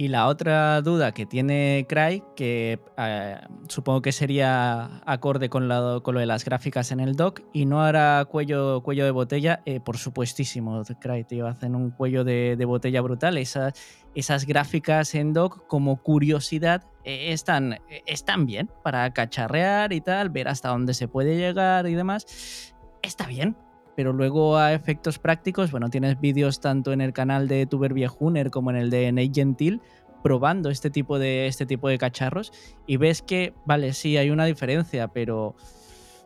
Y 0.00 0.08
la 0.08 0.28
otra 0.28 0.80
duda 0.80 1.12
que 1.12 1.26
tiene 1.26 1.84
Cry, 1.86 2.22
que 2.34 2.80
eh, 2.96 3.36
supongo 3.68 4.00
que 4.00 4.12
sería 4.12 5.02
acorde 5.04 5.50
con, 5.50 5.68
lo 5.68 6.00
de 6.00 6.24
las 6.24 6.42
gráficas 6.42 6.90
en 6.90 7.00
el 7.00 7.16
dock, 7.16 7.42
y 7.52 7.66
no 7.66 7.82
hará 7.82 8.24
cuello, 8.24 8.82
cuello 8.82 9.04
de 9.04 9.10
botella, 9.10 9.60
eh, 9.66 9.78
por 9.78 9.98
supuestísimo, 9.98 10.82
Cry, 11.02 11.24
tío, 11.24 11.46
hacen 11.46 11.74
un 11.74 11.90
cuello 11.90 12.24
de, 12.24 12.56
botella 12.64 13.02
brutal. 13.02 13.36
Esas, 13.36 13.74
esas 14.14 14.46
gráficas 14.46 15.14
en 15.14 15.32
dock, 15.32 15.66
como 15.66 16.02
curiosidad, 16.02 16.84
eh, 17.04 17.32
están, 17.32 17.78
están 18.06 18.46
bien 18.46 18.70
para 18.82 19.12
cacharrear 19.12 19.92
y 19.92 20.00
tal, 20.00 20.30
ver 20.30 20.48
hasta 20.48 20.68
dónde 20.68 20.94
se 20.94 21.08
puede 21.08 21.36
llegar 21.36 21.86
y 21.86 21.94
demás. 21.94 22.74
Está 23.02 23.26
bien, 23.26 23.56
pero 23.96 24.12
luego 24.12 24.56
a 24.56 24.72
efectos 24.72 25.18
prácticos, 25.18 25.70
bueno, 25.70 25.88
tienes 25.90 26.20
vídeos 26.20 26.60
tanto 26.60 26.92
en 26.92 27.00
el 27.00 27.12
canal 27.12 27.48
de 27.48 27.66
Tuber 27.66 27.94
Viejuner 27.94 28.50
como 28.50 28.70
en 28.70 28.76
el 28.76 28.90
de 28.90 29.12
Nate 29.12 29.30
Gentil 29.32 29.80
probando 30.22 30.70
este 30.70 30.90
tipo 30.90 31.18
de, 31.18 31.46
este 31.46 31.66
tipo 31.66 31.88
de 31.88 31.98
cacharros 31.98 32.52
y 32.86 32.96
ves 32.96 33.22
que, 33.22 33.54
vale, 33.64 33.92
sí, 33.92 34.16
hay 34.16 34.30
una 34.30 34.44
diferencia, 34.44 35.08
pero 35.08 35.54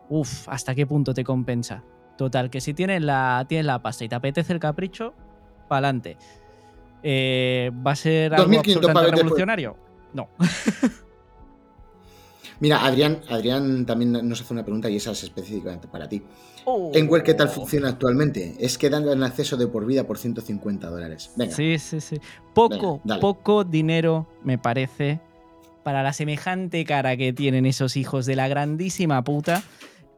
uff, 0.09 0.49
¿hasta 0.49 0.75
qué 0.75 0.87
punto 0.87 1.15
te 1.15 1.25
compensa? 1.25 1.85
Total, 2.17 2.51
que 2.51 2.61
si 2.61 2.75
tienes 2.75 3.03
la, 3.03 3.45
tienes 3.49 3.67
la 3.67 3.83
pasta 3.83 4.05
y 4.05 4.09
te 4.09 4.15
apetece 4.15 4.53
el 4.53 4.61
capricho, 4.61 5.15
pa'lante. 5.69 6.17
Eh, 7.07 7.71
¿Va 7.87 7.91
a 7.93 7.97
ser 7.97 8.35
algo 8.35 8.59
absolutamente 8.59 9.11
revolucionario? 9.11 9.77
No. 10.15 10.31
Mira, 12.61 12.83
Adrián, 12.85 13.21
Adrián 13.29 13.85
también 13.85 14.13
nos 14.13 14.41
hace 14.41 14.55
una 14.55 14.63
pregunta 14.63 14.89
y 14.89 14.97
esa 14.97 15.11
es 15.11 15.23
específicamente 15.25 15.87
para 15.87 16.09
ti. 16.09 16.23
¿En 16.67 17.05
Enware, 17.05 17.23
¿qué 17.23 17.35
tal 17.35 17.51
funciona 17.51 17.91
actualmente? 17.91 18.55
Es 18.59 18.79
que 18.79 18.89
dan 18.89 19.07
el 19.07 19.23
acceso 19.23 19.59
de 19.59 19.67
por 19.67 19.85
vida 19.85 20.05
por 20.05 20.17
150 20.17 20.89
dólares. 20.89 21.31
Venga. 21.37 21.55
Sí, 21.55 21.79
sí, 21.79 22.01
sí. 22.01 22.17
Poco, 22.55 23.03
poco 23.21 23.65
dinero, 23.65 24.27
me 24.43 24.57
parece, 24.57 25.21
para 25.83 26.03
la 26.03 26.15
semejante 26.15 26.85
cara 26.87 27.19
que 27.19 27.35
tienen 27.35 27.67
esos 27.67 27.99
hijos 27.99 28.25
de 28.25 28.37
la 28.37 28.49
grandísima 28.49 29.23
puta. 29.23 29.63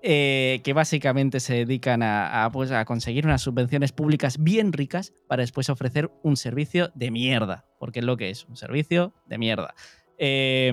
Eh, 0.09 0.61
que 0.63 0.73
básicamente 0.73 1.41
se 1.41 1.55
dedican 1.55 2.01
a, 2.05 2.49
pues, 2.53 2.71
a 2.71 2.85
conseguir 2.85 3.27
unas 3.27 3.43
subvenciones 3.43 3.91
públicas 3.91 4.41
bien 4.41 4.73
ricas 4.73 5.13
para 5.27 5.41
después 5.41 5.69
ofrecer 5.69 6.13
un 6.23 6.37
servicio 6.37 6.93
de 6.95 7.11
mierda, 7.11 7.65
porque 7.81 7.99
es 7.99 8.05
lo 8.05 8.17
que 8.17 8.31
es, 8.31 8.45
un 8.45 8.57
servicio 8.57 9.15
de 9.27 9.39
mierda. 9.39 9.75
Eh, 10.17 10.73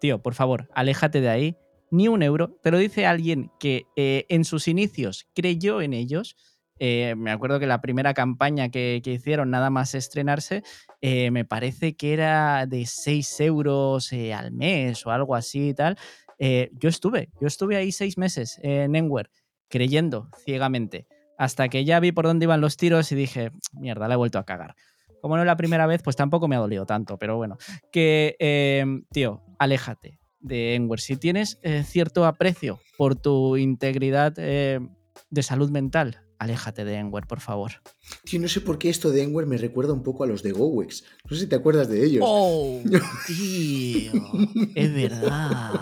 tío, 0.00 0.20
por 0.20 0.34
favor, 0.34 0.68
aléjate 0.74 1.20
de 1.20 1.28
ahí, 1.28 1.56
ni 1.92 2.08
un 2.08 2.24
euro. 2.24 2.58
Te 2.60 2.72
lo 2.72 2.78
dice 2.78 3.06
alguien 3.06 3.52
que 3.60 3.86
eh, 3.94 4.26
en 4.28 4.44
sus 4.44 4.66
inicios 4.66 5.28
creyó 5.32 5.80
en 5.80 5.94
ellos. 5.94 6.34
Eh, 6.80 7.14
me 7.16 7.30
acuerdo 7.30 7.60
que 7.60 7.68
la 7.68 7.80
primera 7.80 8.14
campaña 8.14 8.70
que, 8.70 9.00
hicieron, 9.04 9.50
nada 9.50 9.70
más 9.70 9.94
estrenarse, 9.94 10.64
me 11.00 11.44
parece 11.44 11.94
que 11.94 12.14
era 12.14 12.66
de 12.66 12.84
6 12.84 13.42
euros 13.42 14.12
al 14.12 14.50
mes 14.50 15.06
o 15.06 15.12
algo 15.12 15.36
así 15.36 15.68
y 15.68 15.74
tal. 15.74 15.96
Yo 16.40 16.88
estuve, 16.88 17.28
yo 17.40 17.46
estuve 17.46 17.76
ahí 17.76 17.92
seis 17.92 18.16
meses 18.16 18.58
en 18.62 18.96
Enware, 18.96 19.30
creyendo 19.68 20.28
ciegamente, 20.44 21.06
hasta 21.38 21.68
que 21.68 21.84
ya 21.84 22.00
vi 22.00 22.12
por 22.12 22.26
dónde 22.26 22.44
iban 22.44 22.60
los 22.60 22.76
tiros 22.76 23.12
y 23.12 23.14
dije, 23.14 23.50
mierda, 23.72 24.08
la 24.08 24.14
he 24.14 24.16
vuelto 24.16 24.38
a 24.38 24.44
cagar. 24.44 24.74
como 25.22 25.36
no 25.36 25.42
es 25.42 25.46
la 25.46 25.56
primera 25.56 25.86
vez, 25.86 26.02
pues 26.02 26.16
tampoco 26.16 26.48
me 26.48 26.56
ha 26.56 26.60
dolido 26.60 26.86
tanto, 26.86 27.18
pero 27.18 27.36
bueno. 27.36 27.58
Que, 27.92 28.36
eh, 28.38 28.84
tío, 29.10 29.42
aléjate 29.58 30.18
de 30.40 30.74
Enwer. 30.74 31.00
Si 31.00 31.16
tienes 31.16 31.58
eh, 31.62 31.84
cierto 31.84 32.26
aprecio 32.26 32.80
por 32.96 33.16
tu 33.16 33.56
integridad 33.56 34.34
eh, 34.38 34.80
de 35.30 35.42
salud 35.42 35.70
mental, 35.70 36.20
aléjate 36.40 36.84
de 36.84 36.94
Enwer, 36.94 37.26
por 37.26 37.40
favor. 37.40 37.72
Tío, 38.24 38.40
no 38.40 38.48
sé 38.48 38.62
por 38.62 38.78
qué 38.78 38.88
esto 38.88 39.10
de 39.10 39.22
Enwer 39.22 39.46
me 39.46 39.58
recuerda 39.58 39.92
un 39.92 40.02
poco 40.02 40.24
a 40.24 40.26
los 40.26 40.42
de 40.42 40.52
GoWex. 40.52 41.04
No 41.28 41.36
sé 41.36 41.42
si 41.42 41.48
te 41.48 41.56
acuerdas 41.56 41.88
de 41.88 42.04
ellos. 42.04 42.24
¡Oh! 42.26 42.80
tío, 43.26 44.12
es 44.74 44.94
verdad. 44.94 45.72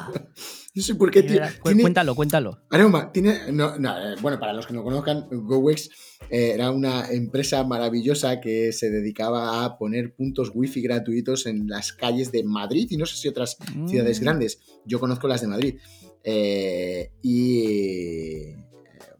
No 0.74 0.82
sé 0.82 0.96
por 0.96 1.12
qué, 1.12 1.22
tío. 1.22 1.40
Cuéntalo, 1.60 2.14
cuéntalo. 2.16 2.58
Aroma, 2.70 3.12
tiene. 3.12 3.52
No, 3.52 3.78
no, 3.78 3.94
bueno, 4.20 4.40
para 4.40 4.52
los 4.52 4.66
que 4.66 4.74
no 4.74 4.82
conozcan, 4.82 5.28
GoWex 5.30 5.90
eh, 6.28 6.50
era 6.54 6.72
una 6.72 7.08
empresa 7.08 7.62
maravillosa 7.62 8.40
que 8.40 8.72
se 8.72 8.90
dedicaba 8.90 9.64
a 9.64 9.78
poner 9.78 10.14
puntos 10.14 10.50
wifi 10.52 10.82
gratuitos 10.82 11.46
en 11.46 11.68
las 11.68 11.92
calles 11.92 12.32
de 12.32 12.42
Madrid 12.42 12.88
y 12.90 12.96
no 12.96 13.06
sé 13.06 13.16
si 13.16 13.28
otras 13.28 13.58
ciudades 13.86 14.20
mm. 14.20 14.24
grandes. 14.24 14.60
Yo 14.84 14.98
conozco 14.98 15.28
las 15.28 15.40
de 15.40 15.46
Madrid. 15.46 15.76
Eh, 16.24 17.12
y 17.22 17.60
eh, 17.60 18.56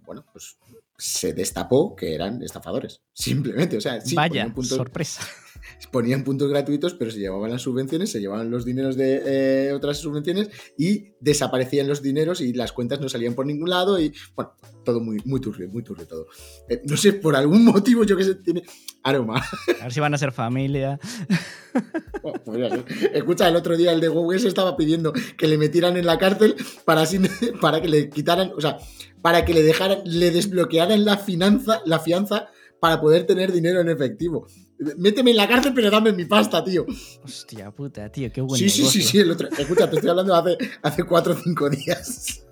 bueno, 0.04 0.24
pues 0.32 0.58
se 0.98 1.32
destapó 1.32 1.94
que 1.94 2.14
eran 2.14 2.42
estafadores. 2.42 3.02
Simplemente, 3.14 3.76
o 3.76 3.80
sea, 3.80 4.00
sí, 4.00 4.14
Vaya, 4.14 4.52
sorpresa 4.62 5.22
ponían 5.90 6.24
puntos 6.24 6.48
gratuitos, 6.50 6.94
pero 6.94 7.10
se 7.10 7.18
llevaban 7.18 7.50
las 7.50 7.62
subvenciones, 7.62 8.10
se 8.10 8.20
llevaban 8.20 8.50
los 8.50 8.64
dineros 8.64 8.96
de 8.96 9.22
eh, 9.68 9.72
otras 9.72 9.98
subvenciones 9.98 10.50
y 10.76 11.12
desaparecían 11.20 11.88
los 11.88 12.02
dineros 12.02 12.40
y 12.40 12.52
las 12.52 12.72
cuentas 12.72 13.00
no 13.00 13.08
salían 13.08 13.34
por 13.34 13.46
ningún 13.46 13.70
lado 13.70 14.00
y, 14.00 14.12
bueno, 14.34 14.52
todo 14.84 15.00
muy, 15.00 15.18
muy 15.24 15.40
turbio, 15.40 15.68
muy 15.68 15.82
turbio 15.82 16.06
todo. 16.06 16.26
Eh, 16.68 16.82
no 16.84 16.96
sé, 16.96 17.12
por 17.14 17.36
algún 17.36 17.64
motivo 17.64 18.04
yo 18.04 18.16
que 18.16 18.24
sé, 18.24 18.34
tiene 18.36 18.62
aroma. 19.02 19.42
A 19.80 19.84
ver 19.84 19.92
si 19.92 20.00
van 20.00 20.14
a 20.14 20.18
ser 20.18 20.32
familia. 20.32 20.98
Escucha, 23.14 23.48
el 23.48 23.56
otro 23.56 23.76
día 23.76 23.92
el 23.92 24.00
de 24.00 24.08
Google 24.08 24.38
se 24.38 24.48
estaba 24.48 24.76
pidiendo 24.76 25.12
que 25.36 25.46
le 25.46 25.58
metieran 25.58 25.96
en 25.96 26.06
la 26.06 26.18
cárcel 26.18 26.56
para, 26.84 27.04
para 27.60 27.80
que 27.80 27.88
le 27.88 28.10
quitaran, 28.10 28.52
o 28.56 28.60
sea, 28.60 28.78
para 29.22 29.44
que 29.44 29.54
le 29.54 29.62
dejaran, 29.62 30.00
le 30.04 30.30
desbloquearan 30.30 31.04
la, 31.04 31.16
finanza, 31.18 31.82
la 31.84 31.98
fianza 31.98 32.48
para 32.80 33.00
poder 33.00 33.26
tener 33.26 33.52
dinero 33.52 33.80
en 33.80 33.88
efectivo. 33.88 34.46
Méteme 34.96 35.32
en 35.32 35.36
la 35.36 35.48
cárcel, 35.48 35.72
pero 35.74 35.90
dame 35.90 36.12
mi 36.12 36.24
pasta, 36.24 36.62
tío. 36.62 36.86
Hostia 37.24 37.70
puta, 37.72 38.10
tío, 38.10 38.30
qué 38.32 38.40
bueno. 38.40 38.56
Sí, 38.56 38.70
sí, 38.70 38.84
sí, 38.84 39.02
sí, 39.02 39.18
el 39.18 39.30
otro. 39.30 39.48
Escucha, 39.58 39.90
te 39.90 39.96
estoy 39.96 40.10
hablando 40.10 40.34
hace, 40.34 40.56
hace 40.82 41.02
cuatro 41.02 41.32
o 41.32 41.36
cinco 41.36 41.68
días. 41.68 42.44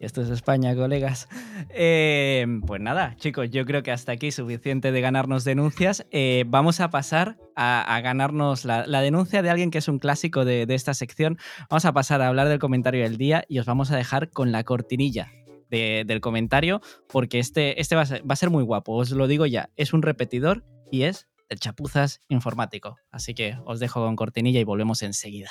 Y 0.00 0.06
esto 0.06 0.22
es 0.22 0.30
España, 0.30 0.74
colegas. 0.74 1.28
Eh, 1.68 2.46
pues 2.66 2.80
nada, 2.80 3.16
chicos, 3.16 3.50
yo 3.50 3.66
creo 3.66 3.82
que 3.82 3.90
hasta 3.90 4.12
aquí 4.12 4.32
suficiente 4.32 4.92
de 4.92 5.00
ganarnos 5.02 5.44
denuncias. 5.44 6.06
Eh, 6.10 6.44
vamos 6.46 6.80
a 6.80 6.88
pasar 6.88 7.36
a, 7.54 8.00
ganarnos 8.02 8.64
la, 8.64 9.00
denuncia 9.02 9.42
de 9.42 9.50
alguien 9.50 9.70
que 9.70 9.76
es 9.76 9.88
un 9.88 9.98
clásico 9.98 10.46
de, 10.46 10.66
esta 10.70 10.94
sección. 10.94 11.36
Vamos 11.68 11.84
a 11.84 11.92
pasar 11.92 12.22
a 12.22 12.28
hablar 12.28 12.48
del 12.48 12.58
comentario 12.58 13.02
del 13.02 13.18
día 13.18 13.44
y 13.46 13.58
os 13.58 13.66
vamos 13.66 13.90
a 13.90 13.96
dejar 13.96 14.30
con 14.30 14.52
la 14.52 14.64
cortinilla 14.64 15.32
del 15.70 16.20
comentario, 16.20 16.80
porque 17.08 17.38
este, 17.38 17.80
este 17.80 17.96
va, 17.96 18.02
a 18.02 18.36
ser, 18.36 18.50
muy 18.50 18.64
guapo, 18.64 18.92
os 18.94 19.10
lo 19.10 19.26
digo 19.26 19.46
ya, 19.46 19.70
es 19.76 19.92
un 19.92 20.02
repetidor 20.02 20.64
y 20.90 21.02
es 21.02 21.28
el 21.48 21.58
chapuzas 21.58 22.20
informático. 22.28 22.96
Así 23.10 23.34
que 23.34 23.56
os 23.64 23.80
dejo 23.80 24.04
con 24.04 24.16
cortinilla 24.16 24.60
y 24.60 24.64
volvemos 24.64 25.02
enseguida. 25.02 25.50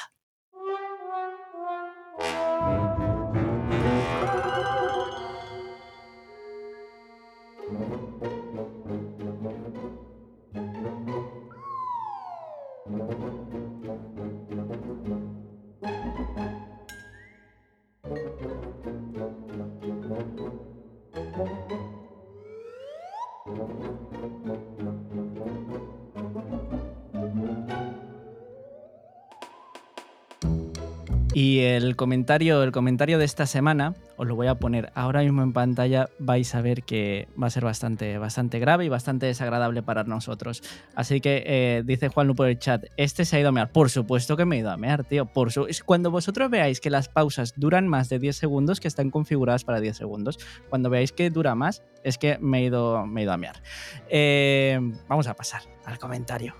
Y 31.39 31.59
el 31.59 31.95
comentario, 31.95 32.61
el 32.63 32.73
comentario 32.73 33.17
de 33.17 33.23
esta 33.23 33.45
semana, 33.45 33.95
os 34.17 34.27
lo 34.27 34.35
voy 34.35 34.47
a 34.47 34.55
poner 34.55 34.91
ahora 34.93 35.21
mismo 35.21 35.41
en 35.41 35.53
pantalla, 35.53 36.09
vais 36.19 36.53
a 36.53 36.59
ver 36.59 36.83
que 36.83 37.29
va 37.41 37.47
a 37.47 37.49
ser 37.49 37.63
bastante, 37.63 38.17
bastante 38.17 38.59
grave 38.59 38.83
y 38.83 38.89
bastante 38.89 39.27
desagradable 39.27 39.81
para 39.81 40.03
nosotros. 40.03 40.61
Así 40.95 41.21
que 41.21 41.43
eh, 41.45 41.83
dice 41.85 42.09
Juan 42.09 42.35
por 42.35 42.49
el 42.49 42.59
chat, 42.59 42.83
este 42.97 43.23
se 43.23 43.37
ha 43.37 43.39
ido 43.39 43.47
a 43.47 43.51
mear. 43.53 43.71
Por 43.71 43.89
supuesto 43.89 44.35
que 44.35 44.43
me 44.43 44.57
he 44.57 44.59
ido 44.59 44.69
a 44.69 44.75
mear, 44.75 45.05
tío. 45.05 45.27
Por. 45.27 45.49
Cuando 45.85 46.11
vosotros 46.11 46.49
veáis 46.49 46.81
que 46.81 46.89
las 46.89 47.07
pausas 47.07 47.53
duran 47.55 47.87
más 47.87 48.09
de 48.09 48.19
10 48.19 48.35
segundos, 48.35 48.81
que 48.81 48.89
están 48.89 49.09
configuradas 49.09 49.63
para 49.63 49.79
10 49.79 49.95
segundos, 49.95 50.39
cuando 50.67 50.89
veáis 50.89 51.13
que 51.13 51.29
dura 51.29 51.55
más, 51.55 51.83
es 52.03 52.17
que 52.17 52.37
me 52.39 52.59
he 52.59 52.63
ido, 52.65 53.05
me 53.05 53.21
he 53.21 53.23
ido 53.23 53.31
a 53.31 53.37
mear. 53.37 53.63
Eh, 54.09 54.77
vamos 55.07 55.27
a 55.27 55.35
pasar 55.35 55.61
al 55.85 55.99
comentario. 55.99 56.57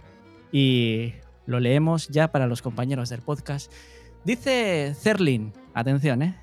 Y 0.54 1.16
lo 1.48 1.60
leemos 1.60 2.08
ya 2.08 2.32
para 2.32 2.48
los 2.48 2.62
compañeros 2.62 3.10
del 3.10 3.24
podcast. 3.24 3.74
Dice 4.30 4.94
Zerlin, 4.94 5.54
atención, 5.74 6.22
¿eh? 6.22 6.40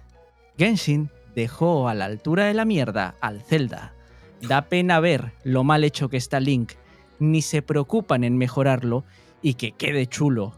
Genshin 0.58 1.08
dejó 1.36 1.88
a 1.88 1.94
la 1.94 2.06
altura 2.06 2.46
de 2.46 2.52
la 2.52 2.64
mierda 2.64 3.14
al 3.20 3.42
Zelda. 3.42 3.94
Da 4.42 4.62
pena 4.62 4.98
ver 4.98 5.34
lo 5.44 5.62
mal 5.62 5.84
hecho 5.84 6.08
que 6.08 6.16
está 6.16 6.40
Link, 6.40 6.72
ni 7.20 7.42
se 7.42 7.62
preocupan 7.62 8.24
en 8.24 8.38
mejorarlo 8.38 9.04
y 9.40 9.54
que 9.54 9.70
quede 9.70 10.08
chulo. 10.08 10.56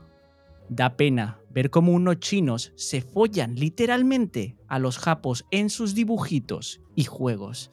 Da 0.70 0.96
pena 0.96 1.38
ver 1.50 1.68
cómo 1.68 1.92
unos 1.92 2.18
chinos 2.18 2.72
se 2.76 3.02
follan 3.02 3.56
literalmente 3.56 4.56
a 4.66 4.78
los 4.78 4.96
japos 4.96 5.44
en 5.50 5.68
sus 5.68 5.94
dibujitos 5.94 6.80
y 6.94 7.04
juegos. 7.04 7.70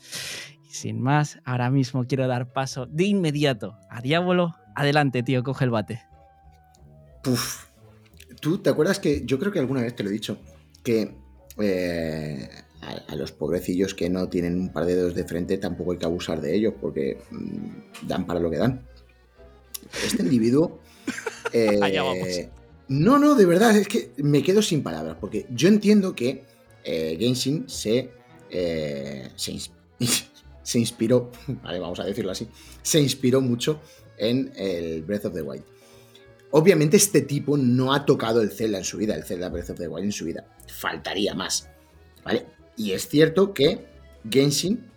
Sin 0.68 1.02
más, 1.02 1.40
ahora 1.46 1.70
mismo 1.70 2.04
quiero 2.04 2.28
dar 2.28 2.52
paso 2.52 2.88
de 2.88 3.06
inmediato 3.06 3.78
a 3.90 4.02
Diablo. 4.02 4.58
Adelante, 4.76 5.24
tío, 5.24 5.44
coge 5.44 5.64
el 5.64 5.72
bate. 5.72 6.02
Puf, 7.24 7.65
¿Tú 8.46 8.60
te 8.60 8.70
acuerdas 8.70 9.00
que 9.00 9.24
yo 9.26 9.40
creo 9.40 9.52
que 9.52 9.58
alguna 9.58 9.82
vez 9.82 9.96
te 9.96 10.04
lo 10.04 10.10
he 10.12 10.14
dicho? 10.14 10.38
Que 10.84 11.16
eh, 11.58 12.48
a, 12.80 13.16
los 13.16 13.32
pobrecillos 13.32 13.96
que 13.96 14.08
no 14.08 14.30
tienen 14.30 14.60
un 14.60 14.72
par 14.72 14.86
de 14.86 14.96
dedos 14.96 15.16
de 15.16 15.24
frente 15.24 15.58
tampoco 15.58 15.94
hay 15.94 15.98
que 15.98 16.06
abusar 16.06 16.40
de 16.42 16.56
ellos 16.56 16.76
porque 16.80 17.18
mm, 17.32 18.08
dan 18.08 18.28
para 18.28 18.40
lo 18.40 18.52
que 18.52 18.58
dan. 18.58 18.86
Este 20.06 20.22
individuo... 20.22 20.80
Eh, 21.54 22.50
no, 22.90 23.18
no, 23.18 23.36
de 23.36 23.46
verdad, 23.46 23.78
es 23.78 23.88
que 23.88 24.12
me 24.18 24.44
quedo 24.44 24.62
sin 24.62 24.84
palabras 24.84 25.16
porque 25.22 25.46
yo 25.52 25.70
entiendo 25.70 26.14
que 26.14 26.44
eh, 26.84 27.16
Genshin 27.18 27.70
se, 27.70 28.10
se, 28.50 29.60
se 30.64 30.80
inspiró, 30.80 31.32
vale, 31.64 31.80
vamos 31.80 32.00
a 32.00 32.04
decirlo 32.04 32.32
así, 32.32 32.50
se 32.82 33.00
inspiró 33.00 33.40
mucho 33.40 33.80
en 34.18 34.52
el 34.58 35.04
Breath 35.04 35.26
of 35.26 35.34
the 35.34 35.44
Wild. 35.44 35.64
Obviamente 36.52 36.98
este 36.98 37.22
tipo 37.22 37.58
no 37.58 37.94
ha 37.94 38.06
tocado 38.06 38.42
el 38.42 38.52
Zelda 38.52 38.78
en 38.78 38.86
su 38.86 38.98
vida, 38.98 39.16
el 39.16 39.24
Zelda 39.24 39.50
Breath 39.50 39.72
of 39.72 39.78
the 39.78 39.88
Wild 39.88 40.06
en 40.06 40.12
su 40.12 40.26
vida. 40.26 40.46
Faltaría 40.68 41.34
más. 41.34 41.70
¿Vale? 42.24 42.46
Y 42.78 42.92
es 42.92 43.08
cierto 43.08 43.54
que 43.54 43.86
Genshin 44.30 44.90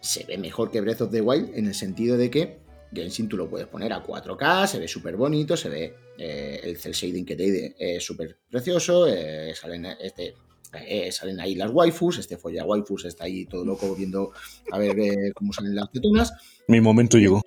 se 0.00 0.24
ve 0.24 0.38
mejor 0.38 0.70
que 0.70 0.80
Breath 0.80 1.02
of 1.02 1.10
the 1.10 1.20
Wild 1.20 1.50
en 1.54 1.66
el 1.66 1.74
sentido 1.74 2.16
de 2.16 2.30
que 2.30 2.60
Genshin 2.92 3.28
tú 3.28 3.36
lo 3.36 3.48
puedes 3.48 3.68
poner 3.68 3.92
a 3.92 4.02
4K, 4.02 4.66
se 4.66 4.78
ve 4.78 4.88
súper 4.88 5.16
bonito, 5.16 5.56
se 5.56 5.68
ve 5.68 5.94
eh, 6.18 6.60
el 6.62 6.76
cel 6.76 6.92
shading 6.92 7.24
que 7.24 7.36
te 7.36 7.74
es 7.78 8.04
súper 8.04 8.38
precioso, 8.50 9.06
eh, 9.06 9.54
salen, 9.54 9.86
este, 10.00 10.34
eh, 10.72 11.12
salen 11.12 11.40
ahí 11.40 11.54
las 11.54 11.70
waifus, 11.70 12.18
este 12.18 12.36
folla 12.36 12.64
waifus 12.64 13.04
está 13.04 13.24
ahí 13.24 13.46
todo 13.46 13.64
loco 13.64 13.94
viendo 13.94 14.32
a 14.72 14.78
ver 14.78 14.96
cómo 15.34 15.52
salen 15.52 15.74
las 15.74 15.90
tetunas. 15.90 16.32
Mi 16.66 16.80
momento 16.80 17.18
llegó. 17.18 17.42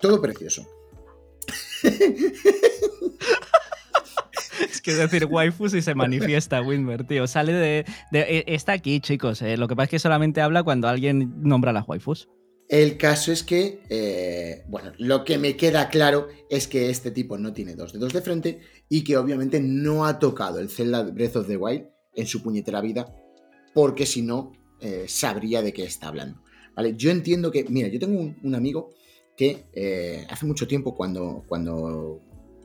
Todo 0.00 0.20
precioso. 0.20 0.66
es 4.70 4.80
que 4.80 4.94
decir 4.94 5.26
waifu 5.26 5.68
si 5.68 5.82
se 5.82 5.94
manifiesta 5.94 6.62
Winmer, 6.62 7.04
tío. 7.04 7.26
Sale 7.26 7.52
de, 7.52 7.84
e, 8.12 8.44
Está 8.46 8.72
aquí, 8.72 9.00
chicos. 9.00 9.42
Eh. 9.42 9.56
Lo 9.56 9.68
que 9.68 9.76
pasa 9.76 9.84
es 9.84 9.90
que 9.90 9.98
solamente 9.98 10.40
habla 10.40 10.62
cuando 10.62 10.88
alguien 10.88 11.34
nombra 11.42 11.72
las 11.72 11.88
waifus. 11.88 12.28
El 12.68 12.96
caso 12.96 13.32
es 13.32 13.42
que, 13.42 13.82
eh, 13.90 14.64
bueno, 14.68 14.92
lo 14.96 15.24
que 15.24 15.36
me 15.36 15.56
queda 15.56 15.90
claro 15.90 16.28
es 16.48 16.68
que 16.68 16.88
este 16.88 17.10
tipo 17.10 17.36
no 17.36 17.52
tiene 17.52 17.74
dos 17.74 17.92
dedos 17.92 18.12
de 18.12 18.22
frente 18.22 18.60
y 18.88 19.04
que 19.04 19.18
obviamente 19.18 19.60
no 19.60 20.06
ha 20.06 20.18
tocado 20.18 20.58
el 20.58 20.70
Zelda 20.70 21.02
Breath 21.02 21.36
of 21.36 21.48
the 21.48 21.56
Wild 21.56 21.88
en 22.14 22.26
su 22.26 22.42
puñetera 22.42 22.80
vida, 22.80 23.14
porque 23.74 24.06
si 24.06 24.22
no, 24.22 24.52
eh, 24.80 25.04
sabría 25.06 25.60
de 25.60 25.72
qué 25.72 25.84
está 25.84 26.08
hablando. 26.08 26.42
¿Vale? 26.74 26.94
Yo 26.96 27.10
entiendo 27.10 27.50
que, 27.50 27.64
mira, 27.68 27.88
yo 27.88 27.98
tengo 27.98 28.34
un 28.42 28.54
amigo 28.54 28.94
que 29.36 29.66
eh, 29.72 30.26
hace 30.28 30.46
mucho 30.46 30.66
tiempo, 30.66 30.94
cuando, 30.94 31.44
cuando 31.46 32.20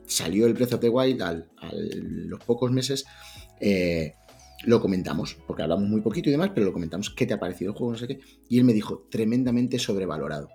salió 0.08 0.46
el 0.46 0.54
Breath 0.54 0.74
of 0.74 0.80
the 0.80 0.88
Wild, 0.88 1.22
a 1.22 1.44
los 1.72 2.40
pocos 2.44 2.70
meses, 2.72 3.04
eh, 3.60 4.14
lo 4.64 4.80
comentamos, 4.80 5.36
porque 5.46 5.62
hablamos 5.62 5.88
muy 5.88 6.00
poquito 6.00 6.28
y 6.28 6.32
demás, 6.32 6.50
pero 6.54 6.66
lo 6.66 6.72
comentamos, 6.72 7.10
¿qué 7.10 7.26
te 7.26 7.34
ha 7.34 7.40
parecido 7.40 7.70
el 7.70 7.76
juego? 7.76 7.92
No 7.92 7.98
sé 7.98 8.08
qué. 8.08 8.20
Y 8.48 8.58
él 8.58 8.64
me 8.64 8.72
dijo, 8.72 9.06
tremendamente 9.10 9.78
sobrevalorado. 9.78 10.48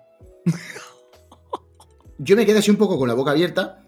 yo 2.18 2.36
me 2.36 2.44
quedé 2.44 2.58
así 2.58 2.70
un 2.70 2.76
poco 2.76 2.98
con 2.98 3.08
la 3.08 3.14
boca 3.14 3.30
abierta. 3.30 3.86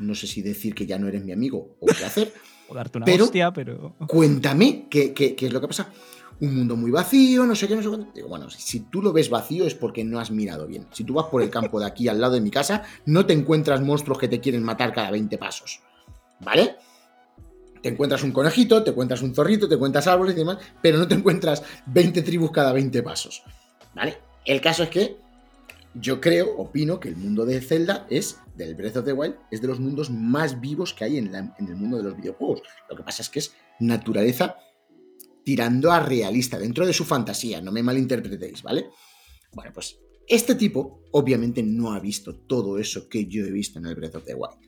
No 0.00 0.14
sé 0.14 0.26
si 0.26 0.42
decir 0.42 0.74
que 0.74 0.86
ya 0.86 0.98
no 0.98 1.06
eres 1.06 1.24
mi 1.24 1.32
amigo 1.32 1.76
o 1.80 1.86
qué 1.86 2.04
hacer. 2.04 2.32
o 2.68 2.74
darte 2.74 2.98
una 2.98 3.06
hostia, 3.22 3.52
pero. 3.52 3.94
Cuéntame 4.08 4.88
qué, 4.90 5.12
qué, 5.12 5.36
es 5.38 5.52
lo 5.52 5.60
que 5.60 5.68
pasa. 5.68 5.92
Un 6.40 6.54
mundo 6.54 6.76
muy 6.76 6.90
vacío, 6.90 7.46
no 7.46 7.54
sé 7.54 7.66
qué, 7.66 7.76
no 7.76 7.82
sé 7.82 7.88
cuánto. 7.88 8.12
Digo, 8.12 8.28
bueno, 8.28 8.50
si 8.50 8.80
tú 8.80 9.00
lo 9.00 9.12
ves 9.12 9.30
vacío 9.30 9.66
es 9.66 9.74
porque 9.74 10.04
no 10.04 10.20
has 10.20 10.30
mirado 10.30 10.66
bien. 10.66 10.86
Si 10.92 11.04
tú 11.04 11.14
vas 11.14 11.26
por 11.26 11.42
el 11.42 11.50
campo 11.50 11.80
de 11.80 11.86
aquí 11.86 12.08
al 12.08 12.20
lado 12.20 12.34
de 12.34 12.40
mi 12.40 12.50
casa, 12.50 12.82
no 13.06 13.24
te 13.24 13.32
encuentras 13.32 13.80
monstruos 13.80 14.18
que 14.18 14.28
te 14.28 14.40
quieren 14.40 14.62
matar 14.62 14.92
cada 14.92 15.10
20 15.10 15.38
pasos. 15.38 15.80
¿Vale? 16.40 16.76
Te 17.82 17.88
encuentras 17.88 18.22
un 18.22 18.32
conejito, 18.32 18.82
te 18.82 18.90
encuentras 18.90 19.22
un 19.22 19.34
zorrito, 19.34 19.68
te 19.68 19.76
encuentras 19.76 20.06
árboles 20.06 20.34
y 20.34 20.38
demás, 20.38 20.58
pero 20.82 20.98
no 20.98 21.08
te 21.08 21.14
encuentras 21.14 21.62
20 21.86 22.22
tribus 22.22 22.50
cada 22.50 22.72
20 22.72 23.02
pasos. 23.02 23.42
¿Vale? 23.94 24.18
El 24.44 24.60
caso 24.60 24.82
es 24.82 24.90
que 24.90 25.16
yo 25.94 26.20
creo, 26.20 26.56
opino 26.56 27.00
que 27.00 27.08
el 27.08 27.16
mundo 27.16 27.46
de 27.46 27.60
Zelda 27.60 28.06
es, 28.10 28.38
del 28.54 28.74
Breath 28.74 28.98
of 28.98 29.04
the 29.04 29.12
Wild, 29.12 29.36
es 29.50 29.62
de 29.62 29.68
los 29.68 29.80
mundos 29.80 30.10
más 30.10 30.60
vivos 30.60 30.92
que 30.92 31.04
hay 31.04 31.18
en, 31.18 31.34
el 31.34 31.76
mundo 31.76 31.96
de 31.96 32.02
los 32.02 32.16
videojuegos. 32.16 32.62
Lo 32.90 32.96
que 32.96 33.02
pasa 33.02 33.22
es 33.22 33.30
que 33.30 33.38
es 33.38 33.54
naturaleza 33.80 34.56
tirando 35.46 35.92
a 35.92 36.00
realista, 36.00 36.58
dentro 36.58 36.84
de 36.84 36.92
su 36.92 37.04
fantasía, 37.04 37.60
no 37.60 37.70
me 37.70 37.80
malinterpretéis, 37.80 38.64
¿vale? 38.64 38.88
Bueno, 39.52 39.70
pues 39.72 39.96
este 40.26 40.56
tipo 40.56 41.04
obviamente 41.12 41.62
no 41.62 41.92
ha 41.92 42.00
visto 42.00 42.34
todo 42.34 42.80
eso 42.80 43.08
que 43.08 43.26
yo 43.26 43.44
he 43.44 43.52
visto 43.52 43.78
en 43.78 43.86
el 43.86 43.94
Breath 43.94 44.16
of 44.16 44.24
the 44.24 44.34
Wild, 44.34 44.58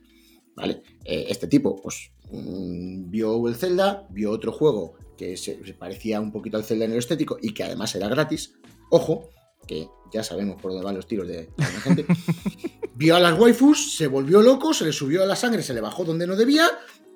¿vale? 0.55 0.81
Eh, 1.03 1.25
este 1.27 1.47
tipo, 1.47 1.81
pues, 1.81 2.13
mm, 2.31 3.09
vio 3.09 3.45
el 3.49 3.55
Zelda, 3.55 4.07
vio 4.09 4.31
otro 4.31 4.53
juego 4.53 4.95
que 5.17 5.35
se, 5.35 5.55
parecía 5.77 6.21
un 6.21 6.31
poquito 6.31 6.55
al 6.55 6.63
Zelda 6.63 6.85
en 6.85 6.93
el 6.93 6.99
estético 6.99 7.37
y 7.41 7.53
que 7.53 7.65
además 7.65 7.93
era 7.95 8.07
gratis, 8.07 8.53
ojo, 8.89 9.31
que 9.67 9.89
ya 10.13 10.23
sabemos 10.23 10.61
por 10.61 10.71
dónde 10.71 10.85
van 10.85 10.95
los 10.95 11.07
tiros 11.07 11.27
de, 11.27 11.49
la 11.57 11.65
gente, 11.65 12.05
vio 12.95 13.17
a 13.17 13.19
las 13.19 13.37
waifus, 13.37 13.97
se 13.97 14.07
volvió 14.07 14.41
loco, 14.41 14.73
se 14.73 14.85
le 14.85 14.93
subió 14.93 15.23
a 15.23 15.25
la 15.25 15.35
sangre, 15.35 15.61
se 15.61 15.73
le 15.73 15.81
bajó 15.81 16.05
donde 16.05 16.25
no 16.25 16.37
debía 16.37 16.69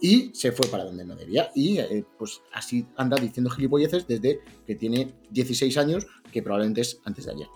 y 0.03 0.31
se 0.33 0.51
fue 0.51 0.67
para 0.67 0.83
donde 0.83 1.05
no 1.05 1.15
debía. 1.15 1.49
Y 1.55 1.79
eh, 1.79 2.05
pues 2.19 2.41
así 2.51 2.85
anda 2.97 3.15
diciendo 3.15 3.49
gilipolleces 3.49 4.05
desde 4.05 4.41
que 4.67 4.75
tiene 4.75 5.13
16 5.29 5.77
años, 5.77 6.05
que 6.29 6.43
probablemente 6.43 6.81
es 6.81 6.99
antes 7.05 7.25
de 7.25 7.31
ayer. 7.31 7.47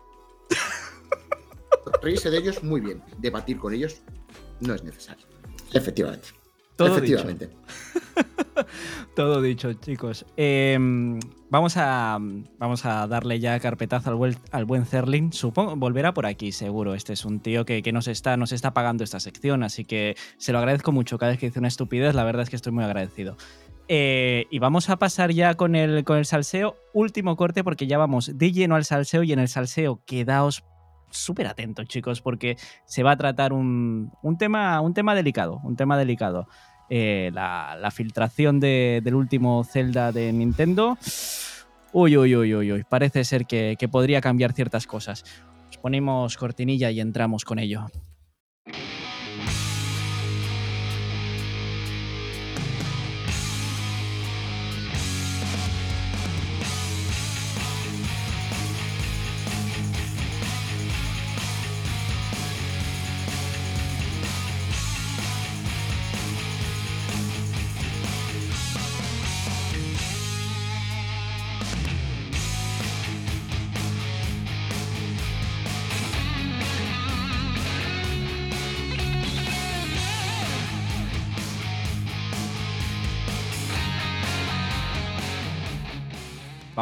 Reírse 2.02 2.32
de 2.32 2.38
ellos, 2.38 2.64
muy 2.64 2.80
bien. 2.80 3.04
Debatir 3.18 3.58
con 3.58 3.74
ellos 3.74 3.98
no 4.62 4.74
es 4.74 4.82
necesario. 4.82 5.26
Efectivamente. 5.74 6.30
Efectivamente. 6.80 7.50
Todo 9.16 9.42
dicho, 9.42 9.74
chicos. 9.74 10.26
Em, 10.36 11.20
vamos, 11.50 11.78
a, 11.78 12.18
vamos 12.58 12.86
a 12.86 13.08
darle 13.08 13.40
ya 13.40 13.60
carpetazo 13.60 14.10
al 14.10 14.16
buen, 14.16 14.36
al 14.52 14.66
buen 14.66 14.86
Zerlin. 14.86 15.34
Supongo 15.34 15.76
volverá 15.76 16.14
por 16.14 16.26
aquí, 16.26 16.52
seguro. 16.52 16.94
Este 16.94 17.14
es 17.14 17.26
un 17.26 17.40
tío 17.40 17.66
que, 17.66 17.82
nos, 17.92 18.08
está, 18.08 18.38
nos 18.38 18.52
está 18.52 18.74
pagando 18.74 19.04
esta 19.04 19.20
sección, 19.20 19.64
así 19.64 19.86
que 19.86 20.16
se 20.38 20.52
lo 20.52 20.60
agradezco 20.60 20.92
mucho. 20.92 21.18
Cada 21.18 21.32
vez 21.32 21.40
que 21.40 21.48
dice 21.48 21.60
una 21.60 21.68
estupidez, 21.68 22.16
la 22.16 22.24
verdad 22.24 22.44
es 22.44 22.50
que 22.50 22.56
estoy 22.56 22.72
muy 22.72 22.84
agradecido. 22.84 23.38
Eh, 23.90 24.48
y 24.52 24.60
vamos 24.60 24.90
a 24.90 24.98
pasar 24.98 25.32
ya 25.32 25.56
con 25.56 25.76
el, 25.76 26.04
con 26.04 26.18
el 26.18 26.26
salseo. 26.26 26.76
Último 26.94 27.36
corte, 27.36 27.64
porque 27.64 27.88
ya 27.88 27.98
vamos 27.98 28.38
de 28.38 28.52
lleno 28.52 28.76
al 28.76 28.86
salseo. 28.86 29.24
Y 29.24 29.34
en 29.34 29.40
el 29.40 29.48
salseo, 29.48 30.02
quedaos 30.06 30.64
súper 31.10 31.48
atentos, 31.48 31.88
chicos, 31.88 32.22
porque 32.22 32.58
se 32.86 33.02
va 33.02 33.12
a 33.12 33.18
tratar 33.18 33.54
un, 33.54 34.12
un, 34.22 34.38
tema, 34.38 34.82
un 34.82 34.94
tema 34.94 35.16
delicado. 35.16 35.60
Un 35.64 35.76
tema 35.76 35.98
delicado. 35.98 36.48
Eh, 36.90 37.32
la, 37.34 37.90
filtración 37.92 38.60
del 38.60 39.14
último 39.16 39.64
Zelda 39.64 40.12
de 40.12 40.32
Nintendo. 40.32 40.98
Uy, 41.94 42.18
uy, 42.18 42.36
uy, 42.36 42.56
uy, 42.56 42.72
uy. 42.72 42.84
Parece 42.88 43.24
ser 43.24 43.46
que, 43.46 43.76
que 43.80 43.88
podría 43.88 44.22
cambiar 44.22 44.54
ciertas 44.54 44.88
cosas. 44.88 45.24
Nos 45.68 45.78
ponemos 45.78 46.38
cortinilla 46.38 46.92
y 46.92 47.00
entramos 47.00 47.44
con 47.44 47.60
ello. 47.60 47.88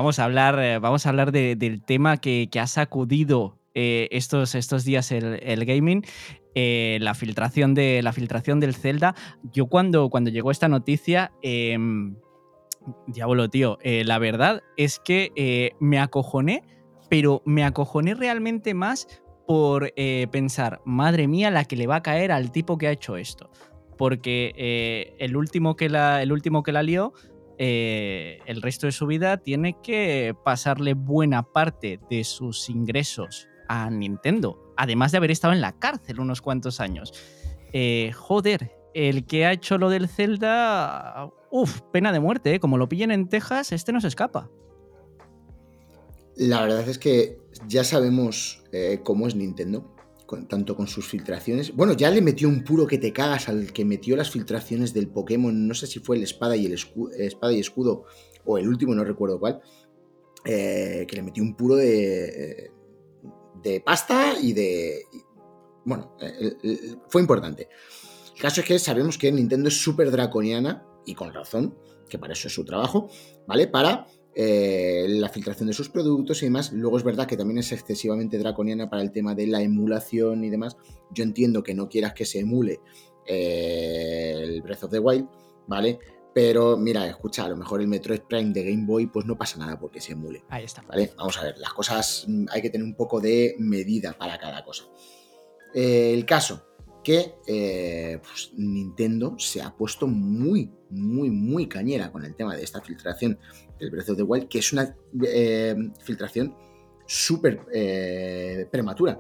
Vamos 0.05 0.19
a 0.19 0.25
hablar, 0.25 0.59
eh, 0.59 0.77
vamos 0.77 1.03
a 1.07 1.09
hablar 1.09 1.31
del 1.31 1.81
tema 1.83 2.17
que, 2.17 2.47
ha 2.61 2.67
sacudido 2.67 3.57
eh, 3.73 4.07
estos, 4.11 4.53
estos 4.53 4.83
días 4.83 5.11
el, 5.11 5.65
gaming. 5.65 6.05
Eh, 6.53 6.99
la, 7.01 7.15
filtración 7.15 7.73
de, 7.73 8.03
la 8.03 8.13
filtración 8.13 8.59
del 8.59 8.75
Zelda. 8.75 9.15
Yo 9.51 9.65
cuando, 9.65 10.11
cuando 10.11 10.29
llegó 10.29 10.51
esta 10.51 10.67
noticia, 10.67 11.31
em, 11.41 12.17
diablo, 13.07 13.49
tío, 13.49 13.79
la 13.83 14.19
verdad 14.19 14.61
es 14.77 14.99
que 14.99 15.73
me 15.79 15.97
acojoné, 15.97 16.61
pero 17.09 17.41
me 17.43 17.63
acojoné 17.63 18.13
realmente 18.13 18.75
más 18.75 19.07
por 19.47 19.91
pensar, 20.29 20.81
madre 20.85 21.27
mía, 21.27 21.49
la 21.49 21.65
que 21.65 21.77
le 21.77 21.87
va 21.87 21.95
a 21.95 22.03
caer 22.03 22.31
al 22.31 22.51
tipo 22.51 22.77
que 22.77 22.85
ha 22.85 22.91
hecho 22.91 23.17
esto. 23.17 23.49
Porque 23.97 25.15
el, 25.17 25.35
último 25.35 25.75
que 25.75 25.89
la, 25.89 26.21
el 26.21 26.31
último 26.31 26.61
que 26.61 26.73
la 26.73 26.83
lió 26.83 27.13
eh, 27.57 28.39
el 28.45 28.61
resto 28.61 28.85
de 28.87 28.91
su 28.91 29.07
vida 29.07 29.37
tiene 29.37 29.77
que 29.81 30.35
pasarle 30.43 30.93
buena 30.93 31.43
parte 31.43 31.99
de 32.09 32.23
sus 32.23 32.69
ingresos 32.69 33.47
a 33.67 33.89
Nintendo, 33.89 34.73
además 34.77 35.11
de 35.11 35.17
haber 35.17 35.31
estado 35.31 35.53
en 35.53 35.61
la 35.61 35.77
cárcel 35.77 36.19
unos 36.19 36.41
cuantos 36.41 36.79
años. 36.79 37.13
Eh, 37.73 38.11
joder, 38.13 38.71
el 38.93 39.25
que 39.25 39.45
ha 39.45 39.51
hecho 39.51 39.77
lo 39.77 39.89
del 39.89 40.07
Zelda, 40.07 41.29
uff, 41.51 41.81
pena 41.91 42.11
de 42.11 42.19
muerte, 42.19 42.55
¿eh? 42.55 42.59
como 42.59 42.77
lo 42.77 42.89
pillen 42.89 43.11
en 43.11 43.27
Texas, 43.27 43.71
este 43.71 43.91
no 43.91 44.01
se 44.01 44.07
escapa. 44.07 44.49
La 46.35 46.61
verdad 46.61 46.87
es 46.87 46.99
que 46.99 47.39
ya 47.67 47.85
sabemos 47.85 48.61
cómo 49.03 49.25
es 49.25 49.35
Nintendo 49.35 49.94
tanto 50.47 50.75
con 50.75 50.87
sus 50.87 51.07
filtraciones. 51.07 51.75
Bueno, 51.75 51.93
ya 51.93 52.09
le 52.09 52.21
metió 52.21 52.47
un 52.47 52.63
puro 52.63 52.87
que 52.87 52.97
te 52.97 53.13
cagas 53.13 53.49
al 53.49 53.71
que 53.71 53.85
metió 53.85 54.15
las 54.15 54.31
filtraciones 54.31 54.93
del 54.93 55.07
Pokémon. 55.07 55.67
No 55.67 55.73
sé 55.73 55.87
si 55.87 55.99
fue 55.99 56.17
el 56.17 56.23
espada 56.23 56.55
y 56.55 56.65
el 56.65 56.73
escudo, 56.73 57.11
espada 57.11 57.53
y 57.53 57.59
escudo 57.59 58.05
o 58.45 58.57
el 58.57 58.67
último, 58.67 58.93
no 58.95 59.03
recuerdo 59.03 59.39
cuál. 59.39 59.61
Eh, 60.45 61.05
que 61.07 61.15
le 61.15 61.23
metió 61.23 61.43
un 61.43 61.55
puro 61.55 61.75
de, 61.75 62.71
de 63.63 63.81
pasta 63.81 64.33
y 64.39 64.53
de. 64.53 65.05
bueno, 65.83 66.15
fue 67.09 67.21
importante. 67.21 67.67
El 68.35 68.41
caso 68.41 68.61
es 68.61 68.67
que 68.67 68.79
sabemos 68.79 69.17
que 69.17 69.31
Nintendo 69.31 69.69
es 69.69 69.81
súper 69.81 70.11
draconiana, 70.11 70.85
y 71.05 71.15
con 71.15 71.33
razón, 71.33 71.77
que 72.09 72.19
para 72.19 72.33
eso 72.33 72.47
es 72.47 72.53
su 72.53 72.65
trabajo, 72.65 73.09
¿vale? 73.47 73.67
Para 73.67 74.07
eh, 74.37 75.05
la 75.07 75.29
filtración 75.29 75.67
de 75.67 75.73
sus 75.73 75.87
productos 75.87 76.41
y 76.43 76.47
demás. 76.47 76.73
Luego 76.73 76.97
es 76.97 77.05
verdad 77.05 77.25
que 77.25 77.37
también 77.37 77.59
es 77.59 77.71
excesivamente 77.71 78.37
draconiana 78.37 78.89
para 78.89 79.01
el 79.01 79.13
tema 79.13 79.33
de 79.33 79.47
la 79.47 79.61
emulación 79.61 80.43
y 80.43 80.49
demás. 80.49 80.75
Yo 81.11 81.23
entiendo 81.23 81.63
que 81.63 81.73
no 81.73 81.87
quieras 81.87 82.13
que 82.13 82.25
se 82.25 82.39
emule 82.39 82.81
eh, 83.25 84.33
el 84.43 84.61
Breath 84.61 84.83
of 84.83 84.91
the 84.91 84.99
Wild, 84.99 85.29
¿vale? 85.67 85.99
Pero 86.33 86.75
mira, 86.75 87.07
escucha, 87.07 87.45
a 87.45 87.47
lo 87.47 87.55
mejor 87.55 87.79
el 87.79 87.87
Metroid 87.87 88.23
Prime 88.23 88.51
de 88.51 88.69
Game 88.69 88.85
Boy, 88.85 89.07
pues 89.07 89.25
no 89.25 89.37
pasa 89.37 89.57
nada 89.57 89.79
porque 89.79 90.01
se 90.01 90.11
emule. 90.11 90.43
Ahí 90.49 90.65
está. 90.65 90.81
¿Vale? 90.81 91.13
Vamos 91.15 91.37
a 91.37 91.43
ver, 91.43 91.57
las 91.57 91.71
cosas 91.71 92.25
mm, 92.27 92.47
hay 92.51 92.61
que 92.61 92.69
tener 92.69 92.85
un 92.85 92.95
poco 92.95 93.21
de 93.21 93.55
medida 93.59 94.17
para 94.17 94.37
cada 94.37 94.65
cosa. 94.65 94.83
Eh, 95.73 96.13
el 96.13 96.25
caso, 96.25 96.67
que 97.05 97.35
pues, 98.21 98.51
Nintendo 98.57 99.35
se 99.37 99.61
ha 99.61 99.73
puesto 99.77 100.07
muy, 100.07 100.69
muy, 100.89 101.29
muy 101.29 101.67
cañera 101.67 102.11
con 102.11 102.25
el 102.25 102.35
tema 102.35 102.53
de 102.53 102.63
esta 102.63 102.81
filtración 102.81 103.39
el 103.79 103.91
Breath 103.91 104.09
of 104.09 104.17
the 104.17 104.23
Wild, 104.23 104.47
que 104.47 104.59
es 104.59 104.73
una 104.73 104.95
eh, 105.23 105.75
filtración 106.03 106.55
súper 107.05 107.61
eh, 107.73 108.67
prematura. 108.71 109.19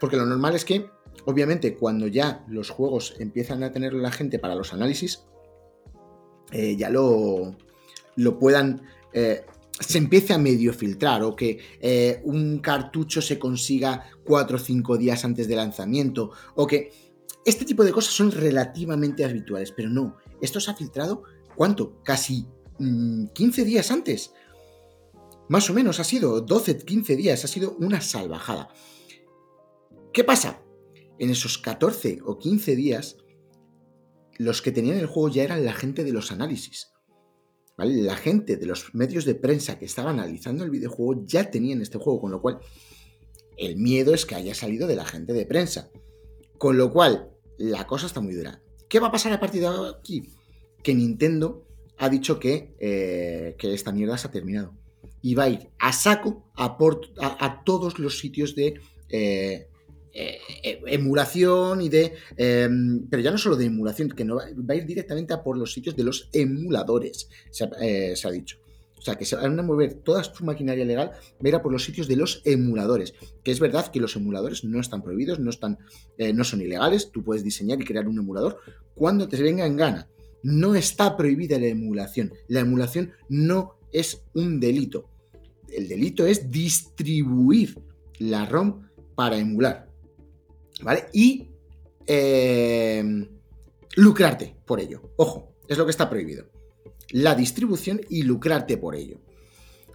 Porque 0.00 0.16
lo 0.16 0.26
normal 0.26 0.54
es 0.54 0.64
que, 0.64 0.86
obviamente, 1.26 1.76
cuando 1.76 2.06
ya 2.06 2.44
los 2.48 2.70
juegos 2.70 3.14
empiezan 3.18 3.62
a 3.62 3.72
tener 3.72 3.94
la 3.94 4.10
gente 4.10 4.38
para 4.38 4.54
los 4.54 4.72
análisis, 4.72 5.24
eh, 6.50 6.76
ya 6.76 6.90
lo, 6.90 7.56
lo 8.16 8.38
puedan 8.38 8.82
se 9.12 9.98
empiece 9.98 10.32
a 10.32 10.38
medio 10.38 10.72
filtrar 10.72 11.22
o 11.22 11.36
que 11.36 12.22
un 12.24 12.60
cartucho 12.60 13.20
se 13.20 13.38
consiga 13.38 14.06
cuatro 14.24 14.56
o 14.56 14.60
cinco 14.60 14.96
días 14.96 15.22
antes 15.26 15.48
del 15.48 15.58
lanzamiento 15.58 16.30
o 16.54 16.66
que 16.66 16.92
este 17.44 17.66
tipo 17.66 17.84
de 17.84 17.92
cosas 17.92 18.14
son 18.14 18.30
relativamente 18.30 19.22
habituales, 19.26 19.70
pero 19.70 19.90
no, 19.90 20.16
esto 20.40 20.60
se 20.60 20.70
ha 20.70 20.74
filtrado 20.74 21.24
¿cuánto? 21.56 22.02
Casi 22.02 22.46
15 23.32 23.62
mm, 23.62 23.64
días 23.64 23.90
antes. 23.90 24.32
Más 25.48 25.68
o 25.70 25.74
menos 25.74 26.00
ha 26.00 26.04
sido 26.04 26.40
12, 26.40 26.78
15 26.78 27.16
días, 27.16 27.44
ha 27.44 27.48
sido 27.48 27.76
una 27.78 28.00
salvajada. 28.00 28.68
¿Qué 30.12 30.24
pasa? 30.24 30.62
En 31.18 31.30
esos 31.30 31.58
14 31.58 32.20
o 32.24 32.38
15 32.38 32.76
días, 32.76 33.16
los 34.38 34.62
que 34.62 34.72
tenían 34.72 34.98
el 34.98 35.06
juego 35.06 35.28
ya 35.28 35.44
eran 35.44 35.64
la 35.64 35.72
gente 35.72 36.04
de 36.04 36.12
los 36.12 36.32
análisis. 36.32 36.92
La 37.76 38.16
gente 38.16 38.56
de 38.56 38.66
los 38.66 38.94
medios 38.94 39.24
de 39.24 39.34
prensa 39.34 39.78
que 39.78 39.86
estaban 39.86 40.18
analizando 40.18 40.64
el 40.64 40.70
videojuego 40.70 41.24
ya 41.26 41.50
tenían 41.50 41.80
este 41.80 41.98
juego, 41.98 42.20
con 42.20 42.30
lo 42.30 42.40
cual 42.40 42.60
el 43.56 43.76
miedo 43.76 44.14
es 44.14 44.26
que 44.26 44.34
haya 44.34 44.54
salido 44.54 44.86
de 44.86 44.96
la 44.96 45.04
gente 45.04 45.32
de 45.32 45.46
prensa. 45.46 45.90
Con 46.58 46.76
lo 46.78 46.92
cual, 46.92 47.30
la 47.58 47.86
cosa 47.86 48.06
está 48.06 48.20
muy 48.20 48.34
dura. 48.34 48.62
¿Qué 48.88 49.00
va 49.00 49.08
a 49.08 49.12
pasar 49.12 49.32
a 49.32 49.40
partir 49.40 49.62
de 49.62 49.68
aquí? 49.68 50.22
Que 50.82 50.94
Nintendo 50.94 51.66
ha 51.98 52.08
dicho 52.08 52.38
que, 52.38 52.74
eh, 52.80 53.54
que 53.58 53.74
esta 53.74 53.92
mierda 53.92 54.18
se 54.18 54.26
ha 54.26 54.30
terminado. 54.30 54.74
Y 55.20 55.34
va 55.34 55.44
a 55.44 55.50
ir 55.50 55.68
a 55.78 55.92
saco 55.92 56.50
a, 56.56 57.62
todos 57.64 57.98
los 57.98 58.18
sitios 58.18 58.56
de 58.56 58.80
eh, 59.08 59.68
eh, 60.12 60.80
emulación 60.86 61.80
y 61.80 61.88
de... 61.88 62.14
Em, 62.36 63.06
pero 63.08 63.22
ya 63.22 63.30
no 63.30 63.38
solo 63.38 63.56
de 63.56 63.66
emulación, 63.66 64.08
que 64.10 64.24
no 64.24 64.36
va, 64.36 64.44
a 64.44 64.74
ir 64.74 64.84
directamente 64.84 65.32
a 65.32 65.44
por 65.44 65.56
los 65.56 65.72
sitios 65.72 65.94
de 65.94 66.02
los 66.02 66.28
emuladores, 66.32 67.28
se, 67.50 67.64
ha 67.64 68.30
dicho. 68.32 68.58
O 68.98 69.00
sea, 69.00 69.14
que 69.14 69.24
se 69.24 69.36
van 69.36 69.58
a 69.58 69.62
mover 69.62 69.94
toda 69.94 70.24
su 70.24 70.44
maquinaria 70.44 70.84
legal, 70.84 71.10
va 71.10 71.44
a 71.44 71.48
ir 71.48 71.54
a 71.54 71.62
por 71.62 71.70
los 71.70 71.84
sitios 71.84 72.08
de 72.08 72.16
los 72.16 72.42
emuladores. 72.44 73.14
Que 73.44 73.52
es 73.52 73.60
verdad 73.60 73.92
que 73.92 74.00
los 74.00 74.16
emuladores 74.16 74.64
no 74.64 74.80
están 74.80 75.02
prohibidos, 75.02 75.38
no, 75.38 75.50
están, 75.50 75.78
no 76.34 76.42
son 76.42 76.62
ilegales. 76.62 77.12
Tú 77.12 77.22
puedes 77.22 77.44
diseñar 77.44 77.80
y 77.80 77.84
crear 77.84 78.08
un 78.08 78.18
emulador 78.18 78.58
cuando 78.94 79.28
te 79.28 79.40
venga 79.40 79.66
en 79.66 79.76
gana. 79.76 80.08
No 80.42 80.74
está 80.74 81.16
prohibida 81.16 81.58
la 81.58 81.66
emulación. 81.66 82.32
La 82.48 82.60
emulación 82.60 83.12
no 83.28 83.76
es 83.92 84.22
un 84.34 84.60
delito. 84.60 85.08
El 85.68 85.88
delito 85.88 86.26
es 86.26 86.50
distribuir 86.50 87.78
la 88.18 88.46
ROM 88.46 88.88
para 89.14 89.38
emular. 89.38 89.88
¿Vale? 90.82 91.06
Y 91.12 91.48
eh, 92.06 93.28
lucrarte 93.96 94.56
por 94.66 94.80
ello. 94.80 95.12
Ojo, 95.16 95.54
es 95.68 95.78
lo 95.78 95.84
que 95.84 95.90
está 95.90 96.10
prohibido. 96.10 96.46
La 97.10 97.34
distribución 97.34 98.00
y 98.08 98.22
lucrarte 98.22 98.76
por 98.76 98.96
ello. 98.96 99.18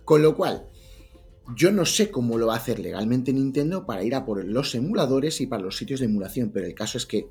Con 0.06 0.22
lo 0.22 0.36
cual, 0.36 0.68
yo 1.56 1.72
no 1.72 1.86
sé 1.86 2.12
cómo 2.12 2.38
lo 2.38 2.48
va 2.48 2.54
a 2.56 2.58
hacer 2.58 2.80
legalmente 2.80 3.34
Nintendo 3.34 3.86
para 3.86 4.04
ir 4.04 4.16
a 4.16 4.26
por 4.26 4.44
los 4.46 4.76
emuladores 4.76 5.42
y 5.42 5.48
para 5.48 5.64
los 5.64 5.78
sitios 5.78 6.00
de 6.00 6.06
emulación, 6.06 6.52
pero 6.52 6.66
el 6.66 6.74
caso 6.74 6.98
es 6.98 7.06
que 7.06 7.28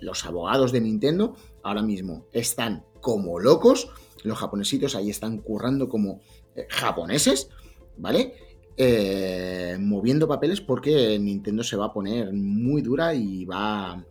los 0.00 0.24
abogados 0.24 0.72
de 0.72 0.80
Nintendo 0.80 1.36
ahora 1.62 1.82
mismo 1.82 2.26
están 2.32 2.84
como 3.00 3.38
locos. 3.38 3.88
Los 4.24 4.38
japonesitos 4.38 4.94
ahí 4.94 5.10
están 5.10 5.38
currando 5.38 5.88
como 5.88 6.20
eh, 6.54 6.66
japoneses, 6.68 7.48
¿vale? 7.96 8.34
Eh, 8.76 9.76
moviendo 9.80 10.28
papeles 10.28 10.60
porque 10.60 11.18
Nintendo 11.18 11.64
se 11.64 11.76
va 11.76 11.86
a 11.86 11.92
poner 11.92 12.32
muy 12.32 12.80
dura 12.80 13.12
y 13.12 13.44
va, 13.44 14.04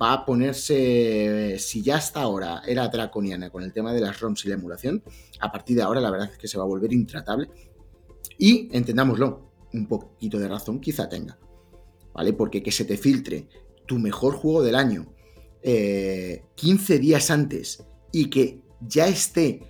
va 0.00 0.12
a 0.12 0.24
ponerse, 0.24 1.56
si 1.58 1.82
ya 1.82 1.96
hasta 1.96 2.22
ahora 2.22 2.62
era 2.66 2.88
draconiana 2.88 3.50
con 3.50 3.62
el 3.62 3.72
tema 3.72 3.92
de 3.92 4.00
las 4.00 4.18
ROMs 4.20 4.44
y 4.44 4.48
la 4.48 4.54
emulación, 4.54 5.02
a 5.40 5.52
partir 5.52 5.76
de 5.76 5.82
ahora 5.82 6.00
la 6.00 6.10
verdad 6.10 6.30
es 6.32 6.38
que 6.38 6.48
se 6.48 6.56
va 6.56 6.64
a 6.64 6.68
volver 6.68 6.92
intratable. 6.92 7.50
Y 8.38 8.68
entendámoslo, 8.72 9.52
un 9.74 9.86
poquito 9.86 10.38
de 10.38 10.48
razón 10.48 10.80
quizá 10.80 11.08
tenga, 11.08 11.38
¿vale? 12.14 12.32
Porque 12.32 12.62
que 12.62 12.72
se 12.72 12.84
te 12.84 12.96
filtre 12.96 13.46
tu 13.92 13.98
mejor 13.98 14.36
juego 14.36 14.62
del 14.62 14.74
año 14.74 15.12
15 15.62 15.64
eh, 15.64 16.98
días 16.98 17.30
antes 17.30 17.84
y 18.10 18.30
que 18.30 18.62
ya 18.80 19.06
esté 19.06 19.60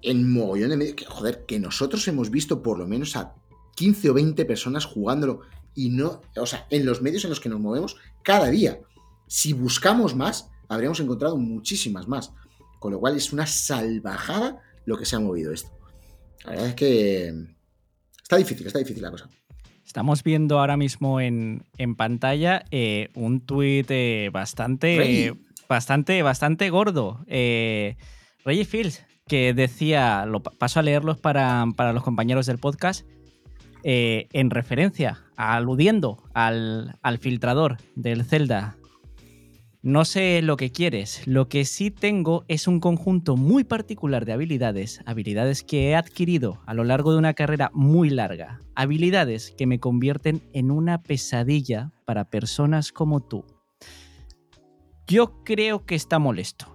en 0.00 0.30
mogollón 0.30 0.70
de 0.70 0.76
medios, 0.76 0.94
que 0.94 1.06
joder, 1.06 1.44
que 1.44 1.58
nosotros 1.58 2.06
hemos 2.06 2.30
visto 2.30 2.62
por 2.62 2.78
lo 2.78 2.86
menos 2.86 3.16
a 3.16 3.34
15 3.74 4.10
o 4.10 4.14
20 4.14 4.44
personas 4.44 4.84
jugándolo 4.84 5.40
y 5.74 5.88
no, 5.88 6.20
o 6.36 6.46
sea, 6.46 6.68
en 6.70 6.86
los 6.86 7.02
medios 7.02 7.24
en 7.24 7.30
los 7.30 7.40
que 7.40 7.48
nos 7.48 7.58
movemos 7.58 7.96
cada 8.22 8.48
día. 8.48 8.78
Si 9.26 9.54
buscamos 9.54 10.14
más, 10.14 10.50
habríamos 10.68 11.00
encontrado 11.00 11.36
muchísimas 11.36 12.06
más. 12.06 12.30
Con 12.78 12.92
lo 12.92 13.00
cual 13.00 13.16
es 13.16 13.32
una 13.32 13.46
salvajada 13.46 14.62
lo 14.84 14.96
que 14.96 15.04
se 15.04 15.16
ha 15.16 15.20
movido 15.20 15.52
esto. 15.52 15.70
La 16.44 16.52
verdad 16.52 16.68
es 16.68 16.74
que 16.76 17.34
está 18.22 18.36
difícil, 18.36 18.68
está 18.68 18.78
difícil 18.78 19.02
la 19.02 19.10
cosa. 19.10 19.28
Estamos 19.88 20.22
viendo 20.22 20.60
ahora 20.60 20.76
mismo 20.76 21.18
en, 21.18 21.64
pantalla 21.96 22.62
eh, 22.70 23.08
un 23.14 23.40
tuit 23.40 23.86
eh, 23.88 24.28
bastante, 24.30 25.34
bastante, 25.66 26.22
bastante 26.22 26.68
gordo. 26.68 27.24
Eh, 27.26 27.96
Reggie 28.44 28.66
Fields, 28.66 29.06
que 29.26 29.54
decía, 29.54 30.26
lo 30.26 30.42
paso 30.42 30.78
a 30.78 30.82
leerlos 30.82 31.16
para, 31.16 31.64
los 31.94 32.02
compañeros 32.02 32.44
del 32.44 32.58
podcast, 32.58 33.06
en 33.82 34.50
referencia, 34.50 35.24
aludiendo 35.36 36.22
al, 36.34 36.98
al 37.00 37.16
filtrador 37.16 37.78
del 37.96 38.26
Zelda 38.26 38.76
no 39.88 40.04
sé 40.04 40.42
lo 40.42 40.58
que 40.58 40.70
quieres, 40.70 41.26
lo 41.26 41.48
que 41.48 41.64
sí 41.64 41.90
tengo 41.90 42.44
es 42.46 42.68
un 42.68 42.78
conjunto 42.78 43.36
muy 43.36 43.64
particular 43.64 44.26
de 44.26 44.34
habilidades, 44.34 45.00
habilidades 45.06 45.62
que 45.62 45.88
he 45.88 45.96
adquirido 45.96 46.60
a 46.66 46.74
lo 46.74 46.84
largo 46.84 47.12
de 47.12 47.18
una 47.18 47.32
carrera 47.32 47.70
muy 47.72 48.10
larga, 48.10 48.60
habilidades 48.74 49.54
que 49.56 49.66
me 49.66 49.80
convierten 49.80 50.42
en 50.52 50.70
una 50.70 51.02
pesadilla 51.02 51.90
para 52.04 52.28
personas 52.28 52.92
como 52.92 53.20
tú. 53.20 53.46
Yo 55.06 55.42
creo 55.42 55.86
que 55.86 55.94
está 55.94 56.18
molesto, 56.18 56.66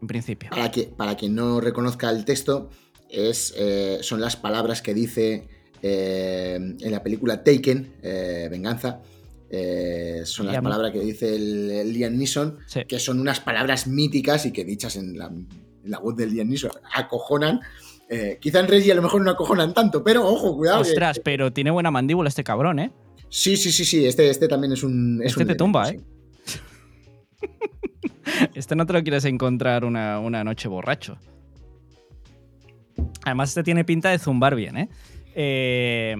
en 0.00 0.08
principio. 0.08 0.48
Para, 0.48 0.70
que, 0.70 0.94
quien 1.18 1.34
no 1.34 1.60
reconozca 1.60 2.08
el 2.08 2.24
texto, 2.24 2.70
eh, 3.10 3.98
son 4.00 4.22
las 4.22 4.36
palabras 4.36 4.80
que 4.80 4.94
dice 4.94 5.46
eh, 5.82 6.54
en 6.54 6.90
la 6.90 7.02
película 7.02 7.44
Taken, 7.44 7.96
eh, 8.02 8.48
Venganza, 8.50 9.02
eh, 9.54 10.22
son 10.24 10.46
las 10.46 10.62
palabras 10.62 10.92
que 10.92 11.00
dice 11.00 11.34
el, 11.34 11.92
Liam 11.92 12.16
Neeson, 12.16 12.58
que 12.88 12.98
son 12.98 13.20
unas 13.20 13.40
palabras 13.40 13.86
míticas 13.86 14.46
y 14.46 14.52
que 14.52 14.64
dichas 14.64 14.96
en 14.96 15.18
la, 15.18 15.98
voz 15.98 16.16
del 16.16 16.32
Liam 16.32 16.48
Neeson 16.48 16.70
acojonan. 16.94 17.60
Eh, 18.08 18.38
quizá 18.40 18.60
en 18.60 18.68
Reggie 18.68 18.92
a 18.92 18.94
lo 18.94 19.02
mejor 19.02 19.20
no 19.20 19.30
acojonan 19.30 19.74
tanto, 19.74 20.02
pero 20.02 20.26
ojo, 20.26 20.56
cuidado. 20.56 20.80
Ostras, 20.80 21.20
pero 21.22 21.52
tiene 21.52 21.70
buena 21.70 21.90
mandíbula 21.90 22.30
este 22.30 22.42
cabrón, 22.42 22.78
¿eh? 22.78 22.92
Sí, 23.28 23.58
sí, 23.58 23.70
sí, 23.72 23.84
sí. 23.84 24.06
Este, 24.06 24.30
este 24.30 24.48
también 24.48 24.72
es 24.72 24.82
un. 24.82 25.20
este 25.22 25.44
te 25.44 25.54
tumba, 25.54 25.90
¿eh? 25.90 26.00
este 28.54 28.74
no 28.74 28.86
te 28.86 28.94
lo 28.94 29.02
quieres 29.02 29.26
encontrar 29.26 29.84
una, 29.84 30.18
una 30.18 30.44
noche 30.44 30.66
borracho. 30.66 31.18
Además, 33.24 33.50
este 33.50 33.62
tiene 33.62 33.84
pinta 33.84 34.08
de 34.10 34.18
zumbar 34.18 34.54
bien, 34.54 34.78
¿eh? 34.78 34.88
Eh, 35.34 36.16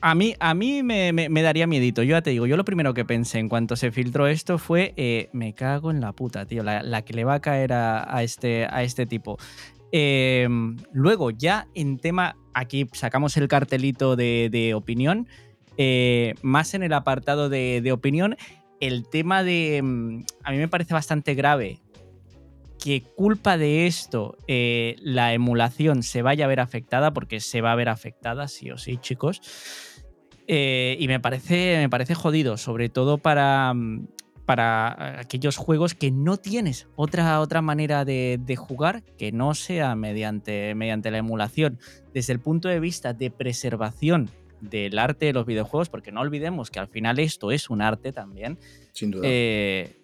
a 0.00 0.14
mí, 0.14 0.34
a 0.38 0.54
mí 0.54 0.82
me, 0.82 1.42
daría 1.42 1.66
miedito. 1.66 2.02
Yo 2.02 2.10
ya 2.10 2.22
te 2.22 2.30
digo, 2.30 2.46
yo 2.46 2.56
lo 2.56 2.64
primero 2.64 2.94
que 2.94 3.04
pensé 3.04 3.38
en 3.38 3.48
cuanto 3.48 3.76
se 3.76 3.90
filtró 3.90 4.26
esto 4.26 4.58
fue, 4.58 4.92
eh, 4.96 5.28
me 5.32 5.54
cago 5.54 5.90
en 5.90 6.00
la 6.00 6.12
puta, 6.12 6.46
tío, 6.46 6.62
la, 6.62 7.02
que 7.02 7.12
le 7.12 7.24
va 7.24 7.34
a 7.34 7.40
caer 7.40 7.72
a, 7.72 8.22
este, 8.22 8.66
a 8.70 8.82
este 8.82 9.06
tipo. 9.06 9.38
Em, 9.92 10.76
luego, 10.92 11.30
ya 11.30 11.66
en 11.74 11.98
tema, 11.98 12.36
aquí 12.54 12.88
sacamos 12.92 13.36
el 13.36 13.48
cartelito 13.48 14.16
de, 14.16 14.72
opinión, 14.74 15.26
eh, 15.76 16.34
más 16.42 16.74
en 16.74 16.82
el 16.82 16.92
apartado 16.92 17.48
de, 17.48 17.80
de 17.82 17.92
opinión, 17.92 18.36
el 18.80 19.08
tema 19.08 19.42
de, 19.42 19.80
mm, 19.82 20.24
a 20.44 20.50
mí 20.52 20.58
me 20.58 20.68
parece 20.68 20.94
bastante 20.94 21.34
grave 21.34 21.80
que 22.82 23.02
culpa 23.02 23.58
de 23.58 23.86
esto 23.86 24.36
eh, 24.48 24.96
la 25.02 25.34
emulación 25.34 26.02
se 26.02 26.22
vaya 26.22 26.46
a 26.46 26.48
ver 26.48 26.60
afectada, 26.60 27.12
porque 27.12 27.40
se 27.40 27.60
va 27.60 27.72
a 27.72 27.76
ver 27.76 27.88
afectada, 27.88 28.48
sí 28.48 28.70
o 28.70 28.78
sí, 28.78 28.96
chicos. 28.96 29.40
Eh, 30.46 30.96
y 30.98 31.06
me 31.06 31.20
parece, 31.20 31.76
me 31.78 31.88
parece 31.88 32.14
jodido, 32.14 32.56
sobre 32.56 32.88
todo 32.88 33.18
para, 33.18 33.72
mm, 33.72 34.08
para 34.46 35.20
aquellos 35.20 35.56
juegos 35.56 35.94
que 35.94 36.10
no 36.10 36.38
tienes 36.38 36.88
otra, 36.96 37.38
otra 37.38 37.62
manera 37.62 38.04
de, 38.04 38.56
jugar 38.58 39.04
que 39.16 39.30
no 39.30 39.54
sea 39.54 39.94
mediante, 39.94 40.74
mediante 40.74 41.12
la 41.12 41.18
emulación. 41.18 41.78
Desde 42.12 42.32
el 42.32 42.40
punto 42.40 42.68
de 42.68 42.80
vista 42.80 43.12
de 43.12 43.30
preservación 43.30 44.28
del 44.60 44.98
arte 44.98 45.26
de 45.26 45.34
los 45.34 45.46
videojuegos, 45.46 45.88
porque 45.88 46.10
no 46.10 46.20
olvidemos 46.20 46.70
que 46.70 46.80
al 46.80 46.88
final 46.88 47.20
esto 47.20 47.52
es 47.52 47.70
un 47.70 47.80
arte 47.80 48.10
también. 48.10 48.58
Sin 48.92 49.12
duda. 49.12 49.22
Eh, 49.24 49.99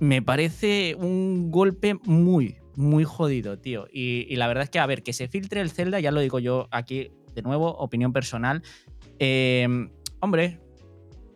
me 0.00 0.22
parece 0.22 0.96
un 0.98 1.50
golpe 1.50 1.94
muy, 2.04 2.56
muy 2.74 3.04
jodido, 3.04 3.58
tío. 3.58 3.86
Y, 3.92 4.34
la 4.36 4.48
verdad 4.48 4.64
es 4.64 4.70
que, 4.70 4.78
a 4.78 4.86
ver, 4.86 5.02
que 5.02 5.12
se 5.12 5.28
filtre 5.28 5.60
el 5.60 5.70
Zelda, 5.70 6.00
ya 6.00 6.10
lo 6.10 6.20
digo 6.20 6.38
yo 6.38 6.68
aquí, 6.70 7.12
de 7.34 7.42
nuevo, 7.42 7.68
opinión 7.68 8.12
personal. 8.12 8.62
Em, 9.18 9.90
hombre, 10.20 10.58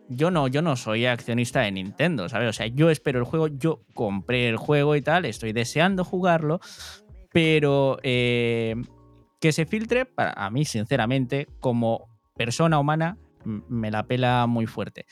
yo 0.09 0.31
no, 0.31 0.47
yo 0.47 0.63
no 0.63 0.75
soy 0.75 1.05
accionista 1.05 1.61
de 1.61 1.71
Nintendo, 1.71 2.27
¿sabes? 2.27 2.49
O 2.49 2.53
sea, 2.53 2.67
yo 2.67 2.89
espero 2.89 3.19
el 3.19 3.25
juego, 3.25 3.47
yo 3.47 3.83
compré 3.93 4.49
el 4.49 4.57
juego 4.57 4.95
y 4.95 5.01
tal, 5.01 5.25
estoy 5.25 5.53
deseando 5.53 6.03
jugarlo, 6.03 6.59
pero 7.31 7.99
em, 8.01 8.83
que 9.39 9.51
se 9.51 9.67
filtre, 9.67 10.05
para 10.05 10.33
a 10.33 10.49
mí, 10.49 10.65
sinceramente, 10.65 11.47
como 11.59 12.09
persona 12.35 12.79
humana, 12.79 13.17
me 13.43 13.91
la 13.91 14.07
pela 14.07 14.47
muy 14.47 14.65
fuerte. 14.65 15.05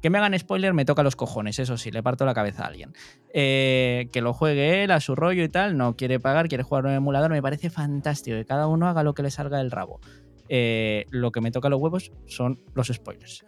Que 0.00 0.10
me 0.10 0.18
hagan 0.18 0.38
spoiler 0.38 0.74
me 0.74 0.84
toca 0.84 1.02
los 1.02 1.16
cojones, 1.16 1.58
eso 1.58 1.76
sí, 1.76 1.90
le 1.90 2.02
parto 2.02 2.24
la 2.24 2.34
cabeza 2.34 2.64
a 2.64 2.68
alguien. 2.68 2.92
Eh, 3.34 4.08
que 4.12 4.20
lo 4.20 4.32
juegue 4.32 4.82
él 4.84 4.90
a 4.90 5.00
su 5.00 5.14
rollo 5.14 5.44
y 5.44 5.48
tal, 5.48 5.76
no 5.76 5.96
quiere 5.96 6.20
pagar, 6.20 6.48
quiere 6.48 6.64
jugar 6.64 6.86
un 6.86 6.92
emulador, 6.92 7.30
me 7.30 7.42
parece 7.42 7.70
fantástico, 7.70 8.36
que 8.36 8.44
cada 8.44 8.66
uno 8.66 8.88
haga 8.88 9.02
lo 9.02 9.14
que 9.14 9.22
le 9.22 9.30
salga 9.30 9.58
del 9.58 9.70
rabo. 9.70 10.00
Eh, 10.48 11.06
lo 11.10 11.30
que 11.30 11.40
me 11.40 11.50
toca 11.50 11.68
los 11.68 11.80
huevos 11.80 12.12
son 12.26 12.60
los 12.74 12.88
spoilers. 12.88 13.44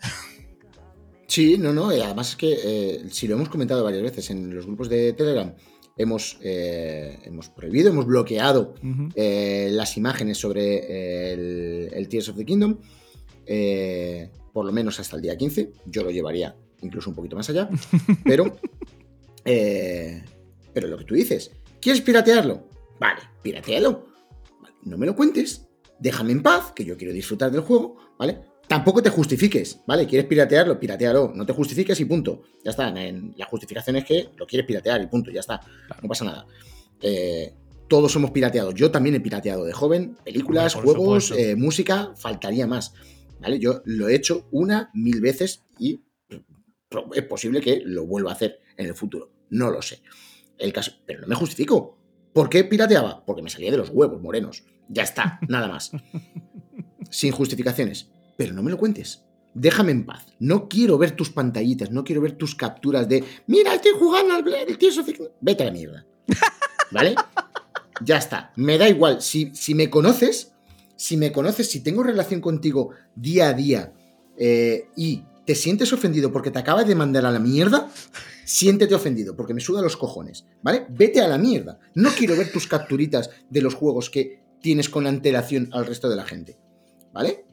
Sí, 1.32 1.56
no, 1.56 1.72
no, 1.72 1.88
además 1.88 2.28
es 2.28 2.36
que 2.36 2.58
eh, 2.62 3.04
si 3.10 3.26
lo 3.26 3.36
hemos 3.36 3.48
comentado 3.48 3.82
varias 3.82 4.02
veces 4.02 4.28
en 4.28 4.54
los 4.54 4.66
grupos 4.66 4.90
de 4.90 5.14
Telegram, 5.14 5.54
hemos, 5.96 6.36
eh, 6.42 7.20
hemos 7.24 7.48
prohibido, 7.48 7.88
hemos 7.88 8.04
bloqueado 8.04 8.74
eh, 9.14 9.70
las 9.72 9.96
imágenes 9.96 10.36
sobre 10.36 11.32
el, 11.32 11.88
el, 11.90 12.08
Tears 12.10 12.28
of 12.28 12.36
the 12.36 12.44
Kingdom, 12.44 12.76
por 14.52 14.64
lo 14.64 14.72
menos 14.72 14.98
hasta 15.00 15.16
el 15.16 15.22
día 15.22 15.36
15. 15.36 15.72
Yo 15.86 16.02
lo 16.02 16.10
llevaría 16.10 16.56
incluso 16.80 17.10
un 17.10 17.16
poquito 17.16 17.36
más 17.36 17.48
allá, 17.48 17.68
pero, 18.24 18.56
pero 19.44 20.88
lo 20.88 20.98
que 20.98 21.04
tú 21.04 21.14
dices, 21.14 21.52
¿quieres 21.80 22.02
piratearlo? 22.02 22.68
Vale, 22.98 23.20
piratealo. 23.42 24.08
No 24.84 24.98
me 24.98 25.06
lo 25.06 25.14
cuentes, 25.14 25.68
déjame 26.00 26.32
en 26.32 26.42
paz, 26.42 26.72
que 26.74 26.84
yo 26.84 26.96
quiero 26.96 27.12
disfrutar 27.12 27.52
del 27.52 27.60
juego, 27.60 27.96
¿vale? 28.18 28.40
Tampoco 28.66 29.02
te 29.02 29.10
justifiques, 29.10 29.80
¿vale? 29.86 30.06
¿Quieres 30.06 30.26
piratearlo? 30.26 30.78
Piratealo. 30.78 31.32
No 31.34 31.44
te 31.44 31.52
justifiques 31.52 31.98
y 32.00 32.04
punto. 32.04 32.42
Ya 32.64 32.70
está. 32.70 32.90
la 32.90 33.46
justificación 33.46 33.96
es 33.96 34.04
que 34.04 34.30
lo 34.36 34.46
quieres 34.46 34.66
piratear 34.66 35.02
y 35.02 35.08
punto. 35.08 35.30
Ya 35.30 35.40
está. 35.40 35.60
No 36.00 36.08
pasa 36.08 36.24
nada. 36.24 36.46
Eh, 37.00 37.52
todos 37.88 38.16
hemos 38.16 38.30
pirateado. 38.30 38.72
Yo 38.72 38.90
también 38.90 39.14
he 39.14 39.20
pirateado 39.20 39.64
de 39.64 39.72
joven. 39.72 40.16
Películas, 40.24 40.74
juegos, 40.74 41.32
eh, 41.32 41.54
música. 41.54 42.12
Faltaría 42.16 42.66
más. 42.66 42.94
¿Vale? 43.42 43.58
Yo 43.58 43.82
lo 43.84 44.08
he 44.08 44.14
hecho 44.14 44.48
una, 44.50 44.90
mil 44.94 45.20
veces 45.20 45.64
y 45.78 46.02
es 47.14 47.24
posible 47.24 47.60
que 47.60 47.82
lo 47.84 48.06
vuelva 48.06 48.30
a 48.30 48.34
hacer 48.34 48.60
en 48.76 48.86
el 48.86 48.94
futuro. 48.94 49.32
No 49.50 49.70
lo 49.70 49.82
sé. 49.82 50.02
El 50.58 50.72
caso, 50.72 50.92
pero 51.06 51.20
no 51.20 51.26
me 51.26 51.34
justifico. 51.34 51.98
¿Por 52.32 52.48
qué 52.48 52.64
pirateaba? 52.64 53.24
Porque 53.24 53.42
me 53.42 53.50
salía 53.50 53.70
de 53.70 53.76
los 53.76 53.90
huevos 53.90 54.20
morenos. 54.22 54.64
Ya 54.88 55.02
está, 55.02 55.40
nada 55.48 55.68
más. 55.68 55.90
Sin 57.10 57.32
justificaciones 57.32 58.08
pero 58.36 58.54
no 58.54 58.62
me 58.62 58.70
lo 58.70 58.78
cuentes. 58.78 59.22
Déjame 59.54 59.92
en 59.92 60.06
paz. 60.06 60.26
No 60.38 60.68
quiero 60.68 60.98
ver 60.98 61.12
tus 61.12 61.30
pantallitas, 61.30 61.90
no 61.90 62.04
quiero 62.04 62.22
ver 62.22 62.32
tus 62.32 62.54
capturas 62.54 63.08
de 63.08 63.22
mira, 63.46 63.74
estoy 63.74 63.92
jugando 63.98 64.34
al 64.34 64.54
el 64.54 64.78
tío 64.78 64.90
Vete 65.40 65.62
a 65.62 65.66
la 65.66 65.72
mierda. 65.72 66.06
¿Vale? 66.90 67.14
ya 68.04 68.16
está. 68.16 68.52
Me 68.56 68.78
da 68.78 68.88
igual. 68.88 69.20
Si, 69.20 69.54
si, 69.54 69.74
me 69.74 69.90
conoces, 69.90 70.51
si 71.02 71.16
me 71.16 71.32
conoces, 71.32 71.68
si 71.68 71.80
tengo 71.80 72.04
relación 72.04 72.40
contigo 72.40 72.90
día 73.16 73.48
a 73.48 73.54
día 73.54 73.92
eh, 74.36 74.84
y 74.94 75.24
te 75.44 75.56
sientes 75.56 75.92
ofendido 75.92 76.30
porque 76.30 76.52
te 76.52 76.60
acabas 76.60 76.86
de 76.86 76.94
mandar 76.94 77.26
a 77.26 77.32
la 77.32 77.40
mierda, 77.40 77.90
siéntete 78.44 78.94
ofendido 78.94 79.34
porque 79.34 79.52
me 79.52 79.60
suda 79.60 79.82
los 79.82 79.96
cojones. 79.96 80.46
¿Vale? 80.62 80.86
Vete 80.90 81.20
a 81.20 81.26
la 81.26 81.38
mierda. 81.38 81.80
No 81.96 82.10
quiero 82.16 82.36
ver 82.36 82.52
tus 82.52 82.68
capturitas 82.68 83.30
de 83.50 83.62
los 83.62 83.74
juegos 83.74 84.10
que 84.10 84.44
tienes 84.60 84.88
con 84.88 85.08
antelación 85.08 85.70
al 85.72 85.86
resto 85.86 86.08
de 86.08 86.14
la 86.14 86.24
gente. 86.24 86.56
¿Vale? 87.12 87.46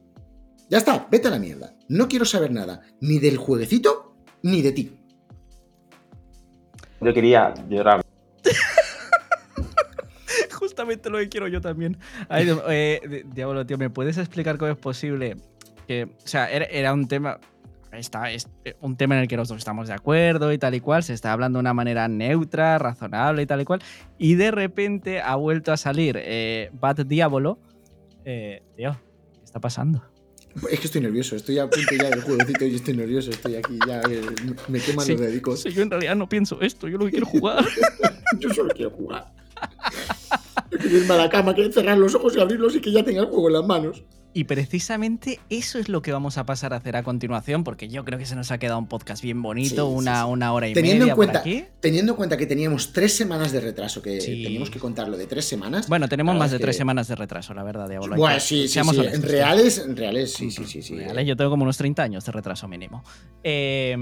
Ya 0.69 0.77
está, 0.77 1.07
vete 1.09 1.29
a 1.29 1.31
la 1.31 1.39
mierda. 1.39 1.73
No 1.87 2.07
quiero 2.07 2.25
saber 2.25 2.51
nada, 2.51 2.83
ni 3.01 3.17
del 3.17 3.37
jueguecito, 3.37 4.13
ni 4.43 4.61
de 4.61 4.71
ti. 4.73 4.99
Yo 7.01 7.11
quería 7.15 7.55
llorar. 7.67 8.05
Justamente 10.89 11.09
lo 11.09 11.17
que 11.19 11.29
quiero 11.29 11.47
yo 11.47 11.61
también. 11.61 11.97
Eh, 12.31 13.23
diablo, 13.33 13.65
tío, 13.65 13.77
¿me 13.77 13.91
puedes 13.91 14.17
explicar 14.17 14.57
cómo 14.57 14.71
es 14.71 14.77
posible 14.77 15.37
que, 15.87 16.05
o 16.05 16.27
sea, 16.27 16.49
era, 16.49 16.93
un 16.93 17.07
tema, 17.07 17.39
está, 17.91 18.31
es 18.31 18.47
eh, 18.65 18.75
un 18.81 18.95
tema 18.95 19.15
en 19.15 19.21
el 19.21 19.27
que 19.27 19.37
nosotros 19.37 19.59
estamos 19.59 19.87
de 19.87 19.93
acuerdo 19.93 20.51
y 20.51 20.57
tal 20.57 20.73
y 20.73 20.79
cual, 20.79 21.03
se 21.03 21.13
está 21.13 21.31
hablando 21.31 21.57
de 21.57 21.61
una 21.61 21.75
manera 21.75 22.07
neutra, 22.07 22.79
razonable 22.79 23.43
y 23.43 23.45
tal 23.45 23.61
y 23.61 23.65
cual, 23.65 23.81
y 24.17 24.33
de 24.33 24.49
repente 24.49 25.21
ha 25.21 25.35
vuelto 25.35 25.71
a 25.71 25.77
salir 25.77 26.15
eh, 26.19 26.71
Bad 26.73 27.05
Diablo. 27.05 27.59
Eh, 28.25 28.63
tío, 28.75 28.97
¿qué 29.37 29.45
está 29.45 29.59
pasando? 29.59 30.03
Es 30.69 30.79
que 30.79 30.87
estoy 30.87 31.01
nervioso, 31.01 31.35
estoy 31.35 31.59
a 31.59 31.69
punto 31.69 31.95
ya 31.95 32.09
del 32.09 32.21
jueguecito 32.21 32.65
y 32.65 32.75
estoy 32.75 32.95
nervioso, 32.95 33.29
estoy 33.29 33.55
aquí 33.55 33.77
ya, 33.87 34.01
eh, 34.09 34.21
me 34.67 34.79
queman 34.79 35.07
los 35.07 35.19
dedicos. 35.19 35.63
yo 35.63 35.83
en 35.83 35.91
realidad 35.91 36.15
no 36.15 36.27
pienso 36.27 36.59
esto, 36.61 36.87
yo 36.87 36.97
lo 36.97 37.05
que 37.05 37.11
quiero 37.11 37.27
jugar. 37.27 37.63
yo 38.39 38.53
solo 38.53 38.73
quiero 38.73 38.91
jugar. 38.91 39.31
Yo 40.71 40.77
quiero 40.77 40.97
irme 40.97 41.13
a 41.13 41.17
la 41.17 41.29
cama, 41.29 41.53
quiero 41.53 41.71
cerrar 41.71 41.97
los 41.97 42.15
ojos 42.15 42.35
y 42.35 42.39
abrirlos 42.39 42.75
y 42.75 42.81
que 42.81 42.91
ya 42.91 43.03
tenga 43.03 43.21
el 43.21 43.27
juego 43.27 43.47
en 43.47 43.53
las 43.53 43.65
manos. 43.65 44.03
Y 44.31 44.43
precisamente 44.43 45.39
eso 45.49 45.79
es 45.79 45.89
lo 45.89 46.01
que 46.03 46.11
vamos 46.11 46.37
a 46.37 46.45
pasar 46.45 46.73
a 46.73 46.77
hacer 46.77 46.95
a 46.95 47.03
continuación, 47.03 47.63
porque 47.63 47.87
yo 47.87 48.05
creo 48.05 48.19
que 48.19 48.25
se 48.25 48.35
nos 48.35 48.51
ha 48.51 48.59
quedado 48.59 48.77
un 48.77 48.87
podcast 48.87 49.23
bien 49.23 49.41
bonito, 49.41 49.87
una, 49.87 50.25
una, 50.27 50.53
hora 50.53 50.67
y 50.67 50.73
teniendo 50.73 51.05
media. 51.05 51.11
En 51.11 51.15
cuenta, 51.15 51.43
Teniendo 51.79 52.11
en 52.11 52.15
cuenta 52.15 52.37
que 52.37 52.45
teníamos 52.45 52.93
tres 52.93 53.15
semanas 53.15 53.51
de 53.51 53.59
retraso, 53.59 54.01
que 54.01 54.19
teníamos 54.19 54.69
que 54.69 54.79
contarlo 54.79 55.17
de 55.17 55.25
tres 55.25 55.45
semanas. 55.45 55.87
Bueno, 55.87 56.07
tenemos 56.07 56.35
más 56.37 56.51
de 56.51 56.59
tres 56.59 56.77
semanas 56.77 57.07
de 57.07 57.15
retraso, 57.15 57.53
la 57.53 57.63
verdad, 57.63 57.89
Diablo. 57.89 58.15
Bueno, 58.15 58.39
sí, 58.39 58.67
sí, 58.67 58.79
sí. 58.83 59.01
En 59.01 59.23
reales, 59.23 59.79
en 59.79 59.97
reales, 59.97 60.33
sí, 60.33 60.51
sí, 60.51 60.65
sí. 60.65 60.83
sí. 60.83 60.95
Reales, 60.95 61.25
yo 61.25 61.35
tengo 61.35 61.49
como 61.49 61.63
unos 61.63 61.77
30 61.77 62.03
años 62.03 62.25
de 62.25 62.31
retraso 62.31 62.67
mínimo. 62.67 63.03
Eh. 63.43 63.97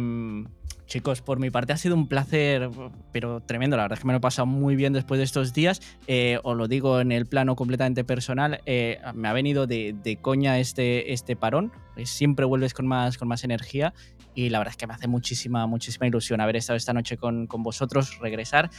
Chicos, 0.88 1.22
por 1.22 1.38
mi 1.38 1.50
parte 1.50 1.74
ha 1.74 1.78
sido 1.78 1.96
un 1.96 2.08
placer, 2.08 2.70
pero 3.12 3.42
tremendo. 3.42 3.76
La 3.76 3.84
verdad 3.84 3.98
es 3.98 4.02
que 4.02 4.08
me 4.08 4.14
lo 4.14 4.18
he 4.18 4.22
pasado 4.22 4.46
muy 4.46 4.78
bien 4.78 4.94
después 4.94 5.18
de 5.18 5.26
estos 5.26 5.54
días. 5.54 5.82
Eh, 6.08 6.40
os 6.44 6.56
lo 6.56 6.70
digo 6.70 7.02
en 7.02 7.12
el 7.12 7.26
plano 7.26 7.58
completamente 7.58 8.06
personal. 8.06 8.62
Eh, 8.66 9.00
me 9.14 9.28
ha 9.28 9.34
venido 9.34 9.68
de, 9.68 10.18
coña 10.28 10.60
este, 10.60 11.14
este 11.14 11.38
parón. 11.38 11.72
Siempre 12.04 12.44
vuelves 12.44 12.74
con 12.74 12.86
más, 12.86 13.18
con 13.18 13.30
más 13.30 13.46
energía. 13.46 13.94
Y 14.36 14.50
la 14.50 14.58
verdad 14.58 14.74
es 14.74 14.78
que 14.78 14.86
me 14.86 14.94
hace 14.94 15.08
muchísima, 15.08 15.68
muchísima 15.68 16.06
ilusión 16.06 16.42
haber 16.42 16.58
estado 16.58 16.76
esta 16.76 16.92
noche 16.92 17.16
con, 17.16 17.48
vosotros, 17.48 18.20
regresar. 18.20 18.70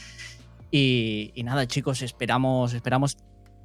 Y, 0.69 1.33
nada, 1.43 1.65
chicos, 1.65 2.03
esperamos, 2.03 2.75
esperamos 2.75 3.17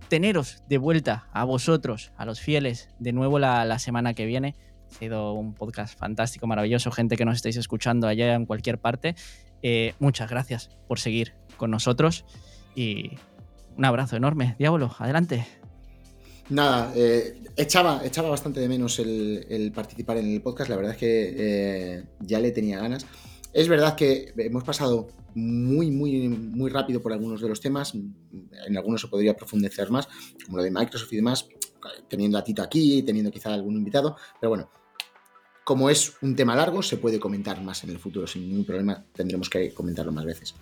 teneros 0.09 0.63
de 0.67 0.79
vuelta 0.79 1.29
a 1.35 1.45
vosotros, 1.45 2.11
a 2.17 2.25
los 2.25 2.41
fieles, 2.41 2.89
de 3.01 3.13
nuevo 3.13 3.39
la, 3.39 3.67
la 3.67 3.79
semana 3.79 4.15
que 4.15 4.25
viene 4.25 4.57
ha 4.91 4.99
sido 4.99 5.35
un 5.35 5.53
podcast 5.53 5.99
fantástico, 5.99 6.47
maravilloso, 6.47 6.91
gente 6.91 7.19
que 7.19 7.27
nos 7.27 7.37
estáis 7.37 7.59
escuchando 7.59 8.09
allá 8.09 8.33
en 8.33 8.47
cualquier 8.47 8.79
parte. 8.79 9.15
Eh, 9.61 9.93
muchas 9.99 10.31
gracias 10.31 10.71
por 10.89 10.99
seguir 11.01 11.35
con 11.59 11.71
nosotros 11.71 12.25
y 12.75 13.11
un 13.77 13.85
abrazo 13.85 14.17
enorme. 14.17 14.57
Diablo, 14.59 14.97
adelante. 14.99 15.47
Nada, 16.51 16.93
eh, 16.95 17.43
echaba, 17.57 18.03
echaba 18.05 18.29
bastante 18.29 18.61
de 18.61 18.69
menos 18.69 18.99
el, 18.99 19.73
participar 19.75 20.19
en 20.19 20.33
el 20.33 20.43
podcast, 20.43 20.69
la 20.69 20.77
verdad 20.77 20.93
es 20.93 20.99
que 20.99 21.35
eh, 21.37 22.05
ya 22.21 22.39
le 22.39 22.51
tenía 22.53 22.79
ganas. 22.79 23.07
Es 23.53 23.69
verdad 23.69 23.95
que 23.95 24.35
hemos 24.37 24.65
pasado 24.65 25.09
muy, 25.35 25.91
muy, 25.91 26.29
muy 26.29 26.71
rápido 26.71 27.01
por 27.01 27.13
algunos 27.13 27.41
de 27.41 27.49
los 27.49 27.61
temas, 27.61 27.95
en 27.95 28.77
algunos 28.77 29.01
se 29.01 29.09
podría 29.09 29.37
profundizar 29.37 29.91
más, 29.91 30.09
como 30.45 30.59
lo 30.59 30.65
de 30.65 30.71
Microsoft 30.71 31.13
y 31.13 31.17
demás, 31.17 31.49
teniendo 32.09 32.37
a 32.37 32.45
Tito 32.45 32.63
aquí, 32.63 33.03
teniendo 33.03 33.31
quizá 33.31 33.55
algún 33.55 33.77
invitado, 33.77 34.17
pero 34.41 34.51
bueno, 34.51 34.71
como 35.63 35.89
es 35.89 36.15
un 36.21 36.37
tema 36.37 36.55
largo, 36.55 36.83
se 36.83 36.99
puede 36.99 37.19
comentar 37.19 37.63
más 37.63 37.85
en 37.85 37.91
el 37.91 37.99
futuro 37.99 38.27
sin 38.27 38.47
ningún 38.47 38.67
problema. 38.67 39.03
Tendremos 39.15 39.49
que 39.49 39.73
comentarlo 39.73 40.13
más 40.13 40.27
veces. 40.27 40.55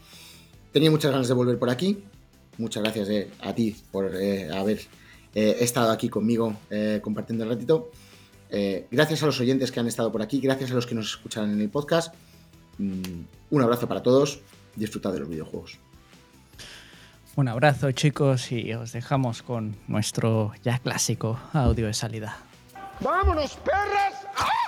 Tenía 0.70 0.92
muchas 0.92 1.10
ganas 1.10 1.26
de 1.26 1.34
volver 1.34 1.59
por 1.59 1.70
aquí. 1.70 2.04
Muchas 2.59 2.84
gracias 2.84 3.09
eh, 3.09 3.28
a 3.40 3.52
ti 3.52 3.74
por 3.90 4.06
haber 4.06 4.80
eh, 5.34 5.56
estado 5.60 5.90
aquí 5.90 6.09
conmigo 6.09 6.56
compartiendo 7.02 7.44
el 7.44 7.50
ratito. 7.50 7.90
gracias 8.90 9.22
a 9.22 9.26
los 9.26 9.40
oyentes 9.40 9.72
que 9.72 9.80
han 9.80 9.86
estado 9.86 10.10
por 10.12 10.22
aquí. 10.22 10.40
Gracias 10.40 10.70
a 10.70 10.74
los 10.74 10.86
que 10.86 10.94
nos 10.94 11.06
escuchan 11.06 11.50
en 11.52 11.60
el 11.60 11.68
podcast. 11.68 12.14
Mm, 12.78 13.22
un 13.50 13.62
abrazo 13.62 13.86
para 13.88 14.02
todos. 14.02 14.40
Disfrutad 14.76 15.12
de 15.12 15.20
los 15.20 15.28
videojuegos. 15.28 15.78
Un 17.34 17.48
abrazo 17.48 17.92
chicos 17.92 18.52
y 18.52 18.74
os 18.74 18.92
dejamos 18.92 19.42
con 19.42 19.76
nuestro 19.88 20.52
ya 20.62 20.78
clásico 20.78 21.38
audio 21.54 21.86
de 21.86 21.94
salida. 21.94 22.36
¡Vámonos, 23.00 23.56
perras! 23.56 24.26
¡Ah! 24.36 24.62